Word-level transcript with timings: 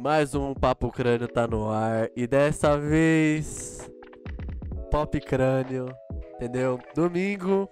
Mais 0.00 0.34
um 0.34 0.54
Papo 0.54 0.90
Crânio 0.90 1.28
tá 1.28 1.46
no 1.46 1.68
ar 1.68 2.08
e 2.16 2.26
dessa 2.26 2.78
vez 2.78 3.90
Pop 4.90 5.20
Crânio, 5.20 5.86
entendeu? 6.34 6.78
Domingo, 6.94 7.68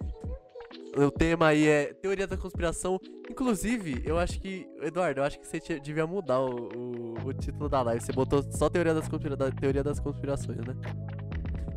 o 0.95 1.09
tema 1.09 1.47
aí 1.47 1.67
é 1.67 1.91
teoria 1.91 2.27
da 2.27 2.37
conspiração. 2.37 2.99
Inclusive, 3.27 4.03
eu 4.05 4.19
acho 4.19 4.39
que, 4.39 4.67
Eduardo, 4.83 5.21
eu 5.21 5.23
acho 5.23 5.39
que 5.39 5.47
você 5.47 5.79
devia 5.79 6.05
mudar 6.05 6.39
o, 6.39 6.69
o, 6.75 7.13
o 7.25 7.33
título 7.33 7.67
da 7.67 7.81
live. 7.81 8.03
Você 8.03 8.13
botou 8.13 8.43
só 8.51 8.69
teoria 8.69 8.93
das, 8.93 9.07
conspira 9.07 9.35
da, 9.35 9.49
teoria 9.49 9.83
das 9.83 9.99
conspirações, 9.99 10.59
né? 10.59 10.75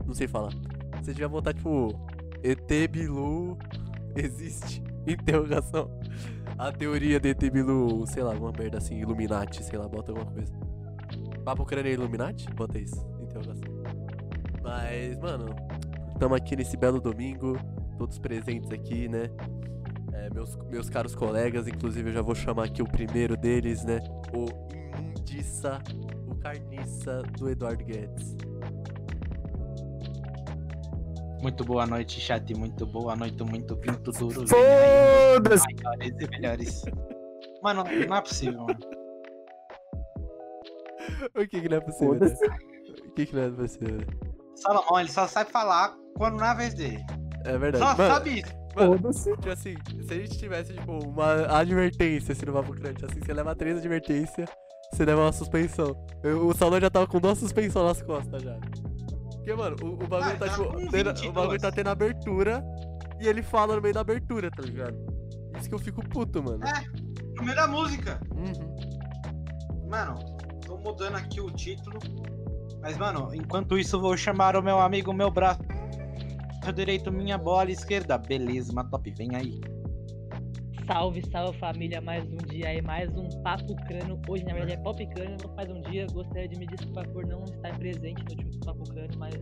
Não 0.06 0.12
sei 0.12 0.28
falar. 0.28 0.53
Você 1.00 1.12
devia 1.12 1.30
botar 1.30 1.54
tipo 1.54 1.98
ET 2.42 2.91
Bilu 2.91 3.56
existe? 4.14 4.82
Interrogação. 5.08 5.91
A 6.58 6.72
teoria 6.72 7.20
de 7.20 7.28
ET 7.28 7.50
Bilu, 7.50 8.06
sei 8.06 8.22
lá, 8.22 8.32
uma 8.32 8.50
merda 8.50 8.78
assim, 8.78 8.98
Illuminati, 8.98 9.62
sei 9.62 9.78
lá, 9.78 9.86
bota 9.86 10.10
alguma 10.10 10.30
coisa. 10.32 10.52
Papo 11.44 11.66
crânio 11.66 11.90
é 11.90 11.92
Illuminati? 11.92 12.50
Bota 12.54 12.78
isso, 12.78 13.06
interrogação. 13.20 13.68
Mas, 14.62 15.18
mano, 15.18 15.54
estamos 16.12 16.36
aqui 16.36 16.56
nesse 16.56 16.76
belo 16.76 16.98
domingo, 16.98 17.58
todos 17.98 18.18
presentes 18.18 18.70
aqui, 18.72 19.06
né? 19.06 19.30
É, 20.14 20.30
meus, 20.32 20.56
meus 20.70 20.88
caros 20.88 21.14
colegas, 21.14 21.68
inclusive 21.68 22.08
eu 22.08 22.14
já 22.14 22.22
vou 22.22 22.34
chamar 22.34 22.64
aqui 22.64 22.82
o 22.82 22.86
primeiro 22.86 23.36
deles, 23.36 23.84
né? 23.84 24.00
O 24.34 24.46
imundiça, 24.74 25.78
o 26.26 26.34
carniça 26.36 27.22
do 27.38 27.50
Eduardo 27.50 27.84
Guedes. 27.84 28.34
Muito 31.42 31.65
boa 31.65 31.86
noite, 31.86 32.21
chat. 32.21 32.53
Muito 32.54 32.86
boa 32.86 33.15
noite, 33.16 33.42
muito 33.44 33.77
pinto 33.77 34.10
duro. 34.12 34.47
Foda-se! 34.48 35.65
Maiores 35.84 36.15
e 36.21 36.28
melhores. 36.30 36.83
Mano, 37.62 37.84
não 38.09 38.16
é 38.16 38.21
possível, 38.21 38.60
mano. 38.62 38.78
O 41.36 41.47
que 41.47 41.60
que 41.60 41.68
não 41.68 41.77
é 41.77 41.80
possível, 41.80 42.15
né? 42.15 42.34
O 43.06 43.10
que 43.12 43.27
que 43.27 43.34
não 43.36 43.42
é 43.42 43.50
possível, 43.50 43.97
né? 43.98 44.04
Salomão, 44.56 44.98
ele 45.00 45.10
só 45.10 45.27
sabe 45.28 45.50
falar 45.50 45.94
quando 46.16 46.38
não 46.38 46.47
é 46.47 46.50
a 46.50 46.54
vez 46.54 46.74
dele. 46.74 47.04
É 47.44 47.56
verdade. 47.59 47.84
Só 47.84 47.97
Mano, 47.97 48.15
sabe 48.15 48.41
isso. 48.41 48.53
mano, 48.74 48.97
Foda-se. 48.97 49.30
tipo 49.36 49.50
assim, 49.50 49.74
se 50.06 50.12
a 50.12 50.16
gente 50.16 50.38
tivesse, 50.38 50.72
tipo, 50.72 50.92
uma 51.06 51.59
advertência 51.59 52.33
assim 52.33 52.47
no 52.47 52.53
Papo 52.54 52.72
Crunch, 52.72 53.04
assim, 53.04 53.21
você 53.21 53.33
leva 53.33 53.54
três 53.54 53.78
advertências, 53.78 54.48
você 54.92 55.04
leva 55.04 55.21
uma 55.22 55.33
suspensão. 55.33 55.94
Eu- 56.24 56.47
o 56.48 56.54
salão 56.54 56.80
já 56.80 56.91
tava 56.91 57.06
com 57.06 57.21
duas 57.21 57.38
suspensões 57.38 57.86
nas 57.86 58.03
costas 58.03 58.42
já. 58.42 58.59
Porque, 59.47 59.54
mano, 59.54 59.77
o, 59.81 59.95
o 59.95 60.09
bagulho 60.09 60.33
Ah, 60.33 60.37
tá, 60.37 60.48
tipo, 60.48 60.65
tendo- 60.91 60.91
22. 61.15 61.27
o 61.28 61.33
bagulho 61.33 61.60
tá 61.60 61.71
tendo 61.71 61.87
abertura 61.89 62.65
e 63.21 63.28
ele 63.28 63.45
fala 63.45 63.77
no 63.77 63.81
meio 63.81 63.95
da 63.95 64.01
abertura, 64.01 64.51
tá 64.51 64.60
ligado? 64.60 64.97
Isso 65.57 65.69
que 65.69 65.75
eu 65.77 65.78
fico 65.78 66.03
puto, 66.09 66.43
mano. 66.43 66.65
É. 66.66 66.84
No 67.37 67.45
meio 67.45 67.54
da 67.54 67.69
música. 67.69 68.21
Uhum. 68.34 69.89
Mano, 69.89 70.15
tô 70.66 70.77
mudando 70.78 71.15
aqui 71.15 71.41
o 71.41 71.48
título. 71.53 71.97
Mas, 72.83 72.97
mano, 72.97 73.33
enquanto 73.33 73.78
isso, 73.78 74.01
vou 74.01 74.16
chamar 74.16 74.57
o 74.57 74.63
meu 74.63 74.81
amigo, 74.81 75.13
meu 75.13 75.31
braço 75.31 75.60
Teu 76.63 76.72
direito, 76.72 77.13
minha 77.13 77.39
bola 77.39 77.71
esquerda. 77.71 78.19
Beleza, 78.19 78.72
uma 78.72 78.83
top, 78.83 79.09
vem 79.13 79.37
aí. 79.37 79.60
Salve, 80.86 81.21
salve 81.33 81.59
família, 81.59 82.00
mais 82.00 82.24
um 82.24 82.36
dia 82.36 82.68
aí, 82.68 82.80
mais 82.80 83.10
um 83.16 83.28
Papo 83.42 83.74
Crânio. 83.86 84.21
Hoje, 84.28 84.44
na 84.44 84.54
verdade, 84.54 84.74
é 84.74 84.77
Pop 84.84 85.06
Crânio, 85.09 85.36
faz 85.56 85.68
um 85.68 85.80
dia. 85.83 86.06
Gostaria 86.12 86.48
de 86.48 86.59
me 86.59 86.66
desculpar 86.66 87.09
por 87.09 87.27
não 87.27 87.42
estar 87.44 87.77
presente 87.77 88.22
no 88.24 88.44
último 88.44 88.60
Papo 88.65 88.84
Crânio, 88.91 89.18
mas 89.18 89.34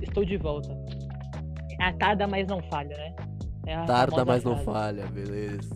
estou 0.00 0.24
de 0.24 0.38
volta. 0.38 0.74
É 1.78 1.84
a 1.84 1.92
tarda, 1.92 2.26
mas 2.26 2.46
não 2.46 2.62
falha, 2.62 2.96
né? 2.96 3.14
É 3.66 3.74
a 3.74 3.84
Tarda, 3.84 4.24
mas 4.24 4.42
não 4.42 4.56
falha, 4.58 5.06
beleza. 5.08 5.70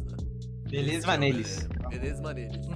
Beleza, 0.71 1.06
Vanelis. 1.06 1.69
Beleza, 1.91 2.23
Manelis. 2.23 2.67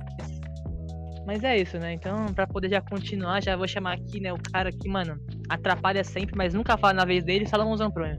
Mas 1.27 1.43
é 1.43 1.57
isso, 1.57 1.79
né? 1.79 1.95
Então, 1.95 2.27
pra 2.35 2.47
poder 2.47 2.69
já 2.69 2.81
continuar, 2.83 3.43
já 3.43 3.57
vou 3.57 3.67
chamar 3.67 3.95
aqui, 3.95 4.21
né, 4.21 4.33
o 4.33 4.39
cara 4.53 4.71
que, 4.71 4.89
mano, 4.89 5.19
atrapalha 5.49 6.05
sempre, 6.05 6.37
mas 6.37 6.53
nunca 6.53 6.77
fala 6.77 6.93
na 6.93 7.05
vez 7.05 7.25
dele, 7.25 7.47
Salomão 7.47 7.77
Zampronha. 7.77 8.19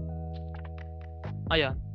Aí, 1.50 1.64
ó. 1.64 1.89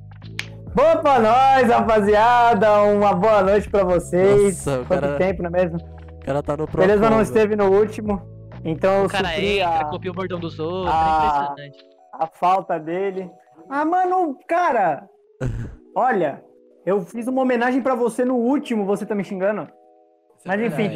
Boa 0.74 0.96
pra 0.96 1.18
nós, 1.20 1.68
rapaziada. 1.68 2.82
Uma 2.82 3.14
boa 3.14 3.42
noite 3.42 3.70
pra 3.70 3.84
vocês. 3.84 4.66
Nossa, 4.66 4.80
o 4.80 4.86
Quanto 4.86 5.00
cara- 5.02 5.16
tempo, 5.16 5.42
não 5.42 5.48
é 5.48 5.52
mesmo? 5.52 5.78
O 5.78 6.24
cara 6.24 6.42
tá 6.42 6.56
no 6.56 6.66
Beleza, 6.66 7.08
não 7.10 7.22
esteve 7.22 7.54
no 7.54 7.70
último. 7.70 8.20
Então 8.64 9.00
eu 9.00 9.04
O 9.04 9.08
cara 9.08 9.38
entra, 9.40 9.68
a, 9.80 9.84
copia 9.84 10.10
o 10.10 10.14
bordão 10.14 10.40
dos 10.40 10.58
outros, 10.58 10.92
é 10.92 11.26
impressionante. 11.26 11.84
a 12.14 12.26
falta 12.26 12.78
dele. 12.78 13.30
Ah, 13.70 13.84
mano, 13.84 14.36
cara. 14.48 15.08
Olha, 15.94 16.42
eu 16.84 17.02
fiz 17.02 17.28
uma 17.28 17.42
homenagem 17.42 17.80
pra 17.80 17.94
você 17.94 18.24
no 18.24 18.34
último, 18.36 18.84
você 18.84 19.06
tá 19.06 19.14
me 19.14 19.22
xingando? 19.22 19.62
Isso 20.38 20.46
é 20.46 20.48
Mas 20.48 20.60
enfim, 20.60 20.90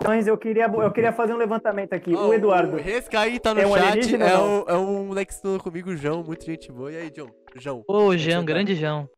ações, 0.00 0.26
eu 0.26 0.38
queria, 0.38 0.66
eu 0.66 0.90
queria 0.92 1.12
fazer 1.12 1.34
um 1.34 1.38
levantamento 1.38 1.92
aqui. 1.92 2.14
Ó, 2.14 2.28
o 2.28 2.34
Eduardo. 2.34 2.76
O 2.76 2.80
Rescaí 2.80 3.38
tá 3.40 3.52
no 3.52 3.60
É 3.60 3.66
um 3.66 3.74
chat, 3.74 4.14
é 4.14 4.38
um, 4.38 4.64
é 4.68 4.74
um 4.74 5.04
moleque 5.06 5.26
que 5.26 5.34
estudou 5.34 5.58
comigo, 5.60 5.90
o 5.90 5.96
João, 5.96 6.22
muito 6.22 6.44
gente 6.46 6.70
boa. 6.72 6.90
E 6.92 6.96
aí, 6.96 7.12
João? 7.14 7.28
João. 7.56 7.84
Ô, 7.88 8.10
tá? 8.10 8.42
grande 8.42 8.74
João. 8.74 9.08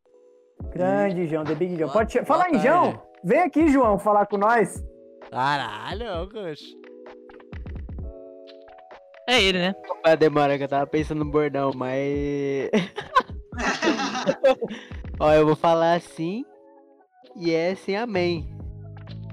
Grande, 0.72 1.26
João, 1.26 1.44
The 1.44 1.54
Big 1.54 1.76
João. 1.76 1.90
Boa- 1.90 2.04
Pode 2.06 2.24
falar 2.24 2.50
em. 2.50 2.58
João. 2.58 3.00
Vem 3.24 3.40
aqui, 3.40 3.68
João, 3.68 3.98
falar 3.98 4.26
com 4.26 4.36
nós. 4.36 4.82
Caralho, 5.30 6.28
coxa. 6.30 6.64
É 9.28 9.42
ele, 9.42 9.58
né? 9.58 9.74
A 10.04 10.14
demora 10.14 10.56
que 10.56 10.64
eu 10.64 10.68
tava 10.68 10.86
pensando 10.86 11.24
no 11.24 11.30
bordão, 11.30 11.72
mas. 11.74 12.70
Ó, 15.18 15.32
eu 15.32 15.44
vou 15.46 15.56
falar 15.56 15.94
assim 15.94 16.44
e 17.34 17.52
é 17.52 17.74
sem 17.74 17.96
amém. 17.96 18.55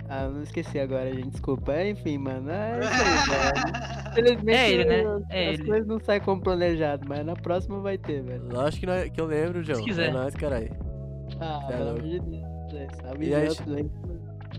Ah, 0.10 0.28
não 0.28 0.44
esqueci 0.44 0.80
agora, 0.80 1.12
gente. 1.14 1.30
Desculpa. 1.30 1.82
Enfim, 1.84 2.18
mano. 2.18 2.50
É 2.52 2.80
isso 2.80 2.92
aí, 2.94 3.30
velho. 3.30 3.74
Infelizmente, 4.12 4.58
É 4.58 4.72
ele, 4.72 4.86
né? 4.86 5.00
as- 5.02 5.24
É 5.30 5.50
as 5.50 5.54
ele. 5.60 5.66
coisas 5.68 5.88
não 5.88 6.00
saem 6.00 6.22
como 6.22 6.42
planejado, 6.42 7.06
mas 7.08 7.26
na 7.26 7.36
próxima 7.36 7.80
vai 7.80 7.98
ter, 7.98 8.22
velho. 8.22 8.44
Lógico 8.52 8.82
que, 8.82 8.86
nós- 8.86 9.10
que 9.10 9.20
eu 9.22 9.26
lembro, 9.26 9.64
João. 9.64 9.84
quiser. 9.84 10.10
É 10.10 10.12
nóis, 10.12 10.36
caralho. 10.36 10.70
Ah, 11.40 11.62
é 11.64 11.68
pelo 11.74 11.84
louco. 11.86 12.00
amor 12.00 12.10
de 12.12 12.20
Deus. 12.20 12.44
velho. 12.74 12.90
Sabe 13.02 13.28
E 13.30 13.36
aí. 13.36 13.48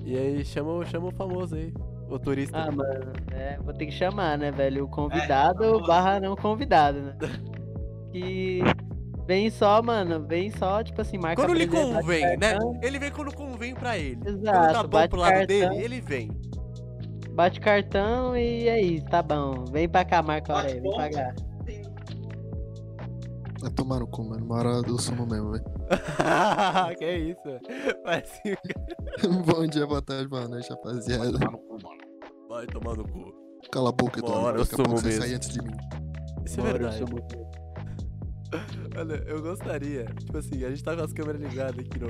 E 0.04 0.18
aí, 0.18 0.44
chama, 0.44 0.72
o- 0.72 0.84
chama 0.84 1.08
o 1.08 1.12
famoso 1.12 1.54
aí. 1.54 1.72
O 2.08 2.18
turista. 2.18 2.58
Ah, 2.58 2.70
mano, 2.70 3.12
é, 3.32 3.56
vou 3.62 3.72
ter 3.72 3.86
que 3.86 3.92
chamar, 3.92 4.36
né, 4.36 4.50
velho? 4.50 4.84
O 4.84 4.88
convidado 4.88 5.62
famoso. 5.64 5.86
barra 5.86 6.20
não 6.20 6.34
convidado, 6.36 7.00
né? 7.00 7.16
Que 8.12 8.60
vem 9.26 9.50
só, 9.50 9.82
mano, 9.82 10.24
vem 10.26 10.50
só, 10.50 10.82
tipo 10.82 11.00
assim, 11.00 11.18
marca 11.18 11.42
quando 11.42 11.54
lhe 11.56 11.66
convém, 11.66 12.36
né? 12.36 12.58
Ele 12.82 12.98
vem 12.98 13.10
quando 13.10 13.34
convém 13.34 13.74
pra 13.74 13.96
ele. 13.98 14.16
quando 14.16 14.42
tá 14.42 14.50
Exato, 14.70 14.82
bom 14.82 14.88
bate 14.88 15.08
pro 15.10 15.20
lado 15.20 15.32
cartão, 15.32 15.46
dele, 15.46 15.76
ele 15.84 16.00
vem. 16.00 16.30
bate 17.30 17.60
cartão 17.60 18.36
e 18.36 18.68
é 18.68 18.80
isso, 18.80 19.04
tá 19.06 19.22
bom. 19.22 19.64
Vem 19.70 19.88
pra 19.88 20.04
cá, 20.04 20.22
marca 20.22 20.52
a 20.52 20.56
hora 20.56 20.68
aí, 20.72 20.80
vem 20.80 20.92
pagar. 20.94 21.34
Vai 23.60 23.70
tomar 23.72 23.98
no 24.00 24.06
cu, 24.06 24.22
mano. 24.24 24.44
Uma 24.44 24.56
hora 24.56 24.68
eu 24.86 24.98
sumo 24.98 25.26
mesmo, 25.26 25.52
velho. 25.52 25.64
que 26.98 27.10
isso, 27.16 27.42
velho. 27.44 27.60
Parece... 28.04 28.58
Bom 29.46 29.66
dia, 29.66 29.86
boa 29.86 30.02
tarde, 30.02 30.28
boa 30.28 30.46
noite, 30.46 30.68
rapaziada. 30.68 31.38
Vai 32.50 32.66
tomar 32.66 32.94
no 32.96 33.08
cu. 33.08 33.32
Cala 33.72 33.88
a 33.88 33.92
boca, 33.92 34.20
Uma 34.20 34.28
Eduardo. 34.28 34.46
hora 34.46 34.58
eu 34.58 34.64
Daqui 34.64 34.74
a 34.74 34.76
pouco 34.76 34.90
sumo 34.90 35.00
você 35.00 35.06
mesmo. 35.06 35.22
sai 35.22 35.34
antes 35.34 35.48
de 35.48 35.62
mim. 35.62 35.74
Isso 36.44 36.60
é 36.60 36.62
verdade. 36.62 37.04
Olha, 38.96 39.14
eu 39.26 39.42
gostaria, 39.42 40.04
tipo 40.18 40.38
assim, 40.38 40.64
a 40.64 40.70
gente 40.70 40.82
tá 40.84 40.96
com 40.96 41.02
as 41.02 41.12
câmeras 41.12 41.40
ligadas 41.40 41.78
aqui 41.78 41.98
no, 41.98 42.08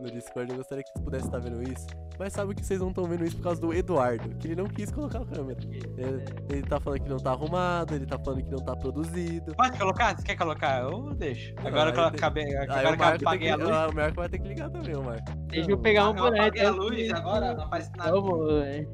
no 0.00 0.10
Discord, 0.10 0.50
eu 0.50 0.56
gostaria 0.58 0.82
que 0.84 0.90
vocês 0.92 1.04
pudessem 1.04 1.26
estar 1.26 1.38
vendo 1.38 1.62
isso. 1.62 1.86
Mas 2.18 2.32
sabe 2.32 2.54
que 2.54 2.64
vocês 2.64 2.78
não 2.80 2.90
estão 2.90 3.04
vendo 3.04 3.24
isso 3.24 3.36
por 3.36 3.42
causa 3.42 3.60
do 3.60 3.74
Eduardo, 3.74 4.28
que 4.36 4.46
ele 4.48 4.54
não 4.54 4.66
quis 4.68 4.90
colocar 4.92 5.18
a 5.22 5.26
câmera. 5.26 5.58
Ele, 5.98 6.24
ele 6.48 6.62
tá 6.62 6.78
falando 6.78 7.00
que 7.02 7.08
não 7.08 7.16
tá 7.16 7.32
arrumado, 7.32 7.92
ele 7.94 8.06
tá 8.06 8.16
falando 8.18 8.42
que 8.44 8.50
não 8.52 8.58
tá 8.58 8.76
produzido. 8.76 9.52
Pode 9.56 9.76
colocar? 9.76 10.16
Você 10.16 10.22
quer 10.22 10.36
colocar? 10.36 10.82
Eu 10.82 11.12
deixo. 11.14 11.52
Agora 11.64 11.90
que 11.92 11.98
eu 11.98 12.04
tem- 12.04 12.14
acabei. 12.18 12.56
Agora 12.56 12.96
que 12.96 13.02
eu 13.02 13.08
apaguei 13.28 13.50
a 13.50 13.56
luz. 13.56 13.68
ah, 13.70 13.88
o 13.88 13.94
Marco 13.94 14.16
vai 14.16 14.28
ter 14.28 14.38
que 14.38 14.46
ligar 14.48 14.70
também, 14.70 14.94
o 14.94 15.02
Marco. 15.02 15.24
Deixa 15.48 15.70
eu 15.72 15.78
pegar 15.78 16.04
um 16.04 16.10
eu 16.10 16.22
boneco. 16.22 16.36
apaguei 16.44 16.64
a 16.64 16.70
luz, 16.70 17.10
agora 17.12 17.54
não 17.54 17.64
aparece 17.64 17.90
nada. 17.96 18.10
Vamos, 18.12 18.52
velho. 18.52 18.88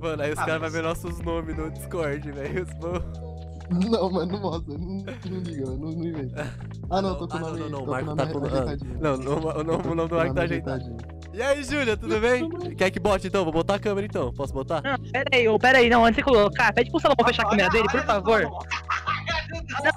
Mano, 0.00 0.22
aí 0.22 0.32
os 0.32 0.38
Ah, 0.38 0.44
caras 0.46 0.60
vão 0.60 0.60
mas- 0.62 0.72
ver 0.72 0.82
nossos 0.82 1.20
nomes 1.20 1.56
no 1.56 1.70
Discord, 1.70 2.32
velho. 2.32 2.62
Os 2.64 2.74
bom- 2.74 3.33
Não, 3.70 4.10
mano, 4.10 4.32
não 4.32 4.40
mostra. 4.40 4.74
Não, 4.78 4.88
não 4.88 5.40
liga. 5.40 5.64
Não, 5.66 5.76
não 5.76 6.04
inventa. 6.04 6.54
Ah, 6.90 7.02
não, 7.02 7.14
tô 7.16 7.26
com 7.26 7.36
Ah, 7.36 7.40
o 7.40 7.40
não, 7.40 7.48
nome. 7.50 7.60
não, 7.60 7.70
não, 7.70 7.78
tô 7.78 7.84
o 7.84 7.90
Marco 7.90 8.06
com 8.06 8.12
o 8.12 8.16
tá 8.16 8.24
nome 8.26 8.32
com- 8.34 8.44
ah, 8.46 8.60
ajeitadinho. 8.60 8.98
Não, 9.00 9.16
não, 9.16 9.32
o 9.38 9.64
nome, 9.64 9.86
o 9.88 9.94
nome 9.94 10.08
do 10.08 10.14
Marco 10.16 10.34
tá 10.34 10.40
nome 10.40 10.40
ajeitado. 10.40 10.82
ajeitadinho. 10.82 11.14
E 11.32 11.42
aí, 11.42 11.64
Júlia, 11.64 11.96
tudo 11.96 12.20
bem? 12.20 12.48
Quer 12.76 12.90
que 12.90 13.00
bote 13.00 13.26
então? 13.26 13.42
Vou 13.42 13.52
botar 13.52 13.74
a 13.74 13.78
câmera 13.78 14.06
então. 14.06 14.32
Posso 14.34 14.52
botar? 14.52 14.82
Não, 14.82 14.96
pera 15.10 15.24
aí, 15.32 15.48
ô, 15.48 15.58
pera 15.58 15.78
aí, 15.78 15.88
não, 15.90 16.04
antes 16.04 16.16
de 16.18 16.22
você 16.22 16.30
colocar, 16.36 16.72
pede 16.72 16.90
pro 16.90 17.00
Salomão 17.00 17.26
fechar 17.26 17.42
a 17.46 17.48
câmera 17.50 17.68
dele, 17.70 17.88
por 17.90 18.02
favor. 18.04 18.42
Não, 18.42 18.60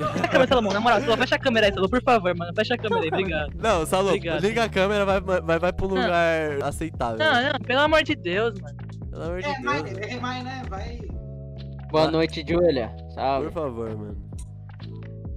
fecha 0.07 0.23
a 0.23 0.27
câmera, 0.27 0.47
Salomão, 0.47 0.73
na 0.73 0.79
moral, 0.79 0.99
Salomão, 0.99 1.17
fecha 1.17 1.35
a 1.35 1.39
câmera 1.39 1.67
aí, 1.67 1.73
Salomão, 1.73 1.89
por 1.89 2.03
favor, 2.03 2.35
mano, 2.35 2.51
fecha 2.55 2.73
a 2.73 2.77
câmera 2.77 3.01
aí, 3.03 3.07
obrigado. 3.09 3.51
Não, 3.55 3.85
Salô, 3.85 4.07
Obrigado. 4.07 4.41
liga 4.41 4.63
a 4.63 4.69
câmera, 4.69 5.05
vai, 5.05 5.21
vai, 5.21 5.59
vai 5.59 5.73
pro 5.73 5.87
lugar 5.87 6.63
aceitável. 6.63 7.17
Não, 7.19 7.43
não, 7.53 7.59
pelo 7.59 7.81
amor 7.81 8.01
de 8.03 8.15
Deus, 8.15 8.59
mano. 8.59 8.77
Pelo 9.11 9.23
amor 9.23 9.41
de 9.41 9.45
É, 9.47 9.53
Deus. 9.53 9.63
mais, 9.63 9.97
é 9.97 10.19
mais, 10.19 10.43
né? 10.43 10.61
Vai. 10.69 10.99
Boa 11.91 12.03
Ah. 12.05 12.11
noite, 12.11 12.43
Julia. 12.47 12.95
Salve. 13.13 13.47
Por 13.47 13.53
favor, 13.53 13.95
mano. 13.95 14.17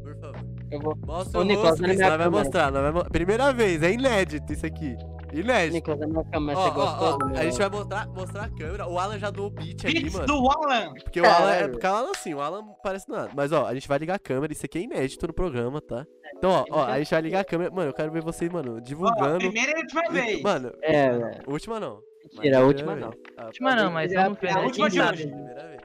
Por 0.02 0.20
favor. 0.20 0.40
Eu 0.70 0.80
vou. 0.80 0.96
Mostra 1.06 1.40
o 1.40 1.44
Nicolas, 1.44 1.80
rosto, 1.80 2.18
vai 2.18 2.28
mostrar. 2.28 2.70
Nós 2.72 2.82
vai 2.82 2.92
mo- 2.92 3.10
Primeira 3.10 3.52
vez, 3.52 3.82
é 3.82 3.92
inédito 3.92 4.52
isso 4.52 4.64
aqui. 4.66 4.96
Inédito. 5.32 5.74
Nicolas, 5.74 6.02
a 6.02 6.06
minha 6.08 6.24
câmera, 6.24 6.58
Ó, 6.58 6.62
você 6.62 6.68
ó, 6.68 6.72
gostou? 6.74 7.08
ó, 7.08 7.16
do 7.16 7.38
a 7.38 7.42
gente 7.44 7.58
vai 7.58 7.68
mostrar, 7.70 8.06
mostrar 8.08 8.44
a 8.44 8.48
câmera. 8.50 8.88
O 8.88 8.98
Alan 8.98 9.18
já 9.18 9.30
doou 9.30 9.46
o 9.46 9.50
beat 9.50 9.84
ali, 9.84 10.10
mano. 10.10 10.26
do 10.26 10.50
Alan! 10.50 10.92
Porque 11.04 11.20
o 11.20 11.24
Alan 11.24 11.52
é. 11.52 11.68
Porque 11.68 11.86
o 11.86 11.90
Alan 11.90 12.10
assim, 12.10 12.34
o 12.34 12.40
Alan 12.40 12.64
parece 12.82 13.08
nada. 13.08 13.30
Mas 13.34 13.52
ó, 13.52 13.64
a 13.66 13.74
gente 13.74 13.86
vai 13.86 13.98
ligar 13.98 14.14
a 14.14 14.18
câmera, 14.18 14.52
isso 14.52 14.66
aqui 14.66 14.78
é 14.78 14.82
inédito 14.82 15.24
no 15.26 15.32
programa, 15.32 15.80
tá? 15.80 16.04
Então, 16.36 16.50
ó, 16.50 16.64
ó, 16.70 16.84
a 16.84 16.98
gente 16.98 17.10
vai 17.10 17.20
ligar 17.22 17.40
a 17.40 17.44
câmera. 17.44 17.70
Mano, 17.70 17.90
eu 17.90 17.94
quero 17.94 18.10
ver 18.10 18.22
vocês, 18.22 18.50
mano, 18.50 18.76
Ó, 18.76 18.80
divulgando. 18.80 19.38
primeira 19.38 19.72
e 19.72 19.80
última 19.82 20.02
vez. 20.10 20.42
Mano, 20.42 20.72
É, 20.82 21.10
velho. 21.10 21.42
última 21.46 21.78
não. 21.80 22.00
Mentira, 22.32 22.56
a 22.56 22.60
Mas 22.60 22.68
última 22.68 22.96
não. 22.96 23.10
Ah, 23.36 23.46
Última 23.46 23.74
não, 23.76 23.90
mas 23.92 24.12
vamos 24.12 24.38
ver, 24.38 24.48
é 24.48 24.52
a 24.52 24.60
última 24.60 24.90
de 24.90 25.00
hoje. 25.00 25.26
Primeira 25.28 25.68
vez. 25.68 25.80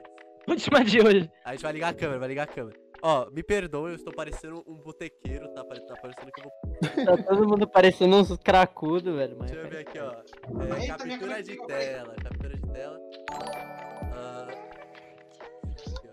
Última 0.48 0.84
de 0.84 1.00
hoje. 1.00 1.30
A 1.44 1.52
gente 1.52 1.62
vai 1.62 1.72
ligar 1.72 1.88
a 1.88 1.94
câmera, 1.94 2.18
vai 2.18 2.28
ligar 2.28 2.42
a 2.44 2.46
câmera. 2.46 2.78
Ó, 3.02 3.30
me 3.30 3.42
perdoe, 3.42 3.90
eu 3.90 3.96
estou 3.96 4.12
parecendo 4.12 4.64
um 4.66 4.74
botequeiro, 4.74 5.48
tá? 5.52 5.62
Tá 5.64 5.96
parecendo 6.00 6.32
que 6.32 6.40
eu 6.40 6.44
vou. 6.44 7.16
Tá 7.16 7.22
todo 7.24 7.48
mundo 7.48 7.68
parecendo 7.68 8.16
uns 8.16 8.36
cracudos, 8.38 9.14
velho. 9.14 9.36
Mas... 9.38 9.50
Deixa 9.50 9.66
eu 9.66 9.70
ver 9.70 9.78
aqui, 9.80 9.98
ó. 9.98 10.12
É, 10.12 10.80
Eita, 10.80 10.96
captura 10.96 11.42
de 11.42 11.66
tela, 11.66 12.14
captura 12.22 12.56
de 12.56 12.72
tela. 12.72 13.00
Ah, 14.12 14.48
aqui, 15.70 16.08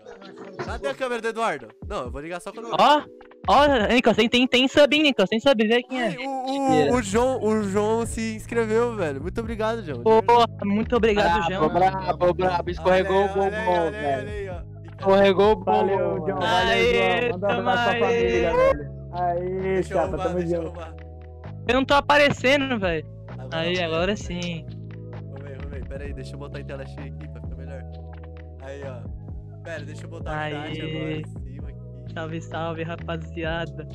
ó. 0.60 0.64
Cadê 0.64 0.88
a 0.88 0.94
câmera 0.94 1.22
do 1.22 1.28
Eduardo? 1.28 1.68
Não, 1.86 2.04
eu 2.04 2.10
vou 2.10 2.20
ligar 2.20 2.40
só 2.40 2.52
quando. 2.52 2.70
Ó, 2.72 3.02
ó, 3.48 3.66
Nicolas, 3.92 4.16
tem, 4.16 4.28
tem, 4.28 4.46
tem 4.46 4.68
sub, 4.68 4.94
hein, 4.96 5.02
Nicolas, 5.02 5.28
tem 5.30 5.40
sub, 5.40 5.66
vê 5.66 5.82
quem 5.82 6.02
é. 6.02 6.16
O, 6.18 6.92
o, 6.92 6.94
o 6.96 7.02
João, 7.02 7.42
o 7.42 7.62
João 7.62 8.06
se 8.06 8.36
inscreveu, 8.36 8.94
velho. 8.96 9.20
Muito 9.20 9.40
obrigado, 9.40 9.82
João. 9.84 10.02
Pô, 10.02 10.22
muito 10.64 10.96
obrigado, 10.96 11.46
Brabo, 11.46 11.52
João. 11.54 11.68
brabo, 11.74 12.34
brabo. 12.34 12.70
Escorregou 12.70 13.16
Olha 13.16 13.26
o 13.36 13.42
aí, 13.42 13.50
olha 13.50 13.56
aí, 13.58 13.64
bombom, 13.64 13.80
olha 13.80 13.84
aí, 13.84 14.24
velho. 14.24 14.52
aí. 14.52 14.64
Escorregou 14.98 15.52
o 15.52 15.64
Valeu, 15.64 15.98
bombom. 15.98 16.26
João. 16.26 16.40
Valeu, 16.40 16.68
Aê, 16.68 17.20
João. 17.28 17.30
Manda 17.38 17.46
um 17.46 17.60
abraço 17.60 17.84
pra 17.84 17.92
aí. 17.92 18.00
família, 18.20 18.56
velho. 18.56 18.94
Aí, 19.12 19.60
Deixa 19.60 19.94
eu 19.94 19.98
chapa, 19.98 20.18
tamo 20.18 20.34
deixa 20.38 20.56
eu 20.56 20.62
junto. 20.64 20.80
Eu 21.68 21.74
não 21.74 21.84
tô 21.84 21.94
aparecendo, 21.94 22.78
velho. 22.78 23.06
Agora 23.28 23.48
Aí, 23.60 23.74
vai. 23.76 23.84
agora 23.84 24.16
sim. 24.16 24.66
Vamos 25.12 25.42
ver, 25.42 25.56
vamos 25.58 25.70
ver. 25.70 25.88
Pera 25.88 26.04
aí, 26.04 26.12
deixa 26.12 26.34
eu 26.34 26.38
botar 26.38 26.60
em 26.60 26.64
tela 26.64 26.84
cheia 26.86 27.06
aqui 27.06 27.28
pra 27.28 27.40
ficar 27.42 27.56
melhor. 27.56 27.82
Aí, 28.62 28.82
ó. 28.84 29.60
Pera, 29.62 29.84
deixa 29.84 30.04
eu 30.04 30.08
botar 30.10 30.32
agora 30.46 30.68
em 30.70 30.74
cima 30.74 30.86
aqui. 30.86 31.43
Salve, 32.14 32.40
salve, 32.42 32.82
rapaziada. 32.84 33.88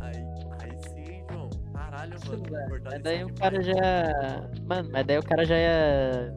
Aí, 0.00 0.24
aí 0.60 0.78
sim, 0.88 1.24
João. 1.30 1.48
Caralho, 1.72 2.16
mano. 2.26 2.42
Mas 2.84 3.02
daí 3.02 3.24
o 3.24 3.26
demais. 3.28 3.38
cara 3.40 3.62
já. 3.62 4.48
Mano, 4.64 4.88
mas 4.92 5.06
daí 5.06 5.18
o 5.18 5.22
cara 5.22 5.44
já 5.44 5.56
ia. 5.56 6.34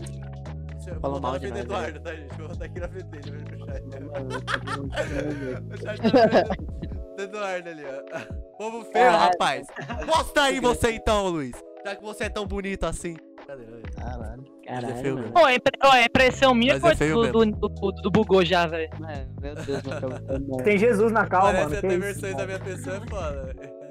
Eu 0.88 1.00
falou 1.00 1.20
mal 1.20 1.34
na 1.34 1.40
frente 1.40 1.54
do 1.54 1.62
demais, 1.64 1.94
né? 1.94 2.00
Eduardo, 2.00 2.00
tá, 2.02 2.16
gente? 2.16 2.38
Vou 2.38 2.48
botar 2.48 2.66
aqui 2.66 2.80
na 2.80 2.88
frente 2.90 3.06
dele, 3.06 3.32
vai 3.66 3.82
um- 4.22 5.74
O 5.74 5.78
chat 5.78 6.00
tá 6.12 6.56
do 7.16 7.22
Eduardo 7.24 7.70
ali, 7.70 7.84
ó. 7.86 8.58
Povo 8.58 8.82
feio, 8.84 8.94
Caralho. 8.94 9.18
rapaz. 9.32 9.68
Mostra 10.06 10.44
aí 10.44 10.60
você 10.62 10.92
então, 10.92 11.28
Luiz. 11.30 11.56
Já 11.84 11.96
que 11.96 12.04
você 12.04 12.26
é 12.26 12.30
tão 12.30 12.46
bonito 12.46 12.84
assim. 12.86 13.16
Caralho. 13.48 14.44
É 14.64 14.68
Caralho, 14.74 14.96
feio 14.96 15.14
mano. 15.16 15.28
mesmo. 15.28 15.34
Pô, 15.34 15.46
a 15.92 16.04
impressão 16.04 16.54
minha 16.56 16.80
foi 16.80 16.92
é 16.92 16.96
feio 16.96 17.16
do, 17.16 17.32
do, 17.32 17.46
do, 17.52 17.70
do- 17.70 17.92
do 17.92 18.12
bugou 18.12 18.44
já, 18.44 18.66
velho. 18.66 18.90
Mano, 19.00 19.36
meu 19.42 19.56
Deus, 19.56 19.84
não. 20.48 20.58
Tem 20.58 20.78
Jesus 20.78 21.12
na 21.12 21.26
calma, 21.28 21.52
Parece 21.54 21.70
mano. 21.70 21.80
que 21.82 21.86
até 21.86 21.96
isso, 21.96 22.02
versões 22.04 22.36
da 22.36 22.48
mano. 22.48 22.48
minha 22.48 22.60
pessoa, 22.60 22.96
é 22.98 23.00
foda. 23.10 23.56
É, 23.62 23.86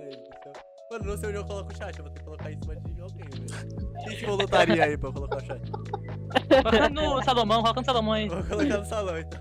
Mano, 0.90 1.04
não 1.06 1.16
sei 1.16 1.28
onde 1.30 1.38
eu 1.38 1.44
coloco 1.44 1.72
o 1.72 1.76
chat, 1.76 1.96
eu 1.98 2.04
vou 2.04 2.12
ter 2.12 2.18
que 2.20 2.24
colocar 2.24 2.52
em 2.52 2.60
cima 2.60 2.76
de 2.76 3.00
alguém, 3.00 3.24
velho. 3.30 4.04
Quem 4.04 4.16
se 4.18 4.24
voluntaria 4.26 4.84
aí 4.84 4.96
pra 4.98 5.08
eu 5.08 5.12
colocar 5.12 5.36
o 5.36 5.40
chat? 5.44 5.70
Coloca 5.70 6.88
no 6.90 7.22
Salomão, 7.22 7.62
coloca 7.62 7.80
no 7.80 7.86
Salomão 7.86 8.12
aí. 8.12 8.28
Vou 8.28 8.42
colocar 8.44 8.78
no 8.78 8.84
salão, 8.84 9.18
então. 9.18 9.40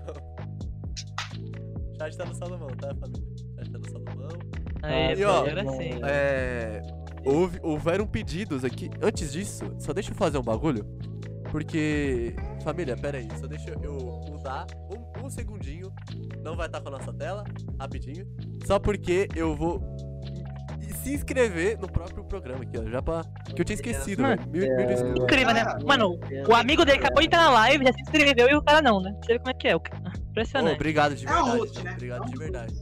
O 1.92 1.96
chat 1.98 2.16
tá 2.16 2.24
no 2.24 2.34
Salomão, 2.34 2.68
tá, 2.80 2.88
família? 2.94 3.22
O 3.22 3.54
chat 3.56 3.70
tá 3.72 3.78
no 3.78 3.90
Salomão. 3.90 4.28
Aí, 4.82 5.14
E, 5.20 5.24
ó, 5.24 5.44
assim. 5.44 6.00
É. 6.04 6.82
Houve, 7.24 7.58
houveram 7.62 8.06
pedidos 8.06 8.64
aqui. 8.64 8.90
Antes 9.00 9.32
disso, 9.32 9.64
só 9.78 9.92
deixa 9.92 10.10
eu 10.10 10.14
fazer 10.14 10.38
um 10.38 10.42
bagulho. 10.42 10.84
Porque. 11.50 12.34
Família, 12.62 12.96
pera 12.96 13.18
aí. 13.18 13.28
Só 13.40 13.46
deixa 13.46 13.70
eu 13.82 13.92
mudar 14.28 14.66
um, 14.90 15.24
um 15.26 15.30
segundinho. 15.30 15.92
Não 16.42 16.56
vai 16.56 16.66
estar 16.66 16.80
com 16.80 16.88
a 16.88 16.92
nossa 16.98 17.12
tela. 17.12 17.44
Rapidinho. 17.78 18.26
Só 18.66 18.78
porque 18.78 19.28
eu 19.36 19.54
vou 19.54 19.80
se 21.02 21.14
inscrever 21.14 21.78
no 21.78 21.86
próprio 21.86 22.24
programa 22.24 22.62
aqui, 22.64 22.78
ó. 22.78 22.90
Já 22.90 23.00
pra. 23.00 23.22
Que 23.54 23.60
eu 23.60 23.64
tinha 23.64 23.74
esquecido, 23.74 24.22
Mano, 24.22 24.36
velho. 24.50 24.50
Mil, 24.50 24.76
mil 24.76 24.86
desculpas. 24.86 25.22
Incrível, 25.22 25.54
né? 25.54 25.64
Mano, 25.86 26.18
o 26.48 26.54
amigo 26.54 26.84
dele 26.84 26.98
acabou 26.98 27.20
de 27.20 27.26
entrar 27.26 27.44
na 27.44 27.50
live, 27.50 27.84
já 27.84 27.92
se 27.92 28.02
inscreveu 28.02 28.48
e 28.48 28.54
o 28.56 28.62
cara 28.62 28.82
não, 28.82 29.00
né? 29.00 29.14
Você 29.22 29.34
vê 29.34 29.38
como 29.38 29.50
é 29.50 29.54
que 29.54 29.68
é. 29.68 29.76
o 29.76 29.80
cara- 29.80 30.12
Impressionante. 30.30 30.74
obrigado 30.74 31.14
de 31.14 31.24
É 31.26 31.28
verdade. 31.32 31.58
host, 31.58 31.82
né? 31.84 31.92
Obrigado 31.92 32.24
de 32.30 32.36
verdade. 32.36 32.74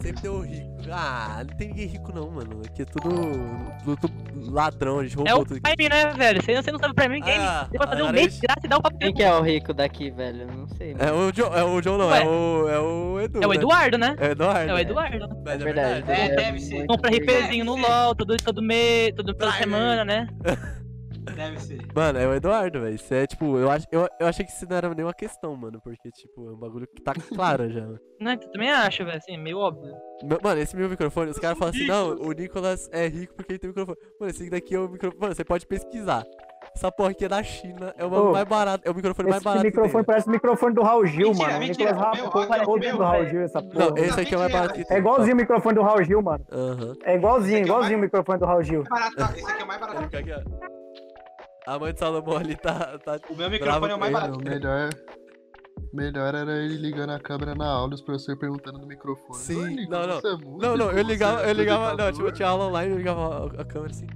Sempre 0.00 0.28
o 0.28 0.40
rico. 0.40 0.73
Ah, 0.90 1.42
não 1.48 1.56
tem 1.56 1.68
ninguém 1.68 1.86
rico 1.86 2.12
não, 2.14 2.30
mano. 2.30 2.60
Aqui 2.64 2.82
é 2.82 2.84
tudo, 2.84 3.96
tudo 3.96 4.50
ladrão, 4.52 4.98
a 5.00 5.02
gente 5.04 5.14
É 5.14 5.16
roubou 5.16 5.40
o 5.42 5.44
tudo. 5.46 5.60
Prime, 5.60 5.88
né, 5.88 6.10
velho? 6.12 6.42
Você, 6.42 6.54
você 6.62 6.72
não 6.72 6.78
sabe 6.78 6.94
Prime 6.94 7.20
Game. 7.20 7.38
Ah, 7.44 7.66
Você 7.70 7.78
vai 7.78 7.88
fazer 7.88 8.02
um 8.02 8.12
mês 8.12 8.34
de 8.34 8.40
graça 8.40 8.60
e 8.64 8.68
dar 8.68 8.76
o 8.78 8.82
papo 8.82 8.98
Quem 8.98 9.14
que 9.14 9.22
é 9.22 9.32
o 9.34 9.40
rico 9.42 9.72
daqui, 9.74 10.10
velho? 10.10 10.46
Não 10.46 10.68
sei, 10.68 10.92
É 10.98 11.06
mano. 11.06 11.28
o 11.28 11.32
John, 11.32 11.54
é 11.54 11.64
o 11.64 11.80
John 11.80 11.98
não, 11.98 12.08
Ué. 12.08 12.22
é 12.22 12.26
o, 12.28 12.68
é 12.68 12.78
o 12.80 13.20
Edu. 13.20 13.42
É 13.42 13.46
o 13.46 13.50
né? 13.50 13.56
Eduardo, 13.56 13.98
né? 13.98 14.16
É 14.18 14.28
o 14.28 14.30
Eduardo. 14.32 14.70
É 14.70 14.74
o 14.74 14.78
Eduardo. 14.78 15.28
Mas 15.44 15.54
é 15.60 15.64
verdade. 15.64 16.02
verdade. 16.02 16.20
É, 16.32 16.36
deve 16.36 16.60
ser. 16.60 16.86
Compra 16.86 17.10
RPzinho 17.10 17.64
no 17.64 17.76
LOL, 17.76 18.14
todo, 18.14 18.36
todo 18.36 18.62
mês, 18.62 19.12
todo, 19.16 19.34
toda 19.34 19.52
semana, 19.52 20.04
né? 20.04 20.26
Deve 21.24 21.58
ser. 21.60 21.78
Mano, 21.94 22.18
é 22.18 22.26
o 22.28 22.34
Eduardo, 22.34 22.80
velho. 22.80 22.94
Isso 22.94 23.12
é 23.14 23.26
tipo, 23.26 23.56
eu, 23.58 23.70
ach, 23.70 23.84
eu, 23.90 24.08
eu 24.20 24.26
achei 24.26 24.44
que 24.44 24.52
isso 24.52 24.66
não 24.68 24.76
era 24.76 24.92
nenhuma 24.94 25.14
questão, 25.14 25.56
mano. 25.56 25.80
Porque, 25.82 26.10
tipo, 26.10 26.48
é 26.48 26.52
um 26.52 26.56
bagulho 26.58 26.86
que 26.86 27.02
tá 27.02 27.12
claro 27.14 27.70
já. 27.70 27.80
mano. 27.82 27.98
Né? 28.20 28.38
Eu 28.40 28.50
também 28.50 28.70
acho, 28.70 29.04
velho, 29.04 29.16
assim, 29.18 29.36
meio 29.36 29.58
óbvio. 29.58 29.94
Mano, 30.42 30.60
esse 30.60 30.76
meu 30.76 30.88
microfone, 30.88 31.30
os 31.30 31.38
caras 31.38 31.58
falam 31.58 31.72
assim, 31.74 31.86
não, 31.86 32.10
o 32.16 32.32
Nicolas 32.32 32.88
é 32.92 33.08
rico 33.08 33.34
porque 33.34 33.52
ele 33.52 33.58
tem 33.58 33.68
microfone. 33.68 33.96
Mano, 34.20 34.30
esse 34.30 34.48
daqui 34.50 34.74
é 34.74 34.78
o 34.78 34.88
microfone. 34.88 35.20
Mano, 35.20 35.34
você 35.34 35.44
pode 35.44 35.66
pesquisar. 35.66 36.24
Essa 36.74 36.90
porra 36.90 37.10
aqui 37.10 37.24
é 37.26 37.28
da 37.28 37.42
China, 37.42 37.94
é 37.96 38.04
o 38.04 38.08
Ô, 38.12 38.32
mais 38.32 38.48
barato, 38.48 38.82
é 38.88 38.90
o 38.90 38.94
microfone 38.94 39.28
mais 39.28 39.36
Esse 39.36 39.44
barato. 39.44 39.64
que 39.64 39.70
tem, 39.70 39.80
microfone 39.82 40.04
parece 40.04 40.26
o 40.26 40.30
microfone 40.30 40.74
do 40.74 40.82
Raul 40.82 41.06
Gil, 41.06 41.28
Mentira, 41.28 41.46
mano. 41.48 41.58
Mentira, 41.60 41.92
Nicolas 41.92 41.92
o 41.92 42.16
meu, 42.16 42.24
Rafa 42.24 42.78
meu, 42.78 42.96
do 42.96 43.02
Raul. 43.02 43.26
Gil, 43.26 43.42
essa 43.42 43.60
Não, 43.60 43.68
porra. 43.70 44.00
esse 44.00 44.20
aqui 44.20 44.34
é 44.34 44.36
o 44.36 44.40
mais 44.40 44.52
barato 44.52 44.74
que 44.74 44.84
tem. 44.84 44.96
É 44.96 45.00
igualzinho 45.00 45.34
o 45.34 45.36
microfone 45.36 45.74
do 45.76 45.82
Raul 45.82 46.02
Gil, 46.04 46.22
mano. 46.22 46.44
Aham. 46.50 46.94
É 47.04 47.14
igualzinho, 47.16 47.58
Esse 47.58 47.62
aqui 47.62 47.70
é 47.70 47.72
o 47.72 47.76
igualzinho 47.76 47.96
o 47.96 48.00
mais- 48.00 48.06
microfone 48.12 48.38
do 48.40 48.46
Raul 48.46 48.62
Gil. 48.64 48.82
Barato? 48.84 49.14
Esse 49.36 49.50
aqui 49.52 49.60
é 49.60 49.64
o 49.64 49.68
mais 49.68 49.80
barato. 49.80 50.73
A 51.66 51.78
mãe 51.78 51.92
de 51.92 51.98
Salomão 51.98 52.36
ali 52.36 52.56
tá. 52.56 52.98
tá... 52.98 53.18
O 53.30 53.34
meu 53.34 53.50
microfone 53.50 53.92
é 53.92 53.94
o 53.94 53.98
mais 53.98 54.12
barato. 54.12 54.38
Melhor. 54.38 54.90
Melhor 55.92 56.34
era 56.34 56.52
ele 56.62 56.76
ligando 56.76 57.10
a 57.10 57.18
câmera 57.20 57.54
na 57.54 57.66
aula 57.66 57.92
e 57.92 57.94
os 57.94 58.02
professores 58.02 58.38
perguntando 58.38 58.78
no 58.78 58.86
microfone. 58.86 59.38
Sim, 59.38 59.62
"Ô, 59.62 59.66
Nico, 59.66 59.92
não, 59.92 60.06
não. 60.06 60.20
você 60.20 60.28
é 60.28 60.32
músico? 60.32 60.58
Não, 60.58 60.76
não, 60.76 60.90
eu 60.90 61.02
ligava, 61.02 61.42
é 61.42 61.50
eu 61.50 61.54
ligava. 61.54 61.78
Não, 61.78 61.92
apresentador?" 61.92 62.12
tipo, 62.14 62.28
eu 62.28 62.32
tinha 62.32 62.48
aula 62.48 62.66
online, 62.66 62.90
eu 62.92 62.98
ligava 62.98 63.20
a, 63.20 63.62
a 63.62 63.64
câmera 63.64 63.92
assim. 63.92 64.06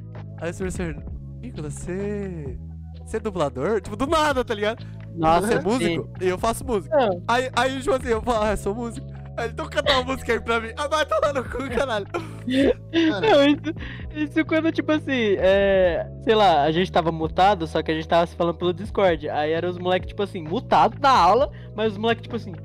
Aí 0.40 0.50
o 0.50 0.56
professor, 0.56 0.96
Nicolas, 1.40 1.74
você. 1.74 2.58
Você 3.04 3.16
é 3.16 3.20
dublador? 3.20 3.80
Tipo, 3.80 3.96
do 3.96 4.06
nada, 4.06 4.44
tá 4.44 4.54
ligado? 4.54 4.84
Nossa, 5.14 5.46
Você 5.46 5.54
é 5.54 5.60
sim. 5.60 5.66
músico? 5.66 6.10
E 6.20 6.28
eu 6.28 6.38
faço 6.38 6.64
música. 6.64 6.94
Não. 6.96 7.22
Aí, 7.26 7.50
aí, 7.56 7.80
tipo 7.80 7.94
assim, 7.94 8.08
eu 8.08 8.22
falo, 8.22 8.44
ah, 8.44 8.50
eu 8.50 8.56
sou 8.56 8.74
músico. 8.74 9.06
Ele, 9.38 9.52
então 9.52 9.68
canta 9.68 9.92
uma 9.92 10.02
música 10.04 10.32
aí 10.32 10.40
pra 10.40 10.60
mim. 10.60 10.70
Ah, 10.76 10.88
vai 10.88 11.04
tomar 11.06 11.32
no 11.34 11.44
cu, 11.44 11.68
caralho. 11.70 12.06
Cara, 12.06 13.20
Não, 13.20 13.46
isso, 13.46 13.74
isso 14.14 14.44
quando, 14.44 14.72
tipo 14.72 14.90
assim, 14.92 15.36
é. 15.38 16.06
Sei 16.24 16.34
lá, 16.34 16.62
a 16.62 16.72
gente 16.72 16.90
tava 16.90 17.10
mutado, 17.12 17.66
só 17.66 17.82
que 17.82 17.90
a 17.90 17.94
gente 17.94 18.08
tava 18.08 18.26
se 18.26 18.34
falando 18.36 18.56
pelo 18.56 18.72
Discord. 18.72 19.28
Aí 19.30 19.52
eram 19.52 19.68
os 19.70 19.78
moleques, 19.78 20.08
tipo 20.08 20.22
assim, 20.22 20.42
mutados 20.42 20.98
na 21.00 21.10
aula, 21.10 21.50
mas 21.76 21.92
os 21.92 21.98
moleques, 21.98 22.22
tipo 22.22 22.36
assim, 22.36 22.52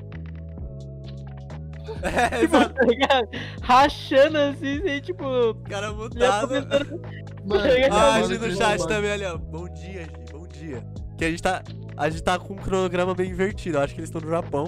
É, 2.01 2.39
tipo, 2.41 2.55
exato. 2.57 2.73
tá 2.73 2.85
ligado? 2.85 3.27
Rachando 3.61 4.37
assim, 4.37 4.81
sem, 4.81 5.01
tipo. 5.01 5.23
Cara 5.69 5.87
Já 5.87 5.93
mutado. 5.93 6.47
começando. 6.47 7.01
mano, 7.45 7.63
Ah, 7.91 8.15
a 8.15 8.19
mano, 8.19 8.27
gente 8.27 8.39
no 8.41 8.47
chat 8.55 8.57
bobagem. 8.77 8.87
também 8.87 9.11
ali, 9.11 9.25
ó. 9.25 9.37
Bom 9.37 9.69
dia, 9.69 10.03
Gi, 10.03 10.09
bom 10.31 10.47
dia. 10.47 10.83
Que 11.17 11.25
a 11.25 11.29
gente 11.29 11.41
tá. 11.43 11.61
A 11.95 12.09
gente 12.09 12.23
tá 12.23 12.39
com 12.39 12.53
um 12.53 12.57
cronograma 12.57 13.13
bem 13.13 13.29
invertido. 13.29 13.77
Eu 13.77 13.81
acho 13.81 13.93
que 13.93 13.99
eles 14.01 14.09
estão 14.09 14.21
no 14.21 14.29
Japão. 14.29 14.65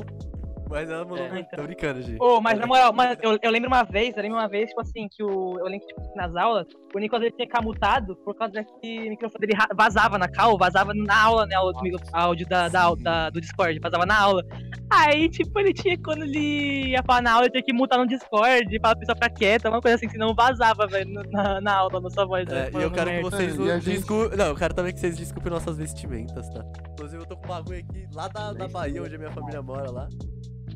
Mas 0.69 0.89
ela 0.89 1.03
mandou. 1.05 1.17
É, 1.17 1.29
muito. 1.29 1.45
então. 1.47 1.59
Tô 1.59 1.63
brincando, 1.65 2.01
Gi. 2.01 2.17
Ô, 2.19 2.41
mas 2.41 2.57
na 2.59 2.65
moral, 2.65 2.91
mas 2.93 3.17
eu, 3.21 3.37
eu 3.41 3.51
lembro 3.51 3.67
uma 3.69 3.83
vez, 3.83 4.15
eu 4.15 4.21
lembro 4.23 4.37
uma 4.37 4.47
vez, 4.47 4.69
tipo 4.69 4.81
assim, 4.81 5.07
que 5.09 5.23
o. 5.23 5.59
Eu 5.59 5.65
lembro 5.65 5.81
que, 5.81 5.87
tipo, 5.93 6.01
nas 6.15 6.35
aulas, 6.35 6.65
o 6.93 6.99
Nicolas 6.99 7.23
ele 7.23 7.31
tinha 7.35 7.45
que 7.47 7.51
ficar 7.53 7.63
mutado 7.63 8.15
por 8.17 8.33
causa 8.35 8.63
que 8.81 8.99
o 8.99 9.09
microfone 9.09 9.47
dele 9.47 9.59
vazava 9.75 10.17
na 10.17 10.27
cal, 10.27 10.57
vazava 10.57 10.93
na 10.93 11.23
aula, 11.23 11.45
né? 11.45 11.57
O 11.59 11.71
micro- 11.81 11.99
áudio 12.13 12.47
da, 12.47 12.67
da, 12.67 12.93
da- 12.95 13.29
do 13.29 13.39
Discord, 13.41 13.79
vazava 13.79 14.05
na 14.05 14.19
aula. 14.19 14.43
Aí, 14.89 15.29
tipo, 15.29 15.59
ele 15.59 15.73
tinha, 15.73 15.97
quando 16.01 16.23
ele 16.23 16.89
ia 16.91 17.01
falar 17.03 17.21
na 17.21 17.31
aula, 17.33 17.45
ele 17.45 17.51
tinha 17.51 17.63
que 17.63 17.73
mutar 17.73 17.97
no 17.97 18.07
Discord, 18.07 18.79
falar 18.79 18.95
pra 18.95 18.99
pessoa 18.99 19.15
ficar 19.15 19.29
quieta, 19.29 19.69
uma 19.69 19.81
coisa 19.81 19.95
assim, 19.95 20.07
senão 20.09 20.33
vazava, 20.35 20.85
velho, 20.87 21.11
na, 21.31 21.59
na 21.61 21.75
aula, 21.75 21.99
na 21.99 22.09
sua 22.09 22.25
voz. 22.25 22.47
É, 22.47 22.69
né, 22.69 22.79
e 22.79 22.81
eu 22.83 22.91
quero 22.91 23.09
que 23.11 23.21
vocês 23.21 23.55
gente- 23.55 23.83
desculpem. 23.83 24.37
Não, 24.37 24.45
eu 24.47 24.55
quero 24.55 24.73
também 24.73 24.93
que 24.93 24.99
vocês 24.99 25.17
desculpem 25.17 25.51
nossas 25.51 25.77
vestimentas, 25.77 26.47
tá? 26.49 26.63
Inclusive, 26.93 27.24
eu 27.25 27.29
tô 27.29 27.37
com 27.37 27.45
um 27.45 27.49
bagulho 27.49 27.79
aqui 27.79 28.07
lá 28.13 28.27
da, 28.27 28.53
da 28.53 28.67
Bahia, 28.67 29.01
onde 29.01 29.15
a 29.15 29.17
minha 29.17 29.31
família 29.31 29.61
mora 29.61 29.91
lá. 29.91 30.07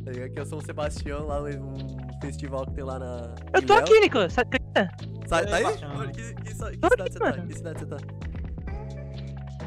Tá 0.04 0.12
ligado? 0.12 0.32
Que 0.32 0.40
é 0.40 0.42
o 0.42 0.46
São 0.46 0.62
Sebastião, 0.62 1.28
lá 1.28 1.42
um 1.44 2.20
festival 2.22 2.66
que 2.66 2.74
tem 2.74 2.84
lá 2.84 2.98
na. 3.00 3.36
Eu 3.54 3.62
tô 3.66 3.74
Léus. 3.76 3.90
aqui, 3.90 4.00
Nicolas, 4.00 4.34
você 4.34 4.42
acredita? 4.42 4.90
Sai, 5.28 5.46
tá 5.46 5.56
aí? 5.58 5.66
Onde- 5.66 6.12
Que, 6.14 6.34
que, 6.34 6.44
que, 6.44 6.54
cidade 6.56 6.78
aqui, 7.02 7.12
você 7.14 7.20
tá? 7.20 7.32
Que 7.34 7.54
cidade 7.54 7.80
você 7.80 7.86
tá? 7.86 7.98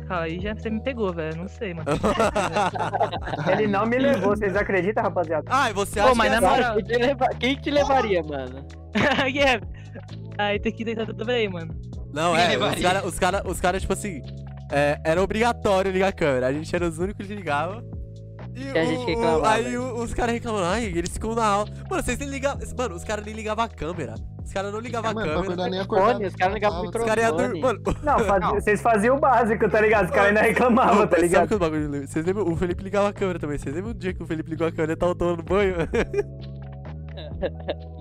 Calma, 0.08 0.24
aí 0.24 0.40
já 0.40 0.54
você 0.54 0.68
me 0.70 0.82
pegou, 0.82 1.12
velho, 1.12 1.36
não 1.36 1.48
sei, 1.48 1.74
mano. 1.74 1.86
Ele 3.52 3.66
não 3.68 3.86
me 3.86 3.98
levou, 3.98 4.30
vocês 4.36 4.56
acreditam, 4.56 5.02
rapaziada? 5.04 5.44
Ah, 5.48 5.70
e 5.70 5.72
você 5.72 6.00
Pô, 6.00 6.06
acha 6.06 6.14
mas 6.16 6.30
que 6.30 6.36
é 6.36 6.40
na 6.40 6.50
moral- 6.50 6.74
Quem 6.74 6.84
te, 6.84 6.96
leva- 6.98 7.28
quem 7.38 7.56
que 7.56 7.62
te 7.62 7.70
levaria, 7.70 8.22
mano? 8.22 8.66
yeah. 9.32 9.64
Aí 10.38 10.58
tem 10.58 10.72
que 10.72 10.84
tentar 10.84 11.06
tudo 11.06 11.24
bem, 11.24 11.48
mano. 11.48 11.72
Não, 12.12 12.34
Quem 12.34 12.42
é, 12.54 12.58
os 12.58 12.80
caras, 12.82 13.04
os 13.04 13.18
cara, 13.18 13.42
os 13.48 13.60
cara, 13.60 13.80
tipo 13.80 13.92
assim, 13.92 14.20
é, 14.72 14.98
era 15.04 15.22
obrigatório 15.22 15.92
ligar 15.92 16.08
a 16.08 16.12
câmera. 16.12 16.46
A 16.48 16.52
gente 16.52 16.74
era 16.74 16.86
os 16.88 16.98
únicos 16.98 17.26
que 17.26 17.34
ligava. 17.34 17.82
E, 18.54 18.64
E 18.64 18.78
a 18.78 18.84
gente 18.84 19.06
reclamava. 19.06 19.50
aí 19.50 19.78
o- 19.78 19.94
os 20.02 20.12
caras 20.12 20.34
reclamando, 20.34 20.64
ai, 20.66 20.84
eles 20.84 21.10
ficam 21.12 21.34
na 21.34 21.44
aula. 21.46 21.70
Mano, 21.88 22.02
vocês 22.02 22.18
nem 22.18 22.28
ligavam. 22.28 22.60
Mano, 22.76 22.94
os 22.96 23.04
caras 23.04 23.24
nem 23.24 23.34
ligavam 23.34 23.64
a 23.64 23.68
câmera. 23.68 24.14
Os 24.44 24.52
caras 24.52 24.72
não 24.72 24.80
ligavam 24.80 25.10
a 25.10 25.14
Mano, 25.14 25.32
câmera. 25.42 25.70
nem. 25.70 25.80
Microfone, 25.80 26.26
os 26.26 26.34
caras 26.36 26.54
ligavam 26.54 26.80
o 26.82 26.84
Os 26.88 26.90
caras 26.90 27.24
iam 27.24 27.36
dormir. 27.36 27.62
microfone. 27.62 27.80
Mano, 27.84 27.98
Não, 28.02 28.18
faz- 28.26 28.40
Não. 28.42 28.50
vocês 28.54 28.82
faziam 28.82 29.16
o 29.16 29.20
básico, 29.20 29.70
tá 29.70 29.80
ligado? 29.80 30.04
Os 30.06 30.10
caras 30.10 30.28
ainda 30.28 30.42
reclamavam, 30.42 31.06
tá 31.06 31.16
sabe 31.16 31.22
ligado? 31.22 31.48
que 31.48 31.54
os 31.54 31.60
bagulho. 31.60 32.06
Vocês 32.08 32.26
lembram? 32.26 32.46
O 32.52 32.56
Felipe 32.56 32.82
ligava 32.82 33.08
a 33.08 33.12
câmera 33.14 33.38
também. 33.38 33.56
Vocês 33.56 33.74
lembram 33.74 33.92
o 33.92 33.94
dia 33.94 34.12
que 34.12 34.22
o 34.22 34.26
Felipe 34.26 34.50
ligou 34.50 34.66
a 34.66 34.70
câmera 34.72 34.92
e 34.92 34.96
tava 34.96 35.14
tomando 35.14 35.42
banho? 35.42 35.76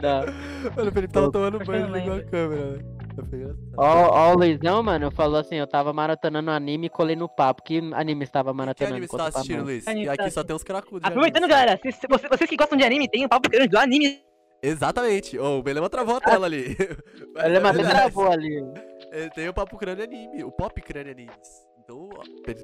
Não. 0.02 0.26
Mano, 0.76 0.90
o 0.90 0.94
Felipe 0.94 1.14
tava 1.14 1.32
tomando 1.32 1.60
banho 1.64 1.88
e 1.96 2.00
ligou 2.00 2.16
a 2.16 2.24
câmera, 2.24 2.72
velho. 2.72 3.01
Ó, 3.78 4.08
ó, 4.10 4.32
o 4.34 4.38
Luizão, 4.38 4.82
mano, 4.84 5.12
falou 5.12 5.40
assim: 5.40 5.56
eu 5.56 5.68
tava 5.68 5.92
maratonando 5.94 6.52
anime 6.52 6.88
e 6.88 6.90
colei 6.90 7.16
no 7.16 7.28
papo. 7.30 7.64
Que 7.64 7.78
anime 7.94 8.26
você 8.26 8.32
tava 8.32 8.52
Que 8.52 8.58
maratonando? 8.58 8.96
anime 8.96 9.08
você 9.08 9.18
tá 9.18 9.28
assistindo. 9.28 9.64
Luiz? 9.64 9.88
Anime 9.88 10.06
E 10.06 10.10
aqui 10.10 10.30
só 10.32 10.44
tem 10.44 10.56
uns 10.56 10.64
cracudos. 10.64 11.02
de 11.02 11.08
Aproveitando, 11.08 11.44
anime. 11.44 11.60
galera, 11.60 11.80
se- 11.82 11.92
se 11.92 12.08
vocês, 12.08 12.50
que 12.50 12.56
gostam 12.58 12.78
de 12.78 12.84
anime, 12.84 13.08
tem 13.10 13.26
um 13.26 13.30
papo 13.30 13.50
grande 13.50 13.70
do 13.70 13.78
anime. 13.80 14.22
Exatamente. 14.64 15.40
Ô, 15.40 15.58
o 15.60 15.64
Belema 15.64 15.90
travou 15.90 16.18
a 16.18 16.22
tela 16.22 16.46
ali. 16.46 16.76
Você 16.76 17.50
verdade. 17.50 17.80
travou 17.90 18.32
ali. 18.32 18.64
É, 19.12 19.28
Tem 19.30 19.50
o 19.50 19.54
Papo 19.54 19.76
Crânio 19.78 20.04
Anime, 20.04 20.44
o 20.44 20.52
Pop 20.52 20.80
Crânio 20.82 21.12
Animes. 21.12 21.68
Então, 21.92 22.10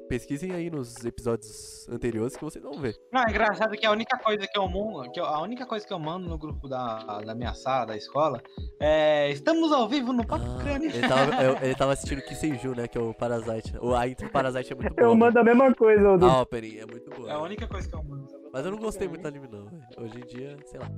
pesquisem 0.08 0.52
aí 0.52 0.70
nos 0.70 1.04
episódios 1.04 1.86
anteriores 1.88 2.36
que 2.36 2.42
vocês 2.44 2.62
vão 2.64 2.80
ver. 2.80 2.96
Não, 3.12 3.22
é 3.22 3.30
engraçado 3.30 3.72
que 3.76 3.84
a 3.84 3.90
única 3.90 4.16
coisa 4.18 4.46
que 4.46 4.58
eu 4.58 4.68
mando, 4.68 5.10
que 5.12 5.20
eu- 5.20 5.24
a 5.26 5.40
única 5.42 5.66
coisa 5.66 5.86
que 5.86 5.92
eu 5.92 5.98
mando 5.98 6.28
no 6.28 6.38
grupo 6.38 6.68
da, 6.68 7.20
da 7.20 7.34
minha 7.34 7.52
sala, 7.54 7.86
da 7.86 7.96
escola, 7.96 8.42
é 8.80 9.30
estamos 9.30 9.70
ao 9.72 9.88
vivo 9.88 10.12
no 10.12 10.26
Papo 10.26 10.44
Ah, 10.44 10.58
Crânio. 10.62 10.90
ele, 10.90 11.06
tava, 11.08 11.42
eu- 11.42 11.56
ele 11.62 11.74
tava 11.74 11.92
assistindo 11.92 12.22
Kiseiju, 12.22 12.74
né? 12.74 12.88
Que 12.88 12.96
é 12.98 13.00
o 13.00 13.12
Parasite. 13.12 13.76
O, 13.80 13.94
a 13.94 14.08
intro 14.08 14.28
Parasite 14.30 14.72
é 14.72 14.76
muito 14.76 14.94
boa. 14.94 15.06
Eu 15.08 15.14
mando 15.14 15.38
a 15.38 15.44
mesma 15.44 15.74
coisa, 15.74 16.08
ô, 16.10 16.16
Du. 16.18 16.26
A 16.26 16.42
opening 16.42 16.78
é 16.78 16.86
muito 16.86 17.10
boa. 17.10 17.30
É 17.30 17.32
a 17.34 17.40
única 17.40 17.66
coisa 17.66 17.88
que 17.88 17.94
eu 17.94 18.02
mando. 18.02 18.26
Mas 18.52 18.64
eu 18.64 18.70
não 18.72 18.78
gostei 18.78 19.06
muito 19.08 19.22
do 19.22 19.28
anime, 19.28 19.48
não. 19.50 19.66
velho. 19.66 19.82
Hoje 19.98 20.18
em 20.20 20.26
dia, 20.26 20.56
sei 20.66 20.80
lá. 20.80 20.90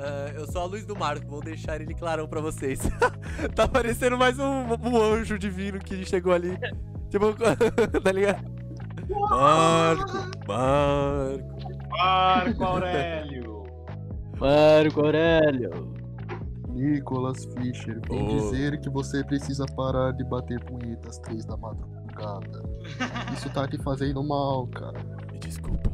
Ah, 0.00 0.30
eu 0.34 0.46
sou 0.46 0.62
a 0.62 0.64
luz 0.64 0.86
do 0.86 0.94
Marco, 0.96 1.26
vou 1.26 1.40
deixar 1.40 1.80
ele 1.80 1.92
clarão 1.92 2.28
pra 2.28 2.40
vocês. 2.40 2.78
tá 3.56 3.66
parecendo 3.66 4.16
mais 4.16 4.38
um, 4.38 4.44
um 4.84 4.96
anjo 5.02 5.36
divino 5.36 5.80
que 5.80 6.04
chegou 6.06 6.32
ali. 6.32 6.56
Tipo, 7.10 7.26
tá 8.02 8.12
ligado? 8.12 8.44
Marco, 9.30 10.12
Marco. 10.46 11.58
Marco 11.90 12.64
Aurélio. 12.64 13.62
Marco 14.38 15.00
Aurélio. 15.00 15.94
Nicolas 16.68 17.44
Fischer, 17.56 18.00
vem 18.08 18.22
Ô. 18.24 18.28
dizer 18.50 18.78
que 18.80 18.88
você 18.90 19.24
precisa 19.24 19.64
parar 19.74 20.12
de 20.12 20.22
bater 20.24 20.62
punheta 20.64 21.08
às 21.08 21.18
três 21.18 21.44
da 21.44 21.56
madrugada. 21.56 22.62
Isso 23.32 23.50
tá 23.50 23.66
te 23.66 23.76
fazendo 23.78 24.22
mal, 24.22 24.66
cara. 24.68 24.98
Me 25.32 25.38
desculpa. 25.40 25.90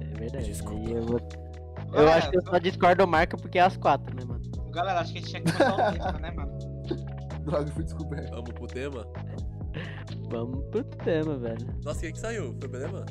É 0.00 0.18
verdade. 0.18 0.44
Desculpa. 0.44 0.90
Eu, 0.90 1.02
vou- 1.06 1.20
eu 1.92 2.08
acho 2.08 2.30
que 2.30 2.36
eu 2.38 2.42
só 2.42 2.58
discordo 2.58 3.04
do 3.04 3.08
Marca 3.10 3.36
porque 3.36 3.58
é 3.58 3.62
às 3.62 3.76
quatro, 3.76 4.14
né, 4.14 4.22
mano? 4.24 4.40
Galera, 4.70 5.00
acho 5.00 5.12
que 5.12 5.18
a 5.18 5.22
gente 5.22 5.30
tinha 5.30 5.42
que 5.42 5.52
botar 5.52 5.88
o 5.88 5.92
tema, 5.98 6.18
né, 6.20 6.30
mano? 6.30 6.58
Droga, 7.44 7.66
fui 7.72 7.82
descoberto. 7.82 8.30
Vamos 8.30 8.52
pro 8.52 8.66
tema? 8.68 9.04
Vamos 10.30 10.64
pro 10.70 10.84
tema, 10.84 11.36
velho. 11.36 11.66
Nossa, 11.84 12.00
quem 12.00 12.12
que 12.12 12.18
saiu? 12.18 12.54
Foi 12.58 12.68
o 12.68 12.70
Belema? 12.70 13.04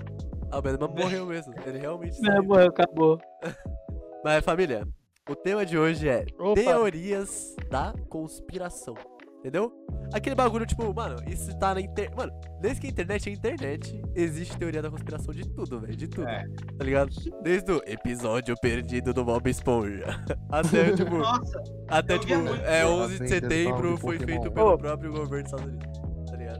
Ah, 0.52 0.58
o 0.58 0.62
Belema 0.62 0.88
morreu 0.88 1.26
mesmo. 1.26 1.54
Ele 1.66 1.80
realmente 1.80 2.20
Não, 2.22 2.32
saiu. 2.34 2.44
morreu, 2.44 2.68
acabou. 2.68 3.20
Mas, 4.24 4.44
família, 4.44 4.88
o 5.30 5.36
tema 5.36 5.66
de 5.66 5.78
hoje 5.78 6.08
é 6.08 6.26
Opa. 6.40 6.56
teorias 6.56 7.56
da 7.70 7.94
conspiração. 8.10 8.96
Entendeu? 9.40 9.72
Aquele 10.14 10.36
bagulho, 10.36 10.66
tipo, 10.66 10.94
mano, 10.94 11.16
isso 11.26 11.58
tá 11.60 11.74
na 11.74 11.80
internet. 11.80 12.14
Mano, 12.14 12.32
desde 12.60 12.82
que 12.82 12.88
a 12.88 12.90
internet 12.90 13.30
é 13.30 13.32
internet, 13.34 14.02
existe 14.14 14.58
teoria 14.58 14.82
da 14.82 14.90
conspiração 14.92 15.34
de 15.34 15.48
tudo, 15.48 15.80
velho. 15.80 15.96
De 15.96 16.08
tudo. 16.10 16.28
É. 16.28 16.46
Tá 16.78 16.84
ligado? 16.84 17.10
Desde 17.42 17.72
o 17.72 17.82
episódio 17.86 18.54
perdido 18.62 19.14
do 19.14 19.24
Bob 19.24 19.50
Esponja. 19.50 20.08
Até, 20.52 20.92
tipo, 20.94 21.18
Nossa, 21.20 21.64
até, 21.88 22.18
tipo, 22.20 22.34
é 22.66 22.82
A 22.82 22.90
11 22.90 23.20
de 23.20 23.28
setembro 23.30 23.98
foi 23.98 24.20
feito 24.20 24.52
pelo 24.52 24.74
Ô. 24.74 24.78
próprio 24.78 25.12
governo 25.12 25.44
dos 25.44 25.54
Estados 25.54 25.66
Unidos. 25.74 25.99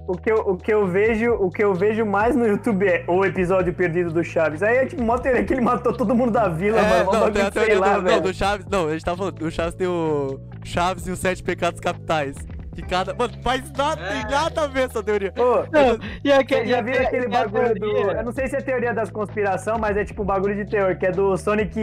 O 0.10 0.18
que, 0.18 0.32
eu, 0.32 0.38
o, 0.38 0.58
que 0.58 0.74
eu 0.74 0.88
vejo, 0.88 1.34
o 1.34 1.52
que 1.52 1.64
eu 1.64 1.72
vejo 1.72 2.04
mais 2.04 2.36
no 2.36 2.44
YouTube 2.44 2.84
é 2.84 3.04
o 3.08 3.24
episódio 3.24 3.72
perdido 3.72 4.12
do 4.12 4.24
Chaves. 4.24 4.64
Aí 4.64 4.78
é 4.78 4.86
tipo, 4.88 5.04
mó 5.04 5.20
teoria 5.20 5.44
que 5.44 5.54
ele 5.54 5.62
matou 5.62 5.94
todo 5.94 6.16
mundo 6.16 6.32
da 6.32 6.50
vila, 6.50 6.80
É, 6.80 7.04
mano. 7.04 7.12
Não, 7.12 7.32
tem 7.32 7.44
a 7.44 7.52
teoria 7.52 7.80
lá, 7.80 8.00
do, 8.00 8.02
não, 8.02 8.20
do 8.20 8.34
Chaves. 8.34 8.66
Não, 8.66 8.88
a 8.88 8.94
gente 8.94 9.06
tá 9.06 9.16
falando, 9.16 9.36
do 9.36 9.52
Chaves 9.52 9.76
tem 9.76 9.86
o 9.86 10.40
Chaves 10.64 11.06
e 11.06 11.12
os 11.12 11.20
Sete 11.20 11.44
Pecados 11.44 11.80
Capitais. 11.80 12.36
Que 12.82 12.88
cada. 12.88 13.14
Mano, 13.14 13.34
faz 13.42 13.72
nada, 13.72 14.02
tem 14.10 14.22
É. 14.22 14.30
nada 14.30 14.62
a 14.64 14.68
ver 14.68 14.82
essa 14.90 15.02
teoria. 15.04 15.34
Ô, 15.38 15.66
Não, 15.72 15.96
e 16.24 16.30
Vocês 16.30 16.40
aquele, 16.40 16.66
já 16.70 16.82
viram 16.82 17.04
aquele 17.06 17.26
e 17.26 17.30
bagulho 17.30 17.76
do. 17.76 17.86
Eu 18.12 18.24
não 18.24 18.32
sei 18.32 18.48
se 18.48 18.56
é 18.56 18.62
teoria 18.62 18.94
das 18.94 19.10
conspiração, 19.10 19.78
mas 19.80 19.98
é 19.98 20.06
tipo 20.06 20.24
um 20.24 20.26
bagulho 20.26 20.56
de 20.56 20.70
teor, 20.70 20.96
que 20.98 21.06
é 21.06 21.12
do 21.12 21.36
Sonic 21.38 21.80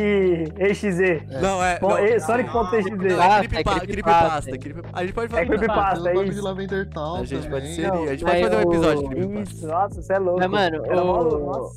EXE. 0.59 1.23
Não, 1.41 1.63
é. 1.65 1.79
Pon- 1.79 1.89
Não, 1.89 1.97
não, 2.09 2.21
Sonic.exe. 2.21 2.91
não, 2.91 3.21
Ah, 3.21 3.25
é 3.25 3.45
é 3.45 3.49
creepypa- 3.49 3.81
creepypasta. 3.81 3.87
creepypasta. 3.87 4.59
creepy- 4.59 4.83
A 4.93 5.01
gente 5.03 5.13
pode 5.13 5.29
falar. 5.31 5.43
É 5.43 5.47
creepypasta. 5.47 6.05
Bagulho 6.05 6.25
isso. 6.29 6.35
de 6.35 6.41
Lavender 6.41 6.89
Town 6.91 7.17
A 7.21 7.25
gente 7.25 7.49
pode 7.49 7.75
ser. 7.75 7.93
A 7.93 7.97
gente 8.07 8.25
pode 8.25 8.43
fazer 8.43 8.57
um 8.57 8.61
episódio 8.61 9.03
de 9.03 9.09
creepypasta. 9.15 9.55
Isso, 9.55 9.67
nossa, 9.67 10.03
você 10.03 10.13
é 10.13 10.19
louco. 10.19 10.39
Mas, 10.41 10.51
mano, 10.51 10.83
mó- 11.05 11.71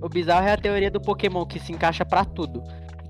o- 0.00 0.08
bizarro 0.08 0.46
é 0.46 0.52
a 0.52 0.56
teoria 0.56 0.90
do 0.90 1.00
Pokémon, 1.00 1.44
que 1.46 1.58
se 1.60 1.72
encaixa 1.72 2.04
pra 2.04 2.24
tudo. 2.24 2.62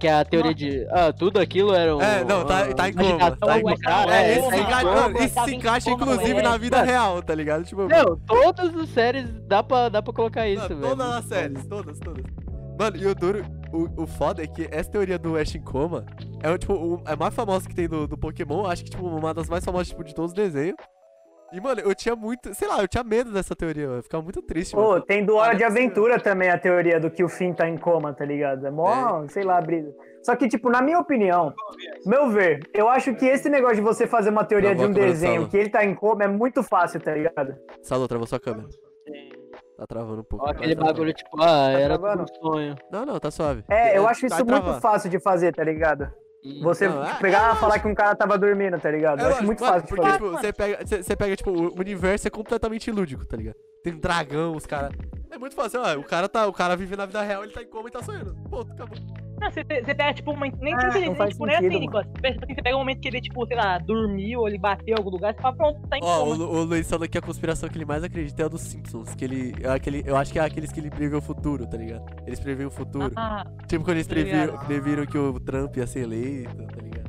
Que 0.02 0.08
é 0.08 0.14
a 0.14 0.24
teoria 0.24 0.52
de. 0.52 0.84
Ah, 0.90 1.12
tudo 1.12 1.38
aquilo 1.38 1.72
era 1.72 1.96
um. 1.96 2.02
É, 2.02 2.24
não, 2.24 2.44
tá- 2.44 2.74
tá 2.74 2.88
em 2.88 2.92
coma, 2.92 3.36
tá 3.36 3.58
em 3.60 3.62
coma. 3.62 3.78
cara, 3.78 4.16
É, 4.16 4.32
é, 4.32 4.32
esse 4.32 4.42
tá 4.50 4.56
se 4.56 4.60
encaixa, 4.60 5.50
encaixa 5.54 5.90
coma, 5.92 6.02
inclusive 6.14 6.40
é, 6.40 6.42
na 6.42 6.56
vida 6.56 6.82
real, 6.82 7.22
tá 7.22 7.32
ligado? 7.32 7.62
Tipo, 7.62 7.86
Não, 7.86 8.16
todas 8.26 8.74
as 8.74 8.88
séries 8.88 9.30
dá 9.46 9.62
pra, 9.62 9.88
dá 9.88 10.02
pra 10.02 10.12
colocar 10.12 10.48
isso, 10.48 10.66
velho. 10.66 10.80
Todas 10.80 11.06
as 11.08 11.24
séries, 11.26 11.66
todas, 11.68 12.00
todas. 12.00 12.24
Mano, 12.76 12.96
e 12.96 13.06
o 13.06 13.14
duro, 13.14 13.44
o, 13.72 14.02
o 14.02 14.06
foda 14.08 14.42
é 14.42 14.46
que 14.48 14.66
essa 14.72 14.90
teoria 14.90 15.16
do 15.20 15.36
Ash 15.36 15.54
em 15.54 15.60
coma 15.62 16.04
é 16.42 16.50
o, 16.50 16.58
tipo, 16.58 16.72
o, 16.72 17.00
é 17.06 17.12
a 17.12 17.16
mais 17.16 17.32
famosa 17.32 17.68
que 17.68 17.74
tem 17.76 17.86
do, 17.88 18.08
do 18.08 18.18
Pokémon, 18.18 18.66
acho 18.66 18.82
que 18.82 18.90
tipo 18.90 19.06
uma 19.06 19.32
das 19.32 19.48
mais 19.48 19.64
famosas 19.64 19.86
tipo, 19.86 20.02
de 20.02 20.12
todos 20.12 20.32
os 20.32 20.34
desenhos. 20.36 20.74
E, 21.52 21.60
mano, 21.60 21.80
eu 21.82 21.94
tinha 21.94 22.16
muito, 22.16 22.54
sei 22.54 22.66
lá, 22.66 22.80
eu 22.80 22.88
tinha 22.88 23.04
medo 23.04 23.30
dessa 23.30 23.54
teoria, 23.54 23.84
eu 23.84 24.02
ficava 24.02 24.22
muito 24.22 24.40
triste, 24.40 24.74
Ô, 24.74 24.92
mano. 24.92 25.02
tem 25.02 25.22
do 25.24 25.36
Hora 25.36 25.52
Ah, 25.52 25.54
de. 25.54 25.62
Aventura 25.64 26.18
também 26.18 26.48
a 26.50 26.58
teoria 26.58 26.98
do 26.98 27.10
que 27.10 27.22
o 27.22 27.28
Finn 27.28 27.52
tá 27.52 27.68
em 27.68 27.76
coma, 27.76 28.14
tá 28.14 28.24
ligado? 28.24 28.66
É 28.66 28.70
mó, 28.70 29.26
sei 29.28 29.44
lá, 29.44 29.60
brisa. 29.60 29.92
Só 30.22 30.34
que, 30.34 30.48
tipo, 30.48 30.70
na 30.70 30.80
minha 30.80 30.98
opinião, 30.98 31.52
meu 32.06 32.30
ver, 32.30 32.60
eu 32.72 32.88
acho 32.88 33.14
que 33.14 33.26
esse 33.26 33.50
negócio 33.50 33.76
de 33.76 33.82
você 33.82 34.06
fazer 34.06 34.30
uma 34.30 34.44
teoria 34.44 34.70
Tá 34.70 34.76
de 34.76 34.84
um 34.86 34.92
desenho 34.92 35.48
que 35.48 35.56
ele 35.56 35.68
tá 35.68 35.84
em 35.84 35.94
coma 35.94 36.24
é 36.24 36.28
muito 36.28 36.62
fácil, 36.62 37.00
tá 37.00 37.12
ligado? 37.12 37.54
Salô, 37.82 38.08
travou 38.08 38.26
sua 38.26 38.40
câmera. 38.40 38.68
Tá 39.76 39.86
travando 39.86 40.20
um 40.20 40.24
pouco. 40.24 40.46
Ó, 40.46 40.48
aquele 40.50 40.76
tá 40.76 40.84
bagulho, 40.84 41.12
tipo, 41.12 41.42
ah, 41.42 41.70
era 41.72 41.98
travando? 41.98 42.24
tudo 42.26 42.48
um 42.48 42.52
sonho. 42.52 42.76
Não, 42.90 43.04
não, 43.04 43.18
tá 43.18 43.30
suave. 43.30 43.64
É, 43.68 43.98
eu 43.98 44.06
acho 44.06 44.24
isso 44.26 44.46
muito 44.46 44.80
fácil 44.80 45.10
de 45.10 45.18
fazer, 45.20 45.52
tá 45.52 45.64
ligado? 45.64 46.08
E- 46.42 46.60
Você 46.60 46.88
Não, 46.88 47.04
é- 47.04 47.14
pegar 47.14 47.50
é 47.50 47.52
e 47.52 47.56
falar 47.56 47.78
que 47.78 47.86
um 47.86 47.94
cara 47.94 48.16
tava 48.16 48.36
dormindo, 48.36 48.78
tá 48.78 48.90
ligado? 48.90 49.20
Eu, 49.20 49.26
É 49.26 49.28
acho 49.28 49.34
lógico, 49.34 49.46
muito 49.46 49.60
mano, 49.60 49.72
fácil 49.74 49.88
porque, 49.96 50.12
tipo, 50.12 50.30
você 50.30 50.52
pega, 50.52 50.86
você, 50.86 51.02
você 51.02 51.16
pega, 51.16 51.36
tipo, 51.36 51.50
o 51.50 51.78
universo 51.78 52.26
é 52.26 52.30
completamente 52.30 52.90
lúdico, 52.90 53.24
tá 53.24 53.36
ligado? 53.36 53.56
Tem 53.84 53.94
dragão, 53.96 54.56
os 54.56 54.66
caras. 54.66 54.90
É 55.30 55.38
muito 55.38 55.54
fácil, 55.54 55.80
ó, 55.80 55.94
o 55.98 56.04
cara 56.04 56.28
tá, 56.28 56.46
o 56.46 56.52
cara 56.52 56.76
vive 56.76 56.96
na 56.96 57.06
vida 57.06 57.22
real, 57.22 57.44
ele 57.44 57.52
tá 57.52 57.62
em 57.62 57.66
coma 57.66 57.88
e 57.88 57.92
tá 57.92 58.02
sonhando. 58.02 58.34
Ponto, 58.50 58.72
acabou. 58.72 58.98
Não, 59.42 59.50
você, 59.50 59.64
você 59.64 59.94
pega, 59.94 60.14
tipo, 60.14 60.30
uma, 60.30 60.46
nem 60.60 60.74
Ah, 60.74 60.90
nem- 60.94 61.06
não 61.06 61.26
tipo, 61.26 61.46
nem 61.46 61.56
assim, 61.56 61.64
sentido, 61.64 61.80
Nicolas. 61.80 62.06
Tipo 62.06 62.26
assim, 62.26 62.54
você 62.54 62.62
pega 62.62 62.76
um 62.76 62.78
momento 62.78 63.00
que 63.00 63.08
ele, 63.08 63.20
tipo, 63.20 63.46
sei 63.46 63.56
lá, 63.56 63.78
dormiu 63.78 64.40
ou 64.40 64.48
ele 64.48 64.58
bateu 64.58 64.94
em 64.94 64.98
algum 64.98 65.10
lugar, 65.10 65.34
você 65.34 65.40
fala, 65.40 65.56
pronto, 65.56 65.80
tá 65.88 65.98
em 65.98 66.00
Ó, 66.02 66.22
o, 66.22 66.38
coma. 66.38 66.44
O 66.44 66.64
Luiz 66.64 66.88
falou 66.88 67.08
que 67.08 67.18
a 67.18 67.22
conspiração 67.22 67.68
que 67.68 67.76
ele 67.76 67.84
mais 67.84 68.04
acredita 68.04 68.42
é 68.42 68.44
a 68.44 68.48
dos 68.48 68.60
Simpsons. 68.62 69.14
Que 69.14 69.24
ele. 69.24 69.54
É 69.62 69.68
aquele, 69.70 70.02
eu 70.06 70.16
acho 70.16 70.32
que 70.32 70.38
é 70.38 70.42
aqueles 70.42 70.70
que 70.70 70.78
ele 70.80 70.90
prevê 70.90 71.16
o 71.16 71.20
futuro, 71.20 71.66
tá 71.66 71.76
ligado? 71.76 72.04
Eles 72.26 72.38
preveem 72.38 72.66
o 72.68 72.70
futuro. 72.70 73.12
Ah, 73.16 73.44
tipo 73.66 73.84
quando 73.84 73.96
eles 73.96 74.06
tô 74.06 74.14
previram, 74.14 74.58
previram 74.58 75.06
que 75.06 75.18
o 75.18 75.40
Trump 75.40 75.76
ia 75.76 75.86
ser 75.86 76.00
eleito, 76.04 76.56
tá 76.56 76.80
ligado? 76.80 77.02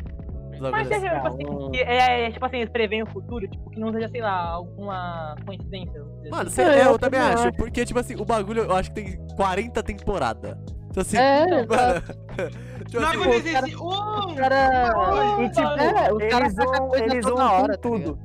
Mas 0.72 0.90
assim. 0.90 1.02
tipo 1.10 1.28
assim, 1.28 1.72
que 1.72 1.78
é, 1.80 2.28
é, 2.28 2.32
tipo 2.32 2.46
assim, 2.46 2.58
eles 2.58 2.70
preveem 2.70 3.04
o 3.04 3.08
futuro, 3.08 3.46
tipo, 3.48 3.70
que 3.70 3.78
não 3.80 3.92
seja, 3.92 4.08
sei 4.08 4.22
lá, 4.22 4.50
alguma 4.52 5.36
coincidência. 5.46 6.02
Mano, 6.32 6.44
assim. 6.48 6.50
cê- 6.52 6.62
É, 6.62 6.66
é, 6.80 6.82
eu 6.84 6.92
eu 6.92 7.00
também 7.00 7.20
também 7.20 7.34
acho. 7.36 7.48
acho. 7.50 7.58
Porque, 7.58 7.86
tipo 7.86 8.00
assim, 8.00 8.16
o 8.16 8.24
bagulho 8.24 8.64
eu 8.64 8.74
acho 8.74 8.90
que 8.94 8.96
tem 9.04 9.18
40 9.36 9.84
temporadas. 9.84 10.58
Então 10.94 11.02
assim. 11.02 11.18
É, 11.18 11.46
mano, 11.48 11.66
tipo 12.88 13.02
Não 13.02 13.10
assim, 13.10 13.52
cara- 13.52 13.66
assim, 13.66 13.76
"Oh, 13.80 14.28
Os 14.28 14.36
caras. 14.36 15.40
E, 15.40 15.50
tipo, 15.50 15.68
É, 15.68 16.14
os 16.14 16.24
caras 16.32 16.54
eles 16.54 16.56
vão, 16.56 16.96
eles 16.96 17.26
hora, 17.26 17.62
com 17.62 17.68
tá 17.68 17.78
tudo. 17.78 18.20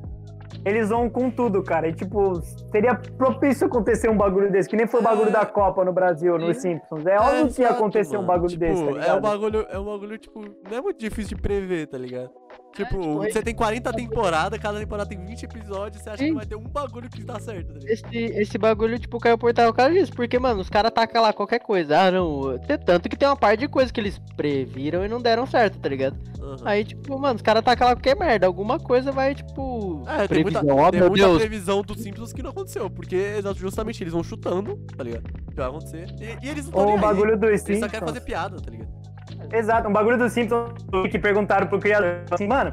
Eles 0.65 0.89
vão 0.91 1.09
com 1.09 1.31
tudo, 1.31 1.63
cara. 1.63 1.89
E, 1.89 1.95
tipo, 1.95 2.35
seria 2.71 2.95
propício 2.95 3.67
acontecer 3.67 4.11
um 4.11 4.17
bagulho 4.17 4.51
desse, 4.51 4.69
que 4.69 4.77
nem 4.77 4.87
foi 4.87 5.01
o 5.01 5.03
bagulho 5.03 5.29
É. 5.29 5.33
da 5.33 5.47
Copa 5.47 5.83
no 5.85 5.93
Brasil, 5.93 6.37
nos 6.37 6.59
Simpsons. 6.59 7.07
É 7.07 7.19
óbvio 7.19 7.49
que 7.55 7.63
ia 7.63 7.71
acontecer 7.71 8.17
um 8.17 8.21
mano. 8.21 8.27
bagulho 8.29 8.49
Tipo, 8.51 8.61
desse, 8.61 8.85
tá 8.85 9.07
É 9.07 9.15
um 9.15 9.21
bagulho, 9.21 9.67
é 9.71 9.79
um 9.79 9.85
bagulho, 9.85 10.19
tipo, 10.19 10.41
não 10.71 10.77
é 10.79 10.81
muito 10.83 10.99
difícil 10.99 11.37
de 11.37 11.43
prever, 11.43 11.87
tá 11.87 11.97
ligado? 11.97 12.31
Tipo, 12.75 12.91
tipo, 13.01 13.15
você 13.15 13.43
tem 13.43 13.55
40 13.55 13.93
temporadas, 13.93 14.59
cada 14.61 14.79
temporada 14.79 15.09
tem 15.09 15.19
20 15.19 15.43
episódios, 15.43 16.01
você 16.01 16.11
acha 16.11 16.19
que 16.19 16.29
Sim. 16.29 16.35
vai 16.35 16.47
ter 16.47 16.55
um 16.55 16.63
bagulho 16.69 17.09
que 17.11 17.25
dá 17.25 17.41
certo, 17.41 17.73
tá 17.73 17.79
ligado? 17.81 17.91
Esse, 17.91 18.17
esse 18.41 18.57
bagulho, 18.59 18.99
tipo, 19.01 19.19
caiu 19.19 19.37
por 19.37 19.53
trás 19.53 19.69
por 19.71 19.77
causa 19.77 19.93
disso. 19.95 20.13
Porque, 20.13 20.39
mano, 20.39 20.61
os 20.61 20.69
caras 20.69 20.93
tacam 20.93 21.21
lá 21.23 21.33
qualquer 21.33 21.59
coisa. 21.59 21.99
Ah, 22.03 22.11
não. 22.13 22.57
tem- 22.59 22.79
Tanto 22.79 23.09
que 23.09 23.17
tem 23.17 23.27
uma 23.29 23.37
parte 23.37 23.61
de 23.61 23.69
coisa 23.69 23.93
que 23.93 23.99
eles 24.01 24.21
previram 24.37 25.05
e 25.05 25.09
não 25.09 25.21
deram 25.21 25.45
certo, 25.45 25.79
tá 25.81 25.89
ligado? 25.89 26.17
Aham. 26.41 26.57
Aí, 26.65 26.85
tipo, 26.85 27.19
mano, 27.19 27.35
os 27.35 27.43
caras 27.43 27.65
tacam 27.65 27.89
lá 27.89 27.97
qualquer 27.97 28.17
merda. 28.17 28.47
Alguma 28.47 28.79
coisa 28.79 29.11
vai, 29.11 29.35
tipo. 29.35 30.03
É, 30.07 30.29
tem 30.29 30.43
muita, 30.45 30.61
previsão. 30.61 30.77
Ó, 30.85 30.91
tem 30.93 31.01
meu 31.01 31.09
muita 31.11 31.27
Deus. 31.27 31.39
previsão 31.39 31.83
dos 31.83 32.01
Simpsons 32.01 32.33
que 32.33 32.43
não 32.45 32.51
aconteceu, 32.51 32.89
porque 32.89 33.41
justamente 33.57 34.03
eles 34.05 34.13
vão 34.13 34.23
chutando, 34.23 34.77
tá 34.97 35.03
ligado? 35.03 35.25
Que 35.51 35.57
vai 35.57 35.67
acontecer. 35.67 36.07
E, 36.21 36.47
e 36.47 36.49
eles 36.49 36.67
não 36.67 36.73
tão 36.73 36.81
Ou 36.83 36.87
nem 36.87 36.95
o 36.95 36.99
aí. 36.99 37.03
bagulho 37.03 37.37
dos 37.37 37.49
Eles 37.49 37.61
só 37.63 37.67
Simpsons. 37.67 37.91
querem 37.91 38.07
fazer 38.07 38.21
piada, 38.21 38.57
tá 38.61 38.71
ligado? 38.71 39.08
Exato, 39.53 39.89
um 39.89 39.93
bagulho 39.93 40.19
dos 40.19 40.33
Simpsons 40.33 40.73
que 41.11 41.19
perguntaram 41.19 41.67
pro 41.67 41.79
criador 41.79 42.23
assim, 42.31 42.47
mano, 42.47 42.73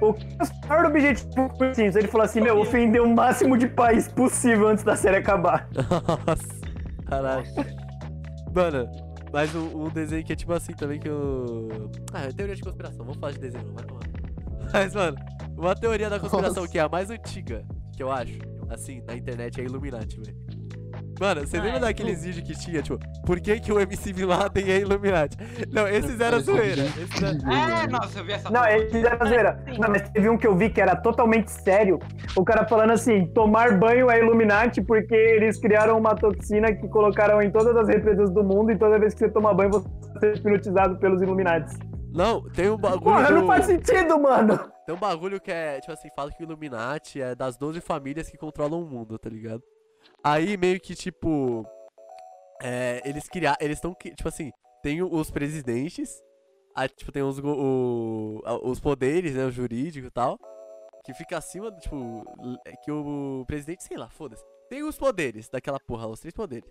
o 0.00 0.12
que 0.12 0.26
é 0.38 0.44
o 0.44 0.68
maior 0.68 0.86
objetivo 0.86 1.48
dos 1.48 1.76
Simpsons? 1.76 1.96
Ele 1.96 2.08
falou 2.08 2.24
assim, 2.24 2.40
meu, 2.40 2.58
ofender 2.58 3.02
o 3.02 3.08
máximo 3.08 3.56
de 3.56 3.68
país 3.68 4.08
possível 4.08 4.68
antes 4.68 4.84
da 4.84 4.96
série 4.96 5.16
acabar. 5.16 5.68
Nossa, 6.26 6.60
caralho. 7.06 7.46
Mano, 8.54 8.90
mas 9.32 9.54
um, 9.54 9.86
um 9.86 9.88
desenho 9.88 10.24
que 10.24 10.32
é 10.32 10.36
tipo 10.36 10.52
assim 10.52 10.74
também 10.74 11.00
que 11.00 11.08
eu. 11.08 11.90
Ah, 12.12 12.24
é 12.24 12.32
teoria 12.32 12.54
de 12.54 12.62
conspiração, 12.62 12.98
vamos 12.98 13.18
falar 13.18 13.32
de 13.32 13.38
desenho, 13.38 13.66
não 13.66 13.74
vai 13.74 13.84
tomar. 13.84 14.02
Mas, 14.72 14.94
mano, 14.94 15.18
uma 15.56 15.74
teoria 15.74 16.08
da 16.08 16.18
conspiração 16.18 16.62
Nossa. 16.62 16.72
que 16.72 16.78
é 16.78 16.82
a 16.82 16.88
mais 16.88 17.10
antiga, 17.10 17.62
que 17.94 18.02
eu 18.02 18.10
acho, 18.10 18.38
assim, 18.70 19.02
na 19.06 19.14
internet 19.14 19.60
é 19.60 19.64
Illuminati, 19.64 20.18
velho. 20.18 20.36
Mano, 21.22 21.46
você 21.46 21.56
lembra 21.60 21.76
é, 21.76 21.80
daqueles 21.80 22.24
vídeos 22.24 22.44
que 22.44 22.58
tinha, 22.58 22.82
tipo, 22.82 22.98
por 23.24 23.38
que, 23.40 23.60
que 23.60 23.72
o 23.72 23.78
MC 23.78 24.12
Bin 24.12 24.24
Laden 24.24 24.68
é 24.72 24.78
Illuminati? 24.80 25.36
Não, 25.70 25.86
esses 25.86 26.18
eram 26.18 26.40
zoeira. 26.40 26.82
Esses 26.82 27.22
eram... 27.22 27.52
É, 27.52 27.86
nossa, 27.86 28.18
eu 28.18 28.24
vi 28.24 28.32
essa 28.32 28.50
Não, 28.50 28.66
eles 28.66 28.90
fizeram 28.90 29.24
zoeira. 29.28 29.64
Não, 29.78 29.88
mas 29.88 30.10
teve 30.10 30.28
um 30.28 30.36
que 30.36 30.48
eu 30.48 30.56
vi 30.56 30.68
que 30.68 30.80
era 30.80 30.96
totalmente 30.96 31.48
sério. 31.52 32.00
O 32.34 32.44
cara 32.44 32.66
falando 32.66 32.90
assim: 32.90 33.24
tomar 33.26 33.78
banho 33.78 34.10
é 34.10 34.18
Illuminati 34.18 34.82
porque 34.82 35.14
eles 35.14 35.60
criaram 35.60 35.96
uma 35.96 36.16
toxina 36.16 36.74
que 36.74 36.88
colocaram 36.88 37.40
em 37.40 37.52
todas 37.52 37.76
as 37.76 37.86
represas 37.86 38.28
do 38.30 38.42
mundo 38.42 38.72
e 38.72 38.76
toda 38.76 38.98
vez 38.98 39.14
que 39.14 39.20
você 39.20 39.30
toma 39.30 39.54
banho 39.54 39.70
você 39.70 40.26
é 40.26 40.34
hipnotizado 40.34 40.98
pelos 40.98 41.22
Illuminati. 41.22 41.72
Não, 42.12 42.42
tem 42.50 42.68
um 42.68 42.76
bagulho. 42.76 43.02
Porra, 43.02 43.28
do- 43.28 43.34
não 43.34 43.46
faz 43.46 43.66
sentido, 43.66 44.18
mano. 44.18 44.58
Tem 44.84 44.92
um 44.92 44.98
bagulho 44.98 45.40
que 45.40 45.52
é, 45.52 45.78
tipo 45.78 45.92
assim, 45.92 46.08
fala 46.16 46.32
que 46.32 46.42
o 46.42 46.44
Illuminati 46.44 47.22
é 47.22 47.36
das 47.36 47.56
12 47.56 47.80
famílias 47.80 48.28
que 48.28 48.36
controlam 48.36 48.82
o 48.82 48.84
mundo, 48.84 49.16
tá 49.20 49.30
ligado? 49.30 49.62
Aí 50.24 50.56
meio 50.56 50.80
que, 50.80 50.94
tipo. 50.94 51.66
É, 52.62 53.02
eles 53.04 53.28
criaram. 53.28 53.58
Eles 53.60 53.78
estão. 53.78 53.94
Tipo 53.94 54.28
assim, 54.28 54.52
tem 54.82 55.02
os 55.02 55.30
presidentes. 55.30 56.22
Aí, 56.74 56.88
tipo, 56.88 57.12
tem 57.12 57.22
os, 57.22 57.38
o, 57.38 58.40
os 58.62 58.80
poderes, 58.80 59.34
né? 59.34 59.44
O 59.44 59.50
jurídico 59.50 60.06
e 60.06 60.10
tal. 60.10 60.38
Que 61.04 61.12
fica 61.14 61.38
acima 61.38 61.70
do, 61.70 61.80
tipo. 61.80 62.24
Que 62.84 62.90
o 62.90 63.44
presidente, 63.46 63.82
sei 63.82 63.96
lá, 63.96 64.08
foda-se. 64.08 64.44
Tem 64.68 64.82
os 64.82 64.96
poderes 64.96 65.48
daquela 65.48 65.78
porra, 65.80 66.06
os 66.06 66.20
três 66.20 66.34
poderes. 66.34 66.68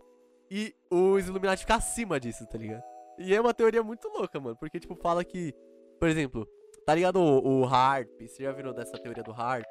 E 0.49 0.75
os 0.89 1.27
Illuminati 1.27 1.61
ficam 1.61 1.77
acima 1.77 2.19
disso, 2.19 2.45
tá 2.47 2.57
ligado? 2.57 2.83
E 3.17 3.33
é 3.33 3.39
uma 3.39 3.53
teoria 3.53 3.83
muito 3.83 4.07
louca, 4.07 4.39
mano. 4.39 4.55
Porque, 4.55 4.79
tipo, 4.79 4.95
fala 4.95 5.23
que. 5.23 5.53
Por 5.99 6.09
exemplo, 6.09 6.47
Tá 6.85 6.95
ligado 6.95 7.17
o, 7.17 7.61
o 7.61 7.65
Harp? 7.65 8.09
Você 8.19 8.43
já 8.43 8.51
viram 8.51 8.73
dessa 8.73 8.97
teoria 8.97 9.23
do 9.23 9.31
Harp? 9.31 9.65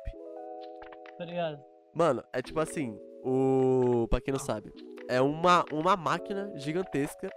Tá 1.19 1.25
ligado? 1.25 1.63
Mano, 1.95 2.23
é 2.33 2.41
tipo 2.41 2.61
assim, 2.61 2.99
o. 3.25 4.07
Pra 4.09 4.21
quem 4.21 4.33
não 4.33 4.41
sabe, 4.41 4.73
é 5.09 5.21
uma, 5.21 5.65
uma 5.73 5.97
máquina 5.97 6.53
gigantesca 6.57 7.29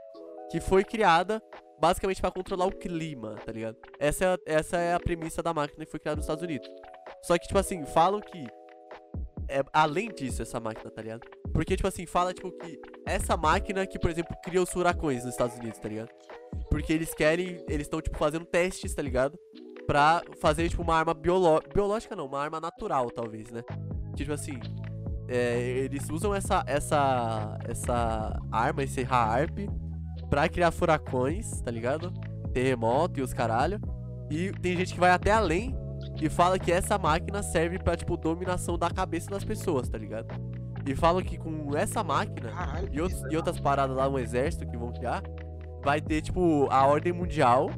que 0.49 0.59
foi 0.59 0.83
criada 0.83 1.41
basicamente 1.79 2.21
pra 2.21 2.31
controlar 2.31 2.65
o 2.65 2.71
clima, 2.71 3.35
tá 3.45 3.51
ligado? 3.51 3.75
Essa 3.99 4.23
é, 4.23 4.27
a, 4.27 4.37
essa 4.45 4.77
é 4.77 4.93
a 4.93 4.99
premissa 4.99 5.43
da 5.43 5.53
máquina 5.53 5.83
que 5.83 5.91
foi 5.91 5.99
criada 5.99 6.15
nos 6.15 6.23
Estados 6.23 6.43
Unidos. 6.43 6.69
Só 7.23 7.37
que, 7.37 7.47
tipo 7.47 7.59
assim, 7.59 7.85
falam 7.85 8.21
que. 8.21 8.47
É 9.49 9.61
além 9.73 10.07
disso, 10.09 10.41
essa 10.41 10.59
máquina, 10.59 10.89
tá 10.89 11.01
ligado? 11.01 11.27
Porque, 11.51 11.75
tipo 11.75 11.87
assim, 11.87 12.05
fala, 12.05 12.33
tipo, 12.33 12.49
que 12.51 12.79
essa 13.05 13.35
máquina 13.35 13.85
que, 13.85 13.99
por 13.99 14.09
exemplo, 14.09 14.33
cria 14.41 14.61
os 14.61 14.69
furacões 14.69 15.25
nos 15.25 15.33
Estados 15.33 15.57
Unidos, 15.57 15.77
tá 15.77 15.89
ligado? 15.89 16.09
Porque 16.69 16.93
eles 16.93 17.13
querem. 17.13 17.63
Eles 17.67 17.85
estão, 17.85 18.01
tipo, 18.01 18.17
fazendo 18.17 18.45
testes, 18.45 18.95
tá 18.95 19.01
ligado? 19.01 19.37
Pra 19.85 20.21
fazer, 20.39 20.69
tipo, 20.69 20.81
uma 20.81 20.95
arma 20.95 21.13
biolo... 21.13 21.61
biológica, 21.73 22.15
não, 22.15 22.27
uma 22.27 22.39
arma 22.39 22.61
natural, 22.61 23.11
talvez, 23.11 23.51
né? 23.51 23.61
Tipo 24.15 24.31
assim. 24.31 24.57
É, 25.27 25.59
eles 25.59 26.09
usam 26.09 26.33
essa, 26.33 26.63
essa, 26.67 27.57
essa 27.67 28.39
arma, 28.51 28.83
esse 28.83 29.01
HAARP, 29.03 29.69
pra 30.29 30.49
criar 30.49 30.71
furacões, 30.71 31.61
tá 31.61 31.71
ligado? 31.71 32.11
Terremoto 32.53 33.19
e 33.19 33.23
os 33.23 33.33
caralho. 33.33 33.79
E 34.29 34.51
tem 34.51 34.75
gente 34.77 34.93
que 34.93 34.99
vai 34.99 35.11
até 35.11 35.31
além 35.31 35.75
e 36.21 36.29
fala 36.29 36.57
que 36.59 36.71
essa 36.71 36.97
máquina 36.97 37.41
serve 37.43 37.79
pra, 37.79 37.95
tipo, 37.95 38.17
dominação 38.17 38.77
da 38.77 38.89
cabeça 38.89 39.29
das 39.29 39.43
pessoas, 39.43 39.89
tá 39.89 39.97
ligado? 39.97 40.27
E 40.85 40.95
falam 40.95 41.21
que 41.23 41.37
com 41.37 41.75
essa 41.77 42.03
máquina 42.03 42.49
Caralho, 42.51 42.89
e, 42.91 42.99
out- 42.99 43.13
isso 43.13 43.25
é 43.27 43.33
e 43.33 43.37
outras 43.37 43.59
paradas 43.59 43.95
lá, 43.95 44.09
um 44.09 44.19
exército 44.19 44.67
que 44.67 44.77
vão 44.77 44.91
criar, 44.91 45.23
vai 45.81 46.01
ter, 46.01 46.21
tipo, 46.21 46.67
a 46.69 46.85
ordem 46.85 47.13
mundial. 47.13 47.69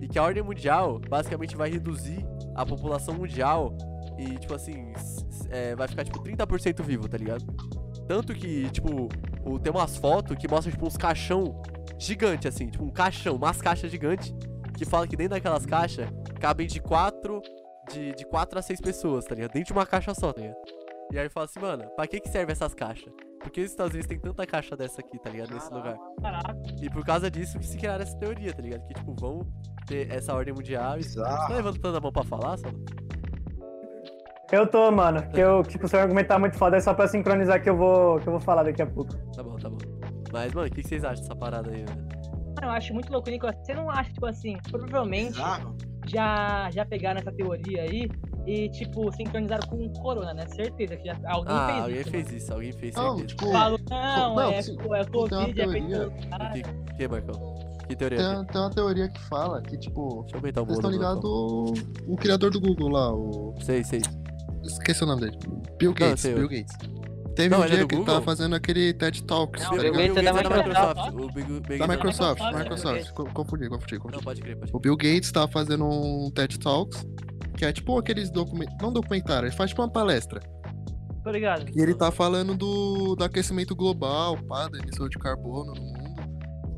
E 0.00 0.08
que 0.08 0.18
a 0.18 0.22
ordem 0.22 0.42
mundial 0.42 0.98
basicamente 1.08 1.56
vai 1.56 1.70
reduzir 1.70 2.24
a 2.54 2.64
população 2.66 3.14
mundial 3.14 3.72
e, 4.18 4.38
tipo 4.38 4.54
assim, 4.54 4.92
é, 5.50 5.74
vai 5.74 5.86
ficar, 5.88 6.04
tipo, 6.04 6.22
30% 6.22 6.82
vivo, 6.82 7.08
tá 7.08 7.16
ligado? 7.18 7.44
Tanto 8.08 8.34
que, 8.34 8.70
tipo, 8.70 9.08
o- 9.44 9.58
tem 9.58 9.72
umas 9.72 9.96
fotos 9.96 10.36
que 10.36 10.48
mostram, 10.48 10.72
tipo, 10.72 10.86
uns 10.86 10.96
caixão 10.96 11.60
gigante, 11.98 12.46
assim, 12.48 12.68
tipo, 12.68 12.84
um 12.84 12.90
caixão, 12.90 13.36
umas 13.36 13.60
caixas 13.60 13.90
gigantes, 13.90 14.34
que 14.76 14.84
fala 14.84 15.06
que 15.08 15.16
dentro 15.16 15.34
daquelas 15.34 15.64
caixas 15.66 16.08
cabem 16.40 16.66
de 16.66 16.80
4 16.80 17.40
de, 17.92 18.14
de 18.14 18.26
quatro 18.26 18.58
a 18.58 18.62
6 18.62 18.80
pessoas, 18.80 19.24
tá 19.24 19.34
ligado? 19.34 19.52
Dentro 19.52 19.68
de 19.68 19.72
uma 19.72 19.86
caixa 19.86 20.12
só, 20.14 20.32
tá 20.32 20.40
ligado? 20.40 20.56
E 21.12 21.18
aí 21.18 21.28
fala 21.28 21.46
assim, 21.46 21.60
mano, 21.60 21.84
pra 21.94 22.06
que 22.06 22.18
que 22.20 22.28
serve 22.28 22.52
essas 22.52 22.74
caixas? 22.74 23.12
Por 23.40 23.50
que 23.50 23.60
os 23.60 23.70
Estados 23.70 23.92
Unidos 23.92 24.08
tem 24.08 24.18
tanta 24.18 24.44
caixa 24.44 24.76
dessa 24.76 25.00
aqui, 25.00 25.18
tá 25.20 25.30
ligado? 25.30 25.54
Nesse 25.54 25.72
lugar. 25.72 25.96
Caraca, 26.20 26.56
E 26.82 26.90
por 26.90 27.04
causa 27.04 27.30
disso 27.30 27.58
que 27.60 27.66
se 27.66 27.76
criaram 27.78 28.02
essa 28.02 28.16
teoria, 28.18 28.52
tá 28.52 28.60
ligado? 28.60 28.84
Que, 28.88 28.94
tipo, 28.94 29.14
vão 29.14 29.46
ter 29.86 30.10
essa 30.10 30.34
ordem 30.34 30.52
mundial 30.52 30.98
e... 30.98 31.04
Você 31.04 31.20
tá 31.22 31.48
levantando 31.50 31.96
a 31.96 32.00
mão 32.00 32.10
pra 32.10 32.24
falar, 32.24 32.56
Salo? 32.58 32.76
Eu 34.52 34.66
tô, 34.66 34.90
mano. 34.92 35.22
Que 35.30 35.40
eu, 35.40 35.62
tipo, 35.62 35.88
seu 35.88 35.98
argumento 36.00 36.28
tá 36.28 36.38
muito 36.38 36.56
foda, 36.56 36.76
é 36.76 36.80
só 36.80 36.94
pra 36.94 37.08
sincronizar 37.08 37.62
que 37.62 37.68
eu 37.68 37.76
vou, 37.76 38.20
que 38.20 38.28
eu 38.28 38.32
vou 38.32 38.40
falar 38.40 38.62
daqui 38.62 38.82
a 38.82 38.86
pouco. 38.86 39.14
Tá 39.34 39.42
bom, 39.42 39.56
tá 39.56 39.68
bom. 39.68 39.78
Mas, 40.32 40.52
mano, 40.54 40.68
o 40.68 40.70
que, 40.70 40.82
que 40.82 40.88
vocês 40.88 41.04
acham 41.04 41.22
dessa 41.22 41.34
parada 41.36 41.70
aí, 41.70 41.84
velho? 41.84 42.06
eu 42.62 42.70
acho 42.70 42.94
muito 42.94 43.12
louco, 43.12 43.28
Nicolas. 43.30 43.54
Você 43.64 43.74
não 43.74 43.88
acha, 43.90 44.10
tipo 44.12 44.26
assim, 44.26 44.56
provavelmente 44.70 45.38
já, 46.06 46.70
já 46.70 46.84
pegaram 46.86 47.20
essa 47.20 47.30
teoria 47.32 47.82
aí 47.82 48.08
e, 48.46 48.68
tipo, 48.70 49.12
sincronizaram 49.12 49.68
com 49.68 49.76
o 49.76 49.92
Corona, 50.00 50.32
né? 50.32 50.46
Certeza 50.48 50.96
que 50.96 51.06
já, 51.06 51.16
alguém 51.26 51.54
Ah, 51.54 51.66
fez 51.66 51.80
alguém 51.82 52.00
isso. 52.00 52.10
fez 52.10 52.32
isso, 52.32 52.52
alguém 52.52 52.72
fez 52.72 52.94
Não, 52.94 53.16
certeza. 53.18 53.26
tipo, 53.28 53.52
Falou, 53.52 53.78
não, 53.90 54.34
Não, 54.36 54.50
é, 54.50 54.62
pô, 54.82 54.94
é 54.94 55.04
Covid, 55.04 55.60
é 55.60 55.68
feito 55.68 55.88
teoria. 55.88 56.08
O 56.08 56.52
que, 56.52 56.94
que, 56.96 57.08
Marcão? 57.08 57.54
Que 57.88 57.94
teoria? 57.96 58.18
tem, 58.18 58.44
tem 58.46 58.60
uma 58.60 58.70
teoria 58.70 59.08
que 59.08 59.20
fala 59.24 59.62
que, 59.62 59.76
tipo, 59.78 60.22
Deixa 60.22 60.36
eu 60.36 60.38
aumentar 60.40 60.62
o 60.62 60.64
vocês 60.64 60.78
estão 60.78 60.90
ligados 60.90 61.24
o 61.24 62.16
criador 62.16 62.50
do 62.50 62.60
Google 62.60 62.88
lá, 62.88 63.12
o. 63.12 63.54
Sei, 63.60 63.84
sei. 63.84 64.00
Esqueci 64.66 65.02
o 65.04 65.06
nome 65.06 65.22
dele. 65.22 65.38
Bill 65.78 65.90
Não, 65.90 65.94
Gates, 66.08 66.24
eu. 66.24 66.34
Bill 66.36 66.48
Gates. 66.48 66.74
Teve 67.34 67.48
Não, 67.50 67.60
um 67.60 67.64
ele 67.64 67.72
é 67.72 67.76
dia 67.76 67.84
do 67.84 67.88
que 67.88 67.94
ele 67.94 68.00
Google? 68.00 68.14
tava 68.14 68.24
fazendo 68.24 68.54
aquele 68.56 68.94
TED 68.94 69.22
Talks, 69.24 69.62
Não, 69.62 69.70
tá 69.70 69.76
o 69.76 69.78
Bill 69.80 69.92
Bill 69.92 70.02
ligado? 70.02 70.14
Gates 70.14 70.38
é 70.38 70.42
da 70.42 70.56
Microsoft. 70.56 70.96
O 70.96 71.26
Da 71.26 71.42
Gates 71.60 71.80
é 71.80 71.86
Microsoft, 71.86 72.40
Microsoft, 72.40 72.58
Microsoft. 72.62 73.04
né? 73.04 73.12
Co- 73.14 73.24
Confundi, 73.34 73.68
confundi, 73.68 73.94
Não, 73.94 74.00
confundi. 74.00 74.24
pode 74.24 74.40
crer, 74.40 74.56
pode 74.56 74.70
O 74.70 74.80
crer. 74.80 74.82
Bill 74.82 74.96
Gates 74.96 75.32
tava 75.32 75.48
fazendo 75.52 75.84
um 75.86 76.30
TED 76.34 76.58
Talks, 76.58 77.06
que 77.58 77.64
é 77.66 77.72
tipo 77.72 77.98
aqueles 77.98 78.30
documentos. 78.30 78.74
Não 78.80 78.90
documentário, 78.92 79.46
ele 79.48 79.54
faz 79.54 79.68
tipo 79.70 79.82
uma 79.82 79.90
palestra. 79.90 80.40
Tô 81.22 81.30
ligado. 81.30 81.66
E 81.74 81.80
ele 81.80 81.94
tá 81.94 82.10
falando 82.10 82.54
do, 82.56 83.14
do 83.16 83.24
aquecimento 83.24 83.74
global, 83.76 84.38
pá, 84.48 84.68
da 84.68 84.78
emissão 84.78 85.06
de 85.08 85.18
carbono 85.18 85.74
no 85.74 85.80
mundo. 85.82 86.16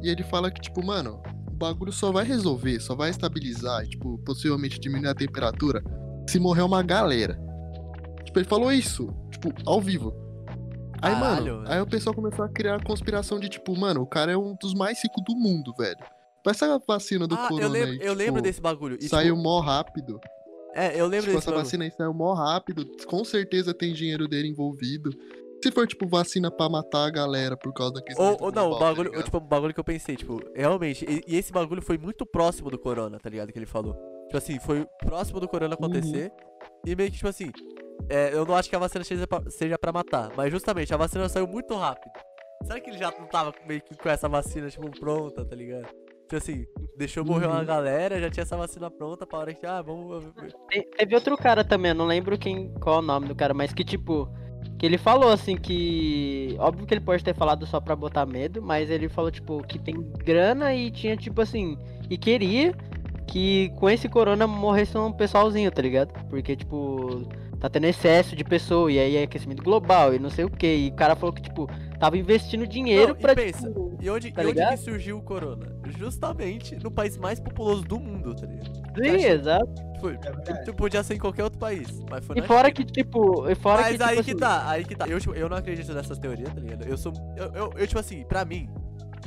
E 0.03 0.09
ele 0.09 0.23
fala 0.25 0.51
que, 0.51 0.61
tipo, 0.61 0.85
mano, 0.85 1.21
o 1.47 1.53
bagulho 1.53 1.93
só 1.93 2.11
vai 2.11 2.25
resolver, 2.25 2.81
só 2.81 2.97
vai 2.97 3.11
estabilizar, 3.11 3.85
e, 3.85 3.91
tipo, 3.91 4.19
possivelmente 4.25 4.81
diminuir 4.81 5.09
a 5.11 5.15
temperatura 5.15 5.83
se 6.29 6.41
morrer 6.41 6.63
uma 6.63 6.83
galera. 6.83 7.39
Tipo, 8.29 8.41
ele 8.41 8.47
falou 8.47 8.71
isso, 8.71 9.09
tipo, 9.31 9.51
ao 9.65 9.81
vivo. 9.81 10.13
Aí, 11.01 11.15
Caralho, 11.15 11.21
mano, 11.55 11.63
velho. 11.63 11.73
aí 11.73 11.81
o 11.81 11.87
pessoal 11.87 12.15
começou 12.15 12.45
a 12.45 12.49
criar 12.51 12.75
a 12.75 12.85
conspiração 12.85 13.41
de, 13.41 13.49
tipo, 13.49 13.75
mano, 13.75 14.03
o 14.03 14.07
cara 14.07 14.33
é 14.33 14.37
um 14.37 14.55
dos 14.61 14.75
mais 14.75 15.03
ricos 15.03 15.25
do 15.27 15.35
mundo, 15.35 15.73
velho. 15.79 15.97
Essa 16.47 16.79
vacina 16.87 17.27
do 17.27 17.35
Ah, 17.35 17.49
corona 17.49 17.63
eu 17.65 17.69
lembro, 17.71 17.91
aí, 17.91 17.99
eu 18.07 18.13
lembro 18.15 18.35
tipo, 18.35 18.43
desse 18.43 18.61
bagulho. 18.61 18.99
E, 19.01 19.09
Saiu 19.09 19.35
tipo, 19.35 19.43
mó 19.49 19.61
rápido. 19.61 20.21
É, 20.75 21.01
eu 21.01 21.07
lembro 21.07 21.27
Tipo, 21.27 21.27
desse 21.27 21.37
essa 21.39 21.47
bagulho. 21.51 21.65
vacina 21.65 21.85
aí 21.85 21.91
saiu 21.91 22.13
mó 22.13 22.35
rápido. 22.35 22.85
Com 23.07 23.25
certeza 23.25 23.73
tem 23.73 23.95
dinheiro 23.95 24.29
dele 24.29 24.49
envolvido. 24.49 25.11
Se 25.65 25.71
for, 25.73 25.87
tipo, 25.87 26.07
vacina 26.07 26.51
pra 26.51 26.69
matar 26.69 27.07
a 27.07 27.11
galera 27.11 27.57
por 27.57 27.73
causa 27.73 27.95
da 27.95 28.03
questão. 28.03 28.25
Ou, 28.33 28.37
ou 28.43 28.53
não, 28.53 28.73
o 28.73 28.79
bagulho, 28.79 29.11
tipo, 29.23 29.39
o 29.39 29.41
bagulho 29.41 29.73
que 29.73 29.81
eu 29.81 29.85
pensei, 29.85 30.17
tipo, 30.17 30.39
realmente, 30.55 31.07
e, 31.09 31.23
e 31.27 31.37
esse 31.37 31.51
bagulho 31.51 31.81
foi 31.83 31.97
muito 31.97 32.27
próximo 32.27 32.71
do 32.71 32.79
corona, 32.79 33.19
tá 33.19 33.29
ligado? 33.31 33.51
Que 33.53 33.59
ele 33.59 33.65
falou. 33.67 33.95
Tipo 34.27 34.37
assim, 34.37 34.59
foi 34.61 34.87
próximo 35.01 35.41
do 35.41 35.49
corona 35.49 35.75
acontecer. 35.75 36.31
E 36.87 36.95
meio 36.95 37.11
que, 37.11 37.17
tipo 37.17 37.29
assim, 37.29 37.51
é, 38.09 38.33
eu 38.35 38.45
não 38.45 38.55
acho 38.55 38.69
que 38.69 38.77
a 38.77 38.79
vacina 38.79 39.05
seja 39.49 39.79
pra 39.79 39.93
matar, 39.93 40.31
mas 40.37 40.51
justamente 40.51 40.93
a 40.93 40.97
vacina 40.97 41.29
saiu 41.29 41.47
muito 41.47 41.75
rápido. 41.75 42.13
Será 42.65 42.81
que 42.81 42.91
ele 42.91 42.99
já 42.99 43.13
não 43.19 43.27
tava 43.27 43.55
meio 43.67 43.81
que 43.81 43.97
com 43.97 44.09
essa 44.09 44.29
vacina, 44.29 44.69
tipo, 44.69 44.91
pronta, 44.99 45.45
tá 45.45 45.55
ligado? 45.57 45.87
Tipo 46.23 46.37
assim, 46.37 46.67
deixou 46.97 47.25
morrer 47.25 47.47
uma 47.47 47.61
Uhum. 47.61 47.65
galera, 47.65 48.21
já 48.21 48.29
tinha 48.31 48.43
essa 48.43 48.57
vacina 48.57 48.91
pronta 48.91 49.27
pra 49.27 49.39
hora 49.39 49.55
que, 49.55 49.65
ah, 49.65 49.81
vamos. 49.81 50.25
Te- 50.71 50.83
Teve 50.99 51.15
outro 51.15 51.37
cara 51.39 51.65
também, 51.65 51.91
eu 51.91 51.95
não 51.95 52.05
lembro 52.07 52.37
quem, 52.37 52.71
qual 52.81 52.97
é 52.97 52.99
o 52.99 53.03
nome 53.03 53.29
do 53.29 53.35
cara, 53.35 53.55
mas 53.55 53.73
que 53.73 53.85
tipo. 53.85 54.29
Que 54.79 54.85
ele 54.87 54.99
falou 54.99 55.31
assim 55.33 55.57
que. 55.57 56.55
Óbvio 56.59 56.87
que 56.87 56.93
ele 56.95 57.01
pode 57.01 57.25
ter 57.25 57.35
falado 57.35 57.65
só 57.67 57.81
pra 57.81 57.97
botar 57.97 58.27
medo, 58.27 58.61
mas 58.61 58.91
ele 58.91 59.09
falou, 59.09 59.31
tipo, 59.31 59.63
que 59.63 59.79
tem 59.79 59.95
grana 60.19 60.75
e 60.75 60.91
tinha, 60.91 61.17
tipo 61.17 61.41
assim. 61.41 61.79
E 62.11 62.19
queria 62.19 62.75
que 63.27 63.71
com 63.77 63.89
esse 63.89 64.09
corona 64.09 64.47
morresse 64.47 64.97
um 64.99 65.13
pessoalzinho, 65.13 65.71
tá 65.71 65.81
ligado? 65.83 66.13
Porque, 66.29 66.55
tipo, 66.57 67.23
tá 67.61 67.69
tendo 67.69 67.85
excesso 67.87 68.35
de 68.37 68.45
pessoa, 68.45 68.91
e 68.91 68.99
aí 68.99 69.17
é 69.17 69.23
aquecimento 69.25 69.63
global 69.63 70.15
e 70.15 70.19
não 70.19 70.31
sei 70.31 70.45
o 70.45 70.51
que. 70.51 70.67
E 70.67 70.89
o 70.89 70.95
cara 70.95 71.15
falou 71.17 71.33
que, 71.33 71.43
tipo, 71.43 71.67
tava 71.99 72.17
investindo 72.17 72.67
dinheiro 72.67 73.13
Não, 73.13 73.19
e 73.19 73.23
pra. 73.23 73.35
pensa, 73.35 73.67
tipo, 73.69 73.97
E 74.01 74.09
onde, 74.11 74.33
Tá 74.33 74.43
e 74.45 74.47
onde 74.47 74.67
que 74.67 74.77
surgiu 74.77 75.19
o 75.19 75.23
corona? 75.23 75.77
Justamente 75.99 76.77
no 76.83 76.91
país 76.91 77.17
mais 77.17 77.41
populoso 77.41 77.83
do 77.83 77.99
mundo, 77.99 78.35
tá 78.35 78.47
ligado? 78.47 78.79
sim, 78.97 79.27
exato. 79.27 79.89
Foi, 80.01 80.17
tipo, 80.65 80.75
podia 80.77 81.03
ser 81.03 81.15
em 81.15 81.19
qualquer 81.19 81.43
outro 81.45 81.59
país, 81.59 81.89
mas 82.09 82.25
foi 82.25 82.37
E 82.39 82.41
na 82.41 82.47
fora 82.47 82.69
China. 82.69 82.73
que, 82.75 82.85
tipo. 82.85 83.49
E 83.51 83.55
fora 83.57 83.83
Mas 83.83 83.97
que, 83.97 84.03
aí 84.03 84.09
tipo, 84.11 84.25
que 84.25 84.31
assim, 84.31 84.39
tá, 84.39 84.71
aí 84.71 84.85
que 84.85 84.95
tá. 84.95 85.09
Eu, 85.09 85.19
tipo, 85.21 85.35
eu 85.35 85.49
não 85.49 85.57
acredito 85.57 85.93
nessas 85.93 86.19
teorias, 86.19 86.53
tá 86.55 86.61
ligado? 86.61 86.87
Eu 86.87 86.97
sou. 86.97 87.13
Eu, 87.37 87.47
eu, 87.53 87.73
eu, 87.77 87.87
tipo 87.87 87.99
assim, 87.99 88.25
pra 88.25 88.45
mim, 88.45 88.69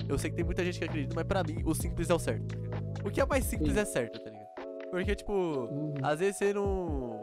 eu 0.07 0.17
sei 0.17 0.29
que 0.29 0.37
tem 0.37 0.45
muita 0.45 0.63
gente 0.63 0.79
que 0.79 0.85
acredita, 0.85 1.13
mas 1.13 1.25
pra 1.25 1.43
mim, 1.43 1.61
o 1.65 1.73
simples 1.75 2.09
é 2.09 2.13
o 2.13 2.19
certo. 2.19 2.55
tá? 2.57 2.77
O 3.05 3.11
que 3.11 3.19
é 3.19 3.25
mais 3.25 3.43
simples 3.43 3.73
Sim. 3.73 3.79
é 3.79 3.85
certo, 3.85 4.19
tá 4.23 4.29
ligado? 4.29 4.41
Porque, 4.89 5.15
tipo, 5.15 5.33
Uhum. 5.33 5.93
às 6.03 6.19
vezes 6.19 6.37
você 6.37 6.53
não. 6.53 7.19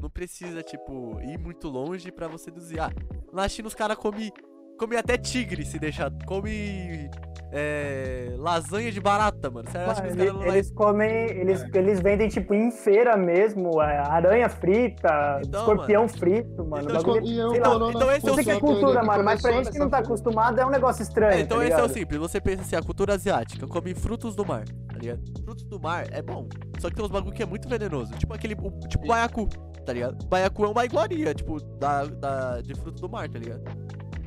Não 0.00 0.08
precisa, 0.08 0.62
tipo, 0.62 1.20
ir 1.20 1.38
muito 1.38 1.68
longe 1.68 2.12
pra 2.12 2.28
você 2.28 2.50
deduzir. 2.50 2.80
Ah, 2.80 2.90
na 3.32 3.48
China 3.48 3.68
os 3.68 3.74
caras 3.74 3.96
comem. 3.96 4.32
Come 4.78 4.96
até 4.96 5.18
tigre 5.18 5.64
se 5.64 5.78
deixar. 5.78 6.10
Come. 6.26 7.10
É, 7.50 8.34
lasanha 8.36 8.92
de 8.92 9.00
barata, 9.00 9.50
mano. 9.50 9.66
Você 9.70 9.78
acha 9.78 10.02
que 10.02 10.08
os 10.08 10.16
caras 10.16 10.34
não 10.34 10.42
eles 10.44 10.70
comem, 10.70 11.10
eles, 11.30 11.64
eles 11.72 11.98
vendem 11.98 12.28
tipo 12.28 12.52
em 12.52 12.70
feira 12.70 13.16
mesmo, 13.16 13.80
é, 13.80 13.96
aranha 14.00 14.50
frita, 14.50 15.40
Então, 15.42 15.60
escorpião 15.60 16.06
frito, 16.06 16.62
mano. 16.66 16.82
Então, 16.90 17.02
bagulho- 17.02 17.26
sei 17.26 17.60
lá, 17.60 17.68
corona 17.70 17.92
então 17.94 18.12
esse 18.12 18.28
é 18.28 18.32
o 18.32 18.36
que 18.36 18.50
é 18.50 18.60
cultura, 18.60 19.02
mano, 19.02 19.24
mas 19.24 19.40
pra 19.40 19.52
gente 19.52 19.70
que 19.70 19.78
não 19.78 19.88
tá 19.88 19.98
acostumado 20.00 20.60
é 20.60 20.66
um 20.66 20.68
negócio 20.68 21.02
estranho. 21.02 21.32
É, 21.32 21.40
então 21.40 21.56
tá 21.56 21.64
esse 21.66 21.80
é 21.80 21.82
o 21.82 21.88
simples, 21.88 22.20
você 22.20 22.38
pensa 22.38 22.60
assim, 22.60 22.76
a 22.76 22.82
cultura 22.82 23.14
asiática 23.14 23.66
come 23.66 23.94
frutos 23.94 24.36
do 24.36 24.44
mar, 24.44 24.64
tá 24.66 24.98
ligado? 24.98 25.22
Frutos 25.42 25.64
do 25.64 25.80
mar 25.80 26.04
é 26.12 26.20
bom, 26.20 26.46
só 26.78 26.90
que 26.90 26.96
tem 26.96 27.02
uns 27.02 27.10
bagulho 27.10 27.34
que 27.34 27.42
é 27.42 27.46
muito 27.46 27.66
venenoso, 27.66 28.12
tipo 28.12 28.34
aquele, 28.34 28.54
o, 28.60 28.70
tipo 28.88 29.06
baiacu, 29.06 29.48
tá 29.86 29.92
ligado? 29.94 30.22
Baiacu 30.26 30.66
é 30.66 30.68
uma 30.68 30.84
iguaria, 30.84 31.32
tipo, 31.34 31.58
da, 31.78 32.04
da, 32.04 32.60
de 32.60 32.74
fruto 32.74 33.00
do 33.00 33.08
mar, 33.08 33.26
tá 33.26 33.38
ligado? 33.38 33.62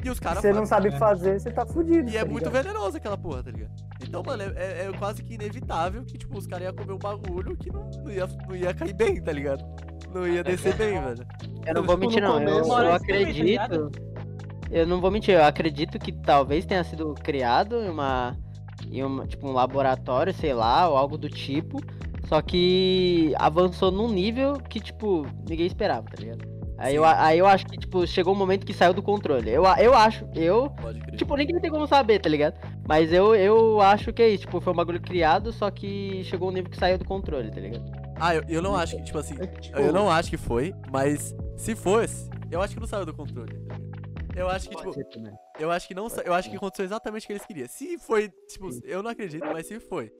E 0.03 0.09
os 0.09 0.17
Se 0.17 0.21
caras 0.21 0.41
você 0.41 0.51
não 0.51 0.65
sabe 0.65 0.91
fazer, 0.97 1.39
você 1.39 1.51
tá 1.51 1.65
fudido. 1.65 2.09
e 2.09 2.17
é 2.17 2.21
tá 2.23 2.29
muito 2.29 2.45
ligado? 2.49 2.63
venenoso 2.63 2.97
aquela 2.97 3.17
porra, 3.17 3.43
tá 3.43 3.51
ligado? 3.51 3.71
Então, 4.03 4.23
mano, 4.25 4.41
é, 4.43 4.47
é- 4.55 4.87
é 4.87 4.91
quase 4.97 5.21
que 5.23 5.35
inevitável 5.35 6.03
que, 6.03 6.17
tipo, 6.17 6.37
os 6.37 6.47
caras 6.47 6.65
iam 6.65 6.73
comer 6.73 6.93
um 6.93 6.97
bagulho 6.97 7.55
que 7.55 7.71
não, 7.71 7.89
não, 8.03 8.11
ia, 8.11 8.27
não 8.47 8.55
ia 8.55 8.73
cair 8.73 8.93
bem, 8.93 9.21
tá 9.21 9.31
ligado? 9.31 9.63
Não 10.13 10.27
ia 10.27 10.43
descer 10.43 10.75
bem, 10.75 10.99
velho. 10.99 11.25
Eu 11.67 11.73
não 11.75 11.83
vou 11.83 11.95
Tipo, 11.95 11.97
mentir, 11.99 12.21
não. 12.21 12.41
Eu, 12.41 12.49
começo- 12.63 12.71
eu 12.81 12.89
tá 12.89 12.95
acredito. 12.95 13.91
Eu 14.71 14.87
não 14.87 14.99
vou 15.01 15.11
mentir, 15.11 15.33
eu 15.35 15.43
acredito 15.43 15.99
que 15.99 16.11
talvez 16.11 16.65
tenha 16.65 16.83
sido 16.83 17.13
criado 17.13 17.75
em 17.75 17.89
uma. 17.89 18.35
em 18.89 19.03
uma, 19.03 19.27
tipo, 19.27 19.47
um 19.47 19.51
laboratório, 19.53 20.33
sei 20.33 20.53
lá, 20.53 20.89
ou 20.89 20.97
algo 20.97 21.17
do 21.17 21.29
tipo. 21.29 21.77
Só 22.27 22.41
que 22.41 23.33
avançou 23.37 23.91
num 23.91 24.09
nível 24.09 24.53
que, 24.53 24.79
tipo, 24.79 25.25
ninguém 25.47 25.67
esperava, 25.67 26.07
tá 26.07 26.15
ligado? 26.19 26.45
Aí 26.81 26.93
Sim. 26.93 26.97
eu, 26.97 27.05
aí 27.05 27.37
eu 27.37 27.45
acho 27.45 27.67
que, 27.67 27.77
tipo, 27.77 28.07
chegou 28.07 28.33
um 28.33 28.37
momento 28.37 28.65
que 28.65 28.73
saiu 28.73 28.91
do 28.91 29.03
controle. 29.03 29.51
Eu, 29.51 29.63
eu 29.77 29.93
acho, 29.93 30.27
eu. 30.33 30.73
Tipo, 31.15 31.35
ninguém 31.37 31.59
tem 31.61 31.69
como 31.69 31.85
saber, 31.85 32.19
tá 32.19 32.27
ligado? 32.27 32.59
Mas 32.87 33.13
eu, 33.13 33.35
eu 33.35 33.79
acho 33.79 34.11
que 34.11 34.23
é 34.23 34.29
isso. 34.29 34.45
Tipo, 34.45 34.59
foi 34.59 34.73
um 34.73 34.75
bagulho 34.75 34.99
criado, 34.99 35.53
só 35.53 35.69
que 35.69 36.23
chegou 36.23 36.49
um 36.49 36.51
nível 36.51 36.71
que 36.71 36.77
saiu 36.77 36.97
do 36.97 37.05
controle, 37.05 37.51
tá 37.51 37.59
ligado? 37.61 37.85
Ah, 38.19 38.33
eu, 38.33 38.43
eu 38.49 38.61
não 38.63 38.75
acho 38.75 38.97
que, 38.97 39.03
tipo 39.03 39.19
assim, 39.19 39.35
É 39.39 39.45
tipo, 39.45 39.77
eu 39.77 39.93
não 39.93 40.09
acho 40.09 40.31
que 40.31 40.37
foi, 40.37 40.73
mas 40.91 41.35
se 41.55 41.75
fosse, 41.75 42.27
eu 42.49 42.59
acho 42.63 42.73
que 42.73 42.79
não 42.79 42.87
saiu 42.87 43.05
do 43.05 43.13
controle. 43.13 43.53
tá? 43.67 43.75
Eu 44.35 44.49
acho 44.49 44.67
que, 44.67 44.75
tipo, 44.75 44.91
eu 45.59 45.69
acho 45.69 45.87
que 45.87 45.93
não, 45.93 46.07
eu 46.25 46.33
acho 46.33 46.49
que 46.49 46.55
aconteceu 46.55 46.85
exatamente 46.85 47.25
o 47.25 47.27
que 47.27 47.33
eles 47.33 47.45
queriam. 47.45 47.67
Se 47.67 47.99
foi, 47.99 48.29
tipo, 48.47 48.69
eu 48.85 49.03
não 49.03 49.11
acredito, 49.11 49.45
mas 49.45 49.67
se 49.67 49.79
foi 49.79 50.11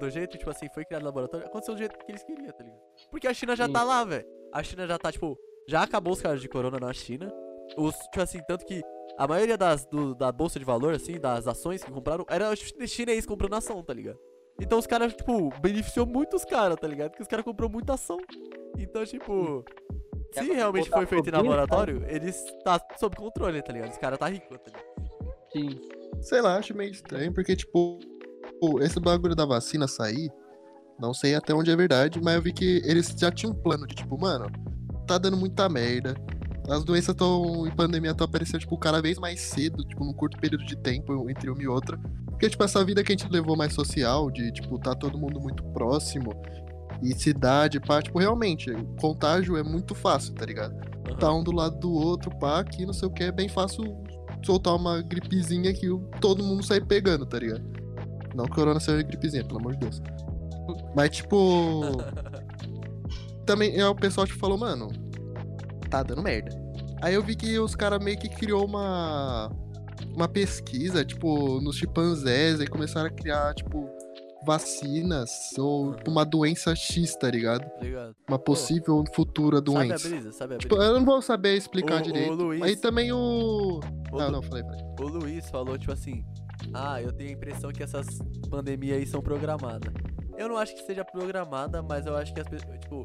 do 0.00 0.10
jeito, 0.10 0.36
tipo 0.36 0.50
assim, 0.50 0.68
foi 0.74 0.84
criado 0.84 1.02
no 1.02 1.06
laboratório, 1.08 1.46
aconteceu 1.46 1.74
do 1.74 1.78
jeito 1.78 1.96
que 1.96 2.10
eles 2.10 2.24
queriam, 2.24 2.52
tá 2.52 2.64
ligado? 2.64 2.80
Porque 3.08 3.28
a 3.28 3.34
China 3.34 3.54
já 3.54 3.68
tá 3.68 3.84
lá, 3.84 4.04
velho. 4.04 4.26
A 4.52 4.62
China 4.64 4.86
já 4.86 4.98
tá, 4.98 5.12
tipo, 5.12 5.38
já 5.68 5.82
acabou 5.82 6.12
os 6.14 6.20
caras 6.20 6.40
de 6.40 6.48
corona 6.48 6.78
na 6.80 6.92
China. 6.92 7.30
Os, 7.76 7.94
tipo 7.94 8.20
assim, 8.22 8.40
tanto 8.48 8.64
que 8.64 8.82
a 9.18 9.28
maioria 9.28 9.56
das, 9.58 9.84
do- 9.84 10.14
da 10.14 10.32
bolsa 10.32 10.58
de 10.58 10.64
valor, 10.64 10.94
assim, 10.94 11.20
das 11.20 11.46
ações 11.46 11.84
que 11.84 11.90
compraram, 11.90 12.24
era 12.28 12.50
os 12.50 12.58
chinês 12.90 13.26
comprando 13.26 13.54
ação, 13.54 13.82
tá 13.82 13.92
ligado? 13.92 14.18
Então 14.60 14.78
os 14.78 14.86
caras, 14.86 15.12
tipo, 15.14 15.50
beneficiou 15.60 16.06
muito 16.06 16.34
os 16.34 16.44
caras, 16.44 16.76
tá 16.80 16.88
ligado? 16.88 17.10
Porque 17.10 17.22
os 17.22 17.28
caras 17.28 17.44
comprou 17.44 17.68
muita 17.70 17.94
ação. 17.94 18.16
Então, 18.78 19.04
tipo, 19.04 19.64
se 20.32 20.44
realmente 20.52 20.88
foi 20.90 21.06
feito 21.06 21.28
em 21.28 21.32
laboratório, 21.32 22.04
eles 22.08 22.42
tá 22.64 22.80
sob 22.98 23.14
controle, 23.16 23.62
tá 23.62 23.72
ligado? 23.72 23.90
Os 23.92 23.98
caras 23.98 24.18
tá 24.18 24.28
rico, 24.28 24.58
tá 24.58 24.70
ligado? 24.70 25.08
Sim. 25.52 25.80
Sei 26.22 26.40
lá, 26.40 26.56
acho 26.56 26.74
meio 26.74 26.90
estranho, 26.90 27.32
porque, 27.32 27.54
tipo, 27.54 27.98
esse 28.80 28.98
bagulho 28.98 29.36
da 29.36 29.44
vacina 29.46 29.86
sair, 29.86 30.28
não 30.98 31.14
sei 31.14 31.34
até 31.34 31.54
onde 31.54 31.70
é 31.70 31.76
verdade, 31.76 32.20
mas 32.20 32.34
eu 32.34 32.42
vi 32.42 32.52
que 32.52 32.82
eles 32.84 33.08
já 33.16 33.30
tinham 33.30 33.52
um 33.52 33.62
plano 33.62 33.86
de, 33.86 33.94
tipo, 33.94 34.18
mano, 34.18 34.46
tá 35.08 35.18
dando 35.18 35.36
muita 35.36 35.68
merda. 35.68 36.14
As 36.68 36.84
doenças 36.84 37.14
estão 37.14 37.66
em 37.66 37.70
pandemia 37.70 38.10
estão 38.10 38.26
aparecendo, 38.26 38.60
tipo, 38.60 38.76
cada 38.76 39.00
vez 39.00 39.18
mais 39.18 39.40
cedo, 39.40 39.82
tipo, 39.84 40.04
num 40.04 40.12
curto 40.12 40.38
período 40.38 40.64
de 40.64 40.76
tempo, 40.76 41.28
entre 41.30 41.48
uma 41.48 41.62
e 41.62 41.66
outra. 41.66 41.98
Porque, 42.26 42.48
tipo, 42.50 42.62
essa 42.62 42.84
vida 42.84 43.02
que 43.02 43.10
a 43.10 43.16
gente 43.16 43.30
levou 43.32 43.56
mais 43.56 43.72
social, 43.72 44.30
de, 44.30 44.52
tipo, 44.52 44.78
tá 44.78 44.94
todo 44.94 45.18
mundo 45.18 45.40
muito 45.40 45.64
próximo, 45.72 46.30
e 47.02 47.14
cidade, 47.14 47.80
pá, 47.80 48.02
tipo, 48.02 48.18
realmente, 48.18 48.70
o 48.70 48.84
contágio 49.00 49.56
é 49.56 49.62
muito 49.62 49.94
fácil, 49.94 50.34
tá 50.34 50.44
ligado? 50.44 50.76
Tá 51.18 51.32
um 51.32 51.42
do 51.42 51.52
lado 51.52 51.78
do 51.78 51.90
outro, 51.90 52.30
pá, 52.38 52.60
aqui 52.60 52.84
não 52.84 52.92
sei 52.92 53.08
o 53.08 53.10
que, 53.10 53.24
é 53.24 53.32
bem 53.32 53.48
fácil 53.48 53.96
soltar 54.44 54.76
uma 54.76 55.00
gripezinha 55.00 55.72
que 55.72 55.88
todo 56.20 56.44
mundo 56.44 56.62
sai 56.62 56.80
pegando, 56.80 57.24
tá 57.24 57.38
ligado? 57.38 57.62
Não 58.34 58.44
que 58.44 58.52
o 58.52 58.54
corona 58.54 58.78
seja 58.78 59.02
gripezinha, 59.02 59.44
pelo 59.44 59.58
amor 59.58 59.72
de 59.72 59.80
Deus. 59.80 60.02
Mas, 60.94 61.10
tipo. 61.10 61.82
também 63.48 63.76
é, 63.78 63.86
o 63.88 63.94
pessoal 63.94 64.26
tipo, 64.26 64.38
falou, 64.38 64.56
mano, 64.58 64.88
tá 65.90 66.02
dando 66.02 66.22
merda. 66.22 66.50
Aí 67.02 67.14
eu 67.14 67.22
vi 67.22 67.34
que 67.34 67.58
os 67.58 67.74
caras 67.74 68.02
meio 68.02 68.18
que 68.18 68.28
criou 68.28 68.64
uma. 68.66 69.50
Uma 70.14 70.28
pesquisa, 70.28 71.04
tipo, 71.04 71.60
nos 71.60 71.76
chimpanzés, 71.76 72.60
e 72.60 72.66
começaram 72.66 73.06
a 73.08 73.10
criar, 73.10 73.54
tipo, 73.54 73.88
vacinas 74.44 75.30
ou 75.58 75.94
uma 76.06 76.24
doença 76.24 76.74
X, 76.74 77.14
tá 77.16 77.28
ligado? 77.30 77.64
Ligado? 77.80 78.14
Uma 78.28 78.38
possível 78.38 79.04
futura 79.14 79.58
Sabe 79.58 79.70
a 79.70 79.72
doença. 79.72 80.08
brisa? 80.08 80.32
Sabe 80.32 80.54
a 80.54 80.58
Tipo, 80.58 80.76
brisa? 80.76 80.90
eu 80.90 80.98
não 80.98 81.04
vou 81.04 81.20
saber 81.22 81.56
explicar 81.56 81.96
O- 81.96 81.98
o 81.98 82.02
direito. 82.02 82.32
Luiz- 82.34 82.62
Aí 82.62 82.76
também 82.76 83.12
o. 83.12 83.80
O 84.10 84.16
Não, 84.18 84.26
Lu- 84.26 84.32
não, 84.32 84.42
falei, 84.42 84.62
falei. 84.64 84.80
O 85.00 85.02
Luiz 85.06 85.48
falou, 85.50 85.76
tipo 85.78 85.92
assim, 85.92 86.24
ah, 86.74 87.00
eu 87.02 87.12
tenho 87.12 87.30
a 87.30 87.32
impressão 87.34 87.70
que 87.70 87.82
essas 87.82 88.06
pandemias 88.50 88.98
aí 88.98 89.06
são 89.06 89.20
programadas. 89.20 89.92
Eu 90.36 90.48
não 90.48 90.56
acho 90.56 90.74
que 90.74 90.82
seja 90.84 91.04
programada, 91.04 91.82
mas 91.82 92.06
eu 92.06 92.16
acho 92.16 92.32
que 92.32 92.40
as 92.40 92.48
pessoas, 92.48 92.78
tipo, 92.80 93.02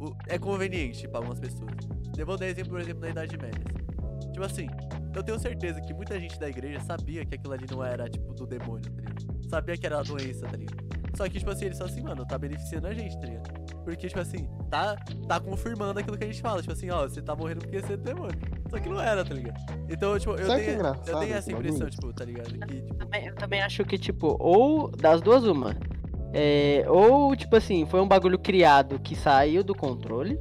o- 0.00 0.14
é 0.26 0.38
conveniente 0.38 1.06
pra 1.08 1.18
algumas 1.18 1.38
pessoas. 1.38 1.70
Eu 2.16 2.26
vou 2.26 2.36
dar 2.36 2.46
exemplo, 2.46 2.70
por 2.72 2.80
exemplo, 2.80 3.00
na 3.02 3.10
Idade 3.10 3.36
Média. 3.38 3.60
assim. 3.68 4.32
Tipo 4.32 4.44
assim, 4.44 4.66
eu 5.14 5.22
tenho 5.22 5.38
certeza 5.38 5.80
que 5.80 5.92
muita 5.94 6.18
gente 6.18 6.38
da 6.38 6.48
igreja 6.48 6.80
sabia 6.80 7.24
que 7.24 7.34
aquilo 7.34 7.52
ali 7.52 7.66
não 7.70 7.84
era, 7.84 8.08
tipo, 8.08 8.32
do 8.34 8.46
demônio, 8.46 8.82
tá 8.90 8.90
ligado? 9.02 9.48
Sabia 9.48 9.76
que 9.76 9.86
era 9.86 9.98
a 9.98 10.02
doença, 10.02 10.46
tá 10.46 10.56
ligado? 10.56 10.80
Só 11.16 11.28
que, 11.28 11.38
tipo 11.38 11.50
assim, 11.50 11.64
eles 11.66 11.76
falam 11.78 11.92
assim, 11.92 12.02
mano, 12.02 12.24
tá 12.24 12.38
beneficiando 12.38 12.86
a 12.86 12.94
gente, 12.94 13.18
tá 13.20 13.26
ligado? 13.26 13.50
Porque, 13.84 14.06
tipo 14.08 14.20
assim, 14.20 14.48
tá, 14.70 14.96
tá 15.26 15.40
confirmando 15.40 15.98
aquilo 15.98 16.16
que 16.16 16.24
a 16.24 16.26
gente 16.28 16.40
fala. 16.40 16.60
Tipo 16.60 16.72
assim, 16.72 16.88
ó, 16.90 17.02
você 17.08 17.20
tá 17.20 17.34
morrendo 17.34 17.60
porque 17.60 17.80
você 17.80 17.94
é 17.94 17.96
do 17.96 18.04
demônio. 18.04 18.38
Só 18.70 18.78
que 18.78 18.88
não 18.88 19.00
era, 19.00 19.24
tá 19.24 19.34
ligado? 19.34 19.58
Então, 19.88 20.16
tipo, 20.18 20.32
eu 20.36 20.46
Sabe 20.46 20.64
tenho, 20.64 20.80
eu 20.80 21.18
tenho 21.18 21.34
essa 21.34 21.52
impressão, 21.52 21.90
tipo, 21.90 22.12
tá 22.12 22.24
ligado? 22.24 22.52
Que, 22.52 22.80
tipo, 22.82 22.94
Também- 22.94 23.26
Eu 23.26 23.34
também 23.34 23.60
acho 23.62 23.84
que, 23.84 23.98
tipo, 23.98 24.36
ou 24.38 24.88
das 24.92 25.20
duas, 25.20 25.42
uma. 25.44 25.74
É, 26.32 26.84
ou, 26.88 27.34
tipo 27.34 27.56
assim, 27.56 27.84
foi 27.86 28.00
um 28.00 28.06
bagulho 28.08 28.38
criado 28.38 28.98
que 29.00 29.16
saiu 29.16 29.64
do 29.64 29.74
controle. 29.74 30.38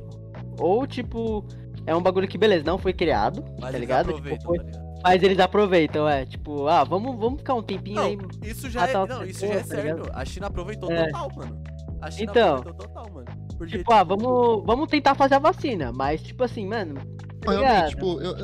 Ou, 0.60 0.86
tipo, 0.86 1.43
é 1.86 1.95
um 1.95 2.02
bagulho 2.02 2.28
que, 2.28 2.38
beleza, 2.38 2.63
não 2.65 2.78
foi 2.78 2.93
criado, 2.93 3.43
mas 3.60 3.71
tá 3.71 3.78
ligado? 3.78 4.13
Tipo, 4.13 4.28
foi- 4.43 4.58
tá 4.60 4.63
ligado? 4.65 4.89
mas 5.04 5.23
eles 5.23 5.39
aproveitam, 5.39 6.08
é. 6.08 6.25
Tipo, 6.25 6.67
ah, 6.67 6.84
vamos, 6.84 7.17
vamos 7.17 7.39
ficar 7.39 7.56
um 7.56 7.63
tempinho 7.63 7.95
Não, 7.95 8.04
aí. 8.04 8.17
isso 8.43 8.69
já 8.69 8.86
é, 8.88 8.93
não, 8.93 9.23
isso 9.23 9.39
já 9.47 9.54
é 9.54 9.58
pessoa, 9.60 9.67
tá 9.78 9.82
ligado? 9.82 10.04
certo. 10.04 10.12
A 10.17 10.25
China 10.25 10.47
aproveitou 10.47 10.91
É. 10.91 11.06
total, 11.06 11.30
mano. 11.36 11.63
A 12.02 12.12
China 12.12 12.32
Então, 12.32 12.56
aproveitou 12.58 12.88
total, 12.88 13.12
mano. 13.13 13.28
Porque, 13.58 13.78
Tipo, 13.78 13.93
ah, 13.93 14.04
vamos, 14.04 14.63
vamos 14.65 14.88
tentar 14.89 15.15
fazer 15.15 15.36
a 15.36 15.39
vacina. 15.39 15.91
Mas, 15.93 16.21
tipo 16.21 16.43
assim, 16.43 16.65
mano. 16.67 16.95
Tá 17.41 17.52
Realmente, 17.52 17.89
tipo, 17.95 18.21
eu, 18.21 18.36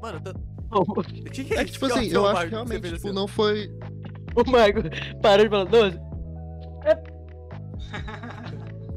mano, 0.00 0.20
tanto- 0.20 0.40
O 0.70 1.02
que, 1.30 1.44
que 1.44 1.54
é 1.54 1.58
é 1.60 1.64
que, 1.64 1.72
tipo 1.72 1.86
Que 1.86 1.92
assim, 1.92 2.06
é 2.12 2.18
o 2.18 2.22
eu 2.22 2.26
acho 2.26 2.44
que 2.44 2.50
realmente, 2.50 2.82
tipo, 2.82 2.94
assim, 2.96 3.12
não 3.12 3.28
foi. 3.28 3.70
Marco 4.44 4.82
parou 5.22 5.44
de 5.44 5.50
falar, 5.50 5.64
12. 5.64 6.00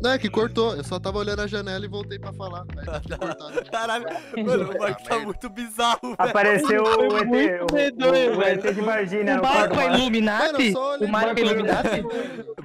Não, 0.01 0.11
é 0.11 0.17
que 0.17 0.29
cortou. 0.29 0.75
Eu 0.75 0.83
só 0.83 0.97
tava 0.97 1.17
olhando 1.17 1.41
a 1.41 1.47
janela 1.47 1.83
e 1.83 1.87
voltei 1.87 2.17
pra 2.17 2.31
falar. 2.31 2.63
Aí 2.77 2.85
tá 2.85 3.17
cortado. 3.17 3.63
Caralho, 3.69 4.05
mano, 4.45 4.71
o 4.71 4.79
Marco 4.79 5.03
tá 5.03 5.19
muito 5.19 5.49
bizarro, 5.49 5.99
velho. 6.01 6.15
Apareceu 6.17 6.83
o 6.83 7.17
ET, 7.17 7.25
muito 7.25 7.71
o, 7.71 7.75
medonho, 7.75 8.33
o, 8.33 8.37
o 8.37 8.43
ET 8.43 8.73
de 8.73 8.81
Varginha 8.81 9.33
O 9.33 9.35
no 9.35 9.41
quarto. 9.41 9.75
Marco 9.75 9.79
é 9.79 9.97
Illuminati? 9.97 10.73
O 11.01 11.07
Marco 11.07 11.39
é 11.39 11.43
Illuminati? 11.43 12.03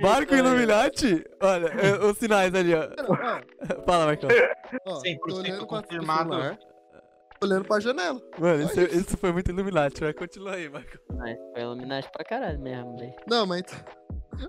Marco 0.00 0.34
Illuminati? 0.34 1.24
Olha, 1.40 1.66
é, 1.66 2.04
os 2.06 2.18
sinais 2.18 2.54
ali, 2.54 2.72
ó. 2.72 2.88
Fala, 3.84 4.06
Marcão. 4.06 4.30
ó, 4.86 5.00
100% 5.00 5.18
tô 5.26 5.36
olhando 5.36 5.66
pra 5.66 5.80
confirmado. 5.80 6.58
Olhando 7.44 7.64
pra 7.66 7.80
janela. 7.80 8.20
Mano, 8.38 8.62
isso, 8.64 8.74
Só 8.74 8.80
isso. 8.82 8.96
isso 8.96 9.16
foi 9.16 9.32
muito 9.32 9.50
Illuminati. 9.50 10.00
Vai, 10.00 10.12
continua 10.12 10.54
aí, 10.54 10.68
Marco. 10.68 10.98
Mas 11.16 11.36
foi 11.52 11.62
iluminati 11.62 12.10
pra 12.12 12.24
caralho 12.24 12.60
mesmo, 12.60 12.96
velho. 12.96 13.14
Não, 13.28 13.46
mas. 13.46 13.62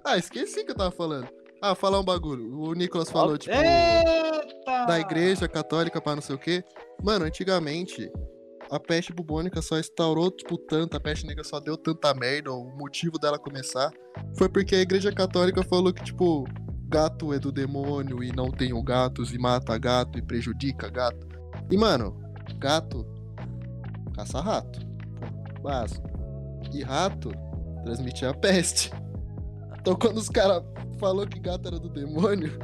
Ah, 0.04 0.18
esqueci 0.18 0.64
que 0.64 0.72
eu 0.72 0.76
tava 0.76 0.92
falando. 0.92 1.28
Ah, 1.62 1.76
falar 1.76 2.00
um 2.00 2.04
bagulho. 2.04 2.60
O 2.60 2.74
Nicolas 2.74 3.10
falou, 3.10 3.38
tipo. 3.38 3.56
Eita! 3.56 4.86
da 4.88 5.00
igreja 5.00 5.48
católica 5.48 6.02
pra 6.02 6.16
não 6.16 6.22
sei 6.22 6.36
o 6.36 6.40
quê. 6.40 6.64
Mano, 7.02 7.26
antigamente, 7.26 8.12
a 8.70 8.80
peste 8.80 9.14
bubônica 9.14 9.62
só 9.62 9.78
instaurou, 9.80 10.32
tipo, 10.32 10.58
tanto, 10.58 10.98
a 10.98 11.00
peste 11.00 11.26
negra 11.26 11.44
só 11.44 11.60
deu 11.60 11.78
tanta 11.78 12.14
merda, 12.14 12.52
o 12.52 12.66
motivo 12.78 13.20
dela 13.20 13.38
começar 13.38 13.92
foi 14.38 14.50
porque 14.50 14.76
a 14.76 14.82
igreja 14.82 15.12
católica 15.12 15.64
falou 15.64 15.94
que, 15.94 16.04
tipo, 16.04 16.46
gato 16.88 17.34
é 17.34 17.40
do 17.40 17.52
demônio 17.52 18.24
e 18.24 18.32
não 18.32 18.52
tenham 18.52 18.84
gatos 18.84 19.34
e 19.34 19.38
mata 19.38 19.78
gato 19.78 20.18
e 20.18 20.22
prejudica 20.22 20.90
gato. 20.90 21.28
E, 21.70 21.78
mano, 21.78 22.18
gato 22.58 23.06
caça 24.15 24.39
rato. 24.39 24.80
Básico. 25.62 26.08
E 26.74 26.84
rato 26.84 27.32
transmite 27.84 28.26
a 28.26 28.34
peste. 28.34 28.91
Então, 29.80 29.96
quando 29.96 30.18
os 30.18 30.30
caras 30.30 30.63
falou 31.00 31.28
que 31.28 31.39
gato 31.39 31.68
era 31.68 31.80
do 31.80 31.89
demônio, 31.89 32.58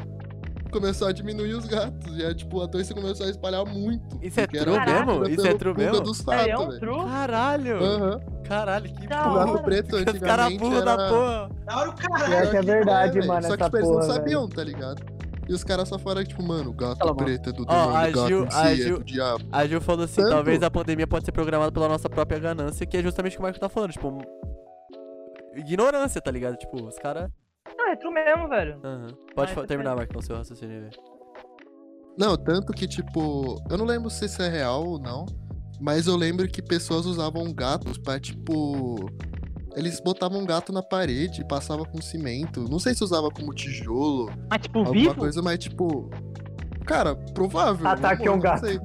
começou 0.71 1.07
a 1.07 1.11
diminuir 1.11 1.53
os 1.53 1.65
gatos. 1.65 2.17
E 2.17 2.25
aí, 2.25 2.33
tipo, 2.33 2.61
a 2.61 2.65
doença 2.65 2.93
começou 2.93 3.25
a 3.25 3.29
espalhar 3.29 3.65
muito. 3.65 4.17
Isso 4.21 4.39
é 4.39 4.47
true 4.47 4.75
era 4.75 5.05
mesmo? 5.05 5.27
Isso 5.27 5.45
é 5.45 5.53
true 5.53 5.75
mesmo? 5.75 6.01
dos 6.01 6.27
É, 6.27 6.49
é 6.49 6.55
ratos, 6.55 6.75
um 6.75 6.79
true. 6.79 7.05
Caralho! 7.05 7.83
Aham. 7.83 8.19
Caralho, 8.47 8.93
que 8.93 9.07
Da 9.07 9.31
O 9.31 9.33
gato 9.33 9.63
preto 9.63 9.95
Os 9.95 10.03
caras 10.03 10.47
antigamente 10.47 10.57
burros 10.57 10.83
da 10.83 10.97
porra. 10.97 11.49
Da 11.65 11.77
hora 11.77 11.89
o 11.89 11.95
caralho. 11.95 12.49
que 12.49 12.57
é 12.57 12.61
verdade, 12.61 13.19
É, 13.19 13.25
mano, 13.25 13.41
Só 13.43 13.55
que 13.55 13.63
essa 13.63 13.65
tipo, 13.65 13.77
eles 13.77 13.89
não 13.89 13.99
porra, 13.99 14.13
sabiam, 14.13 14.49
tá 14.49 14.63
ligado? 14.63 15.03
E 15.51 15.53
os 15.53 15.65
caras 15.65 15.89
só 15.89 15.99
falaram, 15.99 16.23
tipo, 16.25 16.41
mano, 16.41 16.71
gato 16.71 16.99
Cala 16.99 17.11
a 17.11 17.15
preto 17.15 17.49
é 17.49 17.51
do 17.51 17.65
demônio, 17.65 17.93
a 17.93 18.09
gato 18.09 18.27
Gil- 18.29 18.45
a 18.45 18.51
si 18.51 18.67
é 18.67 18.75
Gil- 18.75 18.97
do 18.99 19.03
diabo. 19.03 19.43
A 19.51 19.67
Gil 19.67 19.81
falou 19.81 20.05
assim, 20.05 20.21
Tanto- 20.21 20.29
talvez 20.29 20.63
a 20.63 20.71
pandemia 20.71 21.05
pode 21.05 21.25
ser 21.25 21.33
programada 21.33 21.69
pela 21.73 21.89
nossa 21.89 22.09
própria 22.09 22.39
ganância, 22.39 22.85
que 22.85 22.95
é 22.95 23.03
justamente 23.03 23.33
o 23.33 23.35
que 23.35 23.39
o 23.39 23.43
Marco 23.43 23.59
tá 23.59 23.67
falando, 23.67 23.91
tipo... 23.91 24.17
Ignorância, 25.55 26.21
tá 26.21 26.31
ligado? 26.31 26.55
Tipo, 26.55 26.87
os 26.87 26.97
caras... 26.97 27.29
Não, 27.77 27.89
é 27.91 27.95
true 27.97 28.13
mesmo, 28.13 28.47
velho. 28.47 28.79
Pode 29.35 29.51
Ah, 29.51 29.53
isso 29.55 29.67
terminar, 29.67 29.91
é- 29.91 29.95
Marco, 29.95 30.13
não 30.13 30.21
seu 30.21 30.37
raciocínio 30.37 30.85
aí. 30.85 30.89
Não, 32.17 32.37
tanto 32.37 32.71
que, 32.71 32.87
tipo, 32.87 33.61
eu 33.69 33.77
não 33.77 33.83
lembro 33.85 34.09
se 34.09 34.23
isso 34.25 34.41
é 34.41 34.47
real 34.47 34.85
ou 34.87 34.99
não, 34.99 35.25
mas 35.81 36.07
eu 36.07 36.15
lembro 36.15 36.47
que 36.47 36.61
pessoas 36.61 37.05
usavam 37.05 37.53
gatos 37.53 37.97
pra, 37.97 38.19
tipo. 38.21 39.05
Eles 39.75 39.99
botavam 39.99 40.39
um 40.39 40.45
gato 40.45 40.71
na 40.73 40.83
parede 40.83 41.41
e 41.41 41.47
passava 41.47 41.85
com 41.85 42.01
cimento. 42.01 42.65
Não 42.69 42.79
sei 42.79 42.93
se 42.93 43.03
usava 43.03 43.29
como 43.29 43.53
tijolo, 43.53 44.29
Mas, 44.49 44.61
tipo, 44.61 44.79
alguma 44.79 44.93
vivo? 44.93 45.15
coisa, 45.15 45.41
mas, 45.41 45.59
tipo. 45.59 46.09
Cara, 46.85 47.15
provável. 47.15 47.87
Ataque 47.87 48.25
na 48.25 48.31
a 48.31 48.33
um 48.33 48.39
gato. 48.39 48.65
sei. 48.65 48.79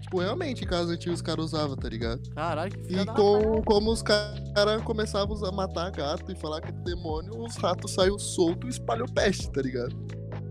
Tipo, 0.00 0.20
realmente, 0.20 0.64
em 0.64 0.66
casa 0.66 0.92
antiga 0.92 1.12
os 1.14 1.22
caras 1.22 1.46
usavam, 1.46 1.76
tá 1.76 1.88
ligado? 1.88 2.20
Caralho, 2.34 2.70
que 2.72 2.84
filha 2.84 3.02
E 3.02 3.04
da... 3.04 3.12
com, 3.14 3.62
como 3.62 3.90
os 3.90 4.02
caras 4.02 4.82
começavam 4.84 5.36
a 5.44 5.52
matar 5.52 5.90
gato 5.90 6.30
e 6.30 6.36
falar 6.36 6.60
que 6.60 6.68
é 6.68 6.72
demônio, 6.72 7.32
os 7.42 7.56
ratos 7.56 7.92
saiu 7.92 8.18
solto 8.18 8.66
e 8.66 8.70
espalhou 8.70 9.06
peste, 9.12 9.50
tá 9.50 9.62
ligado? 9.62 9.94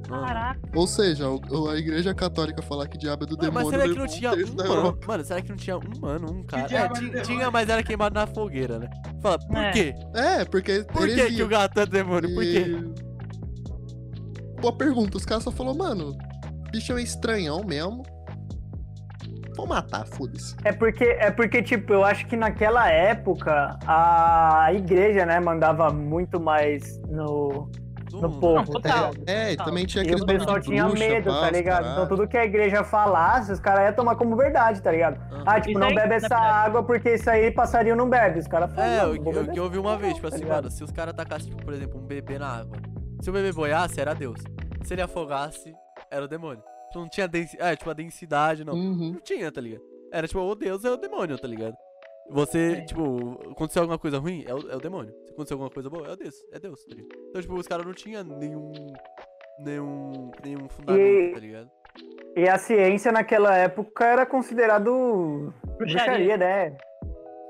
Caraca. 0.07 0.59
Ou 0.75 0.85
seja, 0.87 1.29
o- 1.29 1.69
a 1.69 1.77
igreja 1.77 2.13
católica 2.13 2.61
falar 2.61 2.87
que 2.87 2.97
diabo 2.97 3.23
é 3.23 3.27
do 3.27 3.37
Mano, 3.37 3.51
mas 3.53 3.63
demônio. 3.67 3.79
será 3.81 3.93
que 3.93 3.97
não 3.99 4.05
um 4.05 4.07
tinha 4.07 4.31
um 4.31 4.55
mano? 4.55 4.73
Europa. 4.73 5.07
Mano, 5.07 5.23
será 5.25 5.41
que 5.41 5.49
não 5.49 5.55
tinha 5.55 5.77
um 5.77 5.81
mano, 6.01 6.31
um 6.31 6.43
cara? 6.43 6.61
É, 6.61 6.65
é 6.65 6.67
tinha, 6.67 6.87
demônio? 6.89 7.21
tinha, 7.23 7.51
mas 7.51 7.69
era 7.69 7.83
queimado 7.83 8.15
na 8.15 8.27
fogueira, 8.27 8.79
né? 8.79 8.89
Fala, 9.21 9.39
por 9.39 9.57
É. 9.57 9.71
quê? 9.71 9.95
É, 10.13 10.45
porque 10.45 10.83
Por 10.83 11.07
que, 11.07 11.31
que 11.31 11.43
o 11.43 11.47
gato 11.47 11.79
é 11.79 11.85
demônio? 11.85 12.33
Por 12.33 12.43
quê? 12.43 12.65
E- 12.67 13.03
Boa 14.61 14.73
pergunta. 14.77 15.17
Os 15.17 15.25
caras 15.25 15.43
só 15.43 15.51
falaram, 15.51 15.77
mano, 15.77 16.17
bicho 16.71 16.93
é 16.97 17.01
estranhão 17.01 17.63
mesmo. 17.65 18.03
Vou 19.55 19.67
matar, 19.67 20.05
foda-se. 20.07 20.55
É 20.63 20.71
porque, 20.71 21.03
é 21.03 21.29
porque, 21.29 21.61
tipo, 21.61 21.93
eu 21.93 22.03
acho 22.03 22.25
que 22.27 22.35
naquela 22.35 22.89
época 22.89 23.77
a 23.85 24.67
igreja, 24.73 25.25
né, 25.25 25.39
mandava 25.39 25.91
muito 25.91 26.39
mais 26.39 26.97
no, 27.09 27.69
no 28.21 28.29
mundo. 28.29 28.39
povo, 28.39 28.55
Não, 28.55 28.65
tá 28.65 28.71
total. 28.89 29.11
É, 29.27 29.47
e 29.47 29.49
Total. 29.51 29.65
também 29.65 29.85
tinha 29.85 30.03
E 30.03 30.07
aqueles 30.07 30.21
o 30.21 30.25
bagulho 30.25 30.39
pessoal 30.45 30.59
de 30.59 30.65
tinha 30.67 30.85
bruxa, 30.87 31.07
medo, 31.07 31.29
pá, 31.31 31.39
tá 31.41 31.49
ligado? 31.51 31.91
Então 31.91 32.07
tudo 32.07 32.27
que 32.27 32.37
a 32.37 32.45
igreja 32.45 32.83
falasse, 32.83 33.51
os 33.51 33.59
caras 33.59 33.85
iam 33.85 33.93
tomar 33.93 34.15
como 34.15 34.35
verdade, 34.35 34.81
tá 34.81 34.91
ligado? 34.91 35.15
Aham. 35.31 35.43
Ah, 35.45 35.55
tipo, 35.59 35.71
Isso 35.71 35.79
não 35.79 35.87
aí, 35.87 35.95
bebe 35.95 36.15
essa 36.15 36.35
água 36.37 36.83
porque 36.83 37.13
isso 37.15 37.29
aí 37.29 37.51
passarinho 37.51 37.95
não 37.95 38.09
bebe. 38.09 38.39
Os 38.39 38.47
caras 38.47 38.73
falam, 38.73 38.89
É, 38.89 39.05
o 39.05 39.13
que- 39.21 39.29
o 39.39 39.51
que 39.51 39.59
eu 39.59 39.63
ouvi 39.63 39.77
uma 39.77 39.97
vez, 39.97 40.13
tipo 40.15 40.27
tá 40.29 40.35
assim, 40.35 40.43
ligado? 40.43 40.63
mano, 40.63 40.71
se 40.71 40.83
os 40.83 40.91
caras 40.91 41.13
tacassem, 41.13 41.49
tipo, 41.49 41.63
por 41.63 41.73
exemplo, 41.73 41.99
um 41.99 42.05
bebê 42.05 42.37
na 42.39 42.47
água. 42.59 42.77
Se 43.21 43.29
o 43.29 43.33
bebê 43.33 43.51
boiasse, 43.51 43.99
era 44.01 44.13
Deus. 44.13 44.39
Se 44.83 44.93
ele 44.93 45.01
afogasse, 45.01 45.73
era 46.11 46.25
o 46.25 46.27
demônio. 46.27 46.61
Não 46.95 47.07
tinha 47.09 47.27
densidade. 47.27 47.71
É, 47.71 47.75
tipo, 47.75 47.89
a 47.89 47.93
densidade, 47.93 48.63
não. 48.63 48.73
Uhum. 48.73 49.13
Não 49.13 49.19
tinha, 49.21 49.51
tá 49.51 49.59
ligado? 49.59 49.81
Era 50.11 50.27
tipo, 50.27 50.39
o 50.41 50.53
Deus 50.55 50.85
é 50.85 50.91
o 50.91 50.97
demônio, 50.97 51.37
tá 51.39 51.47
ligado? 51.47 51.73
Você, 52.29 52.77
É. 52.77 52.81
tipo, 52.85 53.39
aconteceu 53.51 53.81
alguma 53.81 53.99
coisa 53.99 54.17
ruim, 54.17 54.43
é 54.47 54.53
o, 54.53 54.71
é 54.71 54.75
o 54.75 54.79
demônio. 54.79 55.13
Se 55.25 55.31
aconteceu 55.31 55.55
alguma 55.55 55.69
coisa 55.69 55.89
boa, 55.89 56.07
é 56.07 56.11
o 56.11 56.15
Deus, 56.15 56.35
é 56.51 56.59
Deus, 56.59 56.83
tá 56.85 56.95
ligado? 56.95 57.19
Então, 57.29 57.41
tipo, 57.41 57.53
os 57.55 57.67
caras 57.67 57.85
não 57.85 57.93
tinham 57.93 58.23
nenhum. 58.23 58.71
nenhum. 59.59 60.31
nenhum 60.43 60.67
fundamento, 60.69 61.33
tá 61.33 61.39
ligado? 61.39 61.69
E 62.35 62.49
a 62.49 62.57
ciência 62.57 63.11
naquela 63.11 63.55
época 63.55 64.05
era 64.05 64.25
considerado 64.25 65.53
bruxaria, 65.77 66.05
Bruxaria. 66.05 66.37
né? 66.37 66.77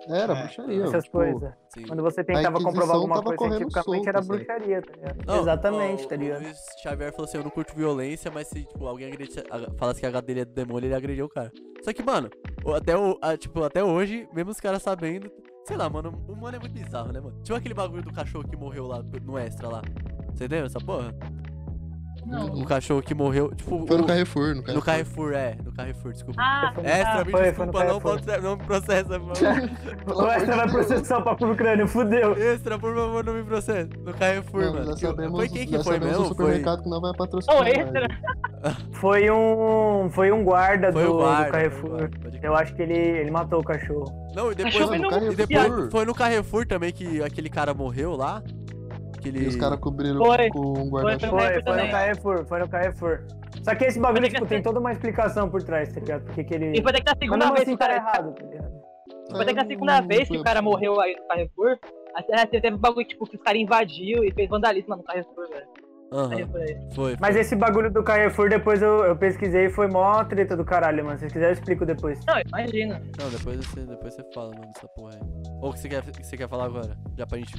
Era, 0.10 0.34
É, 0.34 0.42
bruxaria. 0.44 0.84
Essas 0.84 1.04
tipo, 1.06 1.18
coisas. 1.18 1.54
Sim. 1.70 1.88
Quando 1.88 2.04
você 2.04 2.24
tentava 2.24 2.60
comprovar 2.62 2.96
alguma 2.96 3.22
coisa 3.24 3.58
cientificamente, 3.58 4.10
era 4.10 4.20
aí. 4.20 4.26
bruxaria, 4.28 4.82
tá 4.82 4.92
ligado? 4.94 5.26
Não, 5.26 5.40
Exatamente, 5.40 6.06
ó, 6.06 6.08
tá 6.08 6.16
O 6.16 6.18
ligado? 6.18 6.42
Luiz 6.44 6.58
Xavier 6.82 7.12
falou 7.12 7.26
assim: 7.26 7.38
eu 7.38 7.44
não 7.44 7.52
curto 7.52 7.76
violência, 7.76 8.32
mas 8.32 8.48
se 8.48 8.64
tipo, 8.66 8.86
alguém 8.86 9.08
agredi, 9.08 9.40
a- 9.50 9.72
falasse 9.78 10.00
que 10.00 10.06
a 10.06 10.22
dele 10.22 10.42
é 10.42 10.46
do 10.46 10.54
demônio, 10.54 10.88
ele 10.88 10.96
agrediu 10.96 11.26
o 11.26 11.30
cara. 11.30 11.52
Só 11.82 11.92
que, 11.94 12.02
mano, 12.04 12.30
o- 12.64 12.74
até, 12.74 12.96
o, 12.98 13.18
a- 13.22 13.38
tipo, 13.38 13.64
até 13.64 13.84
hoje, 13.84 14.28
mesmo 14.34 14.52
os 14.52 14.60
caras 14.60 14.82
sabendo. 14.82 15.32
Sei 15.66 15.78
lá, 15.78 15.90
mano, 15.90 16.22
o 16.28 16.36
mano 16.36 16.58
é 16.58 16.60
muito 16.60 16.74
bizarro, 16.74 17.14
né, 17.14 17.22
mano? 17.22 17.40
Tipo 17.42 17.58
aquele 17.58 17.74
bagulho 17.74 18.04
do 18.04 18.12
cachorro 18.12 18.46
que 18.48 18.58
morreu 18.58 18.86
lá 18.86 19.02
no 19.24 19.38
extra 19.38 19.70
lá. 19.70 19.82
Você 20.34 20.46
entendeu 20.46 20.66
essa 20.66 20.80
porra? 20.80 21.14
Não. 22.26 22.46
O 22.54 22.66
cachorro 22.66 23.02
que 23.02 23.14
morreu, 23.14 23.54
tipo. 23.56 23.86
Foi 23.86 23.98
no 23.98 24.06
Carrefour, 24.06 24.56
no 24.56 24.64
Carrefour. 24.64 24.76
No 24.76 24.82
Carrefour, 24.82 25.34
é. 25.34 25.58
No 25.64 25.72
Carrefour, 25.74 26.14
desculpa. 26.14 26.42
Ah, 26.42 26.74
Extra, 26.84 27.22
ah, 27.22 27.26
me 27.26 27.32
foi- 27.32 27.32
foi 27.32 27.66
no 27.66 27.72
desculpa, 27.72 27.84
não, 27.86 28.02
pode- 28.02 28.42
não 28.42 28.56
me 28.58 28.64
processa, 28.64 29.20
mano. 29.20 29.34
O 30.16 30.28
extra 30.28 30.56
vai 30.56 30.70
processar 30.70 31.18
o 31.20 31.24
papo 31.24 31.46
no 31.46 31.56
crânio, 31.56 31.88
fudeu. 31.88 32.34
Extra, 32.38 32.80
por 32.80 32.96
favor, 32.96 33.24
não 33.24 33.34
me 33.34 33.44
processa. 33.44 33.90
No 34.00 34.14
Carrefour, 34.14 34.62
Não, 34.66 34.74
mano. 34.74 34.86
já 34.88 34.94
Que- 34.94 35.00
sabemos, 35.08 35.36
foi 35.40 35.50
quem 35.50 35.68
que 35.68 35.84
foi 35.84 36.00
mesmo? 36.00 36.16
Foi, 36.18 36.28
supermercado 36.28 36.84
que 36.84 36.90
não 36.90 37.02
vai 37.02 37.14
patrocinar. 37.16 37.62
Ô, 37.62 37.64
extra. 37.64 38.08
Foi 38.94 39.30
um, 39.30 40.10
foi 40.10 40.32
um 40.32 40.42
guarda 40.46 40.90
foi 40.94 41.04
do, 41.04 41.14
guarda. 41.16 41.44
do 41.44 41.44
foi 41.44 41.52
Carrefour. 41.52 41.90
guarda. 41.90 42.40
Eu 42.42 42.56
acho 42.56 42.74
que 42.74 42.82
ele, 42.82 42.94
ele 42.94 43.30
matou 43.32 43.60
o 43.60 43.64
cachorro. 43.64 44.06
Não, 44.34 44.52
e 44.52 44.56
depois, 44.56 44.74
Cachorro 44.76 44.96
no 44.96 45.10
não- 45.12 45.32
e 45.32 45.36
depois 45.36 45.92
foi 45.92 46.06
no 46.06 46.16
Carrefour 46.16 46.66
também 46.66 46.94
que 46.94 47.22
aquele 47.22 47.50
cara 47.50 47.74
morreu 47.74 48.16
lá. 48.16 48.42
Que 49.24 49.30
ele... 49.30 49.46
E 49.46 49.48
os 49.48 49.56
caras 49.56 49.80
cobriram 49.80 50.18
Foi. 50.18 50.50
com 50.50 50.60
um 50.60 50.90
Foi, 50.90 51.02
guarda-chuva. 51.02 51.40
foi. 51.40 51.54
Foi, 51.54 51.64
foi 51.64 51.86
no 51.86 51.92
Carrefour, 51.92 52.46
foi 52.46 52.60
no 52.60 52.68
Carrefour. 52.68 53.24
Só 53.64 53.74
que 53.74 53.86
esse 53.86 54.00
bagulho, 54.00 54.26
é 54.26 54.30
tipo, 54.30 54.46
tem 54.46 54.62
toda 54.62 54.80
uma 54.80 54.92
explicação 54.92 55.50
por 55.50 55.64
trás, 55.64 55.94
tá 55.94 56.02
ligado? 56.02 56.26
Porque 56.26 56.44
que 56.44 56.54
ele... 56.54 56.78
E 56.78 56.82
foi 56.82 56.92
até 56.92 57.02
que 57.02 57.10
a 57.10 57.14
Mas 57.14 57.20
segunda 57.20 57.46
vez 57.46 57.62
assim 57.62 57.70
que 57.70 57.76
o 57.76 57.78
tá 57.78 57.88
cara. 57.88 57.96
errado, 57.96 58.36
tá 58.36 58.46
ligado? 58.46 58.72
Foi 59.32 59.42
até 59.42 59.54
que 59.54 59.60
a 59.60 59.66
segunda 59.66 60.02
vez 60.02 60.28
que 60.28 60.38
o 60.38 60.44
cara 60.44 60.62
morreu 60.62 61.00
aí 61.00 61.16
no 61.16 61.28
Carrefour. 61.28 61.80
Até 62.14 62.46
teve 62.46 62.76
um 62.76 62.78
bagulho, 62.78 63.08
tipo, 63.08 63.26
que 63.26 63.38
os 63.38 63.42
caras 63.42 63.62
invadiu 63.62 64.24
e 64.24 64.32
fez 64.34 64.50
vandalismo 64.50 64.98
no 64.98 65.04
Carrefour, 65.04 65.48
velho. 65.50 65.68
Carrefour 66.30 66.62
aí. 66.62 66.78
foi. 66.94 67.18
Mas 67.20 67.32
foi. 67.32 67.42
esse 67.42 67.56
bagulho 67.56 67.92
do 67.92 68.04
Carrefour, 68.04 68.50
depois 68.50 68.82
eu, 68.82 69.04
eu 69.06 69.16
pesquisei 69.16 69.66
e 69.66 69.70
foi 69.70 69.88
mó 69.88 70.24
treta 70.26 70.56
do 70.56 70.64
caralho, 70.64 71.04
mano. 71.04 71.18
Se 71.18 71.22
vocês 71.22 71.34
quiserem, 71.34 71.56
eu 71.56 71.60
explico 71.60 71.86
depois. 71.86 72.20
Não, 72.26 72.40
imagina. 72.42 73.02
Não, 73.18 73.30
depois 73.30 73.66
você, 73.66 73.80
depois 73.82 74.14
você 74.14 74.24
fala, 74.34 74.50
mano, 74.54 74.68
dessa 74.74 74.88
porra 74.90 75.14
aí. 75.16 75.20
Ou 75.62 75.70
o 75.70 75.74
que 75.74 75.80
você 75.80 75.90
quer, 75.90 76.04
que 76.04 76.24
você 76.24 76.38
quer 76.38 76.50
falar 76.50 76.66
agora? 76.66 76.96
Já 77.18 77.26
pra 77.26 77.38
gente 77.40 77.56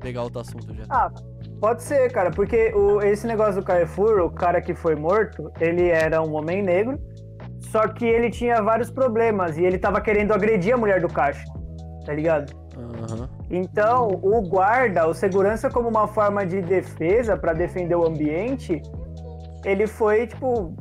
pegar 0.00 0.22
outro 0.22 0.40
assunto 0.40 0.74
já. 0.74 0.84
Ah, 0.88 1.10
pode 1.60 1.82
ser, 1.82 2.10
cara, 2.12 2.30
porque 2.30 2.72
o, 2.74 3.00
esse 3.02 3.26
negócio 3.26 3.60
do 3.60 3.64
Carrefour, 3.64 4.20
o 4.20 4.30
cara 4.30 4.60
que 4.60 4.74
foi 4.74 4.96
morto, 4.96 5.50
ele 5.60 5.88
era 5.88 6.22
um 6.22 6.34
homem 6.34 6.62
negro, 6.62 6.98
só 7.70 7.86
que 7.86 8.04
ele 8.04 8.30
tinha 8.30 8.60
vários 8.62 8.90
problemas 8.90 9.56
e 9.56 9.62
ele 9.64 9.78
tava 9.78 10.00
querendo 10.00 10.32
agredir 10.32 10.74
a 10.74 10.76
mulher 10.76 11.00
do 11.00 11.08
caixa, 11.08 11.44
tá 12.04 12.12
ligado? 12.12 12.52
Aham. 12.76 13.28
Então, 13.50 14.08
o 14.22 14.40
guarda, 14.48 15.06
o 15.06 15.14
segurança 15.14 15.68
como 15.68 15.88
uma 15.88 16.06
forma 16.06 16.46
de 16.46 16.60
defesa 16.62 17.36
pra 17.36 17.52
defender 17.52 17.94
o 17.94 18.06
ambiente, 18.06 18.80
ele 19.64 19.86
foi, 19.86 20.26
tipo, 20.26 20.74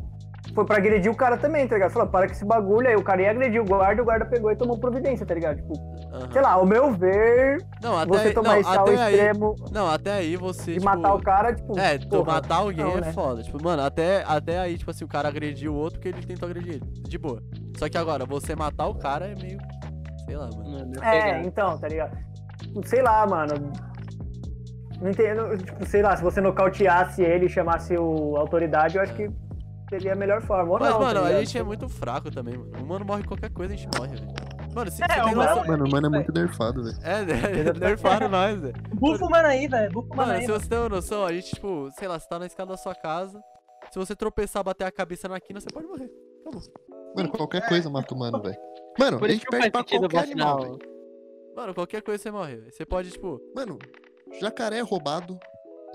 foi 0.54 0.66
pra 0.66 0.78
agredir 0.78 1.12
o 1.12 1.16
cara 1.16 1.38
também, 1.38 1.68
tá 1.68 1.76
ligado? 1.76 1.92
Falou, 1.92 2.08
para 2.08 2.28
com 2.28 2.34
esse 2.34 2.46
bagulho, 2.46 2.88
aí 2.88 2.96
o 2.96 3.04
cara 3.04 3.22
ia 3.22 3.32
agredir 3.32 3.62
o 3.62 3.66
guarda, 3.66 4.02
o 4.02 4.06
guarda 4.06 4.26
pegou 4.26 4.52
e 4.52 4.56
tomou 4.56 4.78
providência, 4.78 5.26
tá 5.26 5.34
ligado? 5.34 5.58
Tipo, 5.58 5.74
aham. 6.14 6.32
sei 6.32 6.42
lá, 6.42 6.52
ao 6.52 6.66
meu 6.66 6.92
ver, 6.92 7.64
Não, 7.82 7.98
até 7.98 8.12
você 8.12 8.28
aí, 8.28 8.34
tomar 8.34 8.50
não, 8.50 8.60
esse 8.60 8.70
ao 8.70 8.84
até 8.84 9.04
aí, 9.04 9.14
extremo 9.14 9.56
não, 9.72 9.88
até 9.88 10.12
aí 10.14 10.36
você, 10.36 10.74
de 10.74 10.80
tipo, 10.80 10.86
matar 10.86 11.14
o 11.14 11.22
cara, 11.22 11.54
tipo, 11.54 11.80
É, 11.80 11.98
porra, 12.00 12.34
matar 12.34 12.56
alguém 12.56 12.84
não, 12.86 12.98
é 12.98 13.02
né? 13.02 13.14
foda. 13.14 13.44
Tipo, 13.44 13.64
mano, 13.64 13.84
até, 13.84 14.24
até 14.28 14.60
aí, 14.60 14.78
tipo 14.78 14.92
assim, 14.92 15.06
o 15.06 15.08
cara 15.08 15.28
agrediu 15.28 15.74
o 15.74 15.76
outro 15.76 16.00
porque 16.00 16.10
ele 16.10 16.26
tentou 16.26 16.50
agredir 16.50 16.76
ele. 16.76 16.86
De 17.08 17.18
boa. 17.18 17.42
Só 17.78 17.88
que 17.88 17.98
agora, 17.98 18.26
você 18.26 18.56
matar 18.56 18.88
o 18.88 18.96
cara 18.96 19.28
é 19.28 19.36
meio. 19.36 19.60
Sei 20.26 20.36
lá, 20.36 20.50
mano. 20.56 20.92
É, 21.02 21.22
pegado. 21.22 21.48
então, 21.48 21.78
tá 21.78 21.88
ligado? 21.88 22.18
Sei 22.86 23.02
lá, 23.02 23.26
mano. 23.26 23.72
Não 25.02 25.10
entendo, 25.10 25.58
tipo, 25.58 25.86
sei 25.86 26.02
lá, 26.02 26.16
se 26.18 26.22
você 26.24 26.42
nocauteasse 26.42 27.22
ele 27.22 27.46
e 27.46 27.50
chamasse 27.50 27.96
o 27.98 28.36
autoridade, 28.36 28.98
eu 28.98 29.02
acho 29.02 29.14
que 29.14 29.30
seria 29.90 30.14
a 30.14 30.16
melhor 30.16 30.42
forma. 30.42 30.72
Ou 30.74 30.80
Mas, 30.80 30.90
não, 30.90 31.00
tá 31.00 31.06
mano, 31.06 31.20
a 31.20 31.24
ligado? 31.28 31.40
gente 31.46 31.58
é 31.58 31.64
muito 31.64 31.90
fraco 31.90 32.32
também, 32.32 32.58
mano. 32.58 32.72
O 32.78 32.84
humano 32.84 33.06
morre 33.06 33.24
qualquer 33.24 33.50
coisa, 33.52 33.74
a 33.74 33.78
gente 33.78 33.90
morre, 33.98 34.16
velho. 34.16 34.34
Mano, 34.74 34.92
se 34.92 35.04
É, 35.04 35.08
você 35.08 35.14
tem 35.14 35.24
o 35.24 35.26
humano- 35.34 35.50
noção. 35.50 35.66
Mano, 35.68 35.86
o 35.86 35.92
mano 35.92 36.08
é 36.08 36.10
muito 36.10 36.32
nerfado, 36.32 36.84
velho. 36.84 36.98
É, 37.04 37.26
né? 37.26 37.74
nerfaram 37.80 38.30
nós, 38.30 38.60
velho. 38.62 38.76
Bufo, 38.94 39.30
mano, 39.30 39.48
aí, 39.48 39.68
velho. 39.68 39.92
Mano, 39.94 40.08
Mano, 40.16 40.32
aí. 40.34 40.42
se 40.44 40.48
mano. 40.48 40.60
você 40.60 40.70
tem 40.70 40.78
uma 40.78 40.90
noção, 40.90 41.26
a 41.26 41.34
gente, 41.34 41.50
tipo, 41.56 41.90
sei 41.98 42.08
lá, 42.08 42.20
você 42.20 42.28
tá 42.30 42.38
na 42.40 42.46
escada 42.46 42.72
da 42.72 42.78
sua 42.78 42.94
casa. 42.94 43.42
Se 43.92 43.98
você 43.98 44.16
tropeçar, 44.16 44.64
bater 44.64 44.84
a 44.86 44.92
cabeça 44.92 45.28
na 45.28 45.40
quina, 45.40 45.60
você 45.60 45.68
pode 45.74 45.88
morrer. 45.88 46.12
Acabou. 46.42 46.62
Mano, 47.16 47.30
qualquer 47.32 47.68
coisa 47.68 47.90
mata 47.90 48.14
o 48.14 48.18
mano, 48.20 48.40
velho. 48.42 48.58
Mano, 49.00 49.18
Por 49.20 49.28
a 49.30 49.32
gente 49.34 49.46
perde 49.48 49.72
pra 49.72 49.84
qualquer 49.84 50.20
animal, 50.20 50.62
velho. 50.62 50.80
Mano, 51.56 51.74
qualquer 51.74 52.02
coisa 52.04 52.22
você 52.22 52.30
morre. 52.32 52.56
velho. 52.58 52.72
Você 52.72 52.86
pode, 52.86 53.10
tipo. 53.10 53.42
Mano, 53.56 53.80
jacaré 54.40 54.82
roubado. 54.82 55.40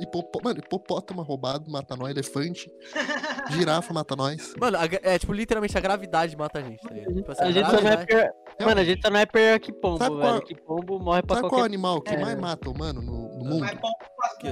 Hipopó... 0.01 0.41
Mano, 0.43 0.59
hipopótamo 0.59 1.23
roubado 1.23 1.71
mata 1.71 1.95
nós. 1.97 2.11
Elefante. 2.11 2.71
Girafa 3.51 3.93
mata 3.95 4.17
nós. 4.17 4.55
Mano, 4.61 4.77
a 4.79 4.85
é 5.03 5.19
tipo, 5.19 5.33
literalmente 5.33 5.77
a 5.79 5.81
gravidade 5.81 6.37
mata 6.37 6.59
a 6.59 6.63
gente, 6.63 6.81
tá 6.81 6.93
ligado? 6.93 7.15
Tipo, 7.15 7.33
assim, 7.33 7.43
A 7.45 7.51
gente 7.53 7.65
só 7.67 7.73
não 7.73 7.79
é 7.79 7.83
gravidade- 7.83 8.07
pior. 8.07 8.33
Mano, 8.67 8.81
a 8.81 8.85
gente 8.85 9.03
só 9.03 9.11
não 9.11 9.21
é 9.21 9.27
pior 9.27 9.59
que 9.61 9.73
pombo, 9.73 9.99
Sabe 9.99 10.17
velho. 10.17 10.29
qual- 10.29 10.41
Que 10.43 10.55
pombo 10.63 10.99
morre 10.99 11.23
pra 11.23 11.37
Sabe 11.37 11.43
qual 11.49 11.51
qualquer 11.51 11.67
animal 11.67 12.01
que 12.01 12.15
É. 12.15 12.19
mais 12.19 12.39
mata 12.39 12.69
o 12.71 12.77
mano 12.79 13.01
no, 13.03 13.39
no 13.39 13.45
mundo? 13.45 13.67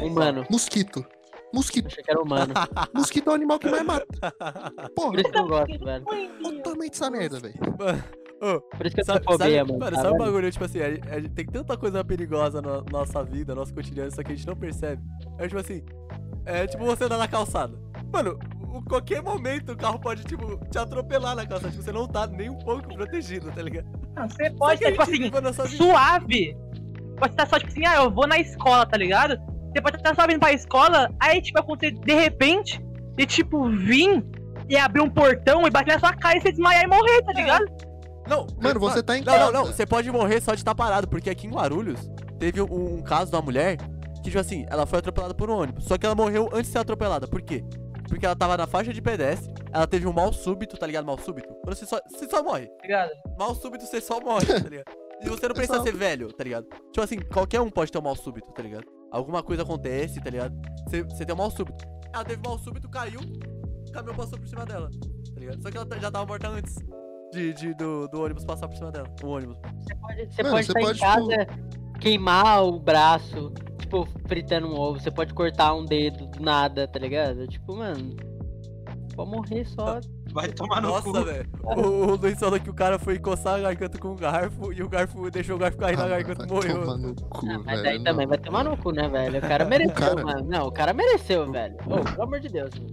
Humano. 0.02 0.46
Mosquito. 0.50 1.04
Mosquito. 1.52 1.86
Achei 1.88 2.02
que 2.02 2.10
era 2.10 2.20
humano. 2.22 2.54
Mosquito 2.94 3.28
é 3.28 3.32
o 3.32 3.34
animal 3.34 3.58
que 3.58 3.68
mais 3.68 3.84
mata. 3.84 4.06
Por 4.94 4.94
Porra, 4.94 5.20
isso 5.20 5.30
que 5.30 5.38
eu 5.38 5.46
gosto, 5.48 5.84
velho. 5.84 6.04
olha 6.08 6.58
o 6.58 6.62
tamanho 6.62 6.90
dessa 6.90 7.10
merda, 7.10 7.40
velho. 7.40 7.54
Ô, 8.42 8.60
Por 8.76 8.86
isso 8.86 8.94
que 8.96 9.02
eu 9.02 9.04
sabe, 9.04 9.24
fobia, 9.24 9.38
sabe, 9.38 9.72
mano. 9.72 9.78
mano, 9.78 9.96
tá 9.96 10.02
sabe 10.02 10.08
um 10.08 10.12
vendo? 10.18 10.24
bagulho, 10.26 10.50
tipo 10.50 10.64
assim, 10.64 10.80
a, 10.80 10.90
gente- 10.90 11.08
a 11.08 11.20
gente 11.20 11.30
tem 11.30 11.46
tanta 11.46 11.76
coisa 11.76 12.04
perigosa 12.04 12.60
na 12.60 12.82
nossa 12.90 13.22
vida, 13.22 13.54
no 13.54 13.60
nosso 13.60 13.72
cotidiano, 13.72 14.10
só 14.10 14.22
que 14.22 14.32
a 14.32 14.34
gente 14.34 14.46
não 14.48 14.56
percebe. 14.56 15.00
É 15.38 15.46
tipo 15.46 15.60
assim, 15.60 15.82
é 16.44 16.66
tipo 16.66 16.84
você 16.84 17.04
andar 17.04 17.18
na 17.18 17.28
calçada. 17.28 17.78
Mano, 18.12 18.38
o, 18.72 18.82
qualquer 18.82 19.22
momento 19.22 19.72
o 19.72 19.76
carro 19.76 19.98
pode, 20.00 20.24
tipo, 20.24 20.58
te 20.68 20.76
atropelar 20.76 21.36
na 21.36 21.46
calçada. 21.46 21.70
Tipo, 21.70 21.84
você 21.84 21.92
não 21.92 22.08
tá 22.08 22.26
nem 22.26 22.50
um 22.50 22.58
pouco 22.58 22.92
protegido, 22.94 23.52
tá 23.52 23.62
ligado? 23.62 23.86
Não, 24.16 24.28
Você 24.28 24.50
pode 24.50 24.84
estar, 24.84 25.06
tipo 25.06 25.16
gente 25.16 25.36
assim, 25.60 25.76
suave. 25.76 26.56
Pode 27.18 27.32
estar 27.34 27.46
só, 27.46 27.58
tipo 27.60 27.70
assim, 27.70 27.86
ah, 27.86 27.96
eu 28.02 28.10
vou 28.10 28.26
na 28.26 28.38
escola, 28.38 28.84
tá 28.84 28.96
ligado? 28.98 29.38
Você 29.72 29.80
pode 29.80 29.96
estar 29.98 30.14
só 30.16 30.26
vindo 30.26 30.40
pra 30.40 30.52
escola, 30.52 31.08
aí, 31.20 31.40
tipo, 31.40 31.60
acontecer 31.60 31.92
de 31.94 32.14
repente, 32.14 32.84
e, 33.16 33.24
tipo, 33.24 33.68
vir 33.70 34.24
e 34.68 34.76
abrir 34.76 35.00
um 35.00 35.08
portão 35.08 35.64
e 35.66 35.70
bater 35.70 35.94
na 35.94 36.00
sua 36.00 36.12
cara 36.14 36.36
e 36.36 36.40
você 36.40 36.50
desmaiar 36.50 36.82
e 36.84 36.86
morrer, 36.88 37.22
tá 37.22 37.32
ligado? 37.32 37.64
Não, 38.28 38.46
Mano, 38.60 38.78
você 38.80 39.02
tá 39.02 39.16
em 39.16 39.20
Não, 39.20 39.26
casa. 39.32 39.44
não, 39.46 39.52
não. 39.52 39.66
Você 39.66 39.84
pode 39.86 40.10
morrer 40.10 40.40
só 40.40 40.52
de 40.54 40.60
estar 40.60 40.74
parado, 40.74 41.08
porque 41.08 41.28
aqui 41.30 41.46
em 41.46 41.50
Guarulhos 41.50 42.00
teve 42.38 42.60
um, 42.62 42.96
um 42.96 43.02
caso 43.02 43.30
de 43.30 43.36
uma 43.36 43.42
mulher 43.42 43.76
que, 44.16 44.22
tipo 44.22 44.38
assim, 44.38 44.64
ela 44.68 44.86
foi 44.86 44.98
atropelada 45.00 45.34
por 45.34 45.50
um 45.50 45.54
ônibus. 45.58 45.84
Só 45.84 45.98
que 45.98 46.06
ela 46.06 46.14
morreu 46.14 46.48
antes 46.52 46.66
de 46.66 46.72
ser 46.72 46.78
atropelada. 46.78 47.26
Por 47.26 47.42
quê? 47.42 47.64
Porque 48.08 48.24
ela 48.26 48.36
tava 48.36 48.56
na 48.56 48.66
faixa 48.66 48.92
de 48.92 49.00
pedestre, 49.00 49.52
ela 49.72 49.86
teve 49.86 50.06
um 50.06 50.12
mal 50.12 50.32
súbito, 50.32 50.76
tá 50.76 50.86
ligado? 50.86 51.04
Mal 51.04 51.18
súbito. 51.18 51.48
Quando 51.64 51.74
você 51.76 51.86
só, 51.86 51.98
você 52.10 52.28
só 52.28 52.42
morre. 52.42 52.66
Tá 52.66 52.82
ligado? 52.82 53.10
Mal 53.38 53.54
súbito 53.54 53.86
você 53.86 54.00
só 54.00 54.20
morre, 54.20 54.46
tá 54.46 54.68
ligado? 54.68 54.92
E 55.22 55.28
você 55.28 55.48
não 55.48 55.54
precisa 55.54 55.74
Exato. 55.76 55.90
ser 55.90 55.96
velho, 55.96 56.32
tá 56.32 56.44
ligado? 56.44 56.66
Tipo 56.92 57.00
assim, 57.00 57.18
qualquer 57.20 57.60
um 57.60 57.70
pode 57.70 57.90
ter 57.90 57.98
um 57.98 58.02
mal 58.02 58.14
súbito, 58.16 58.52
tá 58.52 58.62
ligado? 58.62 58.84
Alguma 59.10 59.42
coisa 59.42 59.62
acontece, 59.62 60.20
tá 60.20 60.30
ligado? 60.30 60.54
Você, 60.88 61.02
você 61.04 61.24
tem 61.24 61.34
um 61.34 61.38
mal 61.38 61.50
súbito. 61.50 61.84
ela 62.12 62.24
teve 62.24 62.42
mal 62.46 62.58
súbito, 62.58 62.88
caiu, 62.88 63.20
o 63.20 63.92
caminhão 63.92 64.16
passou 64.16 64.38
por 64.38 64.46
cima 64.48 64.64
dela. 64.66 64.90
Tá 65.34 65.40
ligado? 65.40 65.62
Só 65.62 65.70
que 65.70 65.76
ela 65.76 65.86
tá- 65.86 65.98
já 65.98 66.10
tava 66.10 66.26
morta 66.26 66.48
antes 66.48 66.76
de, 67.32 67.52
de- 67.52 67.74
do, 67.74 68.08
do 68.08 68.22
ônibus 68.22 68.44
passar 68.44 68.68
por 68.68 68.76
cima 68.76 68.90
dela. 68.92 69.08
O 69.22 69.26
ônibus. 69.28 69.56
Você 69.80 69.94
pode, 69.94 70.26
você 70.34 70.42
Mano, 70.42 70.54
pode 70.54 70.66
você 70.66 70.72
estar 70.72 70.80
pode, 70.80 70.98
em 70.98 71.36
casa, 71.36 71.46
queimar 72.00 72.64
o 72.64 72.78
braço, 72.78 73.52
tipo, 73.78 74.06
fritando 74.26 74.68
um 74.68 74.78
ovo. 74.78 75.00
Você 75.00 75.10
pode 75.10 75.32
cortar 75.34 75.74
um 75.74 75.84
dedo 75.84 76.26
do 76.26 76.42
nada, 76.42 76.86
tá 76.86 76.98
ligado? 76.98 77.46
Tipo, 77.48 77.76
mano. 77.76 78.14
Pode 79.14 79.30
morrer 79.30 79.66
só. 79.66 80.00
Vai 80.32 80.48
tomar 80.48 80.80
no 80.80 80.88
Nossa, 80.88 81.02
cu. 81.02 81.12
velho. 81.24 81.46
O, 81.62 81.80
o 82.12 82.16
Luiz 82.16 82.38
falou 82.38 82.58
que 82.58 82.70
o 82.70 82.74
cara 82.74 82.98
foi 82.98 83.18
coçar 83.18 83.56
a 83.56 83.60
garganta 83.60 83.98
com 83.98 84.08
um 84.12 84.16
garfo 84.16 84.72
e 84.72 84.82
o 84.82 84.88
garfo 84.88 85.30
deixou 85.30 85.56
o 85.56 85.58
garfo 85.58 85.76
cair 85.76 85.98
na 85.98 86.04
Ah, 86.04 86.08
garganta 86.08 86.44
e 86.46 86.48
morreu. 86.48 86.80
tomar 86.80 86.96
no 86.96 87.14
cu, 87.14 87.46
Ah, 87.46 87.58
mas 87.62 87.64
velho. 87.66 87.82
daí 87.82 88.02
também 88.02 88.26
vai 88.26 88.38
tomar 88.38 88.64
no 88.64 88.74
cu, 88.78 88.90
né, 88.92 89.06
velho? 89.10 89.38
O 89.38 89.42
cara 89.42 89.66
mereceu, 89.66 89.94
cara- 89.94 90.24
mano. 90.24 90.48
Não, 90.48 90.66
o 90.66 90.72
cara 90.72 90.94
mereceu, 90.94 91.52
velho. 91.52 91.76
Ô, 91.86 92.00
pelo 92.02 92.22
amor 92.22 92.40
de 92.40 92.48
Deus. 92.48 92.70
mano. 92.74 92.92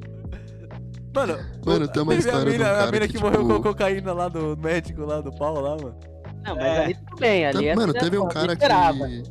Mano, 1.15 1.37
Mano, 1.65 1.87
tem 1.87 2.03
uma 2.03 2.11
teve 2.13 2.27
história 2.27 2.49
a 2.49 2.51
mina, 2.51 2.63
de 2.65 2.69
um 2.69 2.73
a 2.73 2.77
cara 2.77 2.91
mina 2.91 3.07
que, 3.07 3.13
que, 3.13 3.19
morreu 3.19 3.41
tipo- 3.41 3.53
com 3.55 3.61
cocaína 3.63 4.13
lá 4.13 4.27
do 4.27 4.55
médico, 4.57 5.01
lá 5.05 5.21
do 5.21 5.31
pau 5.31 5.59
lá, 5.59 5.75
mano. 5.75 5.95
Não, 6.45 6.55
mas 6.55 6.65
É. 6.65 6.83
ali 6.85 6.93
tudo 6.95 7.15
bem, 7.19 7.45
ali 7.45 7.67
é 7.67 7.75
Mano, 7.75 7.93
tudo 7.93 8.03
teve 8.03 8.17
um 8.17 8.21
foda, 8.21 8.55
cara 8.55 8.55
que. 8.55 9.23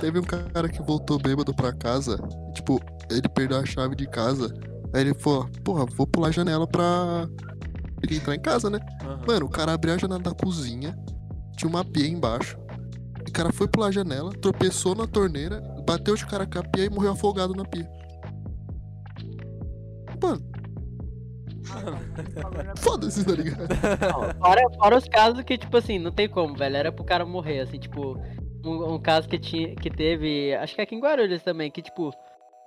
Teve 0.00 0.18
um 0.18 0.22
cara 0.22 0.68
que 0.68 0.82
voltou 0.82 1.18
bêbado 1.18 1.54
pra 1.54 1.72
casa. 1.72 2.16
Tipo, 2.54 2.80
ele 3.10 3.28
perdeu 3.28 3.58
a 3.58 3.64
chave 3.66 3.94
de 3.96 4.06
casa. 4.06 4.52
Aí 4.94 5.00
ele 5.02 5.14
falou, 5.14 5.48
porra, 5.64 5.84
vou 5.96 6.06
pular 6.06 6.28
a 6.28 6.30
janela 6.30 6.66
pra 6.66 7.26
ele 8.02 8.16
entrar 8.16 8.34
em 8.34 8.40
casa, 8.40 8.68
né? 8.70 8.78
Aham. 9.02 9.20
Mano, 9.26 9.46
o 9.46 9.50
cara 9.50 9.72
abriu 9.72 9.94
a 9.94 9.98
janela 9.98 10.20
da 10.20 10.32
cozinha, 10.32 10.96
tinha 11.56 11.68
uma 11.68 11.84
pia 11.84 12.06
embaixo. 12.06 12.56
O 13.28 13.32
cara 13.32 13.52
foi 13.52 13.66
pular 13.68 13.88
a 13.88 13.90
janela, 13.92 14.30
tropeçou 14.40 14.94
na 14.94 15.06
torneira, 15.06 15.60
bateu 15.86 16.14
de 16.14 16.26
cara 16.26 16.46
com 16.46 16.58
a 16.58 16.62
pia 16.62 16.84
e 16.84 16.90
morreu 16.90 17.12
afogado 17.12 17.54
na 17.54 17.64
pia. 17.64 17.88
Mano, 20.22 20.42
foda-se, 22.78 23.24
tá 23.24 23.32
ligado? 23.32 23.68
Não, 23.68 24.34
fora, 24.40 24.62
fora 24.78 24.96
os 24.96 25.08
casos 25.08 25.42
que, 25.44 25.56
tipo 25.58 25.76
assim, 25.76 25.98
não 25.98 26.10
tem 26.12 26.28
como, 26.28 26.56
velho. 26.56 26.76
Era 26.76 26.92
pro 26.92 27.04
cara 27.04 27.24
morrer, 27.24 27.60
assim, 27.60 27.78
tipo. 27.78 28.16
Um, 28.64 28.94
um 28.94 28.98
caso 29.00 29.28
que, 29.28 29.38
tinha, 29.40 29.74
que 29.74 29.90
teve, 29.90 30.54
acho 30.54 30.74
que 30.76 30.80
aqui 30.80 30.94
em 30.94 31.00
Guarulhos 31.00 31.42
também, 31.42 31.68
que, 31.68 31.82
tipo, 31.82 32.12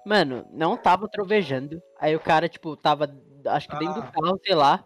mano, 0.05 0.45
não 0.51 0.75
tava 0.75 1.07
trovejando. 1.07 1.81
Aí 1.99 2.13
o 2.13 2.19
cara, 2.19 2.49
tipo, 2.49 2.75
tava, 2.75 3.09
acho 3.47 3.69
que 3.69 3.77
dentro 3.79 4.01
do 4.01 4.07
Ah. 4.07 4.11
carro, 4.11 4.39
sei 4.45 4.55
lá. 4.55 4.83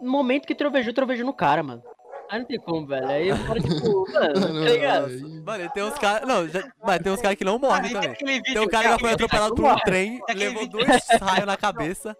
No 0.00 0.10
momento 0.10 0.46
que 0.46 0.54
trovejou, 0.54 0.94
trovejou 0.94 1.26
no 1.26 1.34
cara, 1.34 1.62
mano. 1.62 1.82
Aí 2.30 2.38
não 2.38 2.46
tem 2.46 2.58
como, 2.58 2.86
velho. 2.86 3.06
Aí 3.06 3.30
o 3.32 3.46
cara, 3.46 3.60
tipo, 3.60 4.04
mano, 4.12 4.64
tá 4.64 4.70
ligado? 4.70 5.08
Mano, 5.44 5.70
tem 5.74 5.82
uns 5.82 5.98
caras. 5.98 6.26
Não, 6.28 6.48
já- 6.48 6.64
mas 6.82 6.98
tem 7.00 7.12
uns 7.12 7.20
caras 7.20 7.36
que 7.36 7.44
não 7.44 7.58
morrem 7.58 7.82
tem 7.82 7.92
também. 7.92 8.16
vídeo, 8.24 8.54
Tem 8.54 8.62
um 8.62 8.68
cara 8.68 8.84
que 8.84 8.90
já 8.92 8.98
foi 8.98 9.10
vídeo- 9.10 9.26
atropelado 9.26 9.54
por 9.54 9.64
um 9.66 9.76
trem, 9.76 10.20
Aquele 10.22 10.38
levou 10.48 10.68
dois 10.68 10.86
raios 11.20 11.46
na 11.46 11.56
cabeça. 11.58 12.16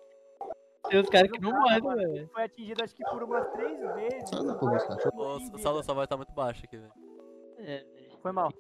Tem 0.89 1.01
uns 1.01 1.09
caras 1.09 1.31
que 1.31 1.41
não 1.41 1.53
morrem, 1.53 1.81
velho. 1.81 2.31
foi 2.33 2.43
atingido 2.45 2.83
acho 2.85 2.95
que 2.95 3.05
por 3.05 3.23
umas 3.23 3.47
três 3.53 3.79
vezes. 3.95 4.29
Sai 4.29 4.45
da 4.47 4.55
porra, 4.55 4.79
cara. 4.79 5.83
Só 5.83 5.95
vai 5.95 6.05
estar 6.05 6.17
muito 6.17 6.33
baixo 6.33 6.63
aqui, 6.65 6.77
velho. 6.77 6.93
É, 7.59 7.85
Foi 8.23 8.33
mal. 8.33 8.53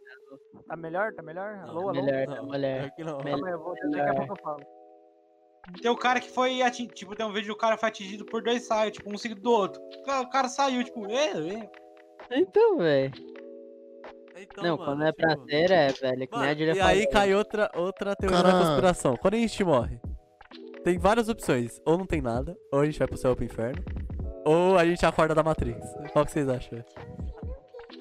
Tá 0.68 0.76
melhor? 0.76 1.12
Tá 1.14 1.22
melhor? 1.22 1.64
Alô, 1.66 1.89
alô? 1.89 1.93
melhor, 2.03 2.26
Não, 2.37 2.45
mulher. 2.47 2.85
aqui 2.87 3.03
não. 3.05 3.18
Melhor. 3.18 3.41
Calma 3.41 3.47
aí, 3.49 3.53
eu 3.53 3.59
vou, 3.62 3.74
daqui 3.91 4.01
a 4.11 4.14
pouco 4.14 4.33
eu 4.33 4.43
falo. 4.43 4.61
Tem 5.83 5.91
o 5.91 5.97
cara 5.97 6.20
que 6.20 6.31
foi 6.31 6.62
atingido, 6.62 6.95
tipo, 6.95 7.14
tem 7.14 7.26
um 7.26 7.33
vídeo 7.33 7.49
do 7.53 7.57
cara 7.57 7.74
que 7.74 7.81
foi 7.81 7.89
atingido 7.91 8.24
por 8.24 8.43
dois 8.43 8.68
raios, 8.70 8.97
tipo, 8.97 9.12
um 9.12 9.18
seguido 9.18 9.41
do 9.43 9.51
outro. 9.51 9.81
O 9.83 10.31
cara, 10.31 10.49
saiu, 10.49 10.83
tipo, 10.83 11.07
é, 11.11 11.33
é. 11.33 11.70
Então, 12.31 12.79
velho. 12.79 13.12
Então, 14.41 14.62
Não, 14.64 14.76
mano, 14.76 14.85
quando 14.93 15.05
é 15.05 15.12
pra 15.12 15.31
tipo, 15.35 15.45
ser, 15.51 15.70
é, 15.70 15.89
velho. 15.89 16.29
Que 16.29 16.37
nem 16.37 16.41
Mano, 16.41 16.45
a 16.45 16.55
Julia 16.55 16.74
e 16.74 16.81
aí 16.81 16.99
falou. 17.03 17.12
cai 17.12 17.35
outra, 17.35 17.70
outra 17.74 18.16
teoria 18.16 18.39
da 18.43 18.51
Cara- 18.53 18.64
conspiração. 18.64 19.16
Quando 19.16 19.35
a 19.35 19.39
gente 19.39 19.64
morre, 19.64 20.01
tem 20.89 20.99
várias 20.99 21.28
opções. 21.28 21.80
Ou 21.84 21.99
não 21.99 22.07
tem 22.07 22.20
nada, 22.22 22.57
ou 22.72 22.80
a 22.80 22.84
gente 22.86 22.99
vai 22.99 23.07
pro 23.09 23.16
céu 23.16 23.30
ou 23.30 23.36
pro 23.36 23.45
inferno, 23.45 23.82
ou 24.45 24.78
a 24.78 24.84
gente 24.86 25.05
acorda 25.05 25.34
da 25.34 25.43
Matrix. 25.43 25.86
Qual 26.12 26.24
que 26.24 26.32
vocês 26.32 26.49
acham? 26.49 26.82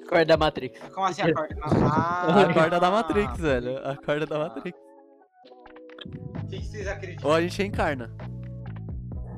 Cor 0.08 0.24
da 0.24 0.36
Matrix. 0.38 0.80
Como 0.94 1.06
assim 1.06 1.22
acorda? 1.22 1.54
Ah, 1.62 2.40
Acorda 2.48 2.80
da 2.80 2.90
Matrix, 2.90 3.38
velho. 3.38 3.78
Acorda 3.86 4.24
da 4.26 4.38
Matrix. 4.38 4.78
O 6.42 6.46
que 6.48 6.58
que 6.60 6.64
vocês 6.64 6.88
acreditam? 6.88 7.28
Ou 7.28 7.36
a 7.36 7.40
gente 7.42 7.58
reencarna. 7.58 8.10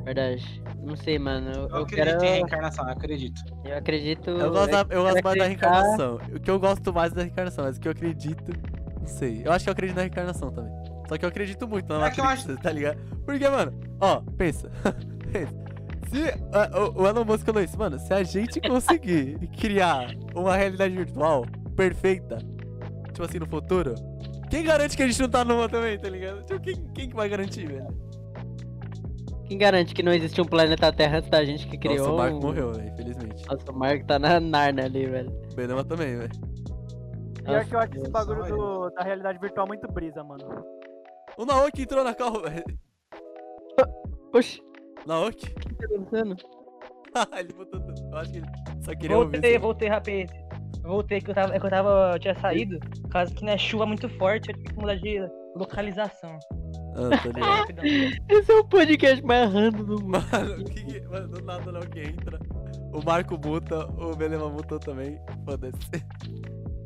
Verdade. 0.05 0.63
Não 0.79 0.97
sei, 0.97 1.19
mano. 1.19 1.51
Eu, 1.51 1.69
Eu 1.69 1.77
acredito 1.83 2.19
quero. 2.19 2.25
em 2.25 2.29
reencarnação, 2.35 2.85
eu 2.87 2.93
acredito. 2.93 3.41
Eu 3.65 3.77
acredito. 3.77 4.31
Eu 4.31 4.51
gosto, 4.53 4.71
da- 4.71 4.87
eu 4.95 5.03
gosto 5.03 5.23
mais 5.25 5.39
da 5.39 5.45
acreditar- 5.45 5.47
reencarnação. 5.47 6.15
O 6.35 6.41
que 6.41 6.51
eu 6.51 6.61
gosto 6.61 6.93
mais 6.93 7.13
da 7.13 7.23
reencarnação, 7.23 7.65
mas 7.65 7.77
o 7.77 7.81
que 7.81 7.89
eu 7.89 7.93
acredito. 7.93 8.53
Não 9.01 9.07
sei. 9.07 9.43
Eu 9.45 9.53
acho 9.53 9.65
que 9.65 9.69
eu 9.71 9.73
acredito 9.73 9.97
na 9.97 10.03
reencarnação 10.03 10.51
também. 10.53 10.73
Só 11.11 11.19
que 11.19 11.25
eu 11.25 11.29
acredito 11.29 11.67
muito 11.67 11.93
na 11.93 12.07
É 12.07 12.11
que 12.13 12.23
Matrix, 12.23 12.63
tá 12.63 12.71
ligado? 12.71 13.01
Porque, 13.27 13.49
mano, 13.49 13.73
ó, 14.01 14.23
pensa. 14.39 14.71
pensa. 15.33 15.53
Se 16.09 16.23
ah, 16.53 16.71
o, 16.97 17.03
o 17.03 17.07
Elon 17.09 17.25
Musk 17.25 17.45
falou 17.45 17.61
isso, 17.61 17.77
mano, 17.77 17.99
se 17.99 18.15
a 18.15 18.23
gente 18.23 18.61
conseguir 18.63 19.37
criar 19.59 20.15
uma 20.37 20.57
realidade 20.57 20.95
virtual 20.95 21.45
perfeita, 21.75 22.39
tipo 23.09 23.25
assim, 23.25 23.41
no 23.41 23.47
futuro, 23.47 23.93
quem 24.49 24.63
garante 24.63 24.97
que 24.97 25.03
a 25.03 25.07
gente 25.09 25.21
não 25.21 25.29
tá 25.29 25.45
numa 25.45 25.69
também, 25.69 25.99
tá 25.99 26.09
ligado? 26.09 26.45
Tipo, 26.45 26.61
quem, 26.61 26.77
quem 26.95 27.09
que 27.09 27.17
vai 27.17 27.29
garantir, 27.29 27.67
velho? 27.67 27.89
Quem 29.47 29.59
garante 29.59 29.93
que 29.93 30.05
não 30.05 30.13
existe 30.13 30.41
um 30.41 30.45
planeta 30.45 30.93
Terra 30.93 31.19
antes 31.19 31.29
da 31.29 31.45
gente 31.45 31.67
que 31.67 31.77
criou? 31.77 31.99
Nossa, 31.99 32.13
o 32.13 32.17
Marco 32.17 32.37
um- 32.37 32.41
morreu, 32.41 32.73
velho, 32.73 32.89
infelizmente. 32.89 33.45
Nossa, 33.49 33.73
o 33.73 33.75
Marco 33.75 34.07
tá 34.07 34.17
na 34.17 34.39
Narnia 34.39 34.85
ali, 34.85 35.07
velho. 35.07 35.31
O 35.51 35.57
Benema 35.57 35.83
também, 35.85 36.17
velho. 36.17 36.31
Pior 37.45 37.65
que 37.65 37.75
eu 37.75 37.79
acho 37.81 37.91
esse 37.95 38.01
Deus. 38.03 38.13
bagulho 38.13 38.45
do- 38.45 38.91
da 38.91 39.03
realidade 39.03 39.41
virtual 39.41 39.67
muito 39.67 39.89
brisa, 39.93 40.23
mano. 40.23 40.45
O 41.37 41.45
Naoki 41.45 41.83
entrou 41.83 42.05
na 42.05 42.15
carro, 42.15 42.43
velho. 42.43 42.65
Oxi, 44.33 44.63
Naoki? 45.07 45.47
o 45.47 45.55
que 45.55 45.75
tá 45.77 45.85
acontecendo? 45.87 46.37
ele 47.39 47.53
botou 47.53 47.81
tudo. 47.81 48.11
Eu 48.11 48.19
acho 48.19 48.33
que 48.33 48.39
ele 48.39 48.47
só 48.83 48.95
queria 48.95 49.19
ouvir. 49.19 49.33
Voltei, 49.33 49.59
voltei, 49.59 49.89
rapaz. 49.89 50.31
Voltei 50.83 51.21
que 51.21 51.31
eu 51.31 51.35
tava, 51.35 51.55
é 51.55 51.61
que 51.61 51.67
eu 51.67 51.71
tava, 51.71 52.13
eu 52.15 52.19
tinha 52.19 52.35
saído, 52.39 52.79
por 53.03 53.11
causa 53.11 53.35
que 53.35 53.45
na 53.45 53.57
chuva 53.59 53.85
muito 53.85 54.09
forte, 54.09 54.51
eu 54.51 54.57
tive 54.57 54.69
que 54.69 54.81
mudar 54.81 54.95
de 54.97 55.21
localização. 55.57 56.39
Ah, 56.97 57.17
tá 57.19 57.29
ligado. 57.77 57.87
Esse 58.29 58.51
é 58.51 58.55
o 58.55 58.65
podcast 58.65 59.25
mais 59.25 59.53
random 59.53 59.85
do 59.85 60.01
mundo. 60.03 60.09
Mano, 60.09 60.65
que 60.65 60.85
que... 60.85 61.01
Mano, 61.09 61.29
do 61.29 61.43
nada 61.45 61.73
não 61.73 61.81
que 61.81 62.01
entra. 62.01 62.39
O 62.93 63.05
Marco 63.05 63.39
muta, 63.39 63.87
o 64.03 64.17
Belema 64.17 64.49
mutou 64.49 64.79
também. 64.79 65.19
Foda-se. 65.45 65.79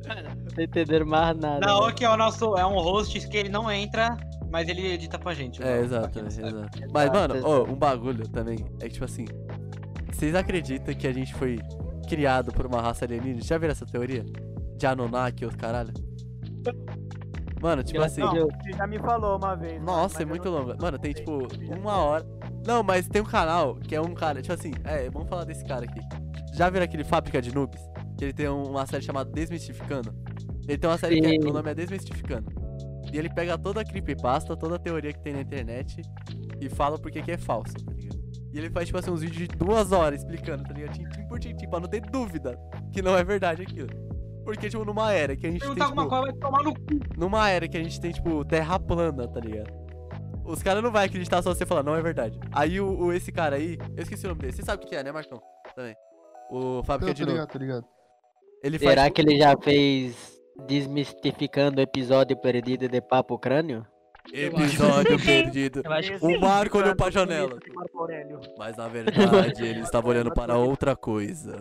Não 0.08 0.46
tô 0.54 0.60
entendendo 0.62 1.06
mais 1.06 1.36
nada. 1.38 1.66
Não, 1.66 1.82
velho. 1.84 1.94
que 1.94 2.04
é 2.04 2.10
o 2.10 2.16
nosso, 2.16 2.56
é 2.56 2.66
um 2.66 2.74
host 2.78 3.28
que 3.28 3.36
ele 3.36 3.48
não 3.48 3.70
entra, 3.70 4.16
mas 4.50 4.68
ele 4.68 4.86
edita 4.92 5.18
pra 5.18 5.32
gente. 5.34 5.62
É, 5.62 5.64
pra 5.64 5.76
exato, 5.78 6.08
quem 6.10 6.20
é, 6.20 6.24
não 6.24 6.30
sabe. 6.30 6.48
exato. 6.48 6.78
Mas, 6.92 7.04
Exato, 7.04 7.18
mano, 7.18 7.34
exato. 7.36 7.50
ó, 7.52 7.64
um 7.64 7.76
bagulho 7.76 8.28
também 8.28 8.58
é 8.80 8.86
que, 8.86 8.94
tipo 8.94 9.04
assim, 9.04 9.24
vocês 10.12 10.34
acreditam 10.34 10.94
que 10.94 11.06
a 11.06 11.12
gente 11.12 11.34
foi 11.34 11.58
criado 12.08 12.52
por 12.52 12.66
uma 12.66 12.80
raça 12.80 13.04
alienígena? 13.04 13.42
Já 13.42 13.58
viram 13.58 13.72
essa 13.72 13.86
teoria? 13.86 14.24
De 14.76 14.86
Anunnaki, 14.86 15.46
os 15.46 15.54
caralho? 15.54 15.92
Mano, 17.60 17.82
tipo 17.82 18.02
assim. 18.02 18.20
Deus. 18.30 18.52
Você 18.62 18.72
já 18.72 18.86
me 18.86 18.98
falou 18.98 19.38
uma 19.38 19.54
vez. 19.54 19.74
mano, 19.74 19.86
Nossa, 19.86 20.22
é 20.22 20.24
muito 20.26 20.50
não- 20.50 20.58
longa. 20.58 20.76
Mano, 20.80 20.98
tem 20.98 21.12
tipo 21.12 21.46
uma 21.78 21.96
hora. 21.96 22.26
Não, 22.66 22.82
mas 22.82 23.08
tem 23.08 23.22
um 23.22 23.26
canal 23.26 23.76
que 23.76 23.94
é 23.94 24.00
um 24.00 24.14
cara, 24.14 24.42
tipo 24.42 24.52
assim, 24.54 24.72
é, 24.84 25.08
vamos 25.10 25.28
falar 25.28 25.44
desse 25.44 25.64
cara 25.64 25.84
aqui. 25.84 26.00
Já 26.54 26.68
viram 26.70 26.84
aquele 26.84 27.04
Fábrica 27.04 27.40
de 27.40 27.54
Noobs? 27.54 27.80
Que 28.16 28.24
ele 28.24 28.32
tem 28.32 28.48
um- 28.48 28.70
uma 28.70 28.86
série 28.86 29.02
chamada 29.02 29.30
Desmistificando? 29.30 30.14
Ele 30.68 30.78
tem 30.78 30.88
uma 30.88 30.98
série 30.98 31.20
que 31.20 31.26
é, 31.26 31.30
Sim. 31.30 31.48
o 31.48 31.52
nome 31.52 31.70
é 31.70 31.74
Desmistificando. 31.74 32.50
E 33.12 33.18
ele 33.18 33.28
pega 33.28 33.56
toda 33.58 33.80
a 33.80 33.84
creepypasta, 33.84 34.56
toda 34.56 34.76
a 34.76 34.78
teoria 34.78 35.12
que 35.12 35.20
tem 35.20 35.32
na 35.34 35.40
internet 35.40 36.00
e 36.60 36.68
fala 36.68 36.98
por 36.98 37.10
que 37.10 37.22
que 37.22 37.30
é 37.32 37.36
falsa, 37.38 37.74
tá 37.84 37.92
ligado? 37.92 38.18
E 38.52 38.58
ele 38.58 38.70
faz, 38.70 38.86
tipo 38.86 38.98
assim, 38.98 39.10
uns 39.10 39.20
vídeos 39.20 39.48
de 39.48 39.56
duas 39.56 39.92
horas 39.92 40.20
explicando, 40.20 40.62
tá 40.64 40.72
ligado? 40.72 40.92
Tintim 40.94 41.26
por 41.28 41.38
tintim, 41.40 41.68
pra 41.68 41.80
não 41.80 41.88
ter 41.88 42.00
dúvida 42.02 42.58
que 42.92 43.02
não 43.02 43.16
é 43.16 43.22
verdade 43.24 43.62
aquilo. 43.62 43.88
Porque, 44.44 44.68
tipo, 44.68 44.84
numa 44.84 45.12
era 45.12 45.34
que 45.36 45.46
a 45.46 45.50
gente 45.50 45.60
tem, 45.60 45.74
Perguntar 45.74 45.84
alguma 45.86 46.02
tipo, 46.04 46.16
coisa, 46.16 46.32
vai 46.32 46.40
tomar 46.40 46.62
no 46.62 46.74
cu. 46.74 47.18
numa 47.18 47.48
era 47.50 47.66
que 47.66 47.76
a 47.76 47.82
gente 47.82 48.00
tem, 48.00 48.12
tipo, 48.12 48.44
terra 48.44 48.78
plana, 48.78 49.26
tá 49.26 49.40
ligado? 49.40 49.72
Os 50.44 50.62
caras 50.62 50.82
não 50.82 50.92
vão 50.92 51.00
acreditar 51.02 51.42
só 51.42 51.54
você 51.54 51.64
falar, 51.64 51.82
não 51.82 51.96
é 51.96 52.02
verdade. 52.02 52.38
Aí 52.52 52.78
o, 52.80 53.06
o- 53.06 53.12
esse 53.12 53.32
cara 53.32 53.56
aí, 53.56 53.78
eu 53.96 54.02
esqueci 54.02 54.24
o 54.26 54.28
nome 54.28 54.42
dele. 54.42 54.52
Você 54.52 54.62
sabe 54.62 54.84
o 54.84 54.86
que 54.86 54.94
é, 54.94 55.02
né, 55.02 55.10
Marcão? 55.10 55.40
Também. 55.74 55.94
O 56.50 56.82
de 56.82 56.86
tô 56.86 56.96
Novo. 56.98 57.24
ligado, 57.32 57.48
tô 57.50 57.58
ligado. 57.58 57.86
Ele 58.64 58.78
faz. 58.78 58.90
Será 58.90 59.10
que 59.10 59.20
ele 59.20 59.36
já 59.36 59.54
fez 59.58 60.40
desmistificando 60.66 61.80
o 61.80 61.82
episódio 61.82 62.34
perdido 62.34 62.88
de 62.88 62.98
Papo 62.98 63.38
Crânio? 63.38 63.86
Episódio 64.32 65.22
perdido. 65.22 65.82
O 66.22 66.40
Marco 66.40 66.78
olhou 66.78 66.96
pra 66.96 67.10
janela. 67.10 67.58
Mas 68.56 68.74
na 68.78 68.88
verdade 68.88 69.66
ele 69.66 69.80
estava 69.84 70.08
olhando 70.08 70.32
para 70.32 70.56
outra 70.56 70.96
coisa. 70.96 71.60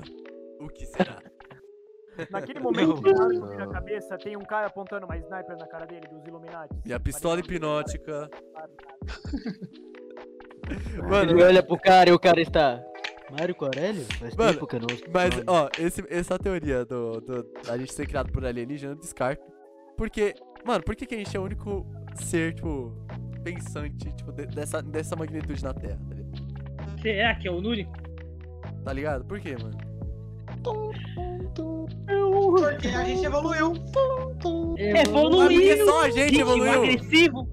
O 0.61 0.69
que 0.69 0.85
será? 0.85 1.21
Naquele 2.29 2.61
momento 2.61 3.01
que 3.01 3.09
o 3.09 3.17
Marco 3.17 3.47
vira 3.47 3.63
a 3.65 3.67
cabeça, 3.67 4.17
tem 4.17 4.37
um 4.37 4.45
cara 4.45 4.67
apontando 4.67 5.05
uma 5.05 5.17
sniper 5.17 5.57
na 5.57 5.67
cara 5.67 5.85
dele, 5.85 6.07
dos 6.07 6.25
Illuminati. 6.25 6.73
Minha 6.85 7.01
pistola 7.01 7.41
hipnótica. 7.41 8.29
Ele 10.69 11.01
Mano, 11.03 11.43
olha 11.43 11.61
pro 11.61 11.77
cara 11.77 12.09
e 12.09 12.13
o 12.13 12.19
cara 12.19 12.39
está. 12.39 12.81
Mário 13.37 13.55
Aurélio? 13.59 14.05
Faz 14.19 14.35
Mano, 14.35 14.53
tempo 14.53 14.67
que 14.67 14.75
eu 14.75 14.79
não 14.81 14.87
Mas, 15.13 15.29
nome." 15.35 15.43
ó, 15.47 15.69
esse, 15.79 16.03
essa 16.09 16.37
teoria 16.39 16.85
do, 16.85 17.19
do 17.21 17.45
a 17.67 17.77
gente 17.77 17.93
ser 17.93 18.07
criado 18.07 18.31
por 18.31 18.45
alienígena, 18.45 18.93
eu 18.93 18.97
descarto. 18.97 19.43
Porque, 19.97 20.33
mano, 20.65 20.83
por 20.83 20.95
que, 20.95 21.05
que 21.05 21.15
a 21.15 21.17
gente 21.17 21.35
é 21.35 21.39
o 21.39 21.43
único 21.43 21.85
ser, 22.15 22.53
tipo, 22.55 22.93
pensante, 23.43 24.11
tipo, 24.13 24.31
de- 24.31 24.47
dessa, 24.47 24.81
dessa 24.81 25.15
magnitude 25.15 25.63
na 25.63 25.73
Terra, 25.73 25.99
tá 26.09 26.15
ligado? 26.15 27.01
Será 27.01 27.35
que 27.35 27.47
é 27.47 27.51
o 27.51 27.55
único? 27.57 27.91
Tá 28.83 28.93
ligado? 28.93 29.25
Por 29.25 29.39
quê, 29.39 29.55
mano? 29.61 29.77
Porque 31.55 32.87
a 32.87 33.03
gente 33.03 33.25
evoluiu. 33.25 33.73
Mas 33.73 33.93
por 34.41 34.75
que 34.75 34.81
Evoluiu! 34.81 35.85
só 35.85 36.03
a 36.05 36.09
gente 36.09 36.39
evoluiu? 36.39 36.71
agressivo! 36.83 37.47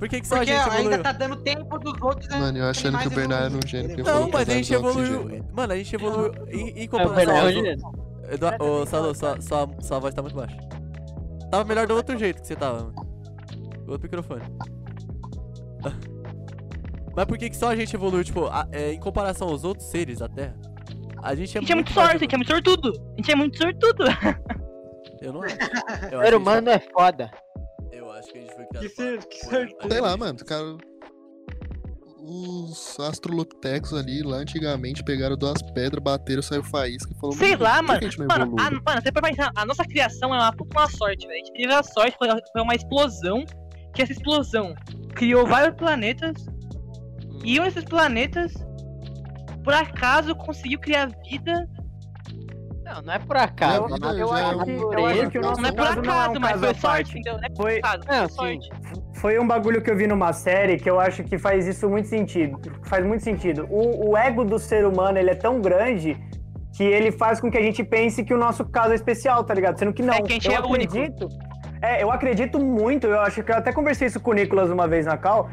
Por 0.00 0.08
que, 0.08 0.20
que 0.20 0.26
só 0.26 0.36
Porque 0.38 0.50
a 0.50 0.56
gente 0.56 0.68
ainda 0.70 0.80
evoluiu? 0.80 1.02
tá 1.02 1.12
dando 1.12 1.36
tempo 1.42 1.78
dos 1.78 2.00
outros. 2.02 2.26
né? 2.28 2.38
Mano, 2.40 2.58
eu 2.58 2.64
achando 2.70 2.98
que 2.98 3.06
o 3.06 3.10
Bernardo 3.10 3.44
era 3.54 3.54
um 3.64 3.68
gênio. 3.68 3.94
que 3.96 4.02
Não, 4.02 4.28
mas 4.30 4.42
a 4.42 4.44
que 4.46 4.52
gente 4.54 4.72
evoluiu. 4.74 5.20
oxigênio. 5.20 5.46
Mano, 5.52 5.72
a 5.72 5.76
gente 5.76 5.94
evoluiu 5.94 6.32
em, 6.48 6.68
em 6.70 6.82
É 6.82 6.84
o 6.86 6.88
comparação 6.88 7.14
Bernardo 7.16 7.56
outros. 7.58 8.32
Eduardo, 8.32 8.64
ô, 8.64 8.86
Salô, 8.86 9.14
sua, 9.14 9.40
sua, 9.42 9.68
sua 9.80 9.98
voz 9.98 10.14
tá 10.14 10.22
muito 10.22 10.34
baixa. 10.34 10.56
Tava 11.50 11.64
melhor 11.64 11.86
do 11.86 11.94
outro 11.94 12.18
jeito 12.18 12.40
que 12.40 12.48
você 12.48 12.56
tava, 12.56 12.78
mano. 12.84 12.94
Outro 13.86 14.02
microfone. 14.02 14.42
Mas 17.16 17.24
por 17.26 17.36
que, 17.36 17.50
que 17.50 17.56
só 17.56 17.68
a 17.70 17.76
gente 17.76 17.94
evoluiu, 17.94 18.24
tipo, 18.24 18.46
a- 18.46 18.66
é, 18.72 18.92
em 18.92 18.98
comparação 19.00 19.48
aos 19.48 19.64
outros 19.64 19.88
seres 19.90 20.18
da 20.20 20.28
Terra? 20.28 20.54
A 21.22 21.34
gente 21.34 21.56
é 21.56 21.58
A 21.58 21.60
gente 21.60 21.72
é 21.72 21.74
muito 21.74 21.92
mais 21.92 22.08
sorte, 22.08 22.16
a 22.16 22.18
gente 22.20 22.34
é 22.34 22.38
muito 22.38 22.50
sortudo! 22.52 22.92
A 23.12 23.16
gente 23.16 23.30
é 23.32 23.34
muito 23.34 23.58
sortudo! 23.58 24.04
Eu 25.20 25.32
não 25.34 25.42
acho. 25.44 25.56
Eu 26.10 26.20
acho 26.20 26.28
Ser 26.28 26.34
a 26.34 26.38
humano 26.38 26.70
é 26.70 26.78
foda. 26.78 27.30
Que 28.30 28.38
a 28.38 28.40
gente 28.42 28.54
foi 28.54 28.66
criado 28.66 28.82
Que 28.82 28.88
ser- 28.90 29.24
que 29.26 29.36
ser- 29.46 29.76
Sei 29.90 30.00
lá, 30.00 30.16
mano, 30.16 30.38
cara. 30.44 30.76
Os 32.22 33.00
astrolopitecos 33.00 33.92
ali, 33.94 34.22
lá 34.22 34.36
antigamente, 34.36 35.02
pegaram 35.02 35.36
duas 35.36 35.60
pedras, 35.72 36.02
bateram, 36.02 36.42
saiu 36.42 36.62
faísca 36.62 37.10
e 37.12 37.18
falou. 37.18 37.34
Sei 37.34 37.52
"Mano, 37.56 37.62
lá, 37.64 37.76
que 37.78 37.82
mano. 37.82 37.98
a 37.98 38.18
não 38.18 38.26
Mano, 38.26 38.44
evolui?" 38.44 38.66
a, 38.66 38.70
mano, 38.70 39.02
você 39.02 39.12
pode 39.12 39.28
pensar, 39.30 39.50
a 39.56 39.64
nossa 39.66 39.84
criação 39.84 40.34
é 40.34 40.38
uma 40.38 40.52
puta 40.52 40.78
uma 40.78 40.88
sorte, 40.90 41.26
velho. 41.26 41.40
A 41.42 41.44
gente 41.46 41.52
teve 41.54 41.72
a 41.72 41.82
sorte, 41.82 42.16
foi, 42.18 42.28
foi 42.52 42.62
uma 42.62 42.74
explosão, 42.74 43.44
que 43.94 44.02
essa 44.02 44.12
explosão 44.12 44.74
criou 45.14 45.46
vários 45.46 45.74
planetas, 45.76 46.34
e 47.42 47.58
um 47.58 47.64
desses 47.64 47.84
planetas, 47.84 48.52
por 49.64 49.72
acaso, 49.74 50.34
conseguiu 50.36 50.78
criar 50.78 51.10
vida. 51.28 51.66
Não, 52.94 53.02
não 53.02 53.12
é 53.14 53.18
por 53.18 53.36
acaso. 53.36 53.86
Eu 54.18 54.36
é 54.36 54.40
acho 54.42 54.58
um- 54.58 54.64
que- 54.64 54.70
eu 54.96 55.06
acho 55.06 55.30
que 55.30 55.38
o 55.38 55.42
nosso 55.42 55.60
Não 55.60 55.68
é 55.68 55.72
por 55.72 55.84
caso 55.86 56.02
não 56.02 56.12
é 56.12 56.16
um 56.16 56.20
acaso, 56.20 56.40
mas 56.40 56.50
caso 56.50 56.64
foi 56.64 56.74
sorte, 56.74 57.10
entendeu? 57.18 57.34
Não 57.38 57.44
é 57.44 57.48
por 57.48 57.62
Foi, 57.62 57.78
acaso, 57.78 58.02
Não, 58.08 58.28
sorte. 58.28 58.68
foi 59.14 59.38
um 59.38 59.46
bagulho 59.46 59.80
que 59.82 59.90
eu 59.90 59.96
vi 59.96 60.06
numa 60.06 60.32
série 60.32 60.76
que 60.76 60.90
eu 60.90 60.98
acho 60.98 61.22
que 61.24 61.38
faz 61.38 61.66
isso 61.66 61.88
muito 61.88 62.08
sentido. 62.08 62.58
Faz 62.84 63.04
muito 63.06 63.22
sentido. 63.22 63.66
O, 63.70 64.10
o 64.10 64.16
ego 64.16 64.44
do 64.44 64.58
ser 64.58 64.84
humano, 64.86 65.18
ele 65.18 65.30
é 65.30 65.34
tão 65.34 65.60
grande 65.60 66.16
que 66.76 66.82
ele 66.84 67.12
faz 67.12 67.40
com 67.40 67.50
que 67.50 67.58
a 67.58 67.62
gente 67.62 67.84
pense 67.84 68.24
que 68.24 68.32
o 68.34 68.38
nosso 68.38 68.64
caso 68.64 68.92
é 68.92 68.94
especial, 68.94 69.44
tá 69.44 69.54
ligado? 69.54 69.78
Sendo 69.78 69.92
que 69.92 70.02
não. 70.02 70.14
É 70.14 70.22
que 70.22 70.32
a 70.32 70.34
gente 70.34 70.48
eu 70.48 70.54
é 70.54 70.60
único. 70.60 70.96
acredito. 70.96 71.28
É, 71.82 72.02
eu 72.02 72.10
acredito 72.10 72.58
muito, 72.58 73.06
eu 73.06 73.20
acho 73.20 73.42
que 73.42 73.50
eu 73.50 73.56
até 73.56 73.72
conversei 73.72 74.06
isso 74.08 74.20
com 74.20 74.32
o 74.32 74.34
Nicolas 74.34 74.68
uma 74.70 74.86
vez 74.86 75.06
na 75.06 75.16
Cal, 75.16 75.48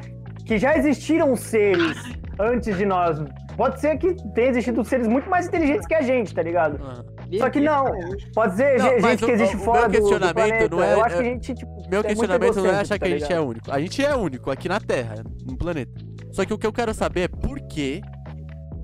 que 0.46 0.58
já 0.58 0.76
existiram 0.78 1.36
seres 1.36 1.98
antes 2.40 2.76
de 2.78 2.86
nós. 2.86 3.18
Pode 3.56 3.80
ser 3.80 3.98
que 3.98 4.14
tenha 4.34 4.50
existido 4.50 4.84
seres 4.84 5.08
muito 5.08 5.30
mais 5.30 5.48
inteligentes 5.48 5.88
que 5.88 5.96
a 5.96 6.02
gente, 6.02 6.34
tá 6.36 6.42
ligado? 6.44 6.80
Aham. 6.84 7.06
Só 7.40 7.50
que 7.50 7.60
não. 7.60 7.86
Pode 8.34 8.56
ser 8.56 8.78
Não, 8.78 9.00
gente 9.02 9.26
que 9.26 9.32
existe 9.32 9.56
o 9.56 9.60
fora 9.60 9.82
meu 9.82 9.90
do, 9.90 9.94
do 9.94 9.98
questionamento 10.10 10.36
planeta. 10.36 10.76
não 10.76 10.84
é- 10.84 10.94
eu 10.94 11.04
acho 11.04 11.16
que 11.18 11.22
é- 11.22 11.26
a 11.26 11.30
gente, 11.30 11.54
tipo, 11.54 11.90
Meu 11.90 12.00
é 12.00 12.04
questionamento 12.04 12.56
não 12.56 12.66
é 12.66 12.80
achar 12.80 13.00
que 13.00 13.00
tá 13.00 13.06
a 13.06 13.20
gente 13.20 13.34
é 13.34 13.40
único. 13.40 13.72
A 13.72 13.80
gente 13.80 14.06
é 14.06 14.16
único 14.16 14.52
aqui 14.52 14.70
na 14.70 14.80
Terra, 14.80 15.16
no 15.46 15.58
planeta. 15.58 15.92
Só 16.32 16.46
que 16.46 16.54
o 16.54 16.58
que 16.58 16.68
eu 16.68 16.74
quero 16.74 16.94
saber 16.94 17.22
é 17.22 17.28
por 17.28 17.60
quê. 17.68 18.02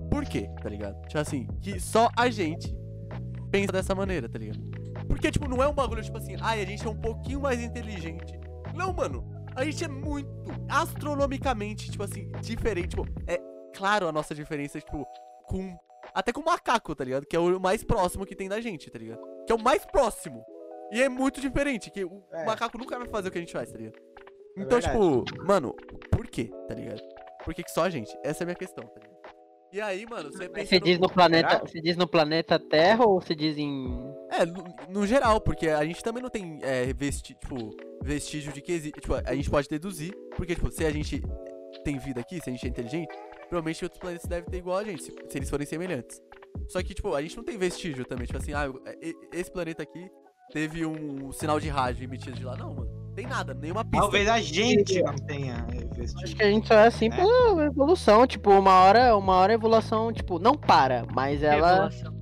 Por 0.10 0.26
quê, 0.26 0.50
tá 0.62 0.70
ligado? 0.70 1.00
Tipo 1.08 1.20
assim, 1.20 1.48
que 1.62 1.80
só 1.80 2.10
a 2.18 2.30
gente 2.30 2.76
pensa 3.52 3.72
dessa 3.72 3.96
maneira, 3.96 4.28
tá 4.30 4.38
ligado? 4.38 4.60
Porque, 5.08 5.32
tipo, 5.32 5.48
não 5.48 5.62
é 5.62 5.68
um 5.68 5.74
bagulho 5.74 6.02
tipo 6.02 6.18
assim, 6.18 6.36
ai, 6.42 6.62
a 6.62 6.66
gente 6.66 6.86
é 6.86 6.90
um 6.90 6.96
pouquinho 6.96 7.42
mais 7.42 7.62
inteligente. 7.62 8.40
Não, 8.76 8.94
mano. 8.94 9.24
A 9.56 9.64
gente 9.64 9.84
é 9.84 9.88
muito 9.88 10.28
astronomicamente, 10.70 11.92
tipo 11.92 12.04
assim, 12.04 12.32
diferente. 12.42 12.90
Tipo, 12.90 13.06
é 13.28 13.40
claro 13.76 14.08
a 14.08 14.12
nossa 14.12 14.34
diferença, 14.34 14.80
tipo, 14.80 15.06
com. 15.46 15.76
Até 16.14 16.32
com 16.32 16.42
o 16.42 16.46
macaco, 16.46 16.96
tá 16.96 17.04
ligado? 17.04 17.26
Que 17.26 17.36
é 17.36 17.40
o 17.40 17.60
mais 17.60 17.84
próximo 17.84 18.26
que 18.26 18.36
tem 18.36 18.48
da 18.48 18.62
gente, 18.62 18.90
tá 18.92 19.00
ligado? 19.00 19.20
Que 19.46 19.52
é 19.52 19.56
o 19.56 19.60
mais 19.62 19.86
próximo. 19.86 20.44
E 20.92 21.02
é 21.02 21.10
muito 21.10 21.42
diferente, 21.42 21.90
que 21.90 22.04
o 22.06 22.24
É. 22.32 22.46
macaco 22.46 22.78
nunca 22.78 22.98
vai 23.00 23.08
fazer 23.08 23.30
o 23.30 23.32
que 23.32 23.38
a 23.40 23.42
gente 23.42 23.54
faz, 23.54 23.72
tá 23.72 23.78
ligado? 23.78 24.00
Então, 24.56 24.80
verdade. 24.80 24.94
tipo, 25.26 25.44
mano, 25.44 25.74
por 26.12 26.28
quê, 26.28 26.52
tá 26.68 26.76
ligado? 26.76 27.02
Por 27.44 27.54
que, 27.54 27.64
que 27.64 27.72
só 27.72 27.84
a 27.84 27.90
gente? 27.90 28.16
Essa 28.24 28.44
é 28.44 28.46
a 28.46 28.48
minha 28.48 28.56
questão, 28.56 28.86
tá 28.86 29.00
ligado? 29.00 29.14
E 29.72 29.82
aí, 29.82 30.06
mano, 30.06 30.32
você 30.32 30.48
pensa 30.48 30.68
Você 30.68 30.80
diz 30.80 31.00
no 31.00 31.10
planeta, 31.10 31.50
Será? 31.50 31.62
você 31.66 31.82
diz 31.82 31.98
no 31.98 32.08
planeta 32.08 32.60
Terra 32.60 33.04
ou 33.08 33.20
você 33.20 33.34
diz 33.34 33.58
em 33.58 33.88
É, 34.30 34.46
no, 34.46 34.64
no 34.88 35.08
geral, 35.08 35.42
porque 35.42 35.68
a 35.68 35.84
gente 35.84 36.04
também 36.04 36.22
não 36.22 36.30
tem 36.30 36.60
é, 36.62 36.94
vesti 36.94 37.34
tipo, 37.34 37.72
vestígio 38.04 38.54
de 38.54 38.62
que 38.62 38.72
existe. 38.72 39.02
Tipo, 39.02 39.16
a 39.16 39.34
gente 39.34 39.50
pode 39.50 39.68
deduzir, 39.68 40.14
porque, 40.38 40.54
tipo, 40.54 40.70
se 40.70 40.86
a 40.86 40.92
gente 40.92 41.24
tem 41.84 41.98
vida 41.98 42.22
aqui, 42.22 42.40
se 42.40 42.52
a 42.52 42.54
gente 42.54 42.64
é 42.68 42.70
inteligente, 42.70 43.16
provavelmente 43.54 43.84
outros 43.86 44.00
planetas 44.00 44.26
devem 44.28 44.50
ter 44.50 44.58
igual 44.58 44.78
a 44.78 44.84
gente, 44.84 45.04
se, 45.04 45.12
se 45.30 45.38
eles 45.38 45.50
forem 45.50 45.66
semelhantes. 45.68 46.20
Só 46.70 46.82
que, 46.82 46.94
tipo, 46.94 47.14
a 47.14 47.22
gente 47.22 47.38
não 47.38 47.44
tem 47.44 47.58
vestígio 47.58 48.04
também, 48.06 48.26
tipo 48.26 48.38
assim, 48.40 48.54
ah, 48.54 48.66
e- 49.02 49.16
esse 49.32 49.52
planeta 49.52 49.84
aqui 49.84 50.10
teve 50.52 50.86
um 50.86 51.32
sinal 51.32 51.60
de 51.60 51.70
rádio 51.70 52.04
emitido 52.04 52.36
de 52.38 52.44
lá. 52.44 52.56
Não, 52.58 52.74
mano, 52.74 53.12
tem 53.16 53.28
nada, 53.28 53.54
nenhuma 53.54 53.84
pista. 53.84 54.00
Talvez 54.02 54.28
a 54.28 54.40
gente 54.42 55.02
não 55.04 55.16
tenha 55.16 55.56
Acho 55.68 55.88
vestido. 55.96 56.36
que 56.36 56.44
a 56.44 56.50
gente 56.52 56.68
só 56.68 56.74
é 56.76 56.88
assim 56.88 57.06
É. 57.08 57.10
pela 57.16 57.66
evolução, 57.66 58.26
tipo, 58.26 58.50
uma 58.52 58.82
hora, 58.84 59.16
uma 59.16 59.34
hora 59.36 59.54
a 59.54 59.56
evolução, 59.56 60.12
tipo, 60.12 60.40
não 60.40 60.56
para, 60.56 61.06
mas 61.14 61.44
ela 61.44 61.90
Revelação. 61.90 62.14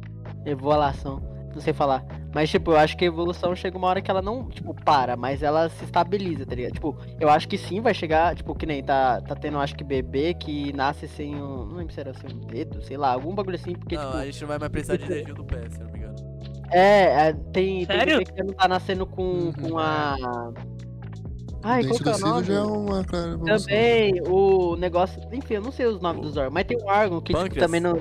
evolução, 0.46 1.50
não 1.54 1.62
sei 1.62 1.74
falar. 1.74 2.06
Mas 2.34 2.50
tipo, 2.50 2.72
eu 2.72 2.78
acho 2.78 2.96
que 2.96 3.04
a 3.04 3.08
evolução 3.08 3.56
chega 3.56 3.78
uma 3.78 3.88
hora 3.88 4.02
que 4.02 4.10
ela 4.10 4.22
não, 4.22 4.48
tipo, 4.50 4.74
para, 4.74 5.16
mas 5.18 5.44
ela 5.44 5.68
se 5.70 5.84
estabiliza, 5.84 6.46
tá 6.46 6.56
ligado? 6.56 6.74
Tipo, 6.74 6.98
eu 7.20 7.30
acho 7.30 7.48
que 7.48 7.58
sim 7.58 7.82
vai 7.82 7.94
chegar, 7.94 8.36
tipo, 8.36 8.56
que 8.56 8.66
nem 8.66 8.82
tá, 8.84 9.20
tá 9.22 9.36
tendo, 9.36 9.58
acho 9.60 9.76
que 9.76 9.84
bebê 9.84 10.34
que 10.34 10.72
nasce 10.74 11.08
sem 11.08 11.36
um, 11.36 11.66
não 11.66 11.76
lembro 11.78 11.94
se 11.94 12.00
era 12.00 12.14
sem 12.14 12.34
um 12.36 12.40
dedo, 12.40 12.82
sei 12.84 12.96
lá, 12.98 13.12
algum 13.14 13.36
bagulho 13.36 13.56
assim, 13.56 13.74
porque 13.74 13.96
Não, 13.96 14.06
tipo, 14.06 14.18
a 14.18 14.26
gente 14.26 14.42
não 14.42 14.48
vai 14.48 14.60
mais 14.60 14.72
precisar 14.72 14.98
de 14.98 15.06
dedinho 15.10 15.36
do 15.36 15.44
pé, 15.44 15.70
se 15.70 15.80
não 15.80 15.92
me 15.92 15.98
engano. 16.00 16.16
é, 16.72 17.28
é, 17.30 17.34
tem, 17.34 17.86
tem 17.86 17.86
Sério? 17.86 18.18
bebê 18.20 18.32
que 18.32 18.44
não 18.44 18.54
tá 18.54 18.68
nascendo 18.68 19.06
com, 19.06 19.24
Uhum. 19.24 19.54
com 19.54 19.78
a 19.78 20.16
Ai, 21.64 21.84
qual 21.84 22.00
que 22.00 22.10
é 22.10 22.16
o 22.16 22.20
nome? 22.20 22.44
já 22.46 22.54
é 22.54 22.62
uma 22.62 23.00
evolução. 23.02 23.40
Também 23.46 24.22
o 24.28 24.76
negócio, 24.76 25.22
enfim, 25.32 25.56
eu 25.56 25.62
não 25.62 25.72
sei 25.72 25.86
os 25.86 26.02
nomes 26.02 26.22
dos 26.22 26.38
órgãos, 26.38 26.54
mas 26.54 26.66
tem 26.66 26.78
um 26.78 26.86
órgão 26.88 27.22
que 27.22 27.34
tipo, 27.34 27.56
também 27.60 27.80
não. 27.82 27.98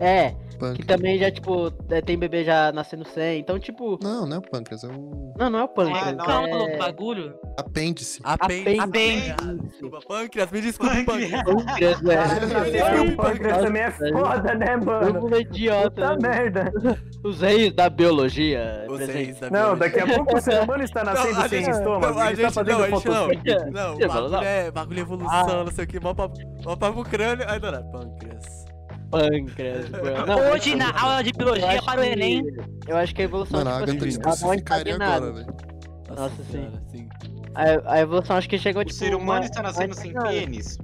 É, 0.00 0.34
Pâncreas. 0.58 0.76
que 0.76 0.84
também 0.86 1.18
já, 1.18 1.30
tipo, 1.30 1.72
é, 1.90 2.00
tem 2.00 2.16
bebê 2.18 2.44
já 2.44 2.70
nascendo 2.72 3.04
sem. 3.08 3.40
Então, 3.40 3.58
tipo. 3.58 3.98
Não, 4.02 4.26
não 4.26 4.36
é 4.36 4.38
o 4.38 4.42
pâncreas, 4.42 4.84
é 4.84 4.88
o 4.88 5.32
Não, 5.36 5.50
não 5.50 5.58
é 5.58 5.64
o 5.64 5.68
pâncreas. 5.68 6.16
não, 6.16 6.24
Qual 6.24 6.46
é 6.46 6.54
o 6.54 6.68
é... 6.68 6.76
bagulho? 6.76 7.34
apêndice. 7.58 8.20
Apêndice. 8.24 8.78
Apêndice. 8.80 9.30
Ah, 9.42 9.54
Desculpa, 9.68 9.98
pâncreas, 10.08 10.50
me 10.50 10.60
desculpe, 10.60 11.04
pâncreas. 11.04 11.42
Pâncreas, 11.42 12.00
velho. 12.00 12.96
Eu- 12.96 13.02
um 13.02 13.16
pâncreas 13.16 13.58
também 13.58 13.82
é 13.82 13.90
foda, 13.90 14.54
né, 14.54 14.66
Todo 14.78 14.86
mano? 14.86 15.20
mundo 15.20 15.36
é 15.36 15.40
idiota. 15.40 15.90
Puta 15.90 16.16
né? 16.16 16.28
merda. 16.28 16.72
Os 17.24 17.40
reis 17.40 17.72
da 17.74 17.90
biologia. 17.90 18.86
Os 18.88 18.96
presente. 18.96 19.16
reis 19.16 19.40
da 19.40 19.50
Não, 19.50 19.76
biologia. 19.76 19.76
daqui 19.76 20.00
a 20.00 20.14
pouco 20.16 20.36
o 20.36 20.40
ser 20.40 20.62
humano 20.62 20.84
está 20.84 21.04
nascendo 21.04 21.48
sem 21.48 21.64
gente- 21.64 21.70
estômago. 21.76 22.14
não, 22.14 22.22
a 22.22 22.32
está 22.32 22.48
gente- 22.62 22.70
não, 22.70 22.82
a 22.82 22.88
gente 22.96 23.08
não. 23.08 23.24
fotossíntese. 23.24 23.70
Não, 23.70 23.94
Você 23.94 24.06
bagulho 24.06 24.10
falou, 24.12 24.30
não. 24.30 24.42
é, 24.42 24.70
bagulho 24.70 24.98
é 24.98 25.02
evolução, 25.02 25.64
não 25.64 25.72
sei 25.72 25.84
o 25.84 25.86
que, 25.88 26.00
mó 26.00 26.14
papo, 26.14 26.38
mó 26.64 26.76
papo 26.76 27.04
crânio. 27.04 27.44
Aí, 27.48 27.60
não, 27.60 27.72
não, 27.72 27.90
pâncreas. 27.90 28.64
Pâncreas. 29.10 29.90
Não, 30.26 30.52
Hoje, 30.52 30.74
na 30.74 30.86
tipo, 30.86 30.98
aula 31.04 31.22
de 31.22 31.32
biologia 31.32 31.82
para 31.82 32.00
o 32.00 32.04
Enem, 32.04 32.42
Eu 32.88 32.96
acho 32.96 33.14
que 33.14 33.20
a 33.20 33.24
evolução, 33.26 33.62
Mano, 33.62 33.70
a 33.70 33.86
tipo 33.86 33.90
Agatha 34.04 34.08
assim, 34.08 34.16
ela 34.22 34.24
não 34.24 34.54
especificaria 34.54 34.92
estagnada. 34.92 35.26
agora, 35.26 35.32
velho. 35.34 35.56
Nossa, 36.16 36.34
sim. 36.44 36.50
senhora, 36.52 36.82
sim. 36.90 37.08
A, 37.54 37.92
a 37.92 38.00
evolução 38.00 38.36
acho 38.36 38.48
que 38.48 38.56
chegou, 38.58 38.80
O 38.80 38.84
tipo. 38.86 38.96
ser 38.98 39.14
humano 39.14 39.40
uma- 39.40 39.44
está 39.44 39.62
nascendo 39.62 39.94
sem 39.94 40.14
pênis. 40.14 40.78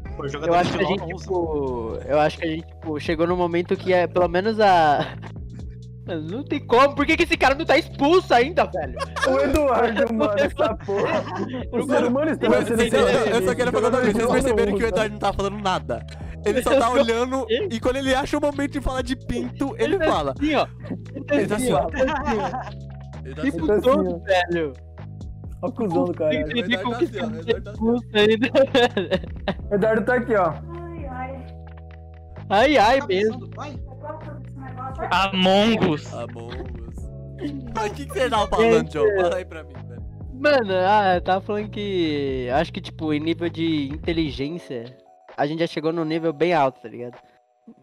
Eu 0.46 0.54
acho 0.54 0.72
que 0.76 0.84
a 0.84 0.86
gente, 0.86 1.06
tipo. 1.06 1.98
Eu 2.04 2.20
acho 2.20 2.38
que 2.38 2.44
a 2.44 2.50
gente, 2.50 2.66
tipo, 2.66 3.00
chegou 3.00 3.26
no 3.26 3.34
momento 3.34 3.74
que 3.76 3.94
é 3.94 4.06
pelo 4.06 4.28
menos 4.28 4.60
a. 4.60 5.06
Mano, 6.08 6.22
Não 6.30 6.42
tem 6.42 6.58
como, 6.66 6.94
por 6.94 7.04
que, 7.04 7.14
que 7.16 7.24
esse 7.24 7.36
cara 7.36 7.54
não 7.54 7.66
tá 7.66 7.76
expulso 7.76 8.32
ainda, 8.32 8.64
velho? 8.64 8.96
O 9.28 9.38
Eduardo, 9.40 10.06
mano, 10.14 10.32
essa 10.38 10.74
porra. 10.76 11.22
O 11.70 11.82
ser 11.82 12.04
humano 12.04 12.30
está 12.30 12.48
Mas, 12.48 12.72
assim, 12.72 12.88
sem 12.90 12.98
eu, 13.00 13.08
eu 13.08 13.42
só 13.42 13.54
quero 13.54 13.70
falar 13.72 13.88
uma 13.90 14.00
vez, 14.00 14.14
vocês 14.14 14.30
perceberam 14.30 14.74
que 14.76 14.84
o 14.84 14.88
Eduardo 14.88 15.12
não 15.12 15.18
tá 15.18 15.30
falando 15.32 15.58
nada. 15.58 16.06
Ele 16.44 16.62
só 16.62 16.78
tá 16.78 16.88
olhando 16.90 17.46
e 17.70 17.78
quando 17.78 17.96
ele 17.96 18.14
acha 18.14 18.38
o 18.38 18.40
momento 18.40 18.72
de 18.72 18.80
falar 18.80 19.02
de 19.02 19.14
pinto, 19.16 19.74
ele 19.78 19.98
fala. 19.98 20.32
Assim, 20.38 20.54
ó. 20.54 20.66
Ele 21.30 21.46
tá 21.46 21.56
assim, 21.56 21.72
ó. 21.72 21.88
Ele 21.92 22.06
tá 22.06 22.22
assim, 22.22 22.38
ó. 22.38 22.48
Ele 23.24 23.34
tá 23.34 23.42
assim, 23.42 23.48
assim, 23.48 23.80
todo, 23.82 24.22
velho. 24.24 24.72
Olha 25.60 25.70
o 25.70 25.72
cuzão 25.72 26.04
do 26.04 26.12
entender 26.32 26.74
Eduardo 26.74 26.84
tá 26.84 26.96
assim, 26.98 27.16
ó, 27.16 27.20
tá 29.76 29.92
assim. 29.92 30.04
tá 30.04 30.14
aqui, 30.14 30.34
ó. 30.36 30.52
Ai, 32.50 32.78
ai 32.78 32.98
Tá 33.00 33.06
mesmo. 33.06 33.40
pensando, 33.40 33.50
vai? 33.54 33.78
Among 35.10 35.90
Us. 35.90 36.12
Among 36.12 36.56
Us. 36.88 36.96
Mas 37.74 37.92
o 37.92 37.94
que, 37.94 38.06
que 38.06 38.12
você 38.12 38.28
tava 38.28 38.48
falando, 38.48 38.92
Joe? 38.92 39.16
Fala 39.16 39.36
aí 39.36 39.44
pra 39.44 39.62
mim, 39.64 39.74
velho. 39.74 40.02
Mano, 40.34 40.72
ah, 40.72 41.16
eu 41.16 41.20
tava 41.20 41.44
falando 41.44 41.68
que. 41.70 42.48
Acho 42.52 42.72
que, 42.72 42.80
tipo, 42.80 43.12
em 43.12 43.20
nível 43.20 43.48
de 43.48 43.88
inteligência, 43.88 44.96
a 45.36 45.46
gente 45.46 45.60
já 45.60 45.66
chegou 45.66 45.92
num 45.92 46.04
nível 46.04 46.32
bem 46.32 46.52
alto, 46.52 46.80
tá 46.80 46.88
ligado? 46.88 47.18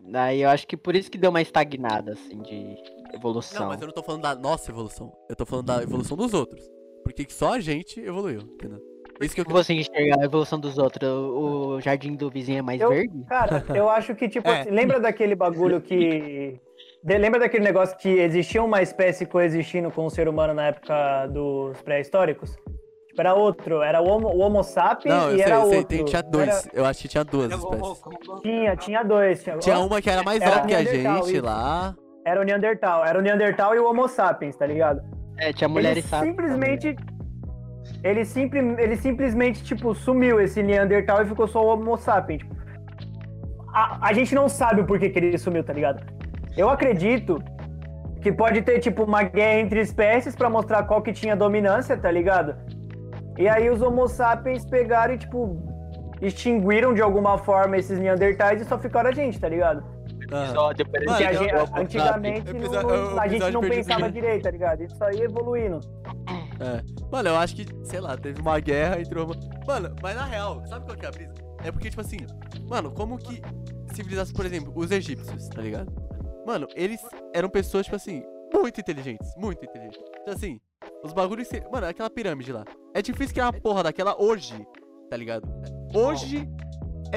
Daí 0.09 0.41
eu 0.41 0.49
acho 0.49 0.67
que 0.67 0.75
por 0.75 0.95
isso 0.95 1.11
que 1.11 1.17
deu 1.17 1.29
uma 1.29 1.41
estagnada, 1.41 2.13
assim, 2.13 2.41
de 2.41 2.75
evolução. 3.13 3.61
Não, 3.61 3.67
mas 3.67 3.81
eu 3.81 3.87
não 3.87 3.93
tô 3.93 4.03
falando 4.03 4.21
da 4.21 4.35
nossa 4.35 4.71
evolução. 4.71 5.11
Eu 5.29 5.35
tô 5.35 5.45
falando 5.45 5.67
da 5.67 5.83
evolução 5.83 6.17
dos 6.17 6.33
outros. 6.33 6.63
Porque 7.03 7.25
que 7.25 7.33
só 7.33 7.53
a 7.53 7.59
gente 7.59 7.99
evoluiu, 7.99 8.41
entendeu? 8.41 8.81
Isso 9.21 9.33
que 9.35 9.41
eu 9.41 9.45
você 9.47 9.73
enxergar 9.73 10.19
a 10.21 10.25
evolução 10.25 10.59
dos 10.59 10.77
outros? 10.77 11.09
O 11.09 11.79
jardim 11.81 12.15
do 12.15 12.29
vizinho 12.29 12.59
é 12.59 12.61
mais 12.61 12.81
Eu- 12.81 12.89
verde? 12.89 13.23
Cara, 13.29 13.63
eu 13.73 13.89
acho 13.89 14.13
que, 14.15 14.27
tipo, 14.27 14.47
É. 14.49 14.61
assim, 14.61 14.69
lembra 14.71 14.99
daquele 14.99 15.35
bagulho 15.35 15.79
que. 15.81 16.59
de- 17.03 17.17
lembra 17.17 17.39
daquele 17.39 17.63
negócio 17.63 17.95
que 17.97 18.09
existia 18.09 18.61
uma 18.63 18.81
espécie 18.81 19.25
coexistindo 19.25 19.89
com 19.91 20.05
o 20.05 20.09
ser 20.09 20.27
humano 20.27 20.53
na 20.53 20.67
época 20.67 21.27
dos 21.27 21.81
pré-históricos? 21.83 22.55
Tipo, 23.07 23.21
era 23.21 23.33
outro, 23.33 23.81
era 23.81 24.01
o 24.01 24.07
Homo, 24.09 24.27
o 24.27 24.39
homo 24.39 24.61
sapiens 24.63 25.15
Não, 25.15 25.29
eu 25.29 25.35
e 25.35 25.37
sei, 25.37 25.45
era 25.45 25.55
eu 25.55 25.69
sei, 25.69 25.77
outro. 25.77 25.95
tem, 25.97 26.05
tinha 26.05 26.21
dois. 26.23 26.49
Era- 26.49 26.69
Eu 26.73 26.85
acho 26.85 27.01
que 27.01 27.07
tinha 27.07 27.23
duas 27.23 27.51
espécies. 27.51 27.79
vou- 27.79 27.95
vou- 28.25 28.41
tinha, 28.41 28.75
tinha 28.75 29.03
dois. 29.03 29.41
Tinha, 29.43 29.57
Tinha 29.59 29.79
uma 29.79 30.01
que 30.01 30.09
era 30.09 30.23
mais 30.23 30.41
Era 30.41 30.55
alta 30.55 30.67
que 30.67 30.73
a 30.75 30.83
gente 30.83 31.31
isso. 31.35 31.45
lá. 31.45 31.95
Era 32.25 32.41
o 32.41 32.43
Neandertal. 32.43 33.05
Era 33.05 33.19
o 33.19 33.21
Neandertal 33.21 33.73
e 33.75 33.79
o 33.79 33.89
Homo 33.89 34.07
sapiens, 34.09 34.57
tá 34.57 34.65
ligado? 34.65 34.99
É, 35.37 35.53
tinha 35.53 35.69
mulher 35.69 35.91
ele 35.91 35.99
e 35.99 36.03
sapo. 36.03 36.25
Ele, 38.03 38.23
simpli, 38.25 38.59
ele 38.77 38.95
simplesmente, 38.95 39.63
tipo, 39.63 39.93
sumiu 39.93 40.39
esse 40.39 40.61
Neandertal 40.61 41.23
e 41.23 41.25
ficou 41.25 41.47
só 41.47 41.63
o 41.63 41.67
Homo 41.67 41.97
sapiens. 41.97 42.41
Tipo, 42.41 42.55
a, 43.73 44.09
a 44.09 44.13
gente 44.13 44.33
não 44.33 44.47
sabe 44.47 44.81
o 44.81 44.85
porquê 44.85 45.09
que 45.09 45.19
ele 45.19 45.37
sumiu, 45.37 45.63
tá 45.63 45.73
ligado? 45.73 46.03
Eu 46.57 46.69
acredito 46.69 47.43
que 48.21 48.31
pode 48.31 48.61
ter, 48.61 48.79
tipo, 48.79 49.03
uma 49.03 49.23
guerra 49.23 49.59
entre 49.59 49.81
espécies 49.81 50.35
pra 50.35 50.49
mostrar 50.49 50.83
qual 50.83 51.01
que 51.01 51.13
tinha 51.13 51.35
dominância, 51.35 51.97
tá 51.97 52.09
ligado? 52.09 52.55
E 53.37 53.47
aí 53.47 53.69
os 53.69 53.81
Homo 53.81 54.07
sapiens 54.07 54.65
pegaram 54.65 55.13
e, 55.13 55.17
tipo, 55.17 55.61
extinguiram 56.21 56.93
de 56.93 57.01
alguma 57.01 57.37
forma 57.37 57.77
esses 57.77 57.99
Neandertais 57.99 58.61
e 58.61 58.65
só 58.65 58.79
ficaram 58.79 59.09
a 59.09 59.13
gente, 59.13 59.39
tá 59.39 59.49
ligado? 59.49 59.94
Episódio, 60.25 60.85
Mano, 60.87 61.03
então, 61.03 61.17
gente- 61.17 61.35
eu- 61.35 61.59
eu- 61.59 61.75
antigamente 61.75 62.53
não- 62.53 63.19
a 63.19 63.27
gente 63.27 63.51
não 63.51 63.61
pensava 63.61 64.11
direito, 64.11 64.43
tá 64.43 64.51
ligado? 64.51 64.83
Isso 64.83 65.03
aí 65.03 65.21
evoluindo. 65.21 65.79
É. 66.59 66.81
Mano, 67.11 67.29
eu 67.29 67.35
acho 67.37 67.55
que, 67.55 67.65
sei 67.83 67.99
lá, 67.99 68.17
teve 68.17 68.41
uma 68.41 68.59
guerra 68.59 68.99
entre 68.99 69.19
uma. 69.19 69.35
Mano, 69.67 69.95
mas 70.01 70.15
na 70.15 70.25
real, 70.25 70.65
sabe 70.67 70.85
qual 70.85 70.97
que 70.97 71.05
é 71.05 71.09
a 71.09 71.11
brisa? 71.11 71.33
É 71.63 71.71
porque, 71.71 71.89
tipo 71.89 72.01
assim, 72.01 72.17
mano, 72.69 72.91
como 72.91 73.17
que 73.17 73.41
civilização, 73.93 74.33
por 74.35 74.45
exemplo, 74.45 74.71
os 74.75 74.91
egípcios, 74.91 75.47
tá 75.49 75.61
ligado? 75.61 75.91
Mano, 76.45 76.67
eles 76.75 77.01
eram 77.33 77.49
pessoas, 77.49 77.85
tipo 77.85 77.95
assim, 77.95 78.23
muito 78.53 78.79
inteligentes, 78.79 79.33
muito 79.37 79.63
inteligentes. 79.65 79.99
Então, 80.21 80.33
assim, 80.33 80.59
os 81.03 81.11
bagulhos. 81.13 81.47
Mano, 81.71 81.87
aquela 81.87 82.09
pirâmide 82.09 82.51
lá. 82.51 82.63
É 82.93 83.01
difícil 83.01 83.33
criar 83.33 83.45
uma 83.47 83.53
porra 83.53 83.83
daquela 83.83 84.15
hoje, 84.21 84.53
tá 85.09 85.17
ligado? 85.17 85.47
Hoje. 85.93 86.47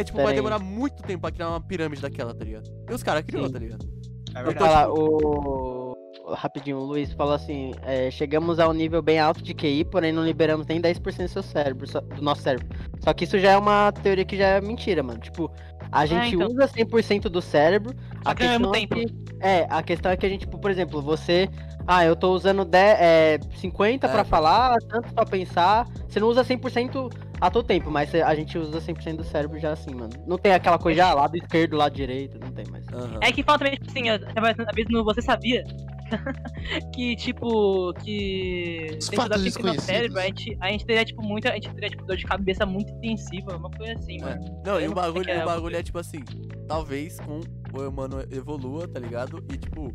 É 0.00 0.04
tipo, 0.04 0.16
Pera 0.16 0.26
vai 0.26 0.32
aí. 0.32 0.36
demorar 0.36 0.58
muito 0.58 1.02
tempo 1.02 1.20
pra 1.22 1.30
criar 1.30 1.48
uma 1.48 1.60
pirâmide 1.60 2.00
daquela, 2.02 2.34
tá 2.34 2.44
ligado? 2.44 2.70
E 2.88 2.92
os 2.94 3.02
caras 3.02 3.22
criou, 3.26 3.46
Sim. 3.46 3.52
tá 3.52 3.58
ligado? 3.58 3.88
É 4.34 4.42
verdade. 4.42 4.90
o... 4.90 4.94
o- 4.94 5.98
Rapidinho, 6.34 6.76
o 6.76 6.84
Luiz 6.84 7.10
falou 7.14 7.32
assim, 7.32 7.72
é, 7.82 8.10
chegamos 8.10 8.58
a 8.60 8.68
um 8.68 8.72
nível 8.74 9.00
bem 9.00 9.18
alto 9.18 9.42
de 9.42 9.54
QI, 9.54 9.82
porém 9.86 10.12
não 10.12 10.22
liberamos 10.22 10.66
nem 10.66 10.78
10% 10.78 11.22
do 11.22 11.28
seu 11.28 11.42
cérebro, 11.42 11.86
só- 11.86 12.00
do 12.02 12.20
nosso 12.20 12.42
cérebro. 12.42 12.66
Só 13.00 13.14
que 13.14 13.24
isso 13.24 13.38
já 13.38 13.52
é 13.52 13.56
uma 13.56 13.90
teoria 13.92 14.26
que 14.26 14.36
já 14.36 14.46
é 14.48 14.60
mentira, 14.60 15.02
mano. 15.02 15.18
Tipo, 15.20 15.50
a 15.90 16.04
gente 16.04 16.34
então. 16.34 16.48
usa 16.48 16.68
100% 16.68 17.30
do 17.30 17.40
cérebro, 17.40 17.94
Só 18.22 18.30
a 18.30 18.34
que 18.34 18.46
questão 18.46 18.74
é 18.74 18.86
que, 18.86 19.06
é, 19.40 19.66
a 19.70 19.82
questão 19.82 20.12
é 20.12 20.16
que 20.18 20.26
a 20.26 20.28
gente, 20.28 20.40
tipo, 20.40 20.58
por 20.58 20.70
exemplo, 20.70 21.00
você, 21.00 21.48
ah, 21.86 22.04
eu 22.04 22.14
tô 22.14 22.30
usando 22.34 22.62
10, 22.62 22.98
é, 23.00 23.38
50 23.56 24.06
É, 24.06 24.10
pra 24.10 24.18
pode 24.18 24.28
falar, 24.28 24.76
tanto 24.86 25.14
pra 25.14 25.24
pensar, 25.24 25.86
você 26.06 26.20
não 26.20 26.28
usa 26.28 26.44
100% 26.44 27.10
a 27.40 27.50
todo 27.50 27.64
tempo, 27.66 27.90
mas 27.90 28.14
a 28.14 28.34
gente 28.34 28.56
usa 28.58 28.80
100% 28.80 29.16
do 29.16 29.24
cérebro 29.24 29.58
já 29.58 29.72
assim, 29.72 29.94
mano. 29.94 30.10
Não 30.26 30.36
tem 30.38 30.52
aquela 30.52 30.78
coisa, 30.78 31.04
ah, 31.06 31.14
lado 31.14 31.36
esquerdo, 31.36 31.76
lado 31.76 31.94
direito, 31.94 32.38
não 32.38 32.50
tem 32.50 32.64
mais. 32.70 32.86
Aham. 32.88 33.20
É 33.22 33.30
que 33.32 33.42
falta 33.42 33.64
também, 33.64 33.78
tipo 33.78 33.90
assim, 33.90 34.08
eu 34.08 34.18
tava 34.34 34.50
às 34.50 34.74
vezes 34.74 34.90
no 34.90 35.04
Você 35.04 35.22
Sabia 35.22 35.62
que, 36.94 37.14
tipo, 37.16 37.92
que 38.02 38.96
Os 38.98 39.08
dentro 39.08 39.28
da 39.28 39.38
física 39.38 39.72
do 39.72 39.80
cérebro, 39.80 40.18
a 40.18 40.22
gente, 40.22 40.56
a 40.60 40.70
gente 40.70 40.86
teria, 40.86 41.04
tipo, 41.04 41.22
muita, 41.22 41.50
a 41.50 41.54
gente 41.54 41.70
teria, 41.70 41.90
tipo, 41.90 42.04
dor 42.04 42.16
de 42.16 42.24
cabeça 42.24 42.64
muito 42.66 42.92
intensiva, 42.94 43.56
uma 43.56 43.70
coisa 43.70 43.92
assim, 43.94 44.18
mano. 44.20 44.40
Não, 44.64 44.80
e 44.80 44.88
o 44.88 44.94
bagulho, 44.94 45.30
é 45.30 45.38
o 45.38 45.42
o- 45.42 45.46
bagulho 45.46 45.76
é 45.76 45.82
tipo 45.82 45.98
assim, 45.98 46.20
talvez 46.66 47.18
com 47.20 47.40
o 47.78 47.88
humano 47.88 48.20
evolua, 48.30 48.88
tá 48.88 48.98
ligado? 48.98 49.44
E 49.52 49.56
tipo, 49.58 49.92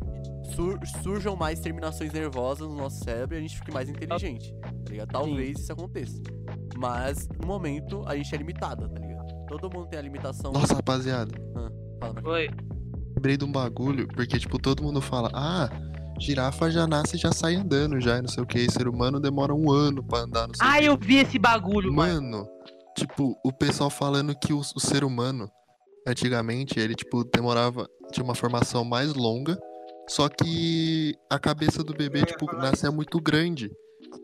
sur- 0.54 0.78
surjam 1.02 1.36
mais 1.36 1.60
terminações 1.60 2.12
nervosas 2.12 2.68
no 2.68 2.76
nosso 2.76 3.02
cérebro 3.04 3.36
e 3.36 3.38
a 3.38 3.40
gente 3.40 3.56
fique 3.56 3.72
mais 3.72 3.88
inteligente, 3.88 4.54
tá 4.62 4.90
ligado? 4.90 5.10
Talvez 5.10 5.58
isso 5.60 5.72
aconteça. 5.72 6.20
Mas 6.76 7.28
no 7.40 7.46
momento 7.46 8.02
a 8.06 8.16
gente 8.16 8.34
é 8.34 8.38
limitada, 8.38 8.88
tá 8.88 8.98
ligado? 9.00 9.24
Todo 9.46 9.70
mundo 9.70 9.88
tem 9.88 9.98
a 9.98 10.02
limitação. 10.02 10.52
Nossa, 10.52 10.74
rapaziada, 10.74 11.32
Fala, 11.52 11.70
Marcos. 12.00 12.22
Foi. 12.22 12.48
lembrei 13.16 13.36
de 13.36 13.44
um 13.44 13.52
bagulho, 13.52 14.08
porque, 14.08 14.38
tipo, 14.38 14.58
todo 14.58 14.82
mundo 14.82 15.00
fala, 15.00 15.30
ah, 15.32 15.68
girafa 16.18 16.70
já 16.70 16.86
nasce 16.86 17.16
e 17.16 17.18
já 17.18 17.32
sai 17.32 17.54
andando 17.54 18.00
já, 18.00 18.18
e 18.18 18.22
não 18.22 18.28
sei 18.28 18.42
o 18.42 18.46
que, 18.46 18.70
ser 18.70 18.88
humano 18.88 19.20
demora 19.20 19.54
um 19.54 19.70
ano 19.70 20.02
pra 20.02 20.20
andar, 20.20 20.46
não 20.48 20.54
sei 20.54 20.66
o 20.66 20.70
Ah, 20.70 20.82
eu 20.82 20.96
vi 20.98 21.16
esse 21.18 21.38
bagulho, 21.38 21.92
mano. 21.92 22.14
Mano, 22.30 22.48
tipo, 22.96 23.38
o 23.44 23.52
pessoal 23.52 23.88
falando 23.90 24.34
que 24.38 24.52
o, 24.52 24.58
o 24.60 24.80
ser 24.80 25.04
humano, 25.04 25.48
antigamente, 26.06 26.78
ele, 26.78 26.94
tipo, 26.94 27.24
demorava, 27.24 27.86
tinha 28.12 28.24
uma 28.24 28.34
formação 28.34 28.84
mais 28.84 29.14
longa, 29.14 29.58
só 30.08 30.28
que 30.28 31.14
a 31.30 31.38
cabeça 31.38 31.82
do 31.82 31.92
bebê, 31.94 32.20
Eu 32.22 32.26
tipo, 32.26 32.46
nascia 32.56 32.90
muito 32.90 33.20
grande. 33.20 33.70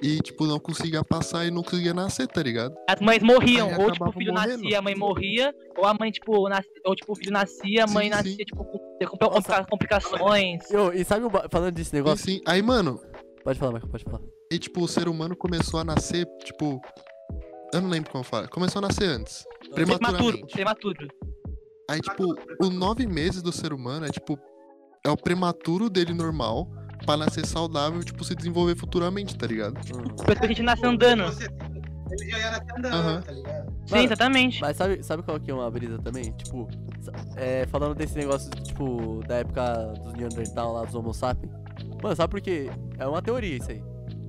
E, 0.02 0.18
tipo, 0.20 0.46
não 0.46 0.58
conseguia 0.60 1.02
passar 1.02 1.44
e 1.46 1.50
não 1.50 1.62
conseguia 1.64 1.92
nascer, 1.92 2.26
tá 2.28 2.40
ligado? 2.42 2.72
As 2.88 3.00
mães 3.00 3.20
morriam, 3.22 3.68
Aí 3.68 3.76
ou 3.84 3.90
tipo, 3.90 4.08
o 4.08 4.12
filho 4.12 4.32
morrendo. 4.32 4.62
nascia, 4.62 4.78
a 4.78 4.82
mãe 4.82 4.94
morria, 4.94 5.54
ou 5.76 5.84
a 5.84 5.92
mãe, 5.98 6.10
tipo, 6.12 6.48
nas... 6.48 6.64
ou 6.84 6.94
tipo, 6.94 7.12
o 7.12 7.16
filho 7.16 7.32
nascia, 7.32 7.84
a 7.84 7.86
mãe 7.88 8.04
Sim, 8.04 8.10
nascia, 8.10 8.32
sim. 8.32 8.44
tipo, 8.44 8.64
com 8.64 8.78
complica- 9.18 9.66
complicações. 9.68 10.70
Yo, 10.70 10.92
e 10.94 11.04
sabe, 11.04 11.26
falando 11.50 11.74
desse 11.74 11.94
E, 11.94 11.96
negócio. 11.98 12.24
sim, 12.24 12.40
aí, 12.46 12.62
mano, 12.62 13.00
Pode 13.42 13.58
falar, 13.58 13.72
Marcos, 13.72 13.90
pode 13.90 14.04
falar. 14.04 14.20
e, 14.52 14.58
tipo, 14.58 14.80
o 14.82 14.88
ser 14.88 15.08
humano 15.08 15.34
começou 15.36 15.80
a 15.80 15.84
nascer, 15.84 16.24
tipo. 16.44 16.80
Eu 17.74 17.80
não 17.80 17.88
lembro 17.88 18.10
como 18.10 18.22
fala. 18.24 18.46
Começou 18.48 18.78
a 18.80 18.88
nascer 18.88 19.04
antes. 19.08 19.44
Prematuro, 19.74 19.98
Prematuramente. 20.08 20.52
prematuro. 20.52 21.08
Aí, 21.88 22.00
tipo, 22.00 22.24
os 22.60 22.68
nove 22.70 23.06
meses 23.06 23.42
do 23.42 23.50
ser 23.52 23.72
humano 23.72 24.06
é, 24.06 24.08
tipo, 24.10 24.38
é 25.04 25.10
o 25.10 25.16
prematuro 25.16 25.88
dele 25.88 26.12
normal 26.12 26.68
pra 27.04 27.16
nascer 27.16 27.46
saudável, 27.46 28.02
tipo, 28.04 28.22
se 28.24 28.34
desenvolver 28.34 28.76
futuramente, 28.76 29.36
tá 29.36 29.46
ligado? 29.46 29.74
Depois 29.74 30.38
que 30.38 30.44
a 30.44 30.48
gente 30.48 30.62
nasce 30.62 30.84
andando. 30.84 31.24
Ele 32.10 32.30
já 32.30 32.38
ia 32.38 32.50
nascer 32.50 32.72
andando, 32.76 32.94
Aham. 32.94 33.22
tá 33.22 33.32
ligado? 33.32 33.70
Sim, 33.86 33.94
Mano, 33.94 34.04
exatamente. 34.04 34.60
Mas 34.60 34.76
sabe, 34.76 35.02
sabe 35.02 35.22
qual 35.22 35.40
que 35.40 35.50
é 35.50 35.54
uma 35.54 35.70
brisa 35.70 35.98
também? 35.98 36.32
Tipo, 36.32 36.68
é, 37.36 37.66
falando 37.68 37.94
desse 37.94 38.16
negócio, 38.16 38.50
tipo, 38.50 39.22
da 39.26 39.36
época 39.36 39.86
dos 40.02 40.12
Neandertal 40.14 40.72
lá, 40.72 40.84
dos 40.84 40.94
Homo 40.94 41.14
sapiens. 41.14 41.52
Mano, 42.02 42.16
sabe 42.16 42.30
por 42.30 42.40
quê? 42.40 42.68
É 42.98 43.06
uma 43.06 43.22
teoria 43.22 43.56
isso 43.56 43.70
aí. 43.70 43.82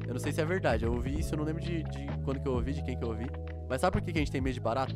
Eu 0.08 0.14
não 0.14 0.20
sei 0.20 0.32
se 0.32 0.42
é 0.42 0.46
verdade. 0.46 0.86
Eu 0.86 0.94
ouvi 0.94 1.20
isso, 1.20 1.34
eu 1.34 1.38
não 1.38 1.46
lembro 1.46 1.62
de, 1.62 1.84
de 1.84 2.08
quando 2.24 2.40
que 2.40 2.48
eu 2.48 2.54
ouvi, 2.54 2.74
de 2.74 2.84
quem 2.84 2.98
que 2.98 3.04
eu 3.04 3.10
ouvi. 3.10 3.30
Mas 3.68 3.82
sabe 3.82 3.94
por 3.94 4.02
que, 4.02 4.12
que 4.12 4.20
a 4.20 4.22
gente 4.22 4.32
tem 4.32 4.42
medo 4.42 4.54
de 4.54 4.60
barata? 4.60 4.94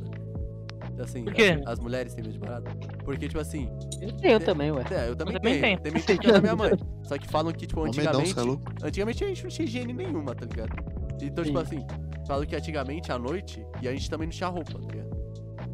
Assim, 0.99 1.23
Por 1.25 1.33
quê? 1.33 1.61
As, 1.65 1.73
as 1.73 1.79
mulheres 1.79 2.13
têm 2.13 2.23
medo 2.23 2.33
de 2.33 2.39
barata? 2.39 2.71
Porque, 3.03 3.27
tipo 3.27 3.39
assim, 3.39 3.69
Eu 4.01 4.11
tenho 4.17 4.39
também, 4.39 4.71
ué. 4.71 4.83
é, 4.91 5.09
eu 5.09 5.15
também 5.15 5.33
também 5.35 5.61
tenho. 5.61 5.61
tenho. 5.61 5.81
Também 5.81 6.01
tenho 6.03 6.19
que 6.19 6.27
é 6.27 6.31
da 6.31 6.41
minha 6.41 6.55
mãe. 6.55 6.71
Só 7.03 7.17
que 7.17 7.27
falam 7.27 7.51
que, 7.53 7.67
tipo, 7.67 7.81
medão, 7.81 8.21
antigamente. 8.21 8.39
é 8.39 8.41
louco? 8.41 8.63
Antigamente 8.83 9.23
a 9.23 9.27
gente 9.27 9.43
não 9.43 9.49
tinha 9.49 9.65
higiene 9.65 9.93
nenhuma, 9.93 10.33
tá 10.33 10.45
ligado? 10.45 10.73
Então, 11.21 11.43
tipo 11.43 11.57
Sim. 11.65 11.77
assim, 11.77 11.87
falo 12.27 12.45
que 12.45 12.55
antigamente 12.55 13.11
à 13.11 13.19
noite, 13.19 13.65
e 13.81 13.87
a 13.87 13.91
gente 13.91 14.09
também 14.09 14.27
não 14.27 14.33
tinha 14.33 14.49
roupa, 14.49 14.73
tá 14.73 14.79
ligado? 14.79 15.15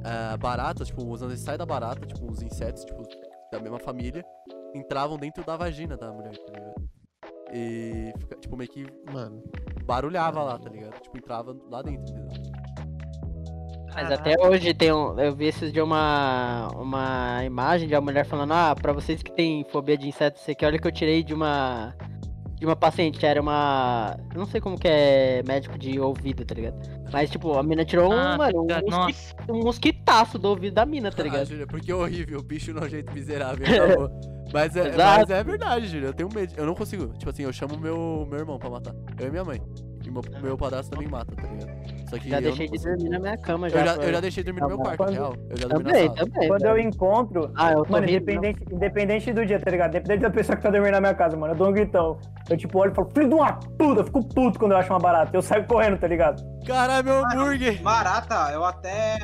Ah, 0.03 0.37
baratas, 0.37 0.87
tipo, 0.87 1.07
os 1.07 1.21
ancestrais 1.21 1.57
da 1.59 1.65
barata, 1.65 2.05
tipo, 2.05 2.29
os 2.29 2.41
insetos, 2.41 2.83
tipo, 2.83 3.03
da 3.51 3.59
mesma 3.59 3.79
família, 3.79 4.25
entravam 4.73 5.17
dentro 5.17 5.43
da 5.43 5.55
vagina 5.55 5.95
da 5.97 6.11
mulher, 6.11 6.35
tá 6.37 6.53
ligado? 6.53 6.89
E, 7.53 8.13
tipo, 8.39 8.55
meio 8.57 8.69
que 8.69 8.85
Mano, 9.11 9.43
barulhava 9.85 10.41
lá, 10.43 10.57
tá 10.57 10.69
ligado? 10.69 10.99
Tipo, 11.01 11.17
entrava 11.17 11.55
lá 11.69 11.81
dentro, 11.81 12.13
entendeu? 12.13 12.51
Mas 13.93 14.11
até 14.11 14.35
hoje 14.39 14.73
tem 14.73 14.91
um, 14.91 15.19
eu 15.19 15.35
vi 15.35 15.45
esses 15.47 15.71
de 15.71 15.81
uma 15.81 16.67
uma 16.75 17.43
imagem 17.43 17.87
de 17.87 17.93
uma 17.95 18.01
mulher 18.01 18.25
falando, 18.25 18.51
ah, 18.53 18.75
pra 18.79 18.93
vocês 18.93 19.21
que 19.21 19.31
têm 19.31 19.65
fobia 19.71 19.97
de 19.97 20.07
insetos, 20.07 20.41
sei 20.41 20.55
que 20.55 20.65
olha 20.65 20.79
que 20.79 20.87
eu 20.87 20.91
tirei 20.91 21.23
de 21.23 21.33
uma 21.33 21.93
de 22.55 22.65
uma 22.67 22.75
paciente, 22.75 23.25
era 23.25 23.41
uma, 23.41 24.15
eu 24.31 24.37
não 24.37 24.45
sei 24.45 24.61
como 24.61 24.77
que 24.77 24.87
é 24.87 25.41
médico 25.47 25.79
de 25.79 25.99
ouvido, 25.99 26.45
tá 26.45 26.53
ligado? 26.53 26.77
Mas 27.11 27.31
tipo, 27.31 27.57
a 27.57 27.63
mina 27.63 27.83
tirou 27.83 28.13
um, 28.13 28.15
Ah, 28.15 28.37
mano, 28.37 28.61
um, 28.61 28.67
mosqui- 28.91 29.35
um 29.49 29.63
mosquitaço 29.63 30.37
do 30.37 30.49
ouvido 30.49 30.75
da 30.75 30.85
mina, 30.85 31.09
tá 31.09 31.21
Ah, 31.21 31.23
ligado? 31.23 31.45
Júlia, 31.47 31.65
porque 31.65 31.91
é 31.91 31.95
horrível, 31.95 32.39
bicho 32.43 32.71
nojento 32.71 33.11
miserável, 33.13 33.65
acabou. 33.65 34.09
Mas 34.53 34.75
é, 34.75 34.97
mas 34.97 35.29
é 35.29 35.41
verdade, 35.45 35.87
Júlia, 35.87 36.07
eu 36.07 36.13
tenho 36.13 36.27
medo, 36.35 36.53
eu 36.57 36.65
não 36.65 36.75
consigo. 36.75 37.07
Tipo 37.17 37.29
assim, 37.29 37.43
eu 37.43 37.53
chamo 37.53 37.77
meu, 37.77 38.27
meu 38.29 38.37
irmão 38.39 38.59
pra 38.59 38.69
matar. 38.69 38.93
Eu 39.17 39.27
e 39.27 39.31
minha 39.31 39.45
mãe. 39.45 39.61
Meu, 40.11 40.41
meu 40.41 40.57
padrasto 40.57 40.91
também 40.91 41.07
mata, 41.07 41.33
tá 41.35 41.43
ligado? 41.47 42.09
Só 42.09 42.17
que 42.19 42.29
já 42.29 42.37
eu 42.37 42.41
deixei 42.41 42.65
de 42.67 42.71
consigo. 42.73 42.95
dormir 42.97 43.09
na 43.09 43.19
minha 43.19 43.37
cama 43.37 43.69
já. 43.69 43.79
Eu 43.79 43.85
já, 43.85 43.95
eu 43.95 44.13
já 44.13 44.19
deixei 44.19 44.43
dormir 44.43 44.61
no 44.61 44.67
meu 44.67 44.77
Tá 44.77 44.83
quarto, 44.83 44.97
Quando- 44.97 45.11
real. 45.13 45.33
Eu 45.49 45.57
já 45.57 45.67
dormi 45.67 45.83
Também, 45.85 46.09
na 46.09 46.15
sala. 46.15 46.29
também. 46.29 46.47
Quando 46.49 46.65
eu 46.65 46.77
encontro, 46.79 47.51
Ah, 47.55 47.71
eu 47.71 47.83
tô 47.85 47.91
Mano, 47.93 48.05
rindo, 48.07 48.17
independente, 48.21 48.63
independente 48.71 49.33
do 49.33 49.45
dia, 49.45 49.59
tá 49.59 49.71
ligado? 49.71 49.89
Independente 49.91 50.21
da 50.21 50.29
pessoa 50.29 50.55
que 50.57 50.63
tá 50.63 50.69
dormindo 50.69 50.91
na 50.91 50.99
minha 51.01 51.13
casa, 51.13 51.37
mano. 51.37 51.53
Eu 51.53 51.57
dou 51.57 51.69
um 51.69 51.71
gritão. 51.71 52.19
Eu 52.49 52.57
tipo 52.57 52.77
olho 52.79 52.91
e 52.91 52.95
falo, 52.95 53.09
filho 53.13 53.29
de 53.29 53.35
uma 53.35 53.53
puta, 53.53 54.01
eu 54.01 54.03
fico 54.05 54.23
puto 54.27 54.59
quando 54.59 54.73
eu 54.73 54.77
acho 54.77 54.89
uma 54.91 54.99
barata. 54.99 55.35
Eu 55.35 55.41
saio 55.41 55.65
correndo, 55.65 55.97
tá 55.97 56.07
ligado? 56.07 56.43
Caralho, 56.65 57.05
meu 57.05 57.25
hambúrguer! 57.25 57.81
Barata, 57.81 58.51
eu 58.51 58.63
até. 58.65 59.17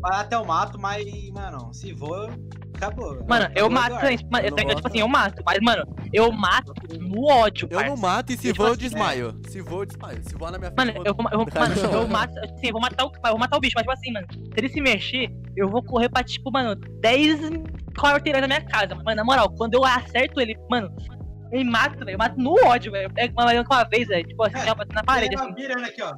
Barata 0.00 0.36
eu 0.36 0.44
mato, 0.44 0.78
mas, 0.80 1.04
mano, 1.32 1.72
se 1.72 1.94
for. 1.96 2.30
Acabou. 2.86 3.14
velho. 3.14 3.26
Mano, 3.28 3.50
eu 3.54 3.68
mato. 3.70 3.94
Mano, 3.94 4.46
Eu 4.46 4.56
eu, 4.68 4.74
tipo 4.76 4.88
assim, 4.88 5.00
eu 5.00 5.08
mato. 5.08 5.42
Mas, 5.44 5.58
mano, 5.60 5.84
eu 6.12 6.32
mato 6.32 6.72
no 6.98 7.26
ódio, 7.26 7.68
Eu 7.70 7.84
não 7.84 7.96
mato 7.96 8.32
e 8.32 8.36
se 8.36 8.48
Tipo 8.48 8.56
voa 8.58 8.68
eu 8.68 8.72
assim, 8.72 8.80
desmaio. 8.82 9.40
Se 9.48 9.60
voa 9.60 9.82
eu 9.82 9.86
desmaio. 9.86 10.22
Se 10.22 10.34
voar 10.34 10.52
na 10.52 10.58
minha 10.58 10.72
Mano, 10.76 10.92
frente. 10.92 11.06
eu 11.06 11.14
vou, 11.14 11.26
eu 11.30 11.38
vou, 11.38 11.46
mano, 11.54 11.74
eu 11.74 12.08
mato, 12.08 12.38
assim, 12.38 12.66
eu 12.66 12.72
vou 12.72 12.80
matar 12.80 13.04
o, 13.04 13.12
eu 13.12 13.30
vou 13.30 13.38
matar 13.38 13.56
o 13.56 13.60
bicho, 13.60 13.74
mas 13.76 13.82
tipo 13.82 13.92
assim, 13.92 14.12
mano, 14.12 14.26
se 14.32 14.50
ele 14.56 14.68
se 14.68 14.80
mexer, 14.80 15.30
eu 15.56 15.68
vou 15.68 15.82
correr 15.82 16.08
pra, 16.08 16.22
tipo, 16.22 16.50
mano, 16.50 16.74
10 16.74 17.50
quarteirões 17.98 18.42
da 18.42 18.48
minha 18.48 18.64
casa. 18.64 18.94
Mano, 18.94 19.14
na 19.16 19.24
moral, 19.24 19.50
quando 19.50 19.74
eu 19.74 19.84
acerto 19.84 20.40
ele, 20.40 20.56
mano, 20.70 20.90
ele 21.52 21.64
mata, 21.64 22.04
velho, 22.04 22.14
eu 22.14 22.18
mato 22.18 22.38
no 22.38 22.54
ódio, 22.66 22.92
velho. 22.92 23.04
Eu 23.06 23.10
pego 23.10 23.34
uma, 23.40 23.52
uma 23.52 23.84
vez, 23.84 24.06
velho, 24.08 24.26
tipo 24.26 24.42
assim, 24.44 24.58
É, 24.58 24.66
na 24.94 25.02
parede, 25.04 25.36
Tem 25.36 25.38
assim. 25.38 25.72
uma 25.74 25.86
aqui, 25.86 26.02
ó. 26.02 26.12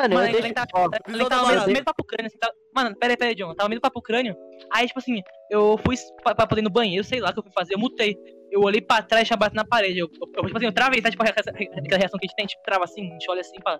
Mano, 0.00 0.14
Mano, 0.14 0.28
eu 0.28 0.38
ele 0.38 0.54
tá, 0.54 0.66
ele 0.72 1.12
Visão 1.12 1.28
tava 1.28 1.46
da 1.46 1.60
meio, 1.60 1.66
meio 1.66 1.84
papo 1.84 2.04
crânio, 2.04 2.26
assim, 2.26 2.38
tá... 2.38 2.50
Mano, 2.74 2.96
pera 2.96 3.12
aí, 3.12 3.16
pera 3.18 3.30
aí, 3.30 3.34
John, 3.34 3.54
tava 3.54 3.68
meio 3.68 3.80
papo 3.82 4.00
crânio. 4.00 4.34
Aí, 4.72 4.86
tipo 4.86 4.98
assim, 4.98 5.22
eu 5.50 5.78
fui 5.84 5.94
pra, 6.22 6.34
pra 6.34 6.46
poder 6.46 6.62
ir 6.62 6.64
no 6.64 6.70
banheiro, 6.70 7.04
sei 7.04 7.20
lá 7.20 7.28
o 7.28 7.32
que 7.34 7.40
eu 7.40 7.42
fui 7.42 7.52
fazer, 7.52 7.74
eu 7.74 7.78
mutei. 7.78 8.16
Eu 8.50 8.62
olhei 8.62 8.80
pra 8.80 9.02
trás 9.02 9.24
e 9.24 9.26
tinha 9.26 9.36
batido 9.36 9.56
na 9.56 9.64
parede. 9.64 9.98
Eu, 9.98 10.08
eu, 10.10 10.32
eu, 10.36 10.44
tipo 10.46 10.56
assim, 10.56 10.66
eu 10.66 10.72
travei, 10.72 11.02
sabe? 11.02 11.10
Tipo, 11.10 11.22
aquela 11.22 11.98
reação 11.98 12.18
que 12.18 12.26
a 12.26 12.28
gente 12.28 12.36
tem, 12.36 12.46
tipo, 12.46 12.62
trava 12.62 12.84
assim, 12.84 13.08
a 13.08 13.12
gente 13.12 13.30
olha 13.30 13.40
assim, 13.42 13.60
pá. 13.60 13.78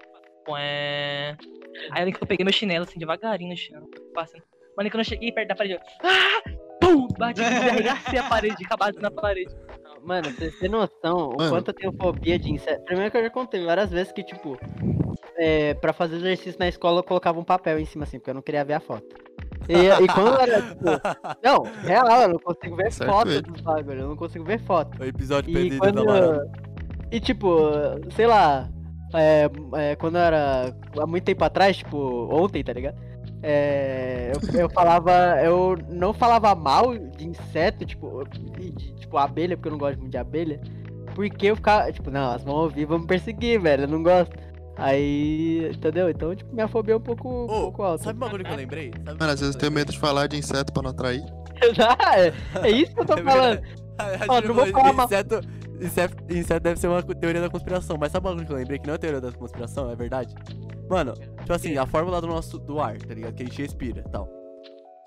Ué. 0.48 1.36
Aí 1.90 2.02
eu 2.02 2.04
lembro 2.04 2.18
que 2.18 2.24
eu 2.24 2.28
peguei 2.28 2.44
meu 2.44 2.52
chinelo, 2.52 2.84
assim, 2.84 2.98
devagarinho 2.98 3.50
no 3.50 3.56
chão, 3.56 3.88
passando. 4.12 4.42
Mano, 4.76 4.90
quando 4.90 5.00
eu 5.00 5.04
cheguei 5.04 5.32
perto 5.32 5.48
da 5.48 5.54
parede, 5.54 5.74
eu. 5.74 5.80
Ah! 6.02 6.42
Pum! 6.80 7.08
Bati, 7.18 7.40
arregacei 7.42 8.18
a 8.18 8.28
parede, 8.28 8.64
acabado 8.64 9.00
na 9.00 9.10
parede. 9.10 9.54
Mano, 10.02 10.22
pra 10.22 10.32
vocês 10.32 10.58
terem 10.58 10.70
noção 10.70 11.30
o 11.30 11.36
Mano. 11.36 11.50
quanto 11.50 11.68
eu 11.68 11.74
tenho 11.74 11.92
fobia 11.92 12.38
de 12.38 12.50
inseto. 12.50 12.84
Primeiro 12.84 13.10
que 13.10 13.16
eu 13.18 13.22
já 13.22 13.30
contei 13.30 13.64
várias 13.64 13.90
vezes 13.90 14.12
que, 14.12 14.22
tipo, 14.22 14.58
é, 15.40 15.74
pra 15.74 15.92
fazer 15.94 16.16
exercício 16.16 16.58
na 16.58 16.68
escola 16.68 16.98
eu 17.00 17.02
colocava 17.04 17.40
um 17.40 17.44
papel 17.44 17.78
em 17.78 17.84
cima 17.86 18.04
assim, 18.04 18.18
porque 18.18 18.30
eu 18.30 18.34
não 18.34 18.42
queria 18.42 18.62
ver 18.64 18.74
a 18.74 18.80
foto. 18.80 19.06
E, 19.68 19.86
e 20.04 20.06
quando 20.08 20.28
eu 20.28 20.38
era, 20.40 20.62
tipo, 20.62 20.84
não, 21.42 21.62
real, 21.82 22.22
eu 22.22 22.28
não 22.28 22.38
consigo 22.38 22.76
ver 22.76 22.92
Certo 22.92 23.10
foto 23.10 23.28
ele. 23.30 23.42
dos 23.42 23.60
bagulho, 23.60 24.00
eu 24.00 24.08
não 24.08 24.16
consigo 24.16 24.44
ver 24.44 24.60
foto. 24.60 25.00
O 25.00 25.04
episódio 25.04 25.50
E 25.50 25.52
perdido 25.54 25.78
quando. 25.78 26.04
da. 26.04 26.44
E 27.10 27.18
tipo, 27.20 27.58
sei 28.14 28.26
lá, 28.26 28.68
é, 29.14 29.48
é, 29.74 29.96
quando 29.96 30.16
eu 30.16 30.22
era. 30.22 30.76
Há 30.98 31.06
muito 31.06 31.24
tempo 31.24 31.44
atrás, 31.44 31.76
tipo, 31.78 32.28
ontem, 32.32 32.62
tá 32.62 32.72
ligado? 32.72 32.96
É, 33.42 34.32
eu, 34.34 34.60
eu 34.60 34.70
falava. 34.74 35.12
Eu 35.42 35.76
não 35.88 36.12
falava 36.12 36.54
mal 36.54 36.96
de 36.96 37.28
inseto, 37.28 37.84
tipo, 37.86 38.24
de, 38.28 38.70
de- 38.72 38.94
tipo, 38.94 39.16
abelha, 39.16 39.56
porque 39.56 39.68
eu 39.68 39.72
não 39.72 39.78
gosto 39.78 39.98
muito 39.98 40.10
de 40.12 40.18
abelha. 40.18 40.60
Porque 41.14 41.46
eu 41.46 41.56
ficava, 41.56 41.90
tipo, 41.92 42.10
não, 42.10 42.20
elas 42.30 42.42
vão 42.44 42.54
ouvir, 42.56 42.84
vão 42.86 42.98
me 43.00 43.06
perseguir, 43.06 43.60
velho, 43.60 43.84
eu 43.84 43.88
não 43.88 44.02
gosto. 44.02 44.32
Aí, 44.80 45.70
entendeu? 45.74 46.08
Então, 46.08 46.34
tipo, 46.34 46.52
minha 46.54 46.66
fobia 46.68 46.94
é 46.94 46.96
um 46.96 47.00
pouco, 47.00 47.28
um 47.28 47.44
Ô, 47.44 47.48
pouco 47.48 47.82
alta. 47.82 48.04
sabe 48.04 48.16
um 48.16 48.20
bagulho 48.20 48.44
que 48.44 48.50
eu 48.50 48.56
lembrei? 48.56 48.90
Sabe 49.04 49.18
Mano, 49.20 49.32
às 49.32 49.40
vezes 49.40 49.54
eu 49.54 49.60
tenho 49.60 49.72
medo 49.72 49.92
de 49.92 49.98
falar 49.98 50.26
de 50.26 50.36
inseto 50.38 50.72
pra 50.72 50.82
não 50.82 50.90
atrair. 50.90 51.22
é, 52.16 52.66
é 52.66 52.70
isso 52.70 52.94
que 52.94 53.00
eu 53.00 53.04
tô 53.04 53.14
É 53.18 53.22
falando. 53.22 53.60
Ó, 54.28 54.40
não 54.40 54.54
vou 54.54 54.66
falar 54.68 54.92
mal. 54.94 55.06
inseto, 55.06 55.40
inseto, 55.80 56.16
inseto 56.32 56.60
deve 56.60 56.80
ser 56.80 56.88
uma 56.88 57.02
teoria 57.02 57.40
da 57.42 57.50
conspiração, 57.50 57.96
mas 58.00 58.10
sabe 58.10 58.26
um 58.26 58.30
bagulho 58.30 58.46
que 58.46 58.52
eu 58.52 58.56
lembrei 58.56 58.78
que 58.78 58.86
não 58.86 58.94
é 58.94 58.98
teoria 58.98 59.20
da 59.20 59.30
conspiração, 59.32 59.90
é 59.90 59.94
verdade? 59.96 60.34
Mano, 60.88 61.12
tipo 61.12 61.52
assim, 61.52 61.76
a 61.76 61.84
fórmula 61.86 62.20
do 62.20 62.26
nosso 62.26 62.58
do 62.58 62.80
ar, 62.80 62.96
tá 62.96 63.12
ligado? 63.14 63.34
Que 63.34 63.42
a 63.42 63.46
gente 63.46 63.60
respira 63.62 64.00
e 64.00 64.10
tal. 64.10 64.26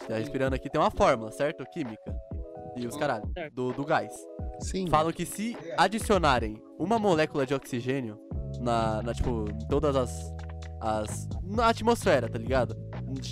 Tá 0.08 0.18
respirando 0.18 0.56
aqui 0.56 0.70
tem 0.70 0.80
uma 0.80 0.92
fórmula, 0.92 1.32
certo? 1.32 1.64
Química. 1.72 2.14
E 2.76 2.88
os 2.88 2.96
caralho, 2.98 3.30
certo. 3.34 3.54
do, 3.54 3.72
do 3.74 3.86
gás. 3.86 4.12
Sim. 4.62 4.88
Falam 4.88 5.12
que 5.12 5.26
se 5.26 5.56
adicionarem 5.78 6.62
uma 6.80 6.98
molécula 6.98 7.46
de 7.46 7.54
oxigênio 7.54 8.18
na, 8.60 9.02
na 9.04 9.14
tipo, 9.14 9.46
todas 9.70 9.96
as, 9.96 10.34
as. 10.82 11.28
na 11.44 11.68
atmosfera, 11.68 12.28
tá 12.30 12.38
ligado? 12.38 12.76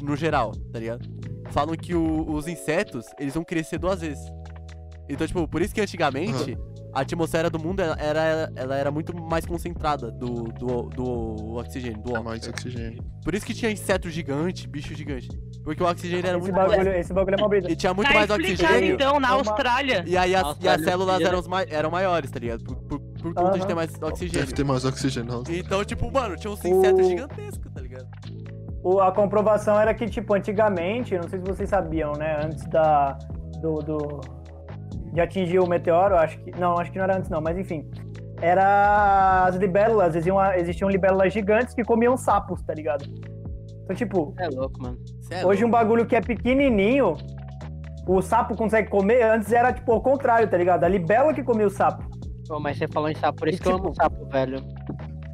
No 0.04 0.16
geral, 0.16 0.52
tá 0.72 0.80
ligado? 0.80 1.10
Falam 1.52 1.76
que 1.76 1.96
o- 1.96 2.32
os 2.34 2.48
insetos, 2.48 3.06
eles 3.20 3.34
vão 3.34 3.44
crescer 3.44 3.78
duas 3.80 4.02
vezes. 4.02 4.24
Então, 5.10 5.26
tipo, 5.28 5.48
por 5.48 5.62
isso 5.62 5.74
que 5.74 5.82
antigamente 5.82 6.58
a 6.94 7.02
atmosfera 7.02 7.50
do 7.50 7.60
mundo 7.60 7.82
ela 7.82 7.96
era, 8.00 8.52
ela 8.56 8.76
era 8.76 8.92
muito 8.92 9.14
mais 9.20 9.46
concentrada 9.46 10.12
do, 10.12 10.44
do, 10.44 10.84
do 10.90 11.56
oxigênio, 11.56 12.02
do 12.02 12.10
É 12.10 12.14
óxido. 12.14 12.24
mais 12.24 12.48
oxigênio. 12.48 13.04
Por 13.24 13.34
isso 13.34 13.46
que 13.46 13.54
tinha 13.54 13.72
inseto 13.72 14.10
gigante, 14.10 14.68
bicho 14.68 14.94
gigante. 14.96 15.28
Porque 15.64 15.84
o 15.84 15.88
oxigênio 15.88 16.26
era 16.28 16.38
Esse 16.38 16.42
muito 16.48 16.56
mais. 16.56 16.72
bagulho, 16.72 16.96
esse 16.96 17.14
bagulho 17.14 17.36
é 17.36 17.42
uma 17.42 17.50
brisa. 17.50 17.72
E 17.72 17.76
tinha 17.76 17.94
muito 17.94 18.08
tá 18.08 18.14
mais 18.16 18.30
oxigênio. 18.32 18.96
então, 18.96 19.20
na 19.20 19.28
É 19.30 19.32
Austrália. 19.32 20.04
E 20.08 20.18
aí 20.18 20.34
as, 20.36 20.42
e 20.42 20.46
Austrália 20.46 20.80
as 20.80 20.84
células 20.86 21.22
eram, 21.22 21.42
mai- 21.48 21.68
eram 21.70 21.92
maiores, 21.92 22.32
tá 22.32 22.40
ligado? 22.40 22.64
Por, 22.64 22.76
por, 22.78 23.00
por 23.00 23.34
conta 23.36 23.60
de 23.60 23.68
ter 23.68 23.76
mais 23.76 23.94
oxigênio. 24.02 24.40
Deve 24.40 24.54
ter 24.54 24.64
mais 24.64 24.86
oxigênio. 24.86 25.32
não. 25.32 25.44
Então, 25.48 25.84
tipo, 25.86 26.12
mano, 26.12 26.36
tinha 26.36 26.52
uns 26.52 26.66
insetos 26.66 27.06
O- 27.06 27.10
gigantescos, 27.10 27.72
tá 27.72 27.82
ligado? 27.82 28.08
O- 28.84 29.00
a 29.00 29.12
comprovação 29.12 29.80
era 29.80 29.94
que, 29.94 30.08
tipo, 30.08 30.34
antigamente, 30.34 31.16
não 31.16 31.30
sei 31.30 31.38
se 31.40 31.46
vocês 31.46 31.70
sabiam, 31.70 32.14
né? 32.14 32.40
Antes 32.44 32.64
da. 32.68 33.18
Do, 33.62 33.76
do- 33.80 34.22
de 35.14 35.22
atingir 35.22 35.60
o 35.60 35.68
meteoro, 35.68 36.16
acho 36.16 36.40
que. 36.40 36.50
Não, 36.60 36.76
acho 36.80 36.92
que 36.92 36.98
não 36.98 37.04
era 37.04 37.18
antes, 37.18 37.30
não, 37.30 37.40
mas 37.42 37.56
enfim. 37.58 37.88
Era 38.42 39.44
as 39.46 39.56
libélulas, 39.56 40.16
existiam, 40.16 40.42
existiam 40.54 40.90
libélulas 40.90 41.32
gigantes 41.32 41.76
que 41.76 41.84
comiam 41.84 42.18
sapos, 42.18 42.62
tá 42.64 42.74
ligado? 42.74 43.06
Então, 43.84 43.96
tipo, 43.96 44.34
É 44.40 44.48
louco, 44.48 44.82
mano. 44.82 44.98
É 45.32 45.46
hoje 45.46 45.64
um 45.64 45.70
bagulho 45.70 46.06
que 46.06 46.16
é 46.16 46.22
pequenininho, 46.22 47.16
o 48.08 48.22
sapo 48.22 48.56
consegue 48.56 48.90
comer, 48.90 49.24
antes 49.24 49.52
era, 49.54 49.72
tipo, 49.72 49.94
o 49.94 50.02
contrário, 50.02 50.48
tá 50.50 50.58
ligado? 50.58 50.84
A 50.84 50.88
libélula 50.88 51.34
que 51.34 51.44
comia 51.44 51.68
o 51.68 51.70
sapo. 51.70 52.04
Pô, 52.48 52.60
mas 52.60 52.78
você 52.78 52.88
falou 52.88 53.10
em 53.10 53.16
sapo, 53.16 53.40
por 53.40 53.48
isso 53.48 53.60
E, 53.60 53.62
que 53.62 53.68
eu 53.70 53.76
tipo, 53.76 53.86
amo 53.88 53.96
sapo, 53.96 54.26
velho. 54.28 54.58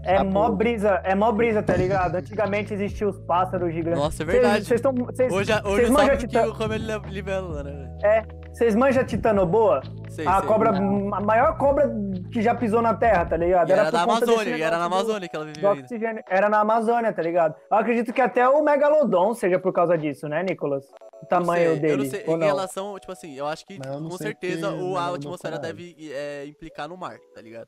É 0.04 0.18
Sapo- 0.18 0.30
mó 0.32 0.50
brisa, 0.52 1.02
é 1.04 1.14
mó 1.16 1.32
brisa, 1.34 1.62
tá 1.62 1.76
ligado? 1.76 2.16
Antigamente 2.16 2.74
existiam 2.74 3.10
os 3.10 3.20
pássaros 3.22 3.74
gigantes. 3.74 4.00
Nossa, 4.00 4.24
é 4.24 4.26
verdade. 4.26 4.64
Vocês 4.66 4.80
estão. 4.80 4.94
Vocês 4.94 5.34
Hoje, 5.34 5.52
hoje 5.52 5.62
vocês 5.64 5.88
eu 5.90 5.94
manjam 5.94 6.08
sabe 6.08 6.28
que 6.28 6.38
eu 6.38 6.72
ele 6.74 7.00
libélula, 7.10 7.64
né? 7.64 7.72
velho? 7.72 8.28
Vocês 8.58 8.74
manjam 8.74 9.06
titanoboa? 9.06 9.82
Sei, 10.10 10.26
A 10.28 10.40
sei. 10.40 10.48
cobra, 10.48 10.72
a 10.72 11.22
maior 11.22 11.56
cobra 11.60 11.88
que 12.34 12.42
já 12.42 12.56
pisou 12.56 12.82
na 12.82 12.96
Terra, 12.96 13.24
tá 13.24 13.38
ligado? 13.38 13.70
E 13.70 13.72
era, 13.72 13.92
da 13.92 14.02
Amazônia, 14.02 14.58
e 14.58 14.62
era 14.64 14.80
na 14.80 14.86
Amazônia 14.86 15.30
que 15.30 15.36
ela 15.36 15.46
vivia 15.46 15.70
oxigênio. 15.74 16.24
Era 16.28 16.50
na 16.50 16.62
Amazônia, 16.62 17.14
tá 17.14 17.22
ligado? 17.22 17.54
Eu 17.70 17.78
acredito 17.78 18.12
que 18.12 18.20
até 18.20 18.50
o 18.50 18.64
Megalodon 18.64 19.36
seja 19.36 19.60
por 19.60 19.72
causa 19.72 19.96
disso, 19.96 20.28
né, 20.28 20.42
Nicolas? 20.42 20.86
O 20.86 21.20
Não 21.22 21.28
tamanho 21.30 21.72
sei, 21.74 21.80
dele. 21.80 21.94
Eu 21.94 21.98
não 22.00 22.06
sei, 22.06 22.24
em 22.24 22.38
não? 22.38 22.48
relação, 22.48 22.98
tipo 23.00 23.12
assim, 23.12 23.36
eu 23.36 23.46
acho 23.46 23.64
que 23.64 23.78
não 23.78 24.10
com 24.10 24.18
certeza 24.18 24.70
porque 24.72 24.84
o, 24.84 24.88
não 24.90 24.98
a 24.98 25.16
atmosfera 25.16 25.58
caralho. 25.60 25.76
deve 25.78 26.12
é, 26.12 26.46
implicar 26.48 26.88
no 26.90 26.98
mar, 26.98 27.16
tá 27.36 27.42
ligado? 27.42 27.68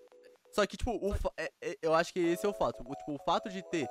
Só 0.51 0.65
que, 0.65 0.75
tipo, 0.75 0.89
o 0.89 1.13
é- 1.37 1.51
é- 1.61 1.75
eu 1.83 1.93
acho 1.93 2.11
que 2.11 2.19
esse 2.19 2.43
é 2.47 2.49
o 2.49 2.53
fato. 2.53 2.83
O, 2.83 2.95
tipo, 2.95 3.13
o 3.13 3.23
fato 3.23 3.47
de 3.47 3.61
ter 3.69 3.87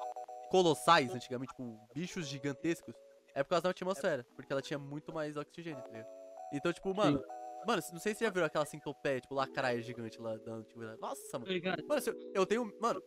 colossais, 0.50 1.14
antigamente, 1.14 1.52
tipo, 1.54 1.78
bichos 1.94 2.26
gigantescos, 2.26 2.92
é 3.36 3.44
por 3.44 3.50
causa 3.50 3.62
da 3.62 3.70
atmosfera, 3.70 4.26
porque 4.34 4.52
ela 4.52 4.60
tinha 4.60 4.80
muito 4.80 5.14
mais 5.14 5.36
oxigênio, 5.36 5.80
tá 5.80 5.88
ligado? 5.92 6.17
Então, 6.52 6.72
tipo, 6.72 6.94
mano, 6.94 7.22
mano, 7.66 7.82
não 7.92 8.00
sei 8.00 8.12
se 8.14 8.18
você 8.20 8.24
já 8.24 8.30
viu 8.30 8.44
aquela 8.44 8.64
centopeia, 8.64 9.20
tipo, 9.20 9.34
lacraia 9.34 9.80
gigante 9.82 10.20
lá 10.20 10.36
da 10.38 10.52
antiguidade. 10.54 11.00
Nossa, 11.00 11.38
mano. 11.38 11.52
Ligado? 11.52 11.84
Mano, 11.86 12.00
eu, 12.06 12.14
eu 12.34 12.46
tenho. 12.46 12.72
Mano, 12.80 13.02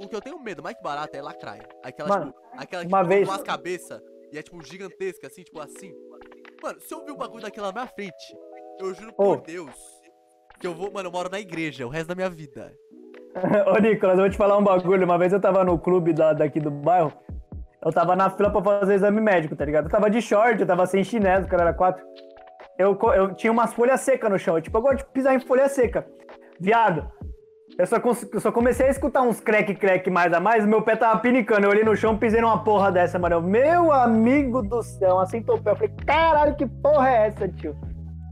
o 0.00 0.08
que 0.08 0.14
eu 0.14 0.20
tenho 0.20 0.38
medo 0.40 0.62
mais 0.62 0.76
que 0.76 0.82
barata 0.82 1.16
é 1.16 1.22
lacraia. 1.22 1.68
Aquela, 1.82 2.08
Mano, 2.08 2.26
tipo, 2.32 2.40
aquela 2.56 2.82
que 2.82 2.88
uma 2.88 3.02
come 3.02 3.14
vez- 3.14 3.28
duas 3.28 3.42
cabeças 3.42 4.00
e 4.32 4.38
é, 4.38 4.42
tipo, 4.42 4.62
gigantesca, 4.62 5.26
assim, 5.26 5.42
tipo, 5.42 5.60
assim. 5.60 5.92
Mano, 6.62 6.80
se 6.80 6.94
eu 6.94 7.04
ver 7.04 7.12
um 7.12 7.16
bagulho 7.16 7.42
daquela 7.42 7.68
na 7.68 7.72
minha 7.72 7.86
frente, 7.86 8.36
eu 8.80 8.94
juro 8.94 9.12
por 9.12 9.26
Ô. 9.26 9.36
Deus 9.40 9.74
que 10.58 10.66
eu 10.66 10.74
vou. 10.74 10.90
Mano, 10.92 11.08
eu 11.08 11.12
moro 11.12 11.28
na 11.28 11.40
igreja 11.40 11.86
o 11.86 11.90
resto 11.90 12.08
da 12.08 12.14
minha 12.14 12.30
vida. 12.30 12.72
Ô, 13.66 13.78
Nicolas, 13.80 14.16
eu 14.16 14.22
vou 14.22 14.30
te 14.30 14.36
falar 14.36 14.56
um 14.56 14.62
bagulho. 14.64 15.04
Uma 15.04 15.18
vez 15.18 15.32
eu 15.32 15.40
tava 15.40 15.64
no 15.64 15.76
clube 15.78 16.12
da, 16.12 16.32
daqui 16.32 16.60
do 16.60 16.70
bairro. 16.70 17.12
Eu 17.84 17.92
tava 17.92 18.16
na 18.16 18.30
fila 18.30 18.50
pra 18.50 18.62
fazer 18.62 18.94
exame 18.94 19.20
médico, 19.20 19.54
tá 19.54 19.64
ligado? 19.64 19.86
Eu 19.86 19.90
tava 19.90 20.08
de 20.08 20.22
short, 20.22 20.58
eu 20.60 20.66
tava 20.66 20.86
sem 20.86 21.04
chinelo, 21.04 21.44
o 21.44 21.48
cara 21.48 21.64
era 21.64 21.74
quatro. 21.74 22.02
Eu, 22.78 22.98
eu 23.14 23.34
tinha 23.34 23.52
umas 23.52 23.72
folhas 23.72 24.00
secas 24.00 24.30
no 24.30 24.38
chão. 24.38 24.56
Eu, 24.56 24.62
tipo, 24.62 24.76
eu 24.76 24.82
gosto 24.82 24.98
de 24.98 25.04
pisar 25.12 25.34
em 25.34 25.40
folha 25.40 25.68
seca. 25.68 26.06
Viado, 26.60 27.08
eu 27.78 27.86
só, 27.86 27.96
eu 27.96 28.40
só 28.40 28.52
comecei 28.52 28.86
a 28.86 28.90
escutar 28.90 29.22
uns 29.22 29.40
crack-crack 29.40 30.08
mais 30.10 30.32
a 30.32 30.40
mais, 30.40 30.64
meu 30.64 30.82
pé 30.82 30.96
tava 30.96 31.18
pinicando. 31.20 31.66
Eu 31.66 31.70
olhei 31.70 31.84
no 31.84 31.96
chão, 31.96 32.16
pisei 32.16 32.40
numa 32.40 32.62
porra 32.62 32.90
dessa, 32.92 33.18
mano. 33.18 33.36
Eu, 33.36 33.42
Meu 33.42 33.92
amigo 33.92 34.62
do 34.62 34.82
céu, 34.82 35.14
uma 35.16 35.26
centopeia. 35.26 35.72
Eu 35.72 35.76
falei, 35.76 35.94
caralho, 36.06 36.54
que 36.56 36.66
porra 36.66 37.10
é 37.10 37.26
essa, 37.28 37.48
tio? 37.48 37.76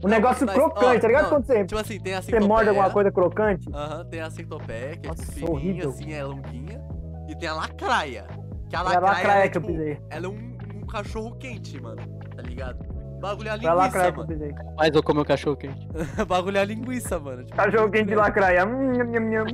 Um 0.03 0.09
negócio 0.09 0.45
mas, 0.45 0.55
crocante, 0.55 0.97
ó, 0.97 0.99
tá 0.99 1.07
ligado? 1.07 1.23
não, 1.23 1.29
Quando 1.29 1.45
você, 1.45 1.65
Tipo 1.65 1.79
assim, 1.79 1.99
tem 1.99 2.13
a 2.13 2.21
você 2.21 2.39
morde 2.41 2.67
alguma 2.69 2.89
coisa 2.89 3.09
crocante? 3.11 3.69
Aham, 3.73 4.05
tem 4.05 4.19
a 4.19 4.29
centopeia, 4.29 4.97
que 4.97 5.07
é 5.07 5.09
Nossa, 5.09 5.21
tipo 5.23 5.33
fininha, 5.33 5.51
horrível. 5.51 5.89
assim, 5.89 6.13
é 6.13 6.23
longuinha. 6.25 6.81
E 7.29 7.35
tem 7.37 7.47
a 7.47 7.53
lacraia. 7.53 8.25
Que 8.69 8.75
a 8.75 8.79
Foi 8.83 8.95
a 8.95 8.99
lacraia, 8.99 9.17
lacraia 9.17 9.45
é, 9.45 9.49
que 9.49 9.57
eu 9.57 9.61
tipo, 9.61 9.73
pisei. 9.73 9.97
ela 10.09 10.25
é 10.25 10.29
um, 10.29 10.57
um 10.75 10.85
cachorro 10.85 11.35
quente, 11.37 11.79
mano. 11.81 12.01
Tá 12.35 12.41
ligado? 12.41 12.92
Bagulho 13.23 13.47
é 13.47 13.51
a 13.67 13.73
lacraia 13.73 14.09
linguiça, 14.09 14.11
que 14.11 14.19
eu 14.19 14.25
mano. 14.25 14.27
pisei. 14.27 14.75
Mas 14.77 14.95
eu 14.95 15.01
comi 15.03 15.19
o 15.21 15.25
cachorro 15.25 15.55
quente. 15.55 15.87
Bagulho 16.27 16.57
é 16.57 16.61
a 16.61 16.65
linguiça, 16.65 17.17
mano. 17.19 17.43
Tipo, 17.45 17.55
Cachorro 17.55 17.89
quente 17.89 18.07
de 18.09 18.15
lacraia. 18.15 18.65
Nham, 18.65 19.19
nham. 19.19 19.45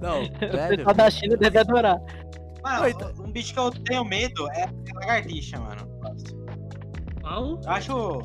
Não, 0.00 0.22
O 0.48 0.52
velho. 0.52 0.76
pessoal 0.78 0.94
da 0.94 1.10
China 1.10 1.36
deve 1.36 1.58
adorar. 1.58 1.98
Mano, 2.62 2.82
Oi, 2.84 2.94
tá- 2.94 3.12
um 3.20 3.30
bicho 3.30 3.52
que 3.52 3.58
eu 3.60 3.70
tenho 3.70 4.04
medo 4.04 4.50
é 4.52 4.64
a 4.64 4.98
lagartixa, 5.00 5.58
mano. 5.60 5.82
Qual? 7.20 7.60
Eu 7.62 7.70
acho. 7.70 8.20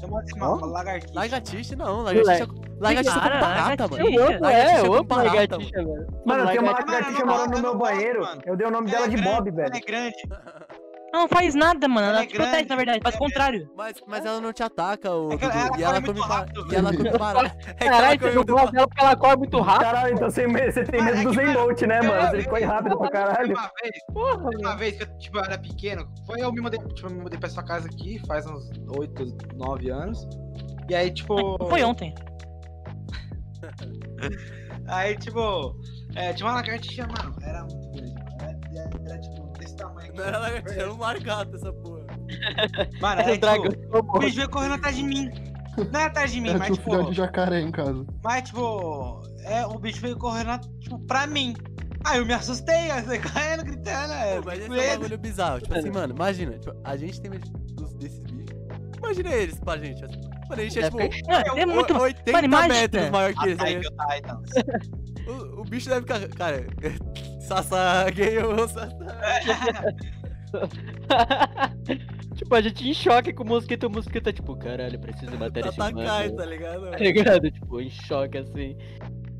Chama 0.00 0.22
de 0.24 0.34
uma 0.34 0.66
lagartixa. 0.66 1.14
Lagartixa 1.14 1.76
não, 1.76 2.02
lagartixa. 2.02 2.46
Lagartixa 2.78 3.14
com 3.20 3.28
barata, 3.40 3.86
lagartixa. 3.86 3.88
mano. 3.88 3.96
É 4.18 4.20
outro, 4.22 4.42
Lagartixa 4.42 4.76
é, 4.76 4.80
com 4.82 4.88
outro 4.88 5.04
barata, 5.04 5.28
lagartixa, 5.30 5.76
velho. 5.84 6.06
Mano, 6.26 6.46
tem 6.50 6.58
uma 6.58 6.72
lagartixa- 6.72 7.10
Mano, 7.10 7.18
eu 7.20 7.26
morando 7.26 7.56
no 7.56 7.62
meu 7.62 7.78
banheiro. 7.78 8.20
mano. 8.20 8.42
Eu 8.44 8.56
dei 8.56 8.66
o 8.66 8.70
nome 8.70 8.90
Ela 8.90 9.06
dela 9.06 9.06
é 9.06 9.16
de 9.16 9.22
Bob, 9.22 9.50
velho. 9.50 9.68
Ela 9.68 9.76
é 9.76 9.80
grande. 9.80 10.16
Ela 11.12 11.22
não 11.22 11.28
faz 11.28 11.54
nada, 11.54 11.88
mano. 11.88 12.08
Ela, 12.08 12.16
Ela 12.16 12.22
é 12.22 12.26
te 12.26 12.34
protege, 12.34 12.52
grande, 12.52 12.68
na 12.68 12.76
verdade. 12.76 13.00
Faz 13.02 13.14
o 13.14 13.18
é 13.18 13.20
contrário. 13.20 13.70
Mas, 13.76 13.96
mas 14.06 14.26
ela 14.26 14.40
não 14.40 14.52
te 14.52 14.62
ataca, 14.62 15.14
o 15.14 15.32
É 15.32 15.38
ela 15.40 15.78
e 15.78 15.82
ela 15.82 16.02
come 16.02 16.20
rápido. 16.20 16.66
E 16.70 16.74
ela 16.74 16.92
come. 16.96 17.06
É 17.78 17.86
ela 17.86 17.96
Caralho, 17.96 18.18
come 18.18 18.30
você 18.30 18.36
muito 18.36 18.52
gosta 18.52 18.72
dela 18.72 18.88
porque 18.88 19.04
ela 19.04 19.16
corre 19.16 19.36
muito 19.36 19.60
rápido. 19.60 19.84
Caralho, 19.84 20.14
então 20.14 20.30
você, 20.30 20.46
você 20.46 20.84
tem 20.84 21.02
medo, 21.02 21.18
é 21.18 21.22
do 21.22 21.30
que, 21.30 21.36
Zen 21.36 21.46
mano, 21.46 21.58
Bolt, 21.60 21.82
né, 21.82 22.02
mano? 22.02 22.30
Você 22.30 22.44
corre 22.44 22.64
rápido 22.64 22.98
pra 22.98 23.10
caralho. 23.10 23.54
Uma 23.54 23.70
vez, 23.82 23.94
uma 24.60 24.76
vez 24.76 24.96
que 24.96 25.02
eu, 25.04 25.18
tipo, 25.18 25.38
eu 25.38 25.44
era 25.44 25.58
pequeno, 25.58 26.08
foi 26.26 26.40
eu 26.40 26.52
me 26.52 26.60
mudei, 26.60 26.78
tipo, 26.94 27.10
me 27.10 27.20
mudei 27.20 27.38
pra 27.38 27.48
sua 27.48 27.62
casa 27.62 27.86
aqui, 27.86 28.20
faz 28.26 28.46
uns 28.46 28.70
8, 28.96 29.56
9 29.56 29.90
anos. 29.90 30.26
E 30.88 30.94
aí, 30.94 31.10
tipo. 31.12 31.56
Foi 31.68 31.82
ontem. 31.82 32.14
Aí, 34.88 35.16
tipo, 35.18 35.74
é, 36.14 36.32
tinha 36.32 36.46
uma 36.48 36.54
lagartixa, 36.54 37.08
mano, 37.08 37.34
era 37.42 37.62
muito 37.62 37.85
Não 40.16 40.24
era 40.24 40.38
lagartixa, 40.38 40.80
era 40.80 40.92
um 40.92 40.98
largato 40.98 41.56
essa 41.56 41.72
porra. 41.72 42.06
Mano, 43.00 43.20
Era 43.20 43.30
aí, 43.30 43.36
o 43.36 43.40
dragão. 43.40 43.68
tipo, 43.70 43.98
o 43.98 44.18
bicho 44.18 44.36
veio 44.36 44.50
correndo 44.50 44.74
atrás 44.74 44.96
de 44.96 45.02
mim. 45.02 45.30
Não 45.76 46.00
era 46.00 46.06
atrás 46.06 46.32
de 46.32 46.40
mim, 46.40 46.48
Ela 46.48 46.58
mas, 46.58 46.66
tinha 46.68 46.80
um 46.80 46.82
filhote 46.84 47.00
tipo, 47.02 47.10
de 47.12 47.16
jacaré 47.18 47.60
em 47.60 47.70
casa. 47.70 48.06
mas, 48.24 48.42
tipo, 48.44 49.22
é, 49.44 49.66
o 49.66 49.78
bicho 49.78 50.00
veio 50.00 50.16
correndo, 50.18 50.58
tipo, 50.80 50.98
pra 51.00 51.26
mim. 51.26 51.54
Aí 52.04 52.18
eu 52.18 52.26
me 52.26 52.32
assustei, 52.34 52.90
eu 52.90 53.04
saí 53.04 53.20
correndo, 53.20 53.64
gritando, 53.64 54.12
é, 54.12 54.36
Pô, 54.40 54.42
mas 54.46 54.58
esse 54.60 54.68
com 54.68 54.74
é 54.74 54.86
um 54.86 54.98
bagulho 55.00 55.18
bizarro. 55.18 55.60
Tipo 55.60 55.74
assim, 55.78 55.90
mano, 55.90 56.14
imagina, 56.14 56.58
tipo, 56.58 56.74
a 56.84 56.96
gente 56.96 57.20
tem 57.20 57.30
medo 57.30 57.48
dos- 57.74 57.94
desses 57.94 58.20
bichos. 58.20 58.56
Imagina 58.98 59.28
eles 59.34 59.60
pra 59.60 59.76
gente. 59.76 60.04
Assim. 60.04 60.20
Mano, 60.48 60.62
a 60.62 60.64
gente 60.64 60.78
é 60.78 60.90
Deve 60.90 61.08
tipo. 61.10 61.30
É 61.58 61.66
muito. 61.66 61.94
o- 61.94 62.00
80 62.00 62.48
Mano, 62.48 62.68
metros 62.74 63.10
maior 63.10 63.34
que 63.34 63.46
eles. 63.48 63.58
meu 63.58 63.80
Titan. 63.82 64.42
O, 65.28 65.60
o 65.60 65.64
bicho 65.64 65.88
deve 65.88 66.00
ficar. 66.02 66.20
Cara, 66.28 66.66
Sasageo, 67.46 68.56
Sasa. 68.68 68.96
tipo, 72.34 72.54
a 72.54 72.60
gente 72.60 72.88
em 72.88 72.94
choque 72.94 73.32
com 73.32 73.42
o 73.44 73.46
mosquito, 73.46 73.84
o 73.84 73.90
mosquito 73.90 74.28
é 74.28 74.32
tipo, 74.32 74.56
caralho, 74.56 74.98
preciso 74.98 75.36
matar 75.38 75.66
esse 75.66 75.78
mano. 75.78 76.02
tá 76.36 76.44
ligado? 76.46 76.90
Tá 76.90 76.96
ligado? 76.98 77.50
Tipo, 77.50 77.80
em 77.80 77.90
choque 77.90 78.38
assim. 78.38 78.76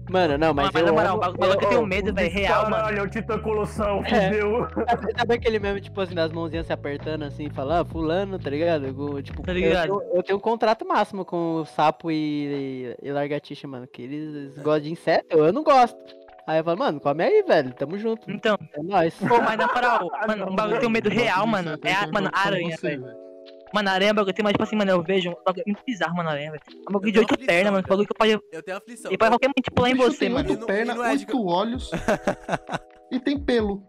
Mano, 0.09 0.39
não, 0.39 0.55
mas, 0.55 0.71
Mas, 0.73 0.83
eu 0.83 0.87
na 0.87 0.93
moral, 0.93 1.17
o 1.17 1.19
bagulho 1.21 1.39
que 1.59 1.65
eu 1.65 1.69
eu- 1.69 1.69
tenho 1.69 1.87
medo, 1.87 2.15
velho, 2.15 2.31
real, 2.33 2.63
mano. 2.71 2.77
Caralho, 2.77 3.03
o 3.03 3.09
Titã 3.11 3.41
Colossal, 3.41 4.05
É. 4.05 4.29
fudeu. 4.29 4.69
Sabe, 4.89 5.13
sabe 5.19 5.35
aquele 5.35 5.59
meme, 5.59 5.81
tipo 5.81 6.01
assim, 6.01 6.15
das 6.15 6.31
mãozinhas 6.31 6.65
se 6.67 6.73
apertando 6.73 7.25
assim, 7.25 7.51
falar, 7.51 7.81
ah, 7.81 7.85
fulano, 7.85 8.39
tá 8.39 8.49
ligado? 8.49 8.87
Tipo, 9.21 9.43
Tá 9.43 9.51
eu 9.51 9.55
ligado? 9.57 9.83
tenho- 9.99 10.03
Eu, 10.15 10.23
tenho 10.23 10.39
um 10.39 10.41
contrato 10.41 10.87
máximo 10.87 11.25
com 11.25 11.57
o 11.57 11.65
sapo 11.65 12.09
e, 12.13 12.95
e, 13.03 13.09
e 13.09 13.11
largatixa, 13.11 13.67
mano, 13.67 13.85
que 13.89 14.01
eles 14.03 14.55
gostam 14.59 14.81
de 14.83 14.93
inseto, 14.93 15.39
eu 15.39 15.53
não 15.53 15.65
gosto. 15.65 15.99
Aí 16.47 16.59
eu 16.59 16.65
falo, 16.65 16.79
mano, 16.79 17.01
come 17.01 17.25
aí, 17.25 17.43
velho, 17.43 17.75
tamo 17.75 17.99
junto. 17.99 18.31
Então, 18.31 18.57
É 18.73 18.83
nóis. 18.83 19.15
pô, 19.15 19.41
mas 19.43 19.57
na 19.57 19.67
moral, 19.67 20.09
mano, 20.29 20.53
um 20.53 20.55
bagulho 20.55 20.73
que 20.73 20.77
eu 20.77 20.81
tenho 20.81 20.93
medo 20.93 21.11
real, 21.11 21.47
mano, 21.47 21.77
é 21.83 21.93
a, 21.93 22.07
mano, 22.07 22.31
aranha, 22.33 22.77
você, 22.77 22.97
velho. 22.97 23.27
Mano, 23.75 23.91
aranha 23.91 24.11
é 24.11 24.13
um 24.13 24.15
bagulho, 24.15 24.35
tem 24.35 24.43
mais, 24.45 24.53
tipo 24.53 24.63
assim, 24.63 24.77
mano, 24.77 24.93
eu 24.93 25.03
vejo 25.03 25.31
um 25.31 25.45
bagulho 25.45 25.65
muito 25.67 25.83
bizarro, 25.85 26.15
mano, 26.17 26.29
aranha, 26.29 26.53
velho. 26.53 26.63
É 26.69 26.89
um 26.89 26.93
bagulho 26.93 27.13
de 27.13 27.19
oito 27.19 27.37
pernas, 27.39 27.73
mano, 27.73 27.85
um 27.85 27.89
bagulho 27.89 28.09
que 28.09 28.15
pode. 28.15 28.41
Eu 28.53 28.63
tenho 28.63 28.77
aflição. 28.77 29.13
E 29.13 29.19
pode 29.19 29.31
qualquer 29.33 29.49
momento 29.49 29.73
pular 29.75 29.91
em 29.91 29.95
você, 29.95 30.29
mano. 30.29 30.49
E 30.49 30.53
oito 30.53 30.67
pernas, 30.67 30.97
é 30.97 31.11
oito 31.11 31.45
olhos 31.45 31.91
e 33.11 33.19
tem 33.19 33.39
pelo. 33.39 33.83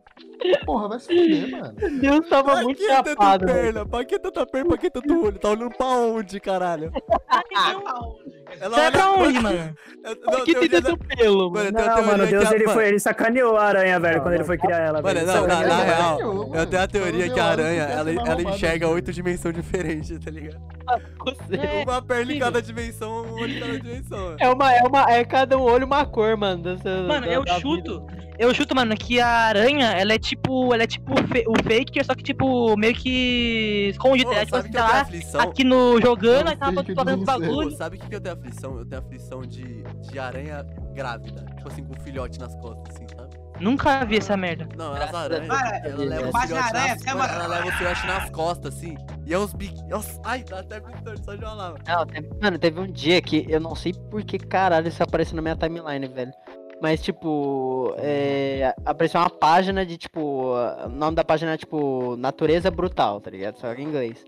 Porra, 0.66 0.88
vai 0.90 1.00
se 1.00 1.08
fuder, 1.08 1.50
mano. 1.52 1.74
Deus 2.00 2.30
tava 2.30 2.52
Pra 2.54 2.62
muito 2.64 2.78
que 2.78 2.88
tanta 2.88 3.10
chapado, 3.10 3.46
perna? 3.46 3.86
Pra 3.86 4.06
que 4.06 4.20
tanta 4.20 4.46
perna? 4.46 4.68
Pra 4.70 4.78
que 4.78 4.90
tanto 4.90 5.26
olho? 5.26 5.40
Tá 5.40 5.50
olhando 5.50 5.72
pra 5.76 5.86
onde, 5.88 6.40
caralho? 6.40 6.92
Ela 8.60 8.70
Você 8.76 8.82
vai 8.82 8.92
pra 8.92 9.12
onde, 9.12 9.40
mano? 9.40 9.76
Por 10.24 10.44
que 10.46 10.56
tem 10.56 10.70
tanto 10.70 10.98
pelo, 10.98 11.52
Mano, 11.52 11.72
Não, 11.72 12.06
mano, 12.06 12.28
Deus, 12.28 12.52
ele, 12.52 12.68
foi, 12.70 12.88
ele 12.88 13.00
sacaneou 13.00 13.58
a 13.58 13.64
aranha, 13.66 14.00
velho, 14.00 14.18
Não, 14.18 14.24
quando 14.24 14.34
ele 14.36 14.44
foi 14.44 14.58
criar 14.58 14.78
ela, 14.78 15.02
Mano, 15.02 15.20
velho. 15.20 15.28
não, 15.28 15.48
na, 15.48 15.64
é 15.64 15.68
na 15.68 15.84
real, 15.84 16.20
eu 16.56 16.66
tenho 16.66 16.82
a 16.84 16.88
teoria 16.88 17.30
que 17.30 17.40
a 17.40 17.46
aranha, 17.46 17.84
ela, 17.84 18.10
é 18.12 18.42
enxerga 18.54 18.88
oito 18.88 19.12
dimensões 19.12 19.54
diferentes, 19.56 20.18
tá 20.24 20.32
ligado? 20.32 20.62
Você- 21.20 21.56
É, 21.58 21.84
Uma 21.84 22.02
perna 22.02 22.34
em 22.34 22.40
cada 22.40 22.62
dimensão, 22.62 23.26
um 23.26 23.34
olho 23.34 23.58
em 23.58 23.60
cada 23.60 23.80
dimensão. 23.80 24.36
É 24.40 24.50
uma, 24.50 24.74
é 24.74 24.82
uma, 24.84 25.12
é 25.12 25.26
cada 25.26 25.58
um 25.58 25.62
olho 25.62 25.86
uma 25.86 26.06
cor, 26.06 26.38
mano. 26.38 26.64
dessa- 26.64 27.04
Mano, 27.04 27.26
da- 27.26 27.34
eu 27.34 27.44
da 27.44 27.60
chuto, 27.60 28.00
vida. 28.08 28.34
eu 28.40 28.54
chuto, 28.54 28.74
mano, 28.76 28.96
que 28.96 29.20
a 29.20 29.28
aranha, 29.28 29.88
ela 29.92 30.14
é 30.14 30.18
tipo, 30.28 30.74
ela 30.74 30.84
é 30.84 30.88
tipo 30.88 31.14
o 31.14 31.58
Faker, 31.64 32.06
só 32.06 32.14
que 32.16 32.24
tipo, 32.24 32.76
meio 32.78 32.94
que 32.94 33.90
escondida, 33.92 34.30
Pô, 34.30 34.36
ela, 34.36 34.46
tipo, 34.46 34.56
sabe 34.58 34.68
assim, 34.70 34.78
tá 34.78 34.88
lá, 34.88 35.02
aflição? 35.02 35.42
aqui 35.42 35.64
no 35.64 36.02
jogando, 36.02 36.48
É 36.48 36.52
aí 36.52 36.58
tava 36.58 36.76
Faker 36.76 36.96
fazendo 36.96 37.20
Pô, 37.20 37.26
bagulho. 37.26 37.72
sabe 37.72 37.98
o 37.98 38.00
que, 38.00 38.08
que 38.10 38.16
eu 38.16 38.22
tenho 38.22 38.36
aflição? 38.36 38.78
Eu 38.78 38.86
tenho 38.86 39.02
aflição 39.02 39.42
de, 39.42 39.84
de 39.84 40.20
aranha 40.20 40.66
grávida. 40.94 41.46
Tipo 41.58 41.68
assim, 41.70 41.84
com 41.84 41.94
um 41.94 42.00
filhote 42.04 42.40
nas 42.40 42.56
costas, 42.58 42.96
assim, 42.96 43.06
sabe? 43.16 43.38
Nunca 43.60 44.06
vi 44.06 44.18
essa 44.18 44.38
merda. 44.38 44.68
Não, 44.78 44.94
as 44.94 45.12
aranhas, 45.14 45.50
ela 45.84 46.04
leva 46.06 46.30
o 46.30 46.42
filhote 46.42 46.54
aranha, 46.54 46.96
nas, 46.96 47.04
mano, 47.06 47.18
uma- 47.18 47.26
ela 47.28 47.48
leva 47.48 47.68
o 47.68 47.72
filhote 47.72 48.06
nas 48.06 48.30
costas, 48.30 48.76
assim. 48.76 48.96
E 49.26 49.34
é 49.34 49.40
uns 49.40 49.52
bichos. 49.52 49.82
Ai, 50.24 50.44
dá 50.44 50.60
até 50.60 50.80
pintor 50.80 51.18
só 51.26 51.34
de 51.34 51.42
mano. 51.44 51.76
Não, 51.88 52.06
teve- 52.06 52.30
mano, 52.40 52.60
teve 52.60 52.80
um 52.80 52.86
dia 52.92 53.20
que 53.20 53.48
eu 53.50 53.60
não 53.60 53.74
sei 53.74 53.94
por 54.12 54.24
que 54.24 54.38
caralho 54.38 54.88
isso 54.88 55.02
apareceu 55.02 55.36
na 55.36 55.42
minha 55.42 55.56
timeline, 55.56 56.08
velho. 56.08 56.32
Mas, 56.82 57.02
tipo, 57.02 57.96
é, 57.98 58.74
apareceu 58.86 59.20
uma 59.20 59.30
página 59.30 59.86
de, 59.86 59.98
tipo, 59.98 60.54
o 60.54 60.90
nome 60.90 61.16
da 61.16 61.24
página 61.24 61.54
é, 61.54 61.58
tipo, 61.58 62.16
Natureza 62.18 62.70
Brutal, 62.70 63.20
tá 63.20 63.32
ligado? 63.32 63.58
Só 63.58 63.74
que 63.74 63.82
em 63.82 63.86
inglês. 63.86 64.24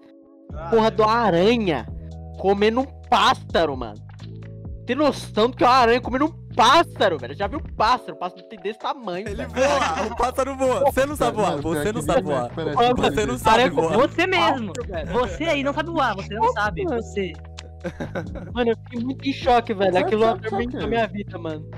Porra 0.72 0.90
do 0.90 1.04
aranha 1.04 1.86
comendo 2.40 2.82
um 2.82 2.86
pássaro, 3.10 3.78
mano. 3.78 3.98
Tem 4.86 4.96
noção 4.96 5.50
do 5.50 5.56
que 5.56 5.64
é 5.64 5.68
uma 5.68 5.76
aranha 5.76 6.02
comendo 6.02 6.26
um 6.26 6.56
pássaro, 6.56 7.20
velho? 7.20 7.36
Já 7.36 7.46
viu 7.46 7.60
um 7.60 7.76
pássaro? 7.76 8.14
O 8.14 8.16
pássaro 8.16 8.42
tem 8.44 8.60
desse 8.60 8.80
tamanho, 8.80 9.28
Ele 9.28 9.46
velho. 9.46 9.50
voa, 9.50 10.08
o 10.08 10.16
pássaro 10.16 10.58
voa. 10.58 10.80
Você 10.86 11.06
não 11.06 11.16
sabe 11.16 11.38
voar, 11.38 11.58
você 11.62 11.92
não 11.92 12.02
sabe 12.02 12.22
voar. 12.24 12.50
Você 12.50 13.26
não 13.28 13.38
sabe 13.38 13.70
voar. 13.70 13.98
Você 13.98 14.26
mesmo. 14.26 14.74
Você 15.12 15.44
aí 15.44 15.64
não 15.64 15.74
sabe 15.74 15.92
voar, 15.92 16.16
você 16.16 16.34
não 16.34 16.52
sabe. 16.54 16.84
Você. 16.86 17.34
Mano, 18.54 18.72
eu 18.72 18.78
fiquei 18.78 19.04
muito 19.04 19.30
em 19.30 19.34
choque, 19.34 19.74
velho. 19.74 19.98
Aquilo 19.98 20.24
sabe 20.24 20.78
a 20.84 20.88
minha 20.88 21.08
vida, 21.08 21.38
mano. 21.38 21.70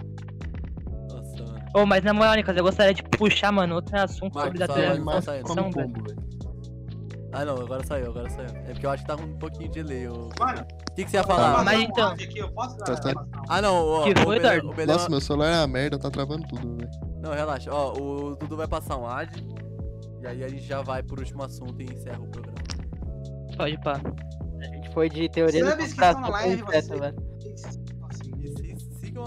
Ô, 1.74 1.86
mas 1.86 2.04
na 2.04 2.14
moral, 2.14 2.36
Nicolas, 2.36 2.58
eu 2.58 2.64
gostaria 2.64 2.94
de 2.94 3.02
puxar, 3.04 3.52
mano, 3.52 3.76
outro 3.76 3.98
assunto 3.98 4.34
Marcos, 4.36 4.42
sobre 4.44 4.60
da 4.60 4.74
velho. 4.74 5.04
pombo, 5.76 6.04
velho. 6.04 6.32
Ah, 7.34 7.46
não, 7.46 7.56
agora 7.62 7.82
saiu, 7.86 8.08
agora 8.10 8.30
saiu. 8.30 8.50
É 8.50 8.74
porque 8.74 8.86
eu 8.86 8.90
acho 8.90 9.04
que 9.04 9.08
tá 9.08 9.16
com 9.16 9.24
um 9.24 9.38
pouquinho 9.40 9.72
de 9.72 9.82
delay. 9.82 10.06
O 10.10 10.30
Mano, 10.38 10.66
que, 10.96 11.06
que 11.06 11.10
você 11.12 11.16
ia 11.18 11.24
Vou 11.24 11.34
falar? 11.34 11.64
Mas 11.64 11.80
um 11.80 11.82
então- 11.84 12.16
eu 12.36 12.52
Tá, 12.80 12.96
tá. 12.98 13.26
Ah, 13.48 13.62
não, 13.62 13.74
ó. 13.88 14.04
Que 14.04 14.12
o 14.12 14.18
foi, 14.24 14.38
o 14.38 14.74
Belema- 14.74 14.94
Nossa, 14.94 15.10
meu 15.10 15.22
celular 15.22 15.48
é 15.48 15.58
uma 15.60 15.68
merda, 15.68 15.98
tá 15.98 16.12
travando 16.12 16.46
tudo, 16.50 16.76
velho. 16.76 16.90
Não, 17.22 17.32
relaxa. 17.32 17.74
Ó, 17.74 17.94
o 17.94 18.36
Dudu 18.36 18.58
vai 18.58 18.68
passar 18.68 18.98
um 18.98 19.08
ad. 19.08 19.32
E 20.22 20.28
aí 20.28 20.44
a 20.44 20.48
gente 20.50 20.64
já 20.64 20.82
vai 20.82 21.02
pro 21.02 21.20
último 21.20 21.42
assunto 21.44 21.82
e 21.82 21.86
encerra 21.86 22.20
o 22.20 22.28
programa. 22.28 22.58
Pode 23.56 23.78
pá. 23.82 24.02
A 24.60 24.66
gente 24.66 24.90
foi 24.94 25.10
de 25.10 25.30
teoria 25.30 25.60
estão 25.60 25.72
na 25.78 25.82
conspiração 25.82 26.30
live, 26.30 26.62
completa, 26.64 26.88
você- 26.88 27.00
velho. 27.00 27.31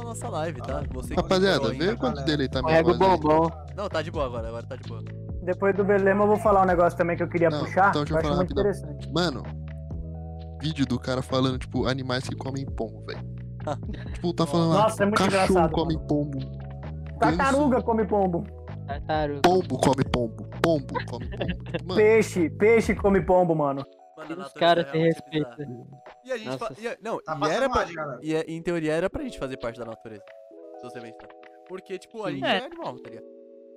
A 0.00 0.04
nossa 0.04 0.28
live, 0.28 0.60
tá? 0.62 0.82
Você 0.92 1.14
que 1.14 1.20
Rapaziada, 1.20 1.68
vê 1.70 1.84
ainda- 1.84 1.96
quanto 1.96 2.22
dele 2.24 2.48
tá 2.48 2.62
minha 2.62 2.82
Correga 2.82 2.90
o 2.90 2.98
voz 2.98 3.10
aí. 3.12 3.18
bombom. 3.20 3.50
Não, 3.76 3.88
tá 3.88 4.02
de 4.02 4.10
boa 4.10 4.26
agora, 4.26 4.48
agora 4.48 4.66
tá 4.66 4.76
de 4.76 4.88
boa. 4.88 5.02
Depois 5.42 5.74
do 5.76 5.84
Belema 5.84 6.24
eu 6.24 6.28
vou 6.28 6.36
falar 6.36 6.62
um 6.62 6.66
negócio 6.66 6.96
também 6.98 7.16
que 7.16 7.22
eu 7.22 7.28
queria 7.28 7.50
Não, 7.50 7.60
puxar, 7.60 7.90
então 7.90 8.02
deixa 8.04 8.14
eu 8.14 8.16
eu 8.16 8.18
acho 8.20 8.28
falar 8.28 8.36
muito 8.36 8.54
rapidão. 8.54 8.70
interessante. 8.72 9.12
Mano, 9.12 9.42
vídeo 10.60 10.86
do 10.86 10.98
cara 10.98 11.20
falando, 11.22 11.58
tipo, 11.58 11.86
animais 11.86 12.26
que 12.28 12.34
comem 12.36 12.64
pombo, 12.64 13.04
velho. 13.06 13.34
tipo, 14.14 14.32
tá 14.34 14.46
falando 14.46 14.70
lá, 14.74 14.82
Nossa, 14.84 15.02
é 15.02 15.06
muito 15.06 15.18
cachorro 15.18 15.42
engraçado, 15.44 15.72
come 15.72 15.94
mano. 15.94 16.06
pombo. 16.06 16.38
Tartaruga 17.18 17.82
come 17.82 18.04
pombo. 18.06 18.44
Tartaruga. 18.86 19.40
Pombo 19.42 19.78
come 19.78 20.04
pombo. 20.04 20.44
Pombo 20.62 20.94
come 21.06 21.26
pombo. 21.26 21.54
Mano, 21.86 21.94
Peixe, 21.94 22.50
peixe 22.50 22.94
come 22.94 23.20
pombo, 23.22 23.54
mano. 23.54 23.84
Mano, 24.16 24.30
a 24.30 24.32
Os 24.32 24.38
natureza 24.38 24.58
caras 24.58 24.86
é 24.86 24.90
realmente 24.92 25.14
respeitam. 25.14 25.56
bizarra. 25.56 26.03
E 26.24 26.32
a 26.32 26.36
gente 26.36 26.46
Nossa. 26.48 26.74
fa... 26.74 26.74
e 26.80 26.88
a- 26.88 26.96
Não, 27.02 27.18
Tá 27.22 27.38
e 27.42 27.50
era 27.50 27.68
pra... 27.70 27.86
E 28.22 28.34
é- 28.34 28.44
em 28.48 28.62
teoria 28.62 28.92
era 28.94 29.10
pra 29.10 29.22
gente 29.22 29.38
fazer 29.38 29.56
parte 29.58 29.78
da 29.78 29.84
natureza. 29.84 30.24
Se 30.78 30.82
você 30.82 31.00
pensar. 31.00 31.28
Porque, 31.68 31.98
tipo, 31.98 32.22
a 32.24 32.30
gente 32.30 32.44
é, 32.44 32.58
É. 32.58 32.64
animal, 32.64 32.98
tá 32.98 33.10
ligado? 33.10 33.26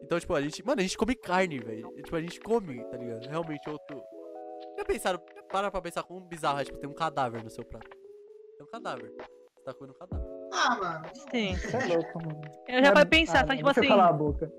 Então, 0.03 0.19
tipo, 0.19 0.33
a 0.35 0.41
gente. 0.41 0.63
Mano, 0.65 0.79
a 0.79 0.83
gente 0.83 0.97
come 0.97 1.15
carne, 1.15 1.59
velho. 1.59 1.89
Tipo, 2.03 2.15
a 2.15 2.21
gente 2.21 2.39
come, 2.39 2.83
tá 2.85 2.97
ligado? 2.97 3.25
Realmente 3.27 3.69
outro. 3.69 4.01
Já 4.77 4.85
pensaram, 4.85 5.19
para 5.51 5.71
pra 5.71 5.81
pensar 5.81 6.03
como 6.03 6.19
bizarro, 6.21 6.59
é, 6.59 6.65
tipo, 6.65 6.77
tem 6.77 6.89
um 6.89 6.93
cadáver 6.93 7.43
no 7.43 7.49
seu 7.49 7.63
prato. 7.65 7.89
Tem 8.57 8.65
um 8.65 8.69
cadáver. 8.69 9.11
Você 9.55 9.63
tá 9.63 9.73
comendo 9.73 9.93
um 9.95 9.97
cadáver. 9.97 10.27
Ah, 10.53 10.75
mano. 10.77 11.05
Sim. 11.31 11.55
Você 11.55 11.77
é 11.77 11.85
louco, 11.95 12.19
mano. 12.25 12.41
Eu 12.67 12.83
já 12.83 12.89
É- 12.89 12.93
vai 12.93 13.05
pensar, 13.05 13.47
só 13.47 13.55
tipo 13.55 13.63
deixa 13.65 13.79
assim. 13.79 13.89
eu 13.89 13.95
calar 13.95 14.09
a 14.09 14.13
boca. 14.13 14.51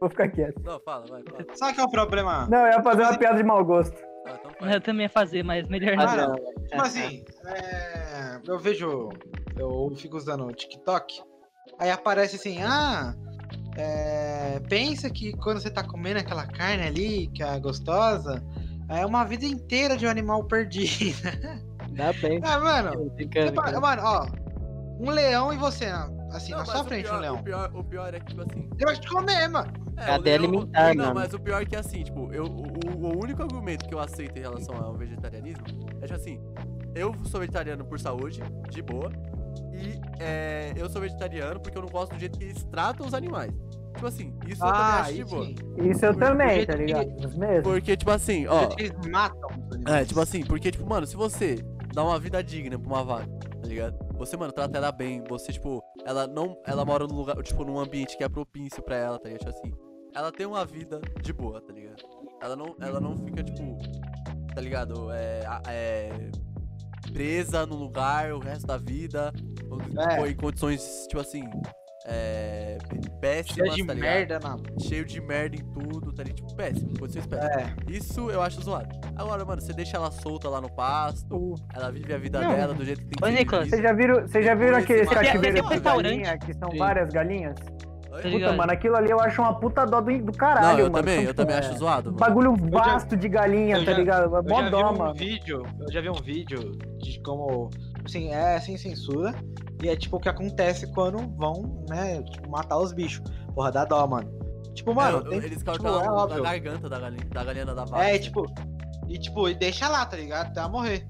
Vou 0.00 0.08
ficar 0.10 0.28
quieto. 0.30 0.60
Não, 0.62 0.80
fala, 0.80 1.04
vai, 1.06 1.22
fala. 1.24 1.44
Sabe 1.54 1.74
que 1.74 1.80
é 1.80 1.84
o 1.84 1.90
problema? 1.90 2.46
Não, 2.48 2.58
eu 2.60 2.72
ia 2.72 2.82
fazer 2.82 3.02
uma 3.02 3.18
piada 3.18 3.36
de 3.36 3.42
mau 3.42 3.64
gosto. 3.64 3.96
Então 4.34 4.52
faz. 4.58 4.74
Eu 4.74 4.80
também 4.80 5.04
ia 5.04 5.10
fazer, 5.10 5.42
mas 5.42 5.68
melhor 5.68 5.94
Ah, 5.98 6.16
não. 6.16 6.34
Tipo 6.34 6.82
assim, 6.82 7.24
é, 7.46 8.40
eu 8.46 8.58
vejo, 8.58 9.08
eu 9.56 9.92
fico 9.96 10.16
usando 10.16 10.46
o 10.46 10.52
TikTok, 10.52 11.22
aí 11.78 11.90
aparece 11.90 12.36
assim, 12.36 12.62
ah, 12.62 13.14
é, 13.76 14.60
pensa 14.68 15.08
que 15.10 15.32
quando 15.34 15.60
você 15.60 15.70
tá 15.70 15.82
comendo 15.82 16.20
aquela 16.20 16.46
carne 16.46 16.86
ali, 16.86 17.28
que 17.28 17.42
é 17.42 17.58
gostosa, 17.58 18.44
é 18.88 19.04
uma 19.04 19.24
vida 19.24 19.44
inteira 19.44 19.96
de 19.96 20.06
um 20.06 20.10
animal 20.10 20.44
perdido. 20.44 21.18
Ainda 21.80 22.12
bem. 22.14 22.40
ah, 22.42 22.58
mano, 22.58 23.12
cara. 23.54 23.80
mano, 23.80 24.02
ó, 24.04 24.26
um 25.00 25.10
leão 25.10 25.52
e 25.52 25.56
você, 25.56 25.86
assim, 26.32 26.52
Não, 26.52 26.58
na 26.58 26.66
sua 26.66 26.84
frente, 26.84 27.04
pior, 27.04 27.18
um 27.18 27.20
leão. 27.20 27.36
O 27.36 27.42
pior, 27.42 27.70
o 27.74 27.84
pior 27.84 28.14
é 28.14 28.20
que, 28.20 28.26
tipo 28.26 28.42
assim. 28.42 28.68
Eu 28.78 28.88
acho 28.88 29.00
que 29.00 29.08
comer, 29.08 29.48
mano. 29.48 29.87
É, 30.00 30.18
leão- 30.18 30.34
alimentar, 30.44 30.94
Não, 30.94 31.04
mano. 31.06 31.14
mas 31.20 31.32
o 31.34 31.38
pior 31.40 31.62
é 31.62 31.64
que 31.66 31.76
é 31.76 31.78
assim, 31.78 32.02
tipo, 32.02 32.32
eu, 32.32 32.44
o, 32.44 33.06
o 33.06 33.22
único 33.22 33.42
argumento 33.42 33.86
que 33.86 33.94
eu 33.94 34.00
aceito 34.00 34.36
em 34.36 34.40
relação 34.40 34.76
ao 34.76 34.94
vegetarianismo 34.94 35.64
é 36.00 36.06
tipo 36.06 36.14
assim, 36.14 36.40
eu 36.94 37.14
sou 37.24 37.40
vegetariano 37.40 37.84
por 37.84 37.98
saúde, 38.00 38.40
de 38.70 38.82
boa, 38.82 39.10
e 39.72 40.00
é, 40.22 40.72
eu 40.76 40.88
sou 40.88 41.00
vegetariano 41.00 41.60
porque 41.60 41.76
eu 41.76 41.82
não 41.82 41.88
gosto 41.88 42.12
do 42.14 42.18
jeito 42.18 42.38
que 42.38 42.44
eles 42.44 42.64
tratam 42.64 43.06
os 43.06 43.14
animais. 43.14 43.52
Tipo 43.94 44.06
assim, 44.06 44.32
isso 44.46 44.62
eu 44.64 44.68
também 44.70 44.80
Ah, 44.84 45.00
acho 45.00 45.14
de 45.14 45.24
boa. 45.24 45.46
Isso 45.90 46.04
eu 46.06 46.12
Do 46.12 46.18
também, 46.20 46.64
tá 46.66 46.72
que- 46.74 46.78
ligado? 46.84 47.08
Mesmos. 47.36 47.62
Porque, 47.64 47.96
tipo 47.96 48.10
assim, 48.12 48.46
ó. 48.46 48.66
que 48.68 48.82
eles 48.84 48.92
matam 49.10 49.48
os 49.70 49.92
É, 49.92 50.04
tipo 50.04 50.20
assim, 50.20 50.44
porque, 50.44 50.70
tipo, 50.70 50.88
mano, 50.88 51.04
se 51.06 51.16
você 51.16 51.56
dá 51.92 52.04
uma 52.04 52.18
vida 52.20 52.40
digna 52.42 52.78
pra 52.78 52.88
uma 52.88 53.02
vaca, 53.02 53.26
tá 53.60 53.66
ligado? 53.66 53.98
Você, 54.16 54.36
mano, 54.36 54.52
trata 54.52 54.76
ela 54.78 54.92
bem, 54.92 55.22
você, 55.28 55.52
tipo, 55.52 55.82
ela 56.06 56.28
não. 56.28 56.56
Ela 56.64 56.84
mora 56.84 57.06
num 57.08 57.14
lugar, 57.16 57.42
tipo, 57.42 57.64
num 57.64 57.78
ambiente 57.78 58.16
que 58.16 58.22
é 58.22 58.28
propício 58.28 58.80
pra 58.84 58.94
ela, 58.96 59.18
tá 59.18 59.28
ligado? 59.28 59.40
Tipo 59.40 59.50
assim, 59.50 59.72
ela 60.14 60.32
tem 60.32 60.46
uma 60.46 60.64
vida 60.64 61.00
de 61.22 61.32
boa, 61.32 61.60
tá 61.60 61.72
ligado? 61.72 62.02
Ela 62.42 62.56
não, 62.56 62.76
ela 62.80 63.00
não 63.00 63.16
fica, 63.16 63.42
tipo, 63.42 63.78
tá 64.54 64.60
ligado? 64.60 65.10
É, 65.12 65.40
a- 65.46 65.62
é 65.68 66.30
presa 67.12 67.64
num 67.66 67.76
lugar 67.76 68.32
o 68.32 68.38
resto 68.38 68.66
da 68.66 68.76
vida, 68.76 69.32
É. 70.10 70.20
ou 70.20 70.26
em 70.26 70.34
condições, 70.36 71.06
tipo 71.08 71.20
assim, 71.20 71.44
é, 72.06 72.78
péssimas, 73.20 73.68
Cheio 73.74 73.74
de 73.76 73.86
tá 73.86 73.94
ligado? 73.94 74.10
merda 74.10 74.38
na. 74.40 74.56
Cheio 74.80 75.04
de 75.04 75.20
merda 75.20 75.56
em 75.56 75.64
tudo, 75.72 76.12
tá 76.12 76.22
ligado? 76.22 76.36
Tipo, 76.38 76.54
péssimo, 76.56 76.98
condições 76.98 77.26
péssimas. 77.26 77.56
É. 77.56 77.74
Isso 77.90 78.30
eu 78.30 78.40
acho 78.42 78.60
zoado. 78.62 78.88
Agora, 79.16 79.44
mano, 79.44 79.60
você 79.60 79.72
deixa 79.72 79.96
ela 79.96 80.10
solta 80.10 80.48
lá 80.48 80.60
no 80.60 80.70
pasto, 80.74 81.54
ela 81.74 81.90
vive 81.90 82.12
a 82.14 82.18
vida 82.18 82.40
Não. 82.40 82.54
dela 82.54 82.72
do 82.74 82.84
jeito 82.84 83.00
que 83.00 83.08
tem 83.08 83.18
que 83.18 83.24
Ô, 83.24 83.26
ser 83.26 83.38
Nicolas. 83.38 83.68
Vocês 83.68 83.82
já 83.82 83.92
viram, 83.92 84.14
vocês 84.26 84.44
já 84.44 84.54
viram 84.54 84.76
aqueles 84.78 85.06
mano- 85.06 85.20
Tem 85.20 85.38
um 85.38 85.52
de 85.52 85.60
restaurante. 85.74 86.02
galinha, 86.04 86.38
que 86.38 86.54
são 86.54 86.70
Sim. 86.70 86.78
várias 86.78 87.10
galinhas? 87.10 87.56
Tá 88.22 88.28
Puta, 88.30 88.52
mano, 88.52 88.72
aquilo 88.72 88.96
ali 88.96 89.10
eu 89.10 89.20
acho 89.20 89.40
uma 89.40 89.54
puta 89.58 89.84
dó 89.86 90.00
do, 90.00 90.10
do 90.18 90.24
Não, 90.24 90.32
caralho, 90.32 90.80
eu 90.80 90.84
mano. 90.90 90.96
também, 90.96 91.16
eu 91.20 91.20
tipo, 91.28 91.34
também 91.34 91.56
é, 91.56 91.58
acho 91.58 91.76
zoado. 91.78 92.06
mano. 92.12 92.18
Bagulho 92.18 92.56
já- 92.70 92.78
vasto 92.78 93.16
de 93.16 93.28
galinha, 93.28 93.76
tá 93.78 93.92
já- 93.92 93.98
ligado? 93.98 94.34
É 94.36 94.38
Eu 94.38 94.42
mó 94.44 94.62
já 94.62 94.70
dó, 94.70 94.78
vi 94.78 94.84
um 94.94 94.98
mano. 94.98 95.14
vídeo, 95.14 95.62
eu 95.80 95.92
já 95.92 96.00
vi 96.00 96.10
um 96.10 96.14
vídeo 96.22 96.72
de 96.98 97.20
como, 97.22 97.70
assim, 98.04 98.30
é 98.32 98.58
sem 98.60 98.76
censura. 98.76 99.34
E 99.82 99.88
é 99.88 99.94
tipo 99.96 100.16
o 100.16 100.20
que 100.20 100.28
acontece 100.28 100.92
quando 100.92 101.18
vão, 101.36 101.84
né, 101.88 102.20
tipo, 102.22 102.50
matar 102.50 102.78
os 102.78 102.92
bichos. 102.92 103.22
Porra, 103.54 103.70
dá 103.70 103.84
dó, 103.84 104.04
mano. 104.08 104.28
Tipo, 104.74 104.92
mano, 104.94 105.18
É, 105.18 105.28
tem, 105.28 105.38
eles 105.38 105.50
tipo, 105.58 105.64
cortam 105.70 106.00
é 106.00 106.38
a- 106.38 106.40
garganta 106.40 106.88
da 106.88 106.98
galinha, 106.98 107.24
da 107.32 107.44
galinha 107.44 107.66
da 107.66 107.84
vaca. 107.84 108.04
É, 108.04 108.10
assim. 108.12 108.22
tipo, 108.22 108.44
e 109.08 109.18
tipo, 109.18 109.48
e 109.48 109.54
deixa 109.54 109.88
lá, 109.88 110.04
tá 110.04 110.16
ligado? 110.16 110.48
Até 110.48 110.60
ela 110.60 110.68
morrer. 110.68 111.06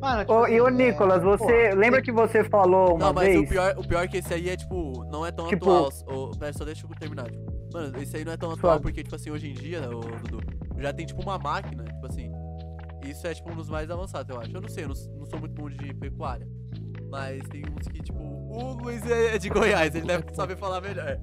Mano, 0.00 0.20
tipo, 0.20 0.32
Ô, 0.34 0.46
e 0.46 0.56
é, 0.58 0.70
Nicolas, 0.70 1.22
você. 1.22 1.44
porra, 1.70 1.74
lembra 1.74 2.00
que 2.02 2.12
você 2.12 2.44
falou 2.44 2.90
uma 2.94 3.06
Não, 3.06 3.12
mas 3.12 3.28
vez? 3.28 3.40
o 3.40 3.46
pior, 3.48 3.74
o 3.78 3.86
pior 3.86 4.04
é 4.04 4.08
que 4.08 4.18
esse 4.18 4.32
aí 4.32 4.48
é, 4.48 4.56
tipo, 4.56 5.04
não 5.10 5.26
é 5.26 5.32
tão 5.32 5.48
Tipo- 5.48 5.64
atual. 5.70 5.90
Ô, 6.06 6.30
pera, 6.38 6.52
só 6.52 6.64
deixa 6.64 6.86
eu 6.86 6.90
terminar. 6.98 7.30
Tipo, 7.30 7.52
mano, 7.72 7.98
esse 8.00 8.16
aí 8.16 8.24
não 8.24 8.32
é 8.32 8.36
tão 8.36 8.50
atual 8.52 8.74
Suave. 8.74 8.82
porque, 8.82 9.02
tipo 9.02 9.14
assim, 9.16 9.30
hoje 9.30 9.50
em 9.50 9.54
dia, 9.54 9.82
ô, 9.90 10.00
Dudu, 10.00 10.40
já 10.78 10.92
tem, 10.92 11.04
tipo, 11.04 11.20
uma 11.22 11.38
máquina, 11.38 11.82
tipo 11.84 12.06
assim. 12.06 12.30
Isso 13.04 13.26
é, 13.26 13.34
tipo, 13.34 13.50
um 13.50 13.56
dos 13.56 13.68
mais 13.68 13.90
avançados, 13.90 14.34
eu 14.34 14.40
acho. 14.40 14.50
Eu 14.56 14.60
não 14.60 14.68
sei, 14.68 14.84
eu 14.84 14.88
não, 14.88 14.94
não 15.18 15.26
sou 15.26 15.40
muito 15.40 15.54
bom 15.54 15.68
de 15.68 15.94
pecuária. 15.94 16.46
Mas 17.10 17.42
tem 17.48 17.62
uns 17.66 17.88
que, 17.88 18.02
tipo, 18.02 18.18
o 18.22 18.74
Luiz 18.82 19.04
é 19.10 19.38
de 19.38 19.48
Goiás, 19.48 19.94
ele 19.94 20.06
deve 20.06 20.24
saber 20.34 20.56
falar 20.56 20.80
melhor. 20.80 21.18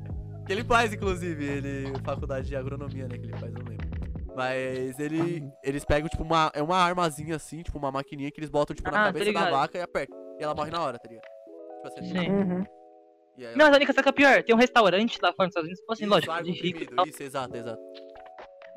Que 0.45 0.51
ele 0.53 0.63
faz, 0.63 0.91
inclusive, 0.93 1.43
ele, 1.45 1.93
faculdade 2.03 2.47
de 2.47 2.55
agronomia, 2.55 3.07
né, 3.07 3.17
que 3.17 3.25
ele 3.25 3.37
faz, 3.37 3.53
eu 3.53 3.59
não 3.63 3.69
lembro. 3.69 3.74
Mas 4.35 4.99
ele, 4.99 5.43
eles 5.63 5.85
pegam, 5.85 6.09
tipo, 6.09 6.23
uma, 6.23 6.51
é 6.53 6.61
uma 6.61 6.77
armazinha 6.77 7.35
assim, 7.35 7.63
tipo, 7.63 7.77
uma 7.77 7.91
maquininha 7.91 8.31
que 8.31 8.39
eles 8.39 8.49
botam, 8.49 8.75
tipo, 8.75 8.89
na 8.91 9.03
Ah, 9.03 9.05
cabeça 9.05 9.31
da 9.31 9.49
vaca 9.49 9.77
e 9.77 9.81
apertam. 9.81 10.17
E 10.39 10.43
ela 10.43 10.53
morre 10.53 10.71
na 10.71 10.81
hora, 10.81 10.99
tá 10.99 11.07
ligado? 11.07 11.23
Tipo 11.23 11.87
assim, 11.87 12.03
Sim. 12.03 12.29
Uhum. 12.29 12.63
e 13.37 13.45
aí 13.45 13.55
Não, 13.55 13.65
mas 13.65 13.73
a 13.73 13.77
única 13.77 13.93
coisa 13.93 14.03
que 14.03 14.09
é 14.09 14.11
pior, 14.11 14.43
tem 14.43 14.55
um 14.55 14.59
restaurante 14.59 15.19
lá 15.21 15.31
fora 15.33 15.47
nos 15.47 15.51
Estados 15.51 15.67
Unidos, 15.67 15.79
tipo 15.79 15.93
assim, 15.93 16.03
Isso, 16.03 16.13
lógico, 16.13 16.43
de 16.43 16.51
rico. 16.51 17.07
Isso, 17.07 17.23
exato, 17.23 17.55
exato. 17.55 17.81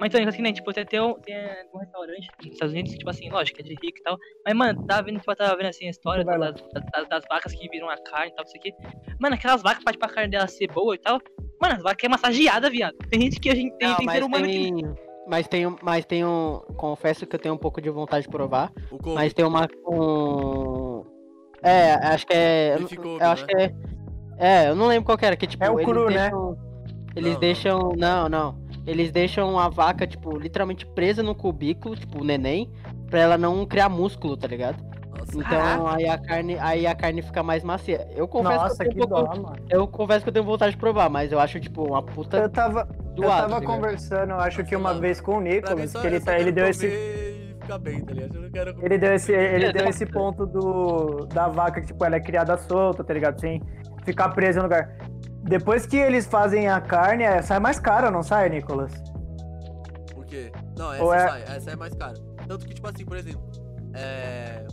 Mas 0.00 0.14
então, 0.14 0.28
assim, 0.28 0.42
né, 0.42 0.52
tipo, 0.52 0.72
você 0.72 0.84
tem 0.84 1.00
um, 1.00 1.14
tem 1.14 1.34
um 1.74 1.78
restaurante 1.78 2.28
nos 2.44 2.52
Estados 2.52 2.72
Unidos 2.72 2.92
que, 2.92 2.98
tipo 2.98 3.10
assim, 3.10 3.28
lógico, 3.30 3.60
é 3.60 3.64
de 3.64 3.70
rico 3.70 3.98
e 3.98 4.02
tal. 4.02 4.16
Mas, 4.46 4.54
mano, 4.54 4.86
tava 4.86 5.02
vendo, 5.02 5.18
tipo, 5.18 5.32
eu 5.32 5.36
tava 5.36 5.56
vendo 5.56 5.66
assim 5.66 5.88
a 5.88 5.90
história 5.90 6.24
das, 6.24 6.38
das, 6.72 7.08
das 7.08 7.24
vacas 7.28 7.52
que 7.52 7.68
viram 7.68 7.90
a 7.90 7.96
carne 7.96 8.30
e 8.30 8.34
tal, 8.34 8.44
isso 8.44 8.56
aqui. 8.56 8.72
Mano, 9.18 9.34
aquelas 9.34 9.60
vacas, 9.60 9.82
pra, 9.82 9.92
pra 9.94 10.08
carne 10.08 10.30
dela 10.30 10.46
ser 10.46 10.68
boa 10.68 10.94
e 10.94 10.98
tal. 10.98 11.20
Mano, 11.60 11.74
as 11.74 11.82
vacas 11.82 12.04
é 12.04 12.08
massageada, 12.08 12.70
viado. 12.70 12.96
Tem 13.10 13.22
gente 13.22 13.40
que 13.40 13.50
a 13.50 13.56
gente 13.56 13.76
tem, 13.76 13.88
Não, 13.88 13.96
tem 13.96 14.08
ser 14.08 14.22
humano 14.22 14.46
que. 14.46 15.07
Mas 15.28 15.46
tem, 15.46 15.66
um- 15.66 15.76
mas 15.82 16.04
tem 16.04 16.24
um. 16.24 16.60
Confesso 16.76 17.26
que 17.26 17.36
eu 17.36 17.40
tenho 17.40 17.54
um 17.54 17.58
pouco 17.58 17.80
de 17.80 17.90
vontade 17.90 18.22
de 18.24 18.28
provar. 18.30 18.72
Mas 19.14 19.32
tem 19.32 19.44
uma. 19.44 19.68
Um... 19.86 21.04
É, 21.62 21.92
acho 21.94 22.26
que 22.26 22.34
é. 22.34 22.74
Eu, 22.76 22.88
eu 23.20 23.26
acho 23.30 23.46
né? 23.46 23.48
que 23.48 23.56
é. 23.56 23.74
É, 24.38 24.68
eu 24.70 24.76
não 24.76 24.86
lembro 24.86 25.04
qual 25.04 25.18
que 25.18 25.26
era, 25.26 25.36
que 25.36 25.46
tipo. 25.46 25.64
É 25.64 25.70
o 25.70 25.74
eles 25.80 25.84
cru, 25.84 26.04
né? 26.10 26.16
deixam, 26.30 26.56
Eles 27.16 27.32
Não, 27.32 27.40
deixam. 27.40 27.92
Não, 27.96 28.28
não. 28.28 28.68
Eles 28.86 29.10
deixam 29.12 29.58
a 29.58 29.68
vaca, 29.68 30.06
tipo, 30.06 30.38
literalmente 30.38 30.86
presa 30.86 31.22
no 31.22 31.34
cubículo, 31.34 31.94
tipo, 31.94 32.20
o 32.22 32.24
neném, 32.24 32.70
pra 33.10 33.20
ela 33.20 33.36
não 33.36 33.66
criar 33.66 33.88
músculo, 33.90 34.34
tá 34.36 34.46
ligado? 34.46 34.82
Nossa, 35.10 35.36
Então 35.36 35.86
aí 35.88 36.08
a 36.08 36.16
carne, 36.16 36.56
aí 36.58 36.86
a 36.86 36.94
carne 36.94 37.20
fica 37.20 37.42
mais 37.42 37.62
macia. 37.62 38.08
Eu 38.14 38.26
confesso 38.26 38.62
Nossa, 38.62 38.84
que 38.84 38.94
que 38.94 39.02
eu 39.02 39.06
tenho 39.06 39.20
um 39.20 39.24
pouco, 39.26 39.42
mano. 39.42 39.56
eu 39.68 39.86
confesso 39.88 40.22
que 40.22 40.28
eu 40.30 40.32
tenho 40.32 40.44
vontade 40.46 40.70
de 40.72 40.78
provar, 40.78 41.10
mas 41.10 41.30
eu 41.32 41.38
acho 41.38 41.60
tipo 41.60 41.82
uma 41.84 42.02
puta 42.02 42.38
Eu 42.38 42.48
tava, 42.48 42.88
eu 43.22 43.28
doado. 43.28 43.42
tava 43.48 43.60
ligado? 43.60 43.74
conversando, 43.74 44.30
eu 44.30 44.40
acho 44.40 44.64
que 44.64 44.76
uma 44.76 44.94
vez 44.94 45.20
com 45.20 45.36
o 45.36 45.40
Nicolas, 45.40 45.92
que 45.92 46.06
ele, 46.06 46.16
eu 46.16 46.24
tá, 46.24 46.38
ele 46.38 46.52
deu 46.52 46.66
esse. 46.66 46.88
bem, 47.80 48.04
tá? 48.04 48.14
Eu 48.14 48.82
Ele 48.82 48.98
deu 48.98 49.14
esse, 49.14 49.32
ele 49.32 49.72
deu 49.72 49.86
esse 49.88 50.06
ponto 50.10 50.46
do, 50.46 51.26
da 51.26 51.48
vaca 51.48 51.80
que, 51.80 51.88
tipo, 51.88 52.04
ela 52.04 52.16
é 52.16 52.20
criada 52.20 52.56
solta, 52.56 53.04
tá 53.04 53.12
ligado? 53.12 53.40
Sem 53.40 53.62
ficar 54.04 54.30
presa 54.30 54.60
no 54.60 54.64
lugar. 54.64 54.96
Depois 55.42 55.86
que 55.86 55.96
eles 55.96 56.26
fazem 56.26 56.68
a 56.68 56.80
carne, 56.80 57.24
é, 57.24 57.42
sai 57.42 57.58
mais 57.58 57.78
caro, 57.78 58.10
não 58.10 58.22
sai, 58.22 58.48
Nicolas? 58.48 58.92
Por 60.14 60.24
quê? 60.26 60.50
Não, 60.76 60.92
essa 60.92 61.04
Ou 61.04 61.14
é- 61.14 61.28
sai, 61.28 61.42
essa 61.42 61.70
é 61.70 61.76
mais 61.76 61.94
cara. 61.94 62.14
Tanto 62.46 62.66
que, 62.66 62.74
tipo 62.74 62.88
assim, 62.88 63.04
por 63.04 63.16
exemplo, 63.16 63.42
é... 63.94 64.66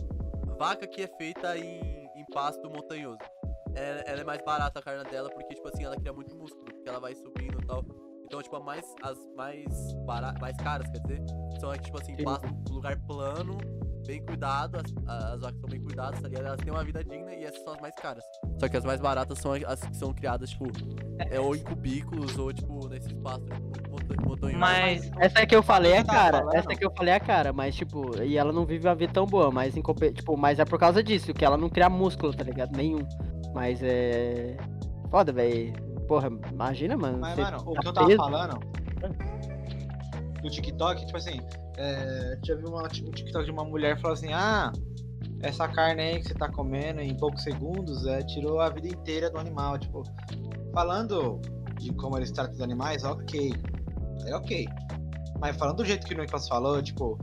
vaca 0.58 0.86
que 0.86 1.02
é 1.02 1.08
feita 1.18 1.56
em, 1.56 2.08
em 2.16 2.24
pasto 2.32 2.68
montanhoso. 2.70 3.18
Ela, 3.74 4.00
ela 4.06 4.20
é 4.22 4.24
mais 4.24 4.40
barata 4.42 4.78
a 4.78 4.82
carne 4.82 5.04
dela 5.10 5.28
porque, 5.28 5.54
tipo 5.54 5.68
assim, 5.68 5.84
ela 5.84 5.96
cria 5.96 6.12
muito 6.12 6.34
músculo, 6.34 6.64
porque 6.64 6.88
ela 6.88 6.98
vai 6.98 7.14
subindo 7.14 7.58
e 7.62 7.66
tal. 7.66 7.84
Então, 8.26 8.42
tipo, 8.42 8.60
mais, 8.60 8.84
as 9.02 9.16
mais, 9.36 9.64
bara... 10.04 10.34
mais 10.40 10.56
caras, 10.56 10.88
quer 10.90 10.98
dizer, 11.00 11.22
são, 11.60 11.72
é, 11.72 11.78
tipo 11.78 12.00
assim, 12.00 12.16
Sim. 12.16 12.24
pasto, 12.24 12.48
lugar 12.70 12.98
plano, 13.06 13.56
bem 14.04 14.24
cuidado, 14.24 14.78
as, 14.78 15.32
as 15.32 15.40
vacas 15.40 15.60
são 15.60 15.68
bem 15.70 15.80
cuidadas, 15.80 16.20
tá 16.20 16.28
ligado? 16.28 16.46
Elas 16.46 16.60
têm 16.60 16.72
uma 16.72 16.84
vida 16.84 17.04
digna 17.04 17.32
e 17.34 17.44
essas 17.44 17.62
são 17.62 17.74
as 17.74 17.80
mais 17.80 17.94
caras. 17.94 18.24
Só 18.58 18.68
que 18.68 18.76
as 18.76 18.84
mais 18.84 19.00
baratas 19.00 19.38
são 19.38 19.52
as 19.52 19.80
que 19.80 19.96
são 19.96 20.12
criadas, 20.12 20.50
tipo, 20.50 20.64
é, 21.18 21.38
ou 21.38 21.54
em 21.54 21.62
cubículos, 21.62 22.36
ou, 22.36 22.52
tipo, 22.52 22.88
nesses 22.88 23.12
pastos 23.14 23.48
muito 23.58 23.90
monta- 23.90 24.22
montanhosos. 24.28 24.58
Mas. 24.60 25.10
Essa 25.20 25.46
que 25.46 25.54
eu 25.54 25.62
falei 25.62 25.92
é 25.92 26.02
tava 26.04 26.18
cara, 26.18 26.38
falando? 26.38 26.54
essa 26.54 26.68
que 26.68 26.84
eu 26.84 26.92
falei 26.96 27.14
é 27.14 27.20
cara, 27.20 27.52
mas 27.52 27.76
tipo, 27.76 28.22
e 28.22 28.36
ela 28.36 28.52
não 28.52 28.66
vive 28.66 28.88
uma 28.88 28.94
vida 28.94 29.12
tão 29.12 29.24
boa, 29.26 29.52
mas 29.52 29.76
em 29.76 29.82
tipo, 30.14 30.36
mas 30.36 30.58
é 30.58 30.64
por 30.64 30.78
causa 30.78 31.02
disso, 31.02 31.32
que 31.32 31.44
ela 31.44 31.56
não 31.56 31.68
cria 31.68 31.88
músculo, 31.88 32.34
tá 32.34 32.42
ligado? 32.42 32.76
Nenhum. 32.76 33.06
Mas 33.54 33.80
é 33.82 34.56
foda, 35.10 35.32
velho. 35.32 35.95
Porra, 36.06 36.28
imagina, 36.52 36.96
mano. 36.96 37.18
Mas, 37.18 37.36
mano, 37.36 37.58
o 37.66 37.74
tá 37.74 37.80
que 37.80 37.88
eu 37.88 37.92
tava 37.92 38.06
preso. 38.06 38.22
falando 38.22 38.60
do 40.42 40.50
TikTok, 40.50 41.04
tipo 41.04 41.16
assim, 41.16 41.40
é, 41.76 42.38
já 42.44 42.54
vi 42.54 42.64
uma, 42.64 42.88
tipo, 42.88 43.08
um 43.08 43.12
TikTok 43.12 43.44
de 43.44 43.50
uma 43.50 43.64
mulher 43.64 44.00
falou 44.00 44.14
assim, 44.14 44.32
ah, 44.32 44.72
essa 45.42 45.68
carne 45.68 46.02
aí 46.02 46.18
que 46.20 46.28
você 46.28 46.34
tá 46.34 46.50
comendo 46.50 47.00
em 47.00 47.16
poucos 47.16 47.42
segundos 47.42 48.06
é, 48.06 48.22
tirou 48.22 48.60
a 48.60 48.68
vida 48.70 48.88
inteira 48.88 49.30
do 49.30 49.38
animal, 49.38 49.78
tipo, 49.78 50.02
falando 50.72 51.40
de 51.78 51.92
como 51.94 52.16
eles 52.16 52.30
tratam 52.30 52.54
os 52.54 52.60
animais, 52.60 53.04
ok. 53.04 53.52
É 54.26 54.36
ok. 54.36 54.66
Mas 55.38 55.56
falando 55.56 55.76
do 55.76 55.84
jeito 55.84 56.06
que 56.06 56.14
o 56.14 56.18
Nicolas 56.18 56.48
falou, 56.48 56.82
tipo, 56.82 57.18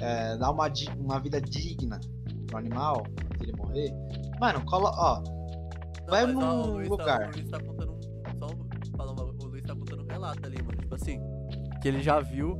é, 0.00 0.36
dar 0.36 0.50
uma, 0.50 0.70
uma 0.98 1.20
vida 1.20 1.40
digna 1.40 1.98
pro 2.46 2.58
animal, 2.58 3.04
antes 3.06 3.38
dele 3.38 3.52
morrer. 3.56 3.90
Mano, 4.40 4.64
colo 4.66 4.90
ó, 4.94 5.22
Não, 5.22 6.06
Vai 6.08 6.24
ó, 6.24 6.26
num 6.26 6.62
o 6.62 6.66
Luiz 6.74 6.88
lugar. 6.88 7.20
Tá, 7.20 7.28
o 7.28 7.32
Luiz 7.32 7.50
tá 7.50 7.60
contando 7.60 7.93
ali, 10.30 10.62
mano. 10.62 10.78
Tipo 10.78 10.94
assim, 10.94 11.20
que 11.80 11.88
ele 11.88 12.00
já 12.00 12.20
viu 12.20 12.58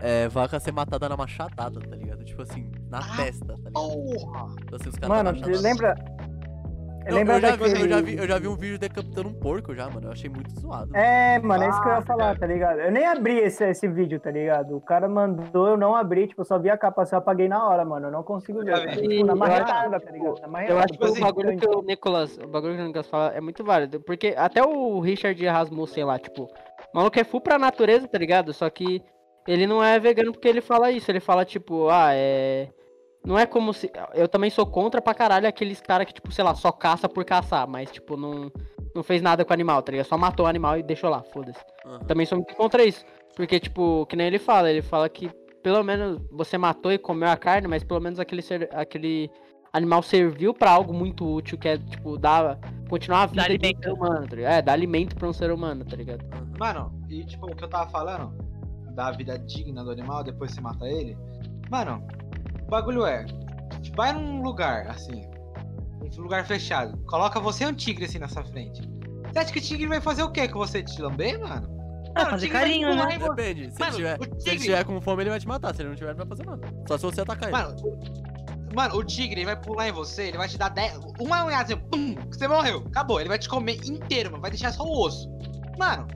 é, 0.00 0.28
vaca 0.28 0.58
ser 0.60 0.72
matada 0.72 1.08
na 1.08 1.16
machadada, 1.16 1.80
tá 1.80 1.96
ligado? 1.96 2.24
Tipo 2.24 2.42
assim, 2.42 2.70
na 2.88 2.98
Ah, 2.98 3.16
testa, 3.16 3.46
tá 3.46 3.54
ligado? 3.54 3.72
porra! 3.72 4.56
Tipo 4.56 4.76
assim, 4.76 4.88
os 4.88 4.94
caras 4.96 5.08
Mano, 5.08 5.22
na 5.24 5.32
machadada. 5.32 5.60
lembra. 5.60 5.94
Não, 7.08 7.16
lembra 7.16 7.36
eu, 7.36 7.40
já 7.40 7.50
vi, 7.52 7.58
daquele... 7.58 7.82
eu, 7.82 7.88
já 7.88 8.00
vi, 8.02 8.16
eu 8.18 8.28
já 8.28 8.38
vi 8.38 8.46
um 8.48 8.56
vídeo 8.56 8.78
decapitando 8.78 9.28
um 9.30 9.32
porco 9.32 9.74
já, 9.74 9.88
mano. 9.88 10.08
Eu 10.08 10.12
achei 10.12 10.28
muito 10.28 10.50
zoado. 10.60 10.94
É, 10.94 11.38
mano, 11.40 11.64
é 11.64 11.68
isso 11.70 11.80
que 11.80 11.88
eu 11.88 11.92
ia 11.92 11.98
Ah, 11.98 12.02
falar, 12.02 12.38
tá 12.38 12.46
ligado? 12.46 12.78
Eu 12.78 12.92
nem 12.92 13.06
abri 13.06 13.38
esse, 13.38 13.64
esse 13.64 13.88
vídeo, 13.88 14.20
tá 14.20 14.30
ligado? 14.30 14.76
O 14.76 14.80
cara 14.82 15.08
mandou, 15.08 15.66
eu 15.68 15.76
não 15.78 15.96
abri, 15.96 16.28
tipo, 16.28 16.42
eu 16.42 16.44
só 16.44 16.58
vi 16.58 16.68
a 16.68 16.76
capa, 16.76 17.02
eu 17.10 17.18
apaguei 17.18 17.48
na 17.48 17.66
hora, 17.66 17.86
mano. 17.86 18.08
Eu 18.08 18.12
não 18.12 18.22
consigo 18.22 18.62
ver. 18.62 18.74
Tá? 18.74 18.90
vi. 19.00 19.08
Tipo, 19.08 19.24
na 19.26 19.34
marretada, 19.34 19.98
tá 19.98 20.10
ligado? 20.10 20.40
Na 20.46 20.64
Eu 20.64 20.78
acho 20.78 20.88
que 20.88 20.92
Tipo 20.92 21.04
o 21.06 21.08
assim, 21.08 21.20
bagulho 21.22 21.56
que 21.58 21.68
o 21.68 21.82
Nicolas, 21.82 22.36
o 22.38 22.46
bagulho 22.46 22.76
que 22.76 22.82
o 22.82 22.86
Nicolas 22.86 23.06
fala 23.08 23.32
é 23.34 23.40
muito 23.40 23.64
válido, 23.64 24.00
porque 24.02 24.34
até 24.36 24.62
o 24.62 25.00
Richard 25.00 25.44
Rasmussen 25.46 26.04
lá, 26.04 26.18
tipo, 26.18 26.48
o 26.94 26.98
maluco 26.98 27.18
é 27.20 27.24
full 27.24 27.40
pra 27.40 27.58
natureza, 27.58 28.08
tá 28.08 28.18
ligado? 28.18 28.52
Só 28.52 28.68
que 28.70 29.02
ele 29.46 29.66
não 29.66 29.82
é 29.82 29.98
vegano 29.98 30.32
porque 30.32 30.48
ele 30.48 30.60
fala 30.60 30.90
isso, 30.90 31.10
ele 31.10 31.20
fala 31.20 31.44
tipo, 31.44 31.88
ah, 31.88 32.10
é 32.14 32.70
Não 33.24 33.38
é 33.38 33.46
como 33.46 33.74
se. 33.74 33.90
Eu 34.14 34.28
também 34.28 34.50
sou 34.50 34.66
contra 34.66 35.02
pra 35.02 35.14
caralho 35.14 35.46
aqueles 35.48 35.80
caras 35.80 36.06
que, 36.06 36.14
tipo, 36.14 36.32
sei 36.32 36.44
lá, 36.44 36.54
só 36.54 36.72
caça 36.72 37.08
por 37.08 37.24
caçar, 37.24 37.68
mas, 37.68 37.90
tipo, 37.90 38.16
não, 38.16 38.50
não 38.94 39.02
fez 39.02 39.22
nada 39.22 39.44
com 39.44 39.52
o 39.52 39.54
animal, 39.54 39.82
tá 39.82 39.92
ligado? 39.92 40.06
Só 40.06 40.18
matou 40.18 40.46
o 40.46 40.48
animal 40.48 40.78
e 40.78 40.82
deixou 40.82 41.10
lá, 41.10 41.22
foda-se. 41.22 41.60
Aham. 41.84 42.00
Também 42.06 42.26
sou 42.26 42.38
muito 42.38 42.54
contra 42.56 42.84
isso. 42.84 43.04
Porque, 43.36 43.60
tipo, 43.60 44.06
que 44.06 44.16
nem 44.16 44.26
ele 44.28 44.38
fala, 44.38 44.70
ele 44.70 44.82
fala 44.82 45.08
que 45.08 45.30
pelo 45.62 45.82
menos 45.84 46.20
você 46.30 46.56
matou 46.58 46.92
e 46.92 46.98
comeu 46.98 47.28
a 47.28 47.36
carne, 47.36 47.68
mas 47.68 47.84
pelo 47.84 48.00
menos 48.00 48.18
aquele, 48.18 48.42
ser, 48.42 48.68
aquele 48.72 49.30
animal 49.72 50.02
serviu 50.02 50.52
pra 50.54 50.70
algo 50.70 50.92
muito 50.92 51.26
útil, 51.26 51.56
que 51.58 51.68
é, 51.68 51.78
tipo, 51.78 52.16
dar. 52.18 52.58
continuar 52.88 53.22
a 53.22 53.26
vida 53.26 53.48
de 53.58 53.66
um 53.76 53.80
ser 53.82 53.92
humano, 53.92 54.26
tá 54.26 54.36
ligado? 54.36 54.52
É, 54.52 54.62
dar 54.62 54.72
alimento 54.72 55.14
pra 55.16 55.28
um 55.28 55.32
ser 55.32 55.50
humano, 55.52 55.84
tá 55.84 55.96
ligado? 55.96 56.24
Mano, 56.58 56.92
e 57.08 57.24
tipo, 57.24 57.46
o 57.46 57.54
que 57.54 57.62
eu 57.64 57.68
tava 57.68 57.88
falando 57.90 58.34
da 58.94 59.10
vida 59.12 59.38
digna 59.38 59.84
do 59.84 59.90
animal, 59.90 60.24
depois 60.24 60.50
você 60.50 60.60
mata 60.60 60.86
ele. 60.86 61.16
Mano, 61.70 62.04
o 62.66 62.70
bagulho 62.70 63.06
é. 63.06 63.24
Vai 63.96 64.12
num 64.12 64.42
lugar, 64.42 64.88
assim. 64.88 65.28
Um 66.18 66.22
lugar 66.22 66.44
fechado. 66.44 66.98
Coloca 67.06 67.38
você 67.38 67.64
e 67.64 67.66
um 67.68 67.72
tigre 67.74 68.04
assim 68.06 68.18
na 68.18 68.26
sua 68.28 68.42
frente. 68.44 68.82
Você 69.32 69.38
acha 69.38 69.52
que 69.52 69.58
o 69.60 69.62
tigre 69.62 69.86
vai 69.86 70.00
fazer 70.00 70.24
o 70.24 70.30
quê 70.32 70.48
com 70.48 70.58
você? 70.58 70.82
Te 70.82 71.00
lamber, 71.00 71.38
mano? 71.38 71.78
Ah, 72.16 72.20
Mano, 72.24 72.30
fazer 72.30 72.46
tigre 72.46 72.58
carinho, 72.60 72.94
né? 72.96 73.18
Depende. 73.18 73.70
Se, 73.72 73.78
Mano, 73.78 73.92
ele 73.92 73.96
tiver, 73.96 74.18
o 74.18 74.24
se 74.24 74.28
ele 74.30 74.38
tigre- 74.40 74.58
tiver 74.64 74.84
com 74.84 75.00
fome, 75.00 75.22
ele 75.22 75.30
vai 75.30 75.38
te 75.38 75.46
matar. 75.46 75.72
Se 75.72 75.82
ele 75.82 75.90
não 75.90 75.96
tiver, 75.96 76.10
ele 76.10 76.18
não 76.18 76.26
vai 76.26 76.36
fazer 76.36 76.44
nada. 76.50 76.66
Só 76.88 76.98
se 76.98 77.04
você 77.04 77.20
atacar 77.20 77.48
ele. 77.48 77.56
Mano, 77.56 77.76
mano, 78.74 78.96
o 78.96 79.04
tigre 79.04 79.40
ele 79.40 79.46
vai 79.46 79.56
pular 79.56 79.88
em 79.88 79.92
você, 79.92 80.24
ele 80.24 80.38
vai 80.38 80.48
te 80.48 80.58
dar 80.58 80.68
10. 80.68 81.00
Uma 81.20 81.44
unhada 81.44 81.74
assim, 81.74 81.82
pum, 81.90 82.14
que 82.14 82.36
você 82.36 82.48
morreu. 82.48 82.84
Acabou. 82.86 83.20
Ele 83.20 83.28
vai 83.28 83.38
te 83.38 83.48
comer 83.48 83.76
inteiro, 83.88 84.30
mano. 84.30 84.42
Vai 84.42 84.50
deixar 84.50 84.72
só 84.72 84.84
o 84.84 85.04
osso. 85.04 85.28
Mano, 85.78 86.06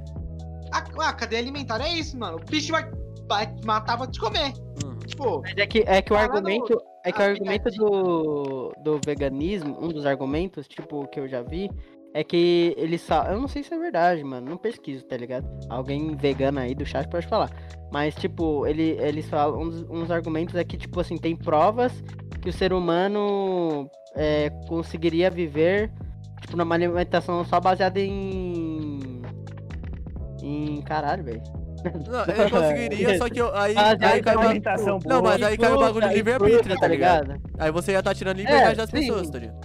a, 0.72 1.08
a 1.08 1.12
cadeia 1.12 1.40
alimentar 1.42 1.80
é 1.80 1.88
isso, 1.88 2.18
mano. 2.18 2.38
O 2.38 2.50
bicho 2.50 2.72
vai, 2.72 2.90
vai 3.28 3.46
te 3.46 3.66
matar 3.66 3.96
pra 3.96 4.06
te 4.06 4.18
comer. 4.18 4.52
Uhum. 4.82 4.98
Tipo, 5.06 5.40
Mas 5.42 5.56
é 5.56 5.66
que, 5.66 5.84
é 5.86 6.02
que 6.02 6.12
o 6.12 6.16
argumento. 6.16 6.80
É 7.04 7.12
que 7.12 7.20
o 7.20 7.24
argumento 7.24 7.70
do, 7.70 8.72
do 8.82 9.00
veganismo, 9.04 9.76
um 9.78 9.88
dos 9.88 10.06
argumentos, 10.06 10.66
tipo, 10.66 11.06
que 11.08 11.20
eu 11.20 11.28
já 11.28 11.42
vi, 11.42 11.70
é 12.14 12.24
que 12.24 12.74
eles 12.78 13.02
só. 13.02 13.24
Eu 13.24 13.38
não 13.40 13.48
sei 13.48 13.62
se 13.62 13.74
é 13.74 13.78
verdade, 13.78 14.24
mano. 14.24 14.48
Não 14.48 14.56
pesquiso, 14.56 15.04
tá 15.04 15.16
ligado? 15.16 15.46
Alguém 15.68 16.16
vegano 16.16 16.60
aí 16.60 16.74
do 16.74 16.86
chat 16.86 17.08
pode 17.08 17.26
falar. 17.26 17.50
Mas, 17.92 18.14
tipo, 18.14 18.66
ele, 18.66 18.96
eles 19.00 19.28
falam. 19.28 19.60
Um 19.60 19.68
dos, 19.68 19.82
um 19.82 20.00
dos 20.00 20.10
argumentos 20.10 20.54
é 20.54 20.64
que, 20.64 20.76
tipo 20.76 20.98
assim, 21.00 21.16
tem 21.16 21.36
provas 21.36 21.92
que 22.44 22.50
o 22.50 22.52
ser 22.52 22.74
humano 22.74 23.90
é, 24.14 24.50
conseguiria 24.68 25.30
viver, 25.30 25.90
tipo, 26.42 26.58
numa 26.58 26.74
alimentação 26.74 27.42
só 27.42 27.58
baseada 27.58 27.98
em. 27.98 29.22
Em. 30.42 30.82
Caralho, 30.82 31.24
velho. 31.24 31.42
Não, 32.06 32.22
ele 32.22 32.50
conseguiria, 32.52 33.18
só 33.18 33.28
que 33.30 33.38
eu, 33.40 33.54
aí, 33.56 33.74
Ah, 33.76 33.92
aí 33.92 33.98
já 33.98 34.22
cai 34.22 34.34
o 34.34 34.38
ba- 34.38 34.44
alimentação 34.44 34.98
Não, 35.06 35.22
mas 35.22 35.42
aí 35.42 35.56
cai 35.56 35.72
o 35.72 35.78
bagulho 35.78 36.08
de 36.08 36.14
livre-arbítrio, 36.14 36.62
fruta, 36.64 36.80
tá 36.80 36.86
ligado? 36.86 37.40
Aí 37.58 37.70
você 37.72 37.92
ia 37.92 37.98
estar 38.00 38.14
tirando 38.14 38.36
a 38.36 38.42
liberdade 38.42 38.76
das 38.76 38.90
sim. 38.90 38.96
pessoas, 39.00 39.30
tá 39.30 39.38
ligado? 39.38 39.60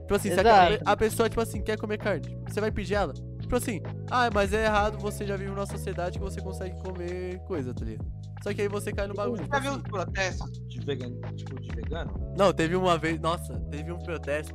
Tipo 0.00 0.14
assim, 0.14 0.30
se 0.30 0.40
a, 0.40 0.78
a 0.92 0.96
pessoa, 0.96 1.28
tipo 1.30 1.40
assim, 1.40 1.62
quer 1.62 1.78
comer 1.78 1.96
carne, 1.98 2.38
você 2.46 2.60
vai 2.60 2.70
pedir 2.70 2.94
ela? 2.94 3.14
Tipo 3.48 3.56
assim, 3.56 3.80
ah, 4.10 4.28
mas 4.34 4.52
é 4.52 4.66
errado, 4.66 4.98
você 4.98 5.26
já 5.26 5.34
vive 5.34 5.48
numa 5.50 5.64
sociedade 5.64 6.18
que 6.18 6.22
você 6.22 6.38
consegue 6.38 6.78
comer 6.82 7.38
coisa, 7.46 7.72
tá 7.72 7.82
ligado? 7.82 8.06
Só 8.42 8.52
que 8.52 8.60
aí 8.60 8.68
você 8.68 8.92
cai 8.92 9.06
no 9.06 9.14
bagulho, 9.14 9.42
tipo 9.42 9.54
já 9.54 9.58
viu 9.58 9.70
assim. 9.70 9.80
os 9.80 9.88
protestos 9.88 10.68
de 10.68 10.80
vegano, 10.80 11.18
tipo, 11.34 11.58
de 11.58 11.74
vegano? 11.74 12.34
Não, 12.36 12.52
teve 12.52 12.76
uma 12.76 12.98
vez, 12.98 13.18
nossa, 13.18 13.58
teve 13.70 13.90
um 13.90 13.98
protesto 14.00 14.54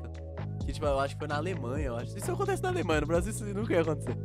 que, 0.63 0.71
tipo, 0.71 0.85
eu 0.85 0.99
acho 0.99 1.15
que 1.15 1.19
foi 1.19 1.27
na 1.27 1.37
Alemanha, 1.37 1.87
eu 1.87 1.95
acho. 1.97 2.15
Isso 2.15 2.31
acontece 2.31 2.61
na 2.61 2.69
Alemanha, 2.69 3.01
no 3.01 3.07
Brasil 3.07 3.31
isso 3.31 3.43
nunca 3.45 3.73
ia 3.73 3.81
acontecer. 3.81 4.15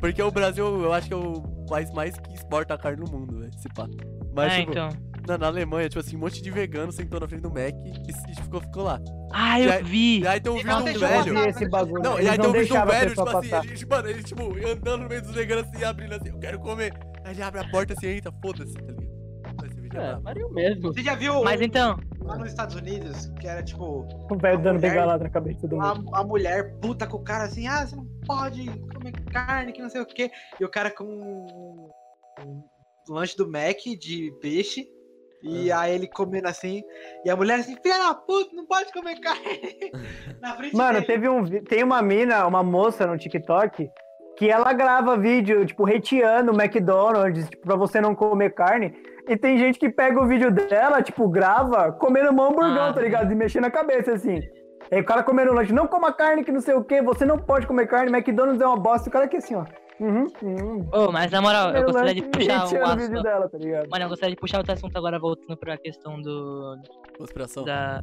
Porque 0.00 0.22
o 0.22 0.30
Brasil, 0.30 0.64
eu 0.64 0.94
acho 0.94 1.06
que 1.06 1.12
é 1.12 1.16
o 1.18 1.42
país 1.68 1.92
mais 1.92 2.18
que 2.18 2.32
exporta 2.32 2.78
carne 2.78 3.04
no 3.04 3.12
mundo, 3.12 3.38
velho, 3.38 3.50
esse 3.54 3.68
pá. 3.68 3.86
Mas, 4.34 4.50
ah, 4.50 4.56
tipo, 4.60 4.72
então. 4.72 4.88
Na, 5.26 5.38
na 5.38 5.46
Alemanha, 5.46 5.88
tipo 5.88 6.00
assim, 6.00 6.16
um 6.16 6.20
monte 6.20 6.42
de 6.42 6.50
vegano 6.50 6.90
sentou 6.92 7.20
na 7.20 7.28
frente 7.28 7.42
do 7.42 7.50
Mac 7.50 7.72
e, 7.84 8.32
e 8.32 8.34
ficou, 8.42 8.60
ficou 8.60 8.82
lá. 8.84 9.00
Ah, 9.32 9.60
E 9.60 9.64
eu 9.64 9.72
aí- 9.72 9.82
vi! 9.82 10.20
E 10.20 10.26
aí 10.26 10.40
tem 10.40 10.52
um 10.52 10.56
vídeo 10.56 10.70
de 10.76 10.82
um 10.82 10.84
velho. 10.84 11.34
passar. 11.34 11.48
esse 11.48 11.68
bagulho. 11.68 12.02
Não, 12.02 12.20
e 12.20 12.28
aí 12.28 12.38
tem 12.38 12.48
um 12.48 12.52
vídeo 12.52 12.66
de 12.66 12.72
um 12.78 12.86
velho, 12.86 13.10
tipo 13.10 13.28
assim, 13.28 13.70
ele, 13.72 13.86
mano, 13.86 14.08
ele, 14.08 14.22
tipo, 14.22 14.42
andando 14.68 15.02
no 15.02 15.08
meio 15.08 15.22
dos 15.22 15.30
veganos 15.32 15.68
assim, 15.68 15.84
abrindo 15.84 16.14
assim, 16.14 16.28
eu 16.30 16.38
quero 16.38 16.58
comer. 16.60 16.92
Aí 17.24 17.32
ele 17.34 17.42
abre 17.42 17.60
a 17.60 17.68
porta 17.70 17.92
assim, 17.94 18.08
entra, 18.08 18.32
foda-se, 18.42 18.74
tá 18.74 18.80
ligado? 18.80 19.10
Esse 19.66 19.80
vídeo 19.80 20.00
é 20.00 20.40
É, 20.40 20.44
o 20.44 20.50
mesmo. 20.52 20.82
Você 20.92 21.02
já 21.02 21.14
viu 21.14 21.42
Mas 21.44 21.60
então, 21.60 21.98
lá 22.20 22.36
nos 22.38 22.48
Estados 22.48 22.74
Unidos, 22.76 23.30
que 23.40 23.46
era 23.46 23.62
tipo, 23.62 24.06
O 24.30 24.36
velho 24.36 24.58
a 24.58 24.60
dando 24.60 24.74
mulher- 24.76 24.90
bengalada 24.90 25.24
na 25.24 25.30
cabeça 25.30 25.56
de 25.56 25.60
todo 25.68 25.72
mundo. 25.80 26.10
a, 26.14 26.20
a 26.20 26.24
mulher 26.24 26.74
puta 26.80 27.06
com 27.06 27.18
o 27.18 27.22
cara 27.22 27.44
assim, 27.44 27.66
ah, 27.66 27.86
você 27.86 27.94
não 27.96 28.06
pode 28.26 28.64
comer 28.94 29.12
carne, 29.32 29.72
que 29.72 29.82
não 29.82 29.90
sei 29.90 30.00
o 30.00 30.06
quê. 30.06 30.30
E 30.58 30.64
o 30.64 30.68
cara 30.68 30.90
com 30.90 31.04
um, 31.04 31.90
um 32.46 32.64
lanche 33.14 33.36
do 33.36 33.50
Mac 33.50 33.76
de 33.98 34.32
peixe. 34.40 34.86
E 35.42 35.72
aí 35.72 35.94
ele 35.94 36.06
comendo 36.06 36.48
assim, 36.48 36.82
e 37.24 37.30
a 37.30 37.36
mulher 37.36 37.60
assim, 37.60 37.74
filha 37.82 37.98
da 37.98 38.14
puta, 38.14 38.54
não 38.54 38.66
pode 38.66 38.92
comer 38.92 39.18
carne. 39.20 39.90
Na 40.40 40.54
frente 40.54 40.76
Mano, 40.76 40.94
dele. 40.94 41.06
teve 41.06 41.28
um, 41.28 41.44
tem 41.64 41.82
uma 41.82 42.02
mina, 42.02 42.46
uma 42.46 42.62
moça 42.62 43.06
no 43.06 43.16
TikTok, 43.16 43.90
que 44.36 44.50
ela 44.50 44.72
grava 44.72 45.16
vídeo, 45.16 45.64
tipo, 45.66 45.86
hateando 45.86 46.52
o 46.52 46.60
McDonald's, 46.60 47.48
tipo, 47.48 47.66
pra 47.66 47.76
você 47.76 48.00
não 48.00 48.14
comer 48.14 48.54
carne. 48.54 48.92
E 49.28 49.36
tem 49.36 49.58
gente 49.58 49.78
que 49.78 49.88
pega 49.90 50.20
o 50.20 50.26
vídeo 50.26 50.50
dela, 50.50 51.02
tipo, 51.02 51.28
grava 51.28 51.92
comendo 51.92 52.30
um 52.32 52.42
hamburgão, 52.42 52.86
Ah. 52.88 52.92
tá 52.92 53.00
ligado? 53.00 53.30
E 53.32 53.34
mexendo 53.34 53.64
a 53.66 53.70
cabeça, 53.70 54.12
assim. 54.12 54.40
Aí 54.90 55.00
o 55.00 55.04
cara 55.04 55.22
comendo 55.22 55.52
lanche, 55.52 55.72
não 55.72 55.86
coma 55.86 56.12
carne, 56.12 56.42
que 56.42 56.50
não 56.50 56.60
sei 56.60 56.74
o 56.74 56.82
quê, 56.82 57.00
você 57.00 57.24
não 57.24 57.38
pode 57.38 57.66
comer 57.66 57.86
carne, 57.86 58.10
McDonald's 58.10 58.60
é 58.60 58.66
uma 58.66 58.76
bosta. 58.78 59.08
O 59.08 59.12
cara 59.12 59.26
aqui 59.26 59.36
assim, 59.36 59.54
ó. 59.54 59.64
Uhum, 60.00 60.26
uhum. 60.42 60.88
ô, 60.94 61.12
mas 61.12 61.30
na 61.30 61.42
moral, 61.42 61.68
eu 61.68 61.84
Comendo 61.84 61.92
gostaria 61.92 62.14
de 62.14 62.22
puxar 62.22 62.60
o 62.72 62.84
assunto. 62.86 63.22
dela, 63.22 63.48
tá? 63.50 63.58
Mano, 63.90 64.04
eu 64.04 64.08
gostaria 64.08 64.34
de 64.34 64.40
puxar 64.40 64.58
outro 64.58 64.72
assunto 64.72 64.96
agora, 64.96 65.18
voltando 65.18 65.56
pra 65.58 65.76
questão 65.76 66.20
do. 66.22 66.78
Conspiração. 67.18 67.64
Da. 67.64 68.00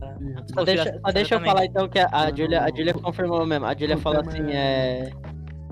Só 0.54 0.64
deixa, 0.64 1.00
só 1.04 1.12
deixa 1.12 1.36
eu 1.36 1.42
falar 1.42 1.66
então 1.66 1.90
que 1.90 1.98
a, 1.98 2.30
Julia, 2.30 2.62
a 2.64 2.70
Julia 2.70 2.94
confirmou 2.94 3.44
mesmo. 3.48 3.66
A 3.66 3.74
Julia 3.76 3.98
falou 3.98 4.22
assim, 4.22 4.52
é- 4.52 5.10
é. 5.10 5.12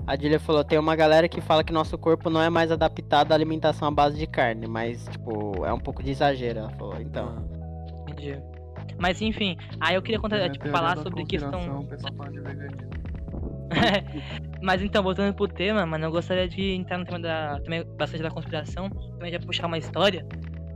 A 0.04 0.16
Julia 0.16 0.40
falou, 0.40 0.64
tem 0.64 0.78
uma 0.78 0.94
galera 0.96 1.28
que 1.28 1.40
fala 1.40 1.62
que 1.64 1.72
nosso 1.72 1.96
corpo 1.96 2.28
não 2.28 2.40
é 2.42 2.50
mais 2.50 2.70
adaptado 2.72 3.30
à 3.32 3.34
alimentação 3.34 3.86
à 3.88 3.90
base 3.90 4.16
de 4.16 4.26
carne, 4.26 4.66
mas, 4.68 5.04
tipo, 5.08 5.64
é 5.64 5.72
um 5.72 5.80
pouco 5.80 6.02
de 6.02 6.10
exagero, 6.10 6.60
ela 6.60 6.70
falou. 6.70 7.00
Então, 7.00 7.44
Entendi. 8.08 8.40
Mas 8.98 9.20
enfim, 9.20 9.56
aí 9.80 9.94
eu 9.94 10.02
queria 10.02 10.18
contar, 10.20 10.38
Na 10.38 10.48
tipo, 10.48 10.68
falar 10.70 10.96
sobre 10.98 11.24
questão. 11.24 11.80
O 11.80 11.86
pessoal 11.86 12.14
fala 12.14 12.30
de 12.30 12.40
veganismo. 12.40 12.90
Mas 14.62 14.82
então, 14.82 15.02
voltando 15.02 15.34
pro 15.34 15.48
tema, 15.48 15.84
mano, 15.86 16.06
eu 16.06 16.10
gostaria 16.10 16.48
de 16.48 16.72
entrar 16.72 16.98
no 16.98 17.04
tema 17.04 17.20
da. 17.20 17.60
também 17.60 17.84
bastante 17.96 18.22
da 18.22 18.30
conspiração, 18.30 18.88
também 18.90 19.32
já 19.32 19.40
puxar 19.40 19.66
uma 19.66 19.78
história 19.78 20.26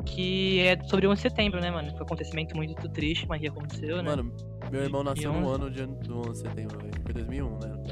que 0.05 0.61
é 0.61 0.83
sobre 0.85 1.07
o 1.07 1.11
11 1.11 1.23
de 1.23 1.29
setembro, 1.29 1.61
né, 1.61 1.71
mano? 1.71 1.91
Foi 1.91 2.01
um 2.01 2.05
acontecimento 2.05 2.57
muito 2.57 2.89
triste, 2.89 3.27
mas 3.29 3.41
que 3.41 3.49
aconteceu, 3.49 3.97
né? 4.03 4.11
Mano, 4.11 4.33
meu 4.71 4.83
irmão 4.83 5.03
nasceu 5.03 5.33
no 5.33 5.57
2011. 5.57 5.81
ano 5.83 5.97
de, 5.99 6.09
do 6.09 6.19
11 6.21 6.31
de 6.31 6.39
setembro, 6.49 6.79
velho. 6.79 6.93
Foi 7.03 7.15
2001, 7.15 7.51
né? 7.59 7.83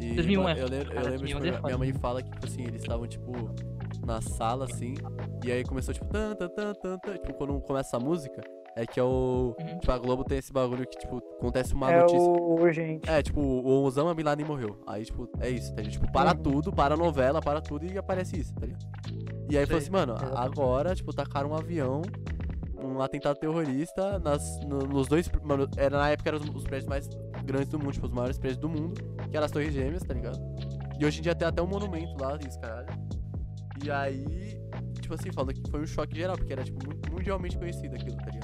E 0.00 0.14
2001, 0.14 0.42
mano, 0.42 0.58
é. 0.58 0.62
eu 0.62 0.68
lembro, 0.68 0.88
eu 0.88 0.94
Cara, 0.94 1.10
lembro 1.10 1.26
tipo, 1.26 1.40
2011 1.40 1.46
é 1.46 1.50
minha 1.50 1.60
foda. 1.60 1.78
mãe 1.78 1.92
fala 1.94 2.22
que, 2.22 2.30
tipo 2.30 2.46
assim, 2.46 2.62
eles 2.62 2.82
estavam, 2.82 3.06
tipo, 3.06 3.32
na 4.04 4.20
sala, 4.20 4.64
assim, 4.64 4.94
e 5.44 5.52
aí 5.52 5.64
começou, 5.64 5.94
tipo, 5.94 6.06
tan, 6.06 6.34
tan, 6.34 6.48
tan, 6.48 6.74
tan, 6.74 6.98
tan, 6.98 7.12
tipo, 7.14 7.34
quando 7.34 7.60
começa 7.60 7.96
a 7.96 8.00
música, 8.00 8.42
é 8.76 8.86
que 8.86 8.98
é 8.98 9.02
o, 9.02 9.54
Uhum. 9.58 9.78
tipo, 9.78 9.92
a 9.92 9.98
Globo 9.98 10.24
tem 10.24 10.38
esse 10.38 10.52
bagulho 10.52 10.86
que, 10.86 10.98
tipo, 10.98 11.18
acontece 11.38 11.74
uma 11.74 11.90
É 11.92 12.00
notícia. 12.00 12.28
o 12.28 12.60
urgente. 12.60 13.08
É, 13.08 13.22
tipo, 13.22 13.40
o 13.40 13.84
Osama 13.84 14.14
Bin 14.14 14.22
Laden 14.24 14.46
morreu. 14.46 14.78
Aí, 14.86 15.04
tipo, 15.04 15.28
é 15.40 15.48
isso, 15.50 15.70
tá 15.74 15.82
ligado? 15.82 15.92
Tipo, 15.92 16.12
para 16.12 16.30
Uhum. 16.36 16.42
tudo, 16.42 16.72
para 16.72 16.94
a 16.94 16.96
novela, 16.96 17.40
para 17.40 17.60
tudo 17.60 17.86
e 17.86 17.96
aparece 17.96 18.38
isso, 18.40 18.54
tá 18.54 18.66
ligado? 18.66 18.84
E 19.50 19.56
aí 19.58 19.64
falou 19.66 19.78
assim, 19.78 19.90
Sei. 19.90 19.92
mano, 19.92 20.14
agora, 20.36 20.94
tipo, 20.94 21.12
tacaram 21.14 21.50
um 21.50 21.54
avião, 21.54 22.02
um 22.82 23.00
atentado 23.00 23.36
terrorista 23.38 24.18
nas, 24.18 24.60
no- 24.64 24.78
nos 24.86 25.06
dois. 25.06 25.30
Mano, 25.42 25.68
era, 25.76 25.98
na 25.98 26.10
época 26.10 26.30
eram 26.30 26.38
os, 26.38 26.48
os 26.48 26.64
prédios 26.64 26.88
mais 26.88 27.08
grandes 27.44 27.68
do 27.68 27.78
mundo, 27.78 27.92
tipo, 27.92 28.06
os 28.06 28.12
maiores 28.12 28.38
prédios 28.38 28.58
do 28.60 28.68
mundo, 28.68 28.94
que 29.30 29.36
eram 29.36 29.44
as 29.46 29.50
Torres 29.52 29.72
Gêmeas, 29.72 30.02
tá 30.02 30.12
ligado? 30.14 30.38
E 30.98 31.04
hoje 31.06 31.18
em 31.20 31.22
dia 31.22 31.34
tem 31.34 31.46
até 31.46 31.60
um 31.62 31.66
monumento 31.66 32.14
lá, 32.20 32.36
isso, 32.46 32.58
caralho. 32.60 32.88
E 33.84 33.90
aí, 33.90 34.58
tipo 35.00 35.12
assim, 35.14 35.30
falando 35.32 35.52
que 35.54 35.70
foi 35.70 35.80
um 35.82 35.86
choque 35.86 36.16
geral, 36.16 36.36
porque 36.36 36.52
era, 36.52 36.62
tipo, 36.64 36.78
mu- 36.86 37.14
mundialmente 37.16 37.58
conhecido 37.58 37.94
aquilo, 37.96 38.16
tá 38.16 38.30
ligado? 38.30 38.43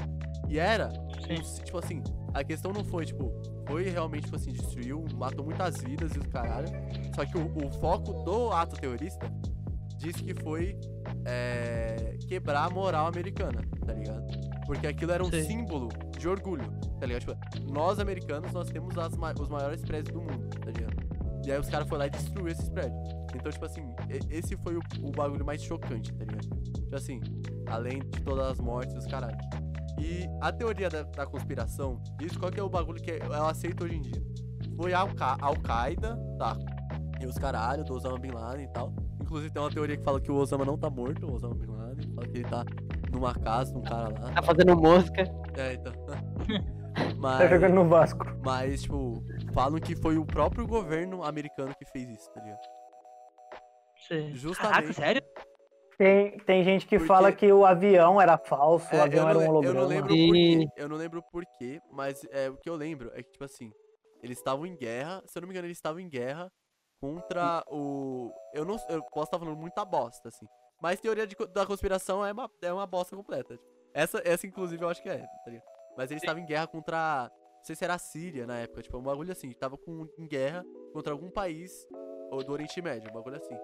E 0.50 0.58
era, 0.58 0.90
Sim. 1.26 1.62
tipo 1.64 1.78
assim, 1.78 2.02
a 2.34 2.42
questão 2.42 2.72
não 2.72 2.84
foi, 2.84 3.06
tipo, 3.06 3.32
foi 3.68 3.88
realmente, 3.88 4.24
tipo 4.24 4.34
assim, 4.34 4.50
destruiu, 4.50 5.04
matou 5.14 5.44
muitas 5.44 5.80
vidas 5.80 6.12
e 6.16 6.18
os 6.18 6.26
caralho. 6.26 6.68
Só 7.14 7.24
que 7.24 7.38
o, 7.38 7.66
o 7.66 7.70
foco 7.74 8.24
do 8.24 8.50
ato 8.50 8.74
terrorista 8.74 9.30
disse 9.96 10.24
que 10.24 10.34
foi 10.34 10.76
é, 11.24 12.18
quebrar 12.26 12.64
a 12.64 12.70
moral 12.70 13.06
americana, 13.06 13.62
tá 13.86 13.92
ligado? 13.92 14.24
Porque 14.66 14.88
aquilo 14.88 15.12
era 15.12 15.22
um 15.22 15.30
Sei. 15.30 15.44
símbolo 15.44 15.88
de 16.18 16.28
orgulho, 16.28 16.64
tá 16.98 17.06
ligado? 17.06 17.20
Tipo, 17.20 17.72
nós 17.72 18.00
americanos, 18.00 18.52
nós 18.52 18.68
temos 18.70 18.98
as 18.98 19.12
os 19.38 19.48
maiores 19.48 19.82
prédios 19.82 20.12
do 20.12 20.20
mundo, 20.20 20.48
tá 20.48 20.70
ligado? 20.70 21.10
E 21.46 21.52
aí 21.52 21.58
os 21.58 21.68
caras 21.68 21.88
foram 21.88 22.00
lá 22.00 22.06
e 22.08 22.10
destruíram 22.10 22.48
esses 22.48 22.68
prédios. 22.68 23.08
Então, 23.34 23.52
tipo 23.52 23.64
assim, 23.64 23.94
esse 24.28 24.56
foi 24.56 24.76
o, 24.76 24.80
o 25.02 25.12
bagulho 25.12 25.44
mais 25.44 25.62
chocante, 25.62 26.12
tá 26.12 26.24
ligado? 26.24 26.48
Tipo 26.72 26.96
assim, 26.96 27.20
além 27.66 28.00
de 28.00 28.20
todas 28.22 28.50
as 28.50 28.58
mortes 28.58 28.92
dos 28.94 29.06
caralho. 29.06 29.38
E 30.00 30.26
a 30.40 30.50
teoria 30.52 30.88
da, 30.88 31.02
da 31.02 31.26
conspiração, 31.26 32.00
diz 32.18 32.36
qual 32.36 32.50
que 32.50 32.58
é 32.58 32.62
o 32.62 32.68
bagulho 32.68 33.00
que 33.02 33.10
eu 33.10 33.46
aceito 33.46 33.84
hoje 33.84 33.96
em 33.96 34.00
dia. 34.02 34.22
Foi 34.76 34.92
a 34.94 35.00
Al-Qa- 35.00 35.36
Al-Qaeda, 35.40 36.16
tá? 36.38 36.56
E 37.20 37.26
os 37.26 37.36
caralho, 37.36 37.84
do 37.84 37.94
Osama 37.94 38.18
Bin 38.18 38.30
Laden 38.30 38.64
e 38.64 38.68
tal. 38.72 38.92
Inclusive 39.20 39.52
tem 39.52 39.60
uma 39.62 39.70
teoria 39.70 39.96
que 39.96 40.02
fala 40.02 40.20
que 40.20 40.30
o 40.32 40.36
Osama 40.36 40.64
não 40.64 40.78
tá 40.78 40.88
morto, 40.88 41.26
o 41.26 41.34
Osama 41.34 41.54
Bin 41.54 41.66
Laden. 41.66 42.14
Fala 42.14 42.26
que 42.28 42.38
ele 42.38 42.48
tá 42.48 42.64
numa 43.12 43.34
casa, 43.34 43.74
num 43.74 43.82
cara 43.82 44.08
lá. 44.08 44.32
Tá 44.32 44.42
fazendo 44.42 44.74
mosca. 44.76 45.22
É, 45.56 45.74
então. 45.74 45.92
Tá 47.22 47.46
jogando 47.46 47.72
mas, 47.74 47.84
no 47.84 47.88
Vasco. 47.88 48.26
mas, 48.44 48.82
tipo, 48.82 49.22
falam 49.54 49.78
que 49.80 49.94
foi 49.94 50.18
o 50.18 50.24
próprio 50.26 50.66
governo 50.66 51.22
americano 51.22 51.72
que 51.78 51.84
fez 51.84 52.08
isso, 52.10 52.28
tá 52.32 52.42
ligado? 52.42 52.58
Cê- 54.08 54.32
Justamente. 54.34 54.72
Caraca, 54.74 54.92
sério? 54.92 55.22
Tem, 56.00 56.38
tem 56.46 56.64
gente 56.64 56.86
que 56.86 56.96
Porque- 56.96 57.06
fala 57.06 57.30
que 57.30 57.52
o 57.52 57.66
avião 57.66 58.18
era 58.18 58.38
falso, 58.38 58.88
o 58.90 58.96
É, 58.96 59.00
avião 59.02 59.24
eu, 59.24 59.28
era 59.28 59.34
não, 59.34 59.40
um 59.40 59.42
le- 59.60 59.66
eu 59.66 59.70
holograma. 59.74 59.80
não 59.82 59.86
lembro 59.86 60.14
E- 60.14 60.26
por 60.26 60.34
quê. 60.34 60.80
Eu 60.82 60.88
não 60.88 60.96
lembro 60.96 61.22
por 61.30 61.44
quê, 61.58 61.80
mas 61.92 62.24
é, 62.30 62.48
o 62.48 62.56
que 62.56 62.70
eu 62.70 62.74
lembro 62.74 63.10
é 63.14 63.22
que, 63.22 63.30
tipo 63.30 63.44
assim, 63.44 63.70
eles 64.22 64.38
estavam 64.38 64.64
em 64.64 64.74
guerra, 64.74 65.22
se 65.26 65.36
eu 65.36 65.42
não 65.42 65.46
me 65.48 65.52
engano, 65.52 65.66
eles 65.66 65.76
estavam 65.76 66.00
em 66.00 66.08
guerra 66.08 66.50
contra 67.02 67.62
o. 67.70 68.32
Eu 68.54 68.64
não 68.64 68.76
eu 68.88 69.02
posso 69.12 69.26
estar 69.26 69.38
falando 69.38 69.58
muita 69.58 69.84
bosta, 69.84 70.28
assim. 70.28 70.46
Mas 70.80 70.98
teoria 71.00 71.26
de 71.26 71.36
da 71.52 71.66
conspiração 71.66 72.24
é 72.24 72.32
uma, 72.32 72.50
é 72.62 72.72
uma 72.72 72.86
bosta 72.86 73.14
completa. 73.14 73.54
tipo. 73.58 73.68
Essa, 73.92 74.22
essa, 74.24 74.46
inclusive, 74.46 74.82
eu 74.82 74.88
acho 74.88 75.02
que 75.02 75.08
é, 75.10 75.18
tá 75.18 75.50
ligado? 75.50 75.66
Mas 75.98 76.10
eles 76.10 76.22
estavam 76.22 76.42
em 76.42 76.46
guerra 76.46 76.66
contra. 76.66 77.30
Não 77.58 77.64
sei 77.64 77.76
se 77.76 77.84
era 77.84 77.92
a 77.92 77.98
Síria 77.98 78.46
na 78.46 78.56
época, 78.60 78.80
tipo, 78.80 78.96
um 78.96 79.02
bagulho 79.02 79.32
assim. 79.32 79.52
Tava 79.52 79.76
com, 79.76 80.06
em 80.18 80.26
guerra 80.26 80.64
contra 80.94 81.12
algum 81.12 81.30
país 81.30 81.70
ou 82.30 82.42
do 82.42 82.52
Oriente 82.52 82.80
Médio, 82.80 83.10
um 83.10 83.12
bagulho 83.12 83.36
assim. 83.36 83.54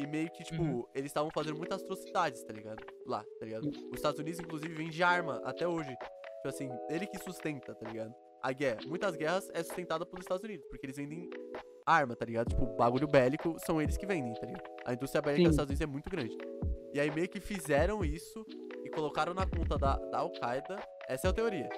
E 0.00 0.06
meio 0.06 0.30
que, 0.30 0.42
tipo, 0.42 0.62
Uhum. 0.62 0.84
eles 0.94 1.10
estavam 1.10 1.30
fazendo 1.34 1.58
muitas 1.58 1.82
atrocidades, 1.82 2.42
tá 2.42 2.52
ligado? 2.54 2.82
Lá, 3.04 3.22
tá 3.38 3.44
ligado? 3.44 3.68
Os 3.68 3.94
Estados 3.96 4.18
Unidos, 4.18 4.40
inclusive, 4.40 4.72
vende 4.72 5.02
arma 5.02 5.40
até 5.44 5.68
hoje. 5.68 5.90
Tipo 5.90 6.48
assim, 6.48 6.70
ele 6.88 7.06
que 7.06 7.18
sustenta, 7.18 7.74
tá 7.74 7.86
ligado? 7.86 8.14
A 8.42 8.50
guerra. 8.52 8.80
Muitas 8.86 9.14
guerras 9.14 9.50
é 9.52 9.62
sustentada 9.62 10.06
pelos 10.06 10.24
Estados 10.24 10.42
Unidos, 10.42 10.64
porque 10.70 10.86
eles 10.86 10.96
vendem 10.96 11.28
arma, 11.84 12.16
tá 12.16 12.24
ligado? 12.24 12.48
Tipo, 12.48 12.64
bagulho 12.76 13.06
bélico 13.06 13.56
são 13.66 13.82
eles 13.82 13.98
que 13.98 14.06
vendem, 14.06 14.32
tá 14.34 14.46
ligado? 14.46 14.64
A 14.86 14.94
indústria 14.94 15.20
bélica 15.20 15.40
Sim. 15.40 15.44
dos 15.44 15.52
Estados 15.54 15.70
Unidos 15.70 15.82
é 15.82 15.86
muito 15.86 16.08
grande. 16.08 16.38
E 16.94 16.98
aí 17.00 17.10
meio 17.10 17.28
que 17.28 17.40
fizeram 17.40 18.02
isso 18.02 18.42
e 18.84 18.88
colocaram 18.88 19.34
na 19.34 19.46
conta 19.46 19.76
da, 19.76 19.96
da 19.98 20.18
Al-Qaeda, 20.20 20.78
essa 21.08 21.26
é 21.26 21.30
a 21.30 21.32
teoria. 21.34 21.68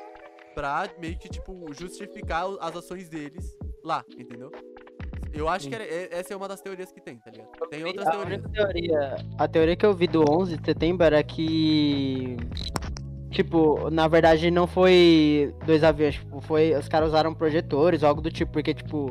Pra 0.55 0.89
meio 0.99 1.19
que, 1.19 1.29
tipo, 1.29 1.73
justificar 1.73 2.45
as 2.61 2.77
ações 2.77 3.09
deles 3.09 3.57
lá, 3.83 4.05
entendeu? 4.17 4.51
Eu 5.35 5.49
acho 5.49 5.69
que 5.69 5.75
era- 5.75 5.85
essa 5.85 6.35
é 6.35 6.37
uma 6.37 6.47
das 6.49 6.61
teorias 6.61 6.93
que 6.93 7.01
tem, 7.01 7.17
tá 7.17 7.31
ligado? 7.31 7.49
Tem 7.71 7.85
outras 7.85 8.07
A 8.07 8.11
teorias. 8.13 8.43
teoria, 8.53 9.17
a 9.39 9.49
teoria 9.49 9.77
que 9.77 9.87
eu 9.87 9.95
vi 9.95 10.07
do 10.07 10.25
11 10.31 10.57
de 10.59 10.65
setembro 10.65 11.05
era 11.07 11.23
que 11.23 12.37
tipo, 13.31 13.89
na 13.91 14.07
verdade 14.09 14.51
não 14.51 14.67
foi 14.67 15.55
dois 15.65 15.83
aviões, 15.83 16.15
tipo, 16.17 16.41
foi 16.43 16.75
os 16.75 16.87
caras 16.89 17.09
usaram 17.09 17.33
projetores, 17.35 18.03
algo 18.05 18.21
do 18.21 18.31
tipo, 18.31 18.53
porque 18.53 18.75
tipo 18.75 19.11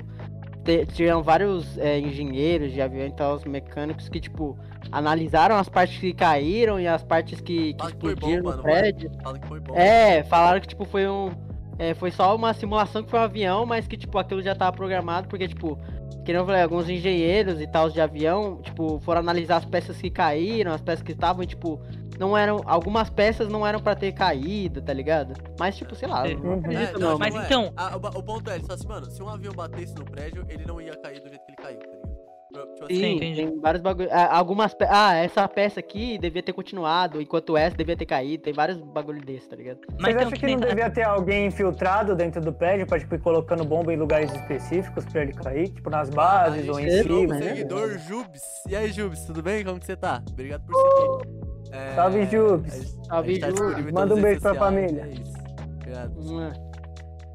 tinham 0.93 1.23
vários 1.23 1.76
é, 1.80 1.98
engenheiros 1.98 2.72
de 2.72 2.80
avião 2.81 3.07
e 3.07 3.11
tal, 3.11 3.35
os 3.35 3.43
mecânicos 3.45 4.07
que 4.07 4.19
tipo 4.19 4.56
analisaram 4.91 5.56
as 5.56 5.68
partes 5.68 5.98
que 5.98 6.14
caíram 6.14 6.80
e 6.80 6.88
as 6.88 7.03
partes 7.03 7.41
que, 7.41 7.73
que 7.73 7.80
Fala 7.80 7.91
que 7.93 7.99
foi 7.99 8.14
explodiram 8.14 8.43
bomba, 8.43 8.56
no 8.57 8.61
é? 8.61 8.64
prédio. 8.81 9.11
Fala 9.23 9.39
que 9.39 9.48
foi 9.48 9.60
bom. 9.60 9.73
É, 9.76 10.23
falaram 10.26 10.61
que 10.61 10.68
tipo 10.68 10.85
foi 10.85 11.07
um. 11.07 11.31
é, 11.80 11.95
foi 11.95 12.11
só 12.11 12.35
uma 12.35 12.53
simulação 12.53 13.02
que 13.03 13.10
foi 13.10 13.19
um 13.19 13.23
avião, 13.23 13.65
mas 13.65 13.88
que 13.88 13.98
tipo 13.98 14.19
aquilo 14.19 14.43
já 14.43 14.53
tava 14.53 14.72
programado, 14.77 15.27
porque 15.27 15.48
tipo, 15.48 15.80
que 16.26 16.34
não 16.34 16.46
falei, 16.46 16.62
alguns 16.62 16.88
engenheiros 16.90 17.60
e 17.62 17.68
tal 17.68 17.90
de 17.90 18.00
avião, 18.00 18.62
tipo, 18.62 19.00
foram 19.00 19.20
analisar 19.22 19.58
as 19.58 19.66
peças 19.66 19.98
que 19.98 20.10
caíram, 20.10 20.72
as 20.74 20.82
peças 20.82 21.02
que 21.04 21.12
estavam, 21.12 21.44
e, 21.44 21.48
tipo, 21.48 21.82
não 22.20 22.38
eram. 22.38 22.62
Algumas 22.66 23.10
peças 23.10 23.48
não 23.50 23.66
eram 23.66 23.80
pra 23.80 23.96
ter 23.96 24.12
caído, 24.12 24.82
tá 24.82 24.94
ligado? 24.94 25.34
Mas 25.60 25.76
tipo, 25.76 25.96
sei 25.96 26.08
lá, 26.08 26.28
É. 26.28 26.36
não 26.36 26.54
acredito 26.60 26.98
É, 26.98 27.00
não. 27.00 27.18
mas 27.18 27.34
tipo, 27.34 27.44
é. 27.44 27.46
então- 27.48 27.74
A- 27.76 27.96
o, 27.98 28.22
ponto 28.24 28.50
é, 28.50 28.56
ele 28.56 28.64
fala 28.64 28.74
assim, 28.76 28.88
mano, 28.88 29.06
se 29.10 29.24
um 29.24 29.30
avião 29.30 29.54
batesse 29.54 29.96
no 29.96 30.06
prédio, 30.06 30.46
ele 30.48 30.64
não 30.66 30.80
ia 30.80 30.96
cair 30.98 31.20
do 31.20 31.28
jeito 31.30 31.44
que 31.46 31.52
ele 31.52 31.58
caiu, 31.58 31.80
tá 31.80 31.86
ligado? 31.88 32.11
Tipo 32.52 32.86
assim, 32.86 32.95
Sim, 32.95 33.15
entendi. 33.15 33.45
tem 33.45 33.60
vários 33.60 33.82
bagulho. 33.82 34.10
ah, 34.11 34.36
Algumas 34.38 34.73
pe... 34.73 34.86
Ah, 34.90 35.14
essa 35.15 35.48
peça 35.48 35.80
aqui 35.80 36.18
devia 36.18 36.44
ter 36.44 36.52
continuado, 36.53 37.22
enquanto 37.22 37.56
essa 37.56 37.76
devia 37.78 37.95
ter 37.95 38.06
caído. 38.06 38.44
Tem 38.44 38.53
vários 38.53 38.78
bagulho 38.78 39.23
desse, 39.23 39.48
tá 39.49 39.56
ligado? 39.56 39.80
Mas 39.94 39.98
Vocês 40.02 40.10
então, 40.15 40.22
acham 40.28 40.32
que 40.32 40.45
que 40.45 40.56
não 40.56 40.68
devia 40.68 40.90
ter 40.90 41.03
alguém 41.03 41.45
infiltrado 41.48 42.15
dentro 42.15 42.41
do 42.41 42.52
prédio 42.52 42.86
pra 42.86 42.99
tipo, 42.99 43.15
ir 43.15 43.22
colocando 43.22 43.64
bomba 43.64 43.94
em 43.94 43.98
lugares 43.98 44.32
específicos 44.34 45.06
pra 45.06 45.22
ele 45.23 45.34
cair? 45.34 45.69
Tipo 45.69 45.90
nas 45.90 46.10
bases 46.10 46.68
a 46.68 46.72
ou 46.73 46.80
em 46.80 46.90
cima? 47.03 47.36
né? 47.36 47.41
seguidor, 47.49 47.98
Jubes. 47.99 48.41
E 48.68 48.76
aí, 48.76 48.91
Jubes, 48.91 49.23
tudo 49.26 49.41
bem? 49.41 49.64
Como 49.64 49.80
que 49.80 49.86
você 49.86 49.95
tá? 49.95 50.22
Obrigado 50.30 50.64
por 50.65 50.76
seguir. 50.76 51.41
É, 51.73 51.95
Salve, 51.95 52.26
Jubes. 52.26 52.98
Salve, 53.07 53.40
tá 53.40 53.49
Jubes. 53.49 53.91
Manda 53.94 54.14
um 54.15 54.22
beijo 54.22 54.41
pra 54.41 54.56
família. 54.56 55.03
É 55.10 55.14
isso. 55.14 55.34
Obrigado. 55.76 56.19
Hum, 56.19 56.52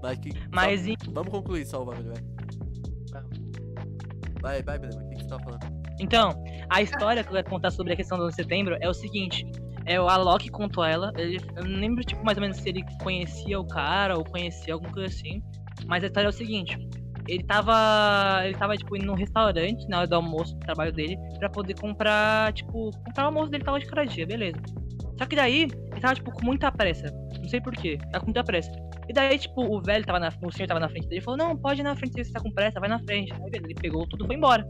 Mas, 0.02 0.18
que, 0.18 0.30
Mas 0.52 0.86
em- 0.86 0.96
Vamos 1.10 1.30
concluir 1.32 1.64
só 1.64 1.80
o 1.82 1.86
bagulho, 1.86 2.08
vai. 2.12 2.35
Vai, 4.46 4.62
vai, 4.62 4.78
Breno. 4.78 5.04
O 5.04 5.08
que, 5.08 5.16
você 5.16 5.28
tá 5.28 5.40
falando? 5.40 5.66
Então, 5.98 6.44
a 6.70 6.80
história 6.80 7.24
que 7.24 7.30
eu 7.30 7.34
quero 7.34 7.50
contar 7.50 7.72
sobre 7.72 7.94
a 7.94 7.96
questão 7.96 8.16
do 8.16 8.26
11 8.26 8.36
de 8.36 8.42
setembro 8.44 8.76
é 8.80 8.88
o 8.88 8.94
seguinte. 8.94 9.44
É 9.84 10.00
o 10.00 10.08
Alok 10.08 10.48
contou 10.50 10.84
ela. 10.84 11.12
Ele, 11.16 11.40
eu 11.56 11.64
não 11.64 11.80
lembro, 11.80 12.04
tipo, 12.04 12.24
mais 12.24 12.38
ou 12.38 12.42
menos 12.42 12.58
se 12.58 12.68
ele 12.68 12.84
conhecia 13.02 13.58
o 13.58 13.66
cara 13.66 14.16
ou 14.16 14.24
conhecia 14.24 14.74
alguma 14.74 14.92
coisa 14.92 15.12
assim. 15.12 15.42
Mas 15.86 16.04
a 16.04 16.06
história 16.06 16.28
é 16.28 16.30
o 16.30 16.32
seguinte. 16.32 16.78
Ele 17.26 17.42
tava. 17.42 18.40
Ele 18.44 18.54
tava, 18.56 18.76
tipo, 18.76 18.96
indo 18.96 19.06
num 19.06 19.14
restaurante 19.14 19.88
na 19.88 19.98
hora 19.98 20.06
do 20.06 20.14
almoço 20.14 20.54
do 20.54 20.60
trabalho 20.60 20.92
dele 20.92 21.18
pra 21.40 21.50
poder 21.50 21.74
comprar, 21.74 22.52
tipo, 22.52 22.92
comprar 23.04 23.24
o 23.24 23.26
almoço 23.26 23.50
dele 23.50 23.64
tava 23.64 23.80
de 23.80 23.86
cada 23.86 24.04
dia, 24.04 24.28
beleza. 24.28 24.60
Só 25.18 25.26
que 25.26 25.34
daí, 25.34 25.62
ele 25.62 26.00
tava, 26.00 26.14
tipo, 26.14 26.30
com 26.30 26.46
muita 26.46 26.70
pressa. 26.70 27.08
Não 27.36 27.48
sei 27.48 27.60
porquê. 27.60 27.98
Tava 28.12 28.20
com 28.20 28.26
muita 28.26 28.44
pressa. 28.44 28.70
E 29.08 29.12
daí, 29.12 29.38
tipo, 29.38 29.62
o 29.62 29.80
velho 29.80 30.04
tava 30.04 30.18
na. 30.18 30.32
O 30.42 30.50
senhor 30.52 30.66
tava 30.66 30.80
na 30.80 30.88
frente 30.88 31.08
dele 31.08 31.20
e 31.20 31.24
falou, 31.24 31.38
não, 31.38 31.56
pode 31.56 31.80
ir 31.80 31.84
na 31.84 31.94
frente 31.94 32.24
você 32.24 32.32
tá 32.32 32.40
com 32.40 32.50
pressa, 32.50 32.80
vai 32.80 32.88
na 32.88 32.98
frente. 33.00 33.32
Aí 33.32 33.40
ele 33.52 33.74
pegou 33.74 34.06
tudo 34.08 34.24
e 34.24 34.26
foi 34.26 34.36
embora. 34.36 34.66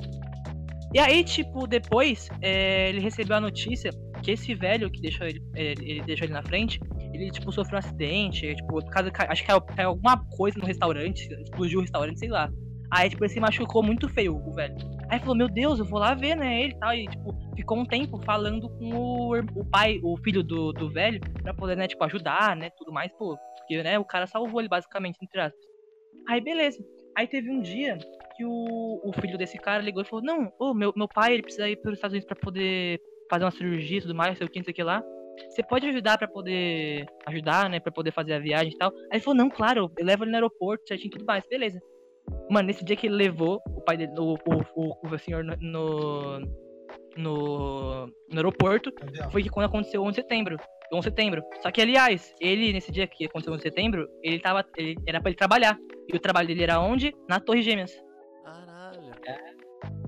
E 0.95 0.99
aí, 0.99 1.25
tipo, 1.25 1.67
depois, 1.67 2.29
é, 2.41 2.89
ele 2.91 3.01
recebeu 3.01 3.37
a 3.37 3.41
notícia 3.41 3.91
que 4.23 4.31
esse 4.31 4.55
velho 4.55 4.91
que 4.91 5.01
deixou 5.01 5.27
ele, 5.27 5.43
é, 5.55 5.73
ele 5.81 6.03
deixou 6.03 6.27
ele 6.27 6.33
na 6.33 6.43
frente, 6.43 6.81
ele, 7.13 7.31
tipo, 7.31 7.51
sofreu 7.53 7.77
um 7.77 7.79
acidente, 7.79 8.55
tipo, 8.55 8.85
caso, 8.87 9.11
ca- 9.11 9.27
acho 9.31 9.43
que 9.43 9.49
caiu, 9.49 9.61
caiu 9.61 9.89
alguma 9.91 10.19
coisa 10.37 10.59
no 10.59 10.65
restaurante, 10.67 11.29
explodiu 11.43 11.79
o 11.81 11.83
restaurante, 11.83 12.19
sei 12.19 12.29
lá. 12.29 12.51
Aí, 12.91 13.11
tipo, 13.11 13.25
ele 13.25 13.33
se 13.33 13.41
machucou 13.41 13.83
muito 13.83 14.09
feio, 14.09 14.37
o 14.37 14.55
velho. 14.55 14.75
Aí 15.09 15.21
falou, 15.21 15.37
meu 15.37 15.49
Deus, 15.49 15.79
eu 15.79 15.85
vou 15.85 16.01
lá 16.01 16.15
ver, 16.15 16.35
né, 16.35 16.63
ele 16.63 16.75
tal. 16.79 16.93
E, 16.93 17.07
tipo, 17.07 17.35
ficou 17.55 17.79
um 17.79 17.85
tempo 17.85 18.19
falando 18.25 18.69
com 18.69 18.95
o, 18.95 19.39
o 19.55 19.65
pai, 19.65 20.01
o 20.03 20.17
filho 20.19 20.43
do, 20.43 20.73
do 20.73 20.91
velho, 20.91 21.21
pra 21.43 21.55
poder, 21.55 21.77
né, 21.77 21.87
tipo, 21.87 22.03
ajudar, 22.05 22.57
né, 22.57 22.71
tudo 22.71 22.93
mais, 22.93 23.13
pô. 23.13 23.37
Porque, 23.59 23.83
né, 23.83 23.99
o 23.99 24.05
cara 24.05 24.27
salvou 24.27 24.61
ele, 24.61 24.69
basicamente, 24.69 25.19
entre 25.23 25.41
aspas. 25.41 25.65
Aí, 26.29 26.41
beleza. 26.41 26.85
Aí 27.17 27.27
teve 27.27 27.51
um 27.51 27.61
dia 27.61 27.97
que 28.37 28.45
o, 28.45 29.01
o 29.03 29.13
filho 29.21 29.39
desse 29.39 29.59
cara 29.59 29.83
ligou 29.83 30.03
e 30.03 30.05
falou: 30.05 30.25
Não, 30.25 30.53
ô, 30.59 30.75
meu, 30.75 30.93
meu 30.95 31.09
pai 31.09 31.33
ele 31.33 31.43
precisa 31.43 31.69
ir 31.69 31.77
para 31.77 31.91
os 31.91 31.97
Estados 31.97 32.13
Unidos 32.13 32.27
pra 32.27 32.37
poder 32.37 33.01
fazer 33.31 33.45
uma 33.45 33.51
cirurgia 33.51 33.99
e 33.99 34.03
tudo 34.03 34.15
mais, 34.15 34.37
sei 34.37 34.47
o 34.47 34.51
que, 34.51 34.59
não 34.59 34.65
sei 34.65 34.73
o 34.73 34.75
que 34.75 34.83
lá. 34.83 35.03
Você 35.49 35.63
pode 35.63 35.87
ajudar 35.89 36.19
pra 36.19 36.29
poder 36.29 37.07
ajudar, 37.27 37.71
né? 37.71 37.81
Pra 37.81 37.93
poder 37.93 38.11
fazer 38.11 38.35
a 38.35 38.39
viagem 38.39 38.73
e 38.73 38.77
tal. 38.77 38.91
Aí 39.11 39.17
ele 39.17 39.21
falou: 39.21 39.39
Não, 39.39 39.49
claro, 39.49 39.91
eu 39.97 40.05
levo 40.05 40.25
ele 40.25 40.31
no 40.31 40.37
aeroporto, 40.37 40.87
certinho 40.87 41.11
tudo 41.11 41.25
mais, 41.25 41.47
beleza. 41.49 41.81
Mano, 42.51 42.69
nesse 42.69 42.85
dia 42.85 42.97
que 42.97 43.07
ele 43.07 43.17
levou 43.17 43.61
o 43.67 43.81
pai 43.81 43.97
dele, 43.97 44.13
o, 44.19 44.35
o, 44.35 44.63
o, 44.75 45.15
o 45.15 45.19
senhor 45.19 45.45
no, 45.45 45.57
no, 47.17 48.07
no, 48.31 48.37
aeroporto, 48.37 48.93
foi 49.31 49.43
que 49.43 49.49
quando 49.49 49.67
aconteceu 49.67 50.03
o 50.03 50.05
11 50.05 50.17
de 50.17 50.23
setembro. 50.23 50.57
11 50.93 51.01
de 51.01 51.05
setembro. 51.05 51.43
Só 51.61 51.71
que, 51.71 51.81
aliás, 51.81 52.35
ele, 52.41 52.73
nesse 52.73 52.93
dia 52.93 53.07
que 53.07 53.25
aconteceu 53.25 53.53
o 53.53 53.57
11 53.57 53.63
de 53.65 53.69
setembro, 53.69 54.09
ele 54.23 54.39
tava. 54.39 54.65
Ele, 54.77 54.95
era 55.07 55.21
pra 55.21 55.31
ele 55.31 55.37
trabalhar. 55.37 55.79
E 56.09 56.17
o 56.17 56.21
trabalho 56.21 56.49
dele 56.49 56.63
era 56.63 56.81
onde? 56.81 57.13
Na 57.29 57.41
Torre 57.41 57.63
Gêmeas. 57.63 57.93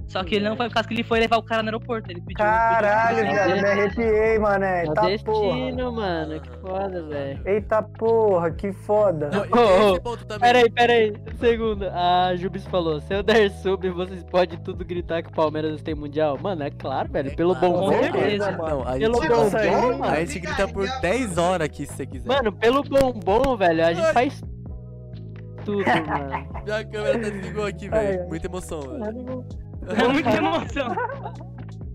Só 0.08 0.24
que 0.24 0.36
ele 0.36 0.48
não 0.48 0.56
foi 0.56 0.68
por 0.68 0.74
causa 0.74 0.88
que 0.88 0.94
ele 0.94 1.02
foi 1.04 1.20
levar 1.20 1.36
o 1.36 1.42
cara 1.42 1.62
no 1.62 1.68
aeroporto. 1.68 2.10
Ele 2.10 2.20
pediu. 2.22 2.36
Caralho, 2.38 3.16
pediu- 3.18 3.32
viado, 3.34 3.50
me 3.60 3.68
arrepiei, 3.68 4.38
mané. 4.38 4.86
É 4.86 4.90
o 4.90 4.94
Tá 4.94 5.02
porra. 5.02 5.10
destino, 5.10 5.92
mano. 5.92 6.40
Que 6.40 6.50
foda, 6.60 7.02
velho. 7.08 7.40
Eita 7.44 7.82
porra, 7.82 8.50
que 8.50 8.72
foda. 8.72 9.28
Não, 9.30 9.44
e 9.44 9.48
Ô, 9.48 9.50
tem 9.50 9.60
ô, 9.82 9.90
esse 9.92 10.00
ponto 10.00 10.26
também. 10.26 10.40
Pera 10.40 10.58
aí, 10.60 10.70
pera 10.70 10.92
aí. 10.94 11.10
Um 11.12 11.36
segundo. 11.38 11.88
A 11.90 12.34
Jubis 12.36 12.64
falou: 12.66 13.00
se 13.02 13.12
eu 13.14 13.22
der 13.22 13.50
sub, 13.50 13.86
vocês 13.90 14.24
podem 14.24 14.58
tudo 14.60 14.82
gritar 14.82 15.22
que 15.22 15.28
o 15.28 15.32
Palmeiras 15.34 15.82
tem 15.82 15.94
mundial. 15.94 16.38
Mano, 16.40 16.62
é 16.62 16.70
claro, 16.70 17.10
velho. 17.12 17.30
É 17.30 17.34
Pelo 17.34 17.54
claro, 17.54 17.74
bom 17.74 17.92
certeza. 17.92 18.50
mano. 18.52 18.68
Não, 18.68 18.82
a 18.88 18.92
Pelo 18.96 19.12
bom 19.12 19.22
aí, 19.58 19.70
bom, 19.70 19.98
mano. 19.98 20.04
a 20.06 20.20
gente 20.24 20.38
grita 20.40 20.66
por 20.68 20.88
10 21.02 21.36
horas 21.36 21.66
aqui 21.66 21.84
se 21.84 21.92
você 21.94 22.06
quiser. 22.06 22.26
Mano, 22.28 22.50
pelo 22.50 22.82
bombom, 22.82 23.56
velho, 23.58 23.84
a 23.84 23.92
gente 23.92 24.12
faz 24.14 24.42
tudo, 25.66 25.84
mano. 25.84 26.48
Minha 26.64 26.84
câmera 26.84 27.16
até 27.18 27.30
desligou 27.30 27.66
aqui, 27.66 27.90
velho. 27.90 28.26
Muita 28.26 28.46
emoção, 28.46 28.80
velho. 28.80 29.44
É 29.96 30.08
muita 30.08 30.30
emoção. 30.36 30.88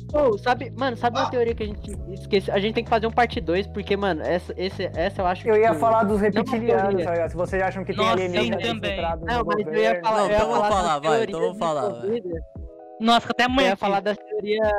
Pô, 0.10 0.38
sabe, 0.38 0.72
mano, 0.78 0.95
sabe 0.95 1.18
uma 1.18 1.30
teoria 1.30 1.56
que 1.56 1.64
a 1.64 1.65
gente 1.65 1.91
esquece? 2.14 2.52
A 2.52 2.60
gente 2.60 2.76
tem 2.76 2.84
que 2.84 2.90
fazer 2.90 3.07
um 3.07 3.11
parte 3.11 3.41
2, 3.41 3.65
porque, 3.68 3.98
mano, 3.98 4.22
essa, 4.22 4.53
esse, 4.56 4.84
essa 4.95 5.24
eu 5.24 5.26
acho 5.26 5.48
Eu 5.48 5.56
ia 5.56 5.70
tipo, 5.70 5.80
falar 5.80 6.03
dos 6.03 6.22
uma 6.22 6.30
reptilianos, 6.30 7.03
tá? 7.03 7.30
Se 7.30 7.36
vocês 7.36 7.61
acham 7.64 7.84
que 7.84 7.94
tem 7.94 7.98
Nossa, 8.06 8.11
alienígenas 8.14 8.61
sim, 8.61 8.68
também. 8.76 8.91
infiltrados 8.91 9.26
Não, 9.26 9.44
mas 9.44 9.60
eu 9.60 9.74
ia 9.74 9.99
governo. 9.99 10.02
falar. 10.03 10.18
Não, 10.20 10.26
eu 10.26 10.30
ia 10.30 10.36
então 10.38 10.49
falar 10.52 10.60
das 10.61 10.70
falar, 10.78 10.99
vai, 10.99 11.24
então 11.24 11.40
vamos 11.40 11.57
falar. 11.57 11.91
Nossa, 12.99 13.22
fica 13.22 13.34
até 13.34 13.44
Eu 13.44 13.48
amanhã. 13.48 13.68
ia 13.70 13.74
aqui. 13.74 13.80
falar 13.82 13.99
das 14.02 14.18
teorias. 14.18 14.70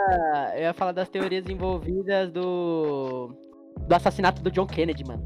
Eu 0.54 0.60
ia 0.62 0.72
falar 0.74 0.92
das 0.92 1.08
teorias 1.08 1.48
envolvidas 1.48 2.30
do. 2.30 3.34
Do 3.88 3.94
assassinato 3.94 4.40
do 4.40 4.50
John 4.52 4.66
Kennedy, 4.66 5.02
mano. 5.04 5.24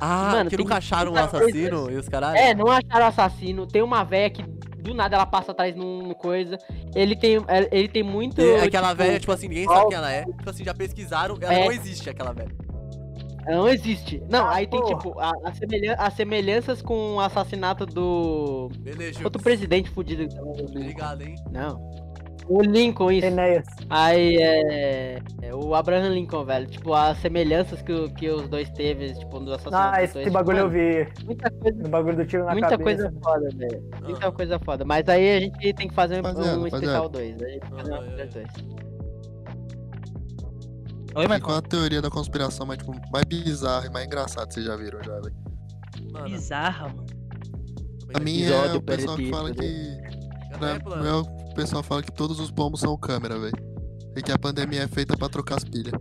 Ah, 0.00 0.30
Mano, 0.32 0.48
que 0.48 0.56
tem 0.56 0.64
nunca 0.64 0.78
acharam 0.78 1.10
o 1.10 1.14
muita 1.14 1.26
assassino 1.26 1.80
coisa. 1.82 1.92
e 1.92 1.96
os 1.96 2.08
caralho? 2.08 2.38
É, 2.38 2.54
não 2.54 2.68
acharam 2.68 3.04
o 3.04 3.08
assassino. 3.08 3.66
Tem 3.66 3.82
uma 3.82 4.04
véia 4.04 4.30
que 4.30 4.42
do 4.80 4.94
nada 4.94 5.16
ela 5.16 5.26
passa 5.26 5.52
atrás 5.52 5.74
num 5.76 6.12
coisa. 6.14 6.58
Ele 6.94 7.14
tem, 7.16 7.36
é, 7.48 7.68
ele 7.70 7.88
tem 7.88 8.02
muito. 8.02 8.40
E 8.40 8.56
aquela 8.56 8.90
tipo, 8.90 9.02
velha, 9.02 9.20
tipo 9.20 9.32
assim, 9.32 9.48
ninguém 9.48 9.66
sabe 9.66 9.86
quem 9.88 9.96
ela 9.96 10.10
é. 10.12 10.24
Tipo 10.24 10.50
assim, 10.50 10.64
já 10.64 10.74
pesquisaram, 10.74 11.36
ela 11.40 11.54
É. 11.54 11.64
não 11.64 11.72
existe, 11.72 12.08
aquela 12.10 12.32
velha. 12.32 12.50
Não 13.46 13.68
existe. 13.68 14.22
Não, 14.30 14.46
Ah, 14.46 14.56
aí 14.56 14.66
tem, 14.66 14.78
porra. 14.80 14.94
tipo, 14.96 15.18
a- 15.18 15.32
a 15.44 15.52
semelhan- 15.54 15.96
as 15.98 16.14
semelhanças 16.14 16.82
com 16.82 17.14
o 17.16 17.20
assassinato 17.20 17.86
do. 17.86 18.68
Beleza, 18.78 19.20
Outro 19.24 19.42
presidente 19.42 19.88
fudido. 19.90 20.28
Obrigado, 20.68 21.22
hein? 21.22 21.34
Não. 21.50 22.09
O 22.52 22.62
Lincoln, 22.62 23.12
isso. 23.12 23.26
Enéas. 23.28 23.64
Aí 23.88 24.36
é, 24.38 25.22
é 25.40 25.54
o 25.54 25.72
Abraham 25.72 26.08
Lincoln, 26.08 26.44
velho. 26.44 26.66
Tipo, 26.66 26.92
as 26.94 27.16
semelhanças 27.18 27.80
que, 27.80 27.92
o- 27.92 28.12
que 28.12 28.28
os 28.28 28.48
dois 28.48 28.68
teve, 28.70 29.14
tipo, 29.14 29.38
no 29.38 29.52
assassinato 29.52 29.76
Ah, 29.88 29.90
dos 30.00 30.04
esse 30.04 30.14
dois. 30.14 30.32
bagulho 30.32 30.58
eu 30.58 30.64
Mano, 30.66 30.76
vi. 30.78 31.24
Muita 31.26 31.48
coisa, 31.52 31.78
No 31.80 31.88
bagulho 31.88 32.16
do 32.16 32.26
tiro 32.26 32.44
na 32.44 32.52
muita 32.52 32.70
cabeça. 32.70 32.82
coisa 33.08 33.20
foda, 33.22 33.48
velho. 33.56 33.90
Muita 34.02 34.26
Ah. 34.26 34.32
coisa 34.32 34.58
foda. 34.58 34.84
Mas 34.84 35.08
aí 35.08 35.36
a 35.36 35.40
gente 35.40 35.72
tem 35.74 35.86
que 35.88 35.94
fazer 35.94 36.14
um, 36.18 36.22
Rapaziada, 36.22 36.58
um 36.58 36.66
especial 36.66 37.08
2. 37.08 37.40
A 37.40 37.48
gente 37.48 37.62
Ah, 37.66 37.76
fazer 37.76 37.92
um 37.92 37.94
é, 37.94 37.98
é. 37.98 38.24
especial 38.24 38.44
2. 38.64 38.80
Oi, 41.14 41.26
Marcão. 41.28 41.48
qual 41.48 41.58
a 41.58 41.62
teoria 41.62 42.02
da 42.02 42.10
conspiração 42.10 42.66
mais, 42.66 42.78
tipo, 42.78 42.92
mais 43.12 43.24
bizarra 43.26 43.86
e 43.86 43.90
mais 43.90 44.06
engraçada 44.06 44.46
que 44.46 44.54
vocês 44.54 44.66
já 44.66 44.76
viram 44.76 45.00
já, 45.02 45.14
velho? 45.20 45.34
Bizarra, 46.24 46.88
mano. 46.88 47.06
A 48.14 48.18
minha 48.20 48.48
é 48.48 48.72
o 48.74 48.82
pessoal 48.82 49.16
que 49.16 49.30
fala 49.30 49.48
né? 49.50 49.54
que. 49.54 50.80
plano. 50.84 51.02
meu, 51.02 51.22
o 51.50 51.54
pessoal 51.54 51.82
fala 51.82 52.02
que 52.02 52.12
todos 52.12 52.38
os 52.40 52.50
pombos 52.50 52.80
são 52.80 52.96
câmera, 52.96 53.38
velho. 53.38 53.56
E 54.16 54.22
que 54.22 54.32
a 54.32 54.38
pandemia 54.38 54.82
é 54.84 54.88
feita 54.88 55.16
pra 55.16 55.28
trocar 55.28 55.56
as 55.56 55.64
pilhas. 55.64 55.92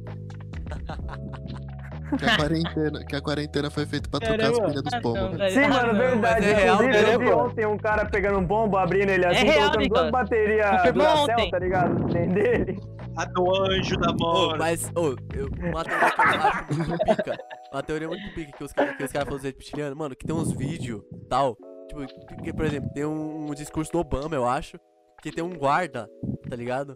que, 2.17 2.25
a 2.25 2.37
quarentena, 2.37 3.05
que 3.05 3.15
a 3.15 3.21
quarentena 3.21 3.69
foi 3.69 3.85
feita 3.85 4.09
pra 4.09 4.19
trocar 4.19 4.49
as 4.51 4.59
pilhas 4.59 4.81
dos 4.83 4.93
Ah, 4.93 4.99
velho. 4.99 5.37
velho. 5.37 5.51
Sim, 5.53 5.59
Ah, 5.63 5.69
mano, 5.69 5.93
não. 5.93 5.99
verdade. 5.99 6.21
mas 6.21 6.45
é 6.47 6.53
real, 6.55 6.75
Inclusive, 6.83 7.11
eu 7.13 7.19
vi 7.19 7.31
ontem 7.31 7.65
um 7.67 7.77
cara 7.77 8.05
pegando 8.05 8.39
um 8.39 8.45
bombo, 8.45 8.77
abrindo 8.77 9.09
ele 9.09 9.25
assim, 9.25 9.37
É 9.39 9.43
real, 9.51 9.71
colocando 9.71 9.89
duas 9.89 10.11
baterias 10.11 10.93
Duracell, 10.93 11.21
ontem. 11.23 11.51
tá 11.51 11.59
ligado? 11.59 12.03
Dele. 12.05 12.79
A 13.15 13.25
do 13.25 13.63
anjo 13.63 13.95
da 13.97 14.13
morte. 14.13 14.57
mas, 14.59 14.91
ô, 14.95 15.15
eu, 15.35 15.47
uma 15.69 15.83
teoria 15.83 16.11
que 16.11 16.21
eu 16.21 16.41
acho 16.47 16.89
muito 16.89 17.05
pica. 17.05 17.37
Uma 17.71 17.83
teoria 17.83 18.07
muito 18.07 18.33
pica 18.33 18.51
que 18.57 18.63
os 18.63 18.73
caras 18.73 18.95
que 18.97 19.03
os 19.03 19.11
cara 19.11 19.25
falaram 19.25 19.43
do 19.43 19.45
reptiliano, 19.47 19.95
mano, 19.95 20.15
que 20.15 20.25
tem 20.25 20.35
uns 20.35 20.51
vídeos 20.53 21.01
tal. 21.29 21.55
Tipo, 21.89 22.05
que, 22.43 22.53
por 22.53 22.65
exemplo, 22.65 22.89
tem 22.93 23.03
um, 23.05 23.47
um 23.49 23.53
discurso 23.53 23.91
do 23.91 23.99
Obama, 23.99 24.35
eu 24.35 24.47
acho. 24.47 24.77
Que 25.21 25.31
tem 25.31 25.43
um 25.43 25.53
guarda, 25.57 26.09
tá 26.49 26.55
ligado? 26.55 26.95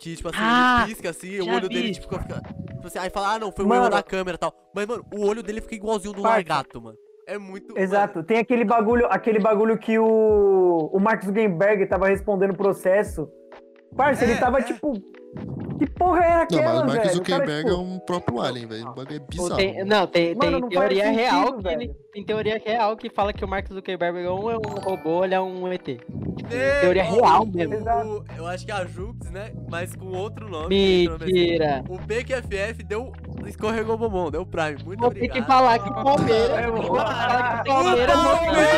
Que, 0.00 0.16
tipo 0.16 0.28
assim, 0.28 0.38
Ah, 0.40 0.82
ele 0.84 0.94
pisca 0.94 1.10
assim, 1.10 1.40
o 1.40 1.48
olho 1.54 1.68
dele, 1.68 1.82
vi. 1.88 1.92
tipo, 1.92 2.08
fica. 2.18 2.40
Tipo 2.40 2.86
assim, 2.86 2.98
aí 2.98 3.10
fala, 3.10 3.34
ah 3.34 3.38
não, 3.38 3.52
foi 3.52 3.64
um 3.64 3.68
Mano. 3.68 3.82
erro 3.82 3.90
da 3.90 4.02
câmera 4.02 4.34
e 4.36 4.38
tal. 4.38 4.52
Mas, 4.74 4.86
mano, 4.86 5.04
o 5.14 5.26
olho 5.26 5.42
dele 5.42 5.60
fica 5.60 5.74
igualzinho 5.76 6.12
do 6.14 6.22
largato, 6.22 6.80
mano. 6.80 6.96
É 7.26 7.38
muito. 7.38 7.76
Exato. 7.78 8.22
Tem 8.22 8.38
aquele 8.38 8.64
bagulho, 8.64 9.06
aquele 9.06 9.38
bagulho 9.38 9.78
que 9.78 9.98
o, 9.98 10.90
o 10.92 11.00
Mark 11.00 11.24
Zuckerberg 11.24 11.86
tava 11.86 12.06
respondendo 12.08 12.50
o 12.50 12.56
processo. 12.56 13.28
Parça, 13.96 14.24
É, 14.24 14.30
ele 14.30 14.38
tava 14.40 14.58
é. 14.58 14.62
tipo. 14.62 14.92
Que 15.78 15.86
porra 15.90 16.24
era 16.24 16.34
Não, 16.36 16.42
aquela, 16.42 16.72
mas 16.72 16.82
o 16.82 16.86
Mark 16.86 16.88
velho? 16.88 16.98
O 16.98 17.02
cara, 17.02 17.14
Zuckerberg 17.14 17.64
tipo, 17.68 17.74
é 17.74 17.78
um 17.84 17.98
próprio 17.98 18.40
alien, 18.40 18.66
velho. 18.66 18.88
O 18.90 18.94
bagulho 18.94 19.16
é 19.16 19.18
bizarro. 19.18 19.56
tem- 19.56 19.84
não, 19.84 20.06
tem, 20.06 20.26
tem 20.26 20.34
Mano, 20.36 20.60
não 20.60 20.70
faz 20.70 20.78
teoria 20.88 21.10
real 21.10 21.46
sentido, 21.46 21.62
que 21.62 21.68
ele, 21.68 21.76
velho. 21.86 21.96
tem 22.12 22.24
teoria 22.24 22.62
real 22.64 22.96
que 22.96 23.10
fala 23.10 23.32
que 23.32 23.44
o 23.44 23.48
Mark 23.48 23.66
Zuckerberg 23.68 24.22
não 24.22 24.50
é 24.50 24.56
um 24.56 24.60
robô, 24.60 25.24
ele 25.24 25.34
é 25.34 25.40
um 25.40 25.66
ET. 25.72 26.00
É, 26.50 26.80
teoria 26.80 27.04
ó, 27.04 27.10
real 27.14 27.42
o- 27.42 27.46
mesmo. 27.46 27.74
o- 27.76 28.24
eu 28.36 28.46
acho 28.46 28.64
que 28.64 28.70
é 28.70 28.74
a 28.74 28.84
Jupes, 28.84 29.30
né? 29.32 29.52
Mas 29.68 29.96
com 29.96 30.06
outro 30.16 30.48
nome. 30.48 31.08
não 31.08 31.18
sei. 31.18 31.26
Mentira. 31.26 31.84
O 31.88 31.98
PQFF 31.98 32.82
deu. 32.84 33.12
Escorregou 33.46 33.94
o 33.94 33.98
bombom, 33.98 34.30
deu 34.30 34.46
Prime. 34.46 34.82
Muito 34.84 34.98
Vou 35.00 35.08
obrigado. 35.08 35.34
ter 35.34 35.40
que 35.40 35.46
falar 35.46 35.78
que 35.78 35.88
o 35.90 35.94
Palmeiras. 35.94 36.50
É, 36.50 36.66
vou 36.70 36.82
vou 36.82 36.96
falar 36.96 37.62
que 37.62 37.68
o 37.68 37.72
O 37.72 37.74
Palmeiras 37.74 38.16
Palmeiras! 38.16 38.74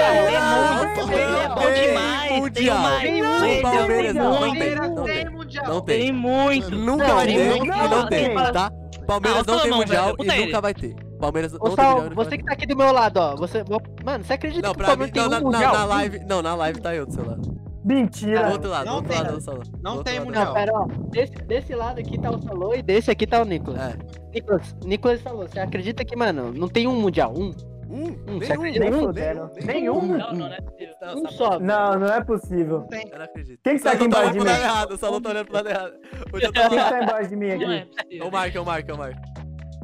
é 1.36 1.48
bom 1.48 1.70
demais, 1.74 2.28
tem 2.28 2.40
mundial. 2.40 3.00
Tem 3.00 3.22
O 3.22 3.26
muito, 3.26 3.62
Palmeiras 3.62 4.14
não, 4.14 4.38
muito. 4.38 4.58
tem. 4.58 4.74
Não 4.76 5.04
tem 5.04 5.14
tem. 5.24 5.30
mundial. 5.30 5.66
Não 5.66 5.80
tem. 5.80 5.98
Tem 6.00 6.12
muito. 6.12 6.70
Nunca 6.76 7.14
vai 7.14 7.26
tem 7.26 7.36
ter 7.36 7.48
muito, 7.48 7.64
e 7.64 7.88
não 7.88 8.06
tem, 8.08 8.34
tá? 8.34 8.72
Palmeiras 9.06 9.46
Não, 9.46 9.54
não 9.54 9.62
tem 9.62 9.70
mundial 9.72 10.14
e 10.18 10.24
nunca 10.46 10.60
vai 10.60 10.74
ter. 10.74 10.94
Palmeiras 11.20 11.52
não 11.52 11.60
Ô, 11.60 11.64
tem 11.66 11.76
Sal, 11.76 12.00
mundial. 12.02 12.14
você 12.24 12.38
que 12.38 12.44
tá 12.44 12.52
aqui 12.52 12.66
do 12.66 12.76
meu 12.76 12.92
lado, 12.92 13.16
ó. 13.18 13.36
Você, 13.36 13.62
mano, 14.04 14.24
você 14.24 14.32
acredita 14.32 14.66
Não, 14.66 14.74
que 14.74 14.80
o 14.80 14.82
mim, 14.82 14.86
Palmeiras 14.86 15.12
tem 15.12 15.22
não, 15.22 15.28
um 15.28 15.30
na, 15.30 15.38
na, 15.38 15.44
mundial? 15.44 15.72
na 15.74 15.84
live, 15.84 16.18
não, 16.26 16.42
na 16.42 16.54
live 16.56 16.80
tá 16.80 16.94
eu 16.94 17.06
do 17.06 17.12
seu 17.12 17.24
lado. 17.24 17.65
Mentira. 17.86 18.44
Do 18.46 18.52
outro 18.52 18.70
lado, 18.70 18.84
do 18.84 18.86
Não 18.88 18.94
outro 18.96 19.08
tem, 19.10 19.18
lado 19.18 19.30
não. 19.30 19.38
do 19.38 19.40
salão. 19.44 19.62
Não 19.82 19.96
Do 19.96 20.04
tem 20.04 20.20
mundial. 20.20 20.44
Não, 20.46 20.54
pera, 20.54 20.72
ó. 20.74 20.86
Desse, 21.10 21.32
desse 21.34 21.74
lado 21.74 22.00
aqui 22.00 22.20
tá 22.20 22.30
o 22.30 22.42
Salô 22.42 22.74
e 22.74 22.82
desse 22.82 23.10
aqui 23.10 23.26
tá 23.26 23.40
o 23.40 23.44
Nicolas. 23.44 23.80
É. 23.80 23.96
Nicolas, 24.34 24.76
Nicolas 24.84 25.20
falou, 25.22 25.46
você 25.48 25.60
acredita 25.60 26.04
que, 26.04 26.16
mano, 26.16 26.52
não 26.52 26.68
tem 26.68 26.86
um 26.88 27.00
mundial? 27.00 27.32
Um? 27.36 27.52
Um, 27.88 28.06
Hum, 28.28 28.38
nenhum, 28.40 28.62
nenhum, 28.62 29.12
nenhum. 29.12 29.48
Nenhum. 29.64 30.02
Não, 30.18 30.32
não, 30.32 30.34
não 30.34 30.46
é 30.52 30.60
possível. 30.60 30.94
Não, 31.00 31.14
Um 31.22 31.28
só. 31.30 31.60
Não, 31.60 31.98
não 32.00 32.06
é 32.08 32.24
possível. 32.24 32.88
Eu 32.90 33.18
não 33.18 33.24
acredito. 33.24 33.60
Quem 33.62 33.76
que 33.76 33.82
tá 33.84 33.92
aqui 33.92 33.98
Salão 33.98 34.06
embaixo 34.08 34.32
de 34.32 34.38
pro 34.38 34.44
mim? 34.44 34.50
lado 34.50 34.62
errado, 34.64 34.90
o 34.92 34.96
salão 34.98 35.20
tá 35.22 35.28
olhando 35.30 35.46
pro 35.46 35.54
lado 35.54 35.68
errado. 35.68 35.92
Quem 36.40 36.50
tá 36.50 37.02
embaixo 37.04 37.28
de 37.30 37.36
mim 37.36 37.46
Não 37.46 37.52
é 37.52 37.78
aqui? 37.78 37.90
É 37.98 38.02
possível. 38.02 38.26
o 38.26 38.32
Marco, 38.32 38.58
é 38.58 38.60
o 38.60 38.64
Marco, 38.66 38.90
é 38.90 38.94
o 38.94 38.98
Marco. 38.98 39.20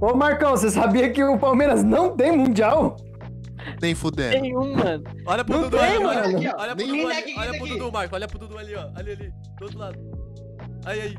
Ô, 0.00 0.14
Marcão, 0.16 0.50
você 0.50 0.68
sabia 0.68 1.10
que 1.12 1.22
o 1.22 1.38
Palmeiras 1.38 1.84
não 1.84 2.16
tem 2.16 2.36
mundial? 2.36 2.96
Nem 3.80 3.94
fudendo. 3.94 4.40
Tem 4.40 4.56
um, 4.56 4.74
mano. 4.74 5.04
Olha 5.26 5.44
pro 5.44 5.54
Não 5.54 5.62
Dudu 5.64 5.76
tem, 5.78 5.86
ali, 5.86 6.04
mano. 6.04 6.20
olha, 6.20 6.36
Aqui, 6.36 6.48
olha 6.56 6.76
pro 6.76 6.86
Nenhum. 6.86 6.96
Dudu 6.96 7.08
ali, 7.08 7.16
daqui, 7.16 7.34
olha 7.38 7.58
pro? 7.58 7.68
Dudu, 7.68 7.92
Marco, 7.92 8.14
olha 8.14 8.28
pro 8.28 8.38
Dudu 8.38 8.58
ali, 8.58 8.74
ó. 8.74 8.90
Ali, 8.94 9.12
ali, 9.12 9.32
do 9.58 9.64
outro 9.64 9.78
lado. 9.78 9.98
Aí, 10.84 11.00
aí. 11.00 11.16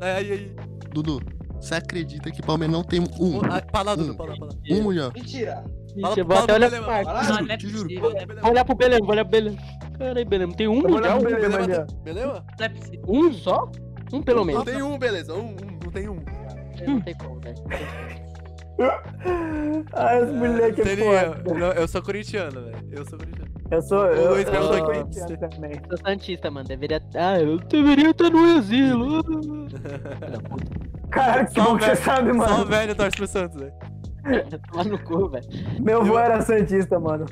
Aí, 0.00 0.10
aí, 0.10 0.32
aí. 0.32 0.56
Dudu, 0.92 1.20
você 1.60 1.74
acredita 1.74 2.30
que 2.30 2.40
o 2.40 2.44
Palmeiras 2.44 2.74
não 2.76 2.82
tem 2.84 3.00
um? 3.00 3.04
Um, 3.20 3.40
ah, 3.50 3.60
pra 3.60 3.82
lá, 3.82 3.94
Dudu, 3.94 4.12
Um. 4.12 4.16
pra 4.16 4.26
lá, 4.26 4.36
pra 4.36 4.46
lá. 4.46 4.52
Um 4.70 4.82
mundial. 4.82 5.12
Mentira. 5.14 5.64
Fala, 6.00 6.14
vou 6.14 6.24
fala 6.36 6.42
até 6.42 6.68
pro 6.68 6.68
pro. 6.68 6.84
Fala. 6.84 7.22
Não, 7.22 7.42
não 7.46 7.54
é 7.54 7.56
te 7.56 7.68
juro. 7.68 7.82
possível. 7.84 8.10
Não 8.10 8.20
é 8.20 8.40
Vou 8.42 8.50
olhar 8.50 8.64
pro 8.64 8.74
Belém, 8.74 8.98
vou 9.00 9.10
olhar 9.10 9.24
pro 9.24 9.30
Belém. 9.32 9.58
Caralho, 9.98 10.26
Belém, 10.26 10.50
tem 10.52 10.68
um 10.68 10.82
pro 10.82 11.00
Belém. 11.00 12.26
Não 12.26 12.36
é. 12.36 12.72
Um 13.08 13.32
só? 13.32 13.70
Um 14.12 14.22
pelo 14.22 14.38
Não 14.40 14.44
menos. 14.44 14.64
tem 14.64 14.82
um, 14.82 14.98
beleza. 14.98 15.34
Um, 15.34 15.48
um, 15.52 15.56
não 15.84 15.90
tem 15.90 16.08
um. 16.08 16.22
Não 16.86 17.00
tem 17.00 17.14
como, 17.16 17.40
velho. 17.40 17.56
Ah, 19.92 20.16
esse 20.18 20.32
moleque 20.32 20.80
é 20.80 20.84
Seria, 20.84 21.32
foda. 21.34 21.54
não, 21.54 21.72
eu 21.72 21.86
sou 21.88 22.02
corintiano, 22.02 22.62
velho. 22.64 22.76
Eu 22.90 23.04
sou 23.04 23.18
corintiano. 23.18 23.50
Eu 23.70 23.82
sou. 23.82 24.06
Eu, 24.06 24.30
Luiz 24.34 24.46
eu 24.48 24.62
sou 24.62 24.84
corintiano 24.84 25.36
também. 25.38 25.72
Sou 25.88 25.98
Santista, 25.98 26.50
mano. 26.50 26.66
Deveria. 26.68 27.02
Ah, 27.14 27.38
eu 27.40 27.58
deveria 27.58 28.10
estar 28.10 28.30
no 28.30 28.58
asilo. 28.58 29.22
Caralho, 31.10 31.46
que 31.46 31.52
Só 31.54 31.64
bom 31.64 31.78
que 31.78 31.84
você 31.84 31.96
sabe, 31.96 32.28
Só 32.28 32.34
o 32.34 32.36
mano. 32.38 32.66
velho 32.66 32.94
torce 32.94 33.16
pro 33.16 33.26
Santos, 33.26 33.58
velho. 33.60 33.72
Lá 34.74 34.84
no 34.84 34.98
cu, 34.98 35.28
velho. 35.28 35.46
Meu 35.80 36.00
avô 36.00 36.14
Eu- 36.14 36.18
era 36.18 36.40
Santista, 36.42 36.98
mano. 36.98 37.24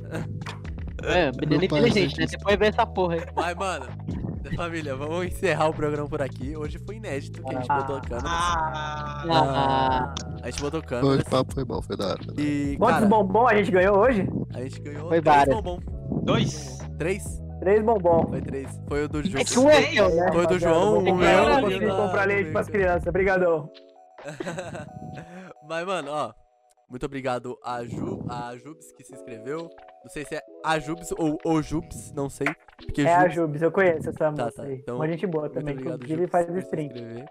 É, 1.03 1.31
menino 1.39 1.69
pai 1.69 1.81
é 1.85 1.89
inteligente, 1.89 2.19
né? 2.19 2.27
Depois 2.31 2.57
vê 2.59 2.67
essa 2.67 2.87
porra 2.87 3.15
aí. 3.17 3.21
Mas, 3.35 3.55
mano, 3.57 3.87
família, 4.53 4.95
vamos 4.97 5.27
encerrar 5.27 5.69
o 5.69 5.75
programa 5.75 6.09
por 6.09 6.21
aqui. 6.23 6.57
Hoje 6.57 6.79
foi 6.79 6.97
inédito 6.97 7.43
que 7.43 7.55
a 7.55 7.59
gente 7.59 7.71
Ah. 7.71 7.81
botou 7.81 8.01
câmera. 8.03 8.29
Ah, 8.29 9.25
Ah, 9.31 10.15
A 10.43 10.51
gente 10.51 10.61
botou 10.63 10.81
Hoje 10.81 10.89
câmera. 10.89 11.23
o 11.23 11.25
papo 11.31 11.55
foi 11.55 11.65
bom, 11.65 11.81
foi 11.83 11.97
da 11.97 12.09
hora. 12.09 12.21
E, 12.39 12.77
Quantos 12.79 12.97
cara, 12.97 13.07
bombom 13.07 13.47
a 13.49 13.55
gente 13.57 13.71
ganhou 13.71 13.99
hoje? 13.99 14.29
a 14.55 14.61
gente 14.63 14.81
ganhou 14.81 15.09
Foi 15.09 15.21
três 15.21 15.37
várias. 15.37 15.57
bombom. 15.57 15.79
dois. 16.23 16.79
Três? 16.99 17.43
Três 17.61 17.83
bombom. 17.83 18.27
Foi 18.29 18.43
três. 18.43 18.81
Foi 18.89 19.05
o 19.05 19.09
do 19.09 19.23
Ju. 19.25 19.39
é 19.39 19.45
que 19.45 19.59
um 19.59 19.71
é 19.71 19.83
seu, 19.83 20.09
né? 20.15 20.33
Foi 20.33 20.47
do 20.47 20.55
Rapaziada, 20.55 20.59
João, 20.59 20.99
o 20.99 21.03
meu 21.03 21.71
e 21.71 21.77
o 21.77 21.89
da- 21.89 21.97
comprar 21.97 22.23
do 22.23 22.29
leite 22.29 22.51
pras 22.51 22.69
crianças. 22.69 23.07
Obrigadão. 23.07 23.71
Mas, 25.69 25.87
mano, 25.87 26.11
ó. 26.11 26.33
Muito 26.95 27.07
obrigado 27.07 27.59
a, 27.61 27.83
Ju, 27.85 28.25
a 28.29 28.57
Jubes 28.57 28.93
que 28.93 29.03
se 29.03 29.13
inscreveu. 29.13 29.69
Não 30.05 30.09
sei 30.13 30.25
se 30.25 30.37
é 30.37 30.41
a 30.65 30.79
Jubes 30.79 31.11
ou 31.19 31.37
o 31.45 31.61
Jubes, 31.61 32.13
não 32.13 32.31
sei. 32.31 32.47
Porque 32.79 33.03
É 33.03 33.13
a 33.13 33.23
Jubes- 33.23 33.35
Jubes, 33.35 33.63
eu 33.63 33.73
conheço 33.73 34.11
essa 34.11 34.19
Tá, 34.19 34.31
moça 34.31 34.53
tá. 34.53 34.63
aí. 34.63 34.75
Então, 34.75 34.95
Uma 34.95 35.09
gente 35.09 35.27
boa 35.27 35.47
Muito 35.47 35.55
também. 35.55 35.73
obrigado, 35.75 35.95
Inclusive 35.97 36.19
Jubes, 36.21 36.31
faz 36.31 36.57
stream. 36.65 36.87
inscrever. 36.87 37.25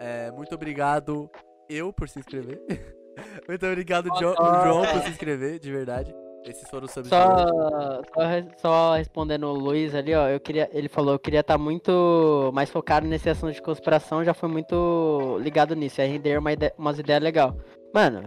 É, 0.00 0.30
muito 0.30 0.54
obrigado 0.54 1.30
eu 1.68 1.92
por 1.92 2.08
se 2.08 2.18
inscrever. 2.18 2.58
muito 3.46 3.66
obrigado, 3.66 4.08
Jo- 4.18 4.34
Ah, 4.38 4.62
o 4.62 4.64
João, 4.64 4.86
por 4.90 5.02
se 5.02 5.10
inscrever, 5.10 5.58
de 5.58 5.70
verdade. 5.70 6.14
Esses 6.46 6.66
foram 6.70 6.86
os 6.86 6.90
Só, 6.92 7.02
só, 7.04 8.02
só 8.56 8.94
respondendo 8.94 9.44
o 9.48 9.52
Luiz 9.52 9.94
ali, 9.94 10.14
ó, 10.14 10.28
eu 10.28 10.40
queria, 10.40 10.66
ele 10.72 10.88
falou, 10.88 11.12
eu 11.12 11.18
queria 11.18 11.40
estar 11.40 11.58
muito 11.58 12.50
mais 12.54 12.70
focado 12.70 13.06
nesse 13.06 13.28
assunto 13.28 13.52
de 13.52 13.60
conspiração, 13.60 14.24
já 14.24 14.32
foi 14.32 14.48
muito 14.48 15.38
ligado 15.42 15.74
nisso, 15.76 16.00
aí 16.00 16.08
render 16.08 16.38
uma 16.38 16.52
ide- 16.54 16.72
umas 16.78 16.98
ideias 16.98 17.22
legais. 17.22 17.52
Mano, 17.94 18.22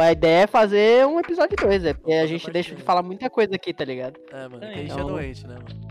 a 0.00 0.12
ideia 0.12 0.44
é 0.44 0.46
fazer 0.46 1.04
um 1.04 1.18
episódio 1.18 1.56
2, 1.56 1.84
é 1.86 1.92
porque 1.92 2.12
a 2.12 2.26
gente 2.26 2.48
deixa 2.52 2.72
de 2.74 2.82
falar 2.82 3.02
muita 3.02 3.28
coisa 3.28 3.52
aqui, 3.56 3.74
tá 3.74 3.84
ligado? 3.84 4.14
É, 4.32 4.42
mano, 4.48 4.60
que 4.60 4.64
a 4.66 4.68
Então- 4.70 4.96
gente 4.96 5.00
é 5.00 5.04
doente, 5.04 5.46
né, 5.48 5.54
mano? 5.54 5.88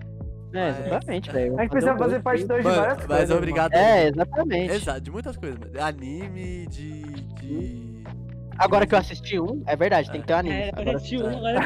É, 0.54 0.72
Mas- 0.72 0.86
exatamente, 0.88 1.30
velho. 1.34 1.58
A 1.58 1.62
gente 1.62 1.72
precisa 1.72 1.98
fazer 1.98 2.22
parte 2.24 2.46
2 2.46 2.62
de 2.64 2.70
Mano, 2.70 2.82
várias 2.82 2.98
mas 3.00 3.08
coisas. 3.08 3.38
obrigado. 3.38 3.74
É, 3.74 4.08
exatamente. 4.08 4.72
Exato, 4.74 5.02
de 5.02 5.12
muitas 5.12 5.36
coisas, 5.36 5.60
mano. 5.60 5.72
Anime, 5.82 6.68
de. 6.68 7.02
de... 7.04 8.04
Agora 8.58 8.88
que 8.88 8.96
eu 8.96 9.00
assisti 9.00 9.38
um, 9.40 9.62
é 9.68 9.76
verdade, 9.76 10.10
tem 10.10 10.22
que 10.22 10.26
ter 10.28 10.34
um 10.34 10.38
anime. 10.38 10.56
É, 10.56 10.70
Agora, 10.74 10.98
tinha 11.00 11.24
um, 11.26 11.28
agora 11.28 11.60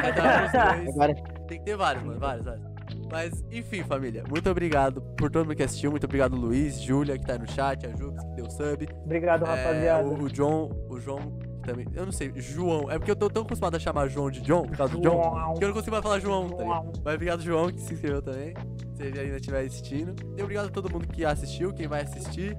agora 0.90 1.14
Tem 1.46 1.58
que 1.58 1.64
ter 1.64 1.76
vários, 1.76 2.02
mano, 2.04 2.18
vários, 2.18 2.44
vários. 2.44 2.72
Mas, 3.10 3.44
enfim, 3.52 3.82
família, 3.84 4.24
muito 4.28 4.50
obrigado 4.50 5.00
por 5.16 5.30
todo 5.30 5.44
mundo 5.46 5.54
que 5.56 5.62
assistiu. 5.62 5.90
Muito 5.90 6.04
obrigado, 6.04 6.34
Luiz, 6.34 6.80
Júlia, 6.80 7.16
que 7.16 7.24
tá 7.24 7.34
aí 7.34 7.38
no 7.38 7.48
chat, 7.50 7.86
a 7.86 7.90
Jubes, 7.96 8.22
que 8.24 8.34
deu 8.34 8.50
sub. 8.50 8.86
Obrigado, 9.04 9.44
É, 9.44 9.48
rapaziada. 9.48 10.06
o, 10.08 10.22
o 10.24 10.28
John, 10.30 10.70
o 10.90 10.98
João 10.98 11.38
também. 11.62 11.86
Eu 11.94 12.04
não 12.04 12.12
sei, 12.12 12.32
João. 12.36 12.90
É 12.90 12.98
porque 12.98 13.10
eu 13.10 13.16
tô 13.16 13.28
tão 13.30 13.42
acostumado 13.42 13.76
a 13.76 13.78
chamar 13.78 14.08
João 14.08 14.30
de 14.30 14.40
John, 14.40 14.62
por 14.66 14.76
causa 14.76 14.94
do 14.96 15.00
John, 15.00 15.54
que 15.58 15.64
eu 15.64 15.68
não 15.68 15.74
consigo 15.74 15.92
mais 15.92 16.02
falar 16.02 16.18
João, 16.20 16.48
tá 16.50 16.62
ligado? 16.62 16.92
Mas 17.04 17.14
obrigado, 17.14 17.42
João, 17.42 17.70
que 17.72 17.80
se 17.80 17.94
inscreveu 17.94 18.20
também. 18.22 18.54
Se 18.96 19.02
ele 19.04 19.18
ainda 19.20 19.36
estiver 19.36 19.64
assistindo. 19.64 20.14
E 20.36 20.42
obrigado 20.42 20.66
a 20.66 20.70
todo 20.70 20.90
mundo 20.90 21.06
que 21.08 21.24
assistiu, 21.24 21.72
quem 21.72 21.86
vai 21.88 22.02
assistir. 22.02 22.56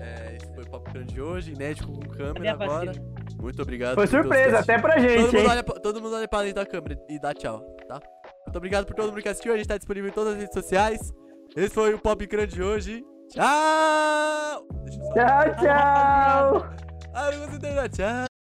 É, 0.00 0.36
esse 0.36 0.54
foi 0.54 0.64
o 0.64 0.70
Papo 0.70 0.90
Crânio 0.90 1.08
de 1.12 1.20
hoje, 1.20 1.52
inédito 1.52 1.88
com 1.88 1.98
câmera 2.08 2.52
agora. 2.52 2.86
vacina? 2.86 3.04
Muito 3.40 3.62
obrigado. 3.62 3.94
Foi 3.96 4.06
surpresa, 4.06 4.58
até 4.60 4.78
pra 4.78 4.94
Todo 4.94 5.02
gente, 5.08 5.22
mundo, 5.26 5.36
hein? 5.36 5.46
olha, 5.48 5.62
pra- 5.64 5.74
todo 5.80 6.00
mundo 6.00 6.14
olha 6.16 6.28
pra 6.28 6.40
dentro 6.42 6.54
da 6.56 6.66
câmera 6.66 6.98
e 7.08 7.18
dá 7.20 7.34
tchau, 7.34 7.60
tá? 7.88 8.00
Muito 8.46 8.56
obrigado 8.56 8.86
por 8.86 8.94
todo 8.94 9.10
mundo 9.10 9.22
que 9.22 9.28
assistiu. 9.28 9.52
A 9.52 9.56
gente 9.56 9.66
tá 9.68 9.76
disponível 9.76 10.08
em 10.10 10.12
todas 10.12 10.34
as 10.34 10.38
redes 10.40 10.54
sociais. 10.54 11.12
Esse 11.56 11.74
foi 11.74 11.94
o 11.94 11.98
Pop 11.98 12.24
Crânio 12.26 12.48
de 12.48 12.62
hoje. 12.62 13.04
Tchau! 13.30 14.66
Deixa 14.84 14.98
eu 15.00 15.04
só... 15.04 15.12
Tchau, 15.12 15.56
tchau! 15.60 16.70
Ah, 17.12 17.30
não 17.30 17.40
consigo 17.40 17.58
terminar. 17.60 17.88
Tchau! 17.88 18.37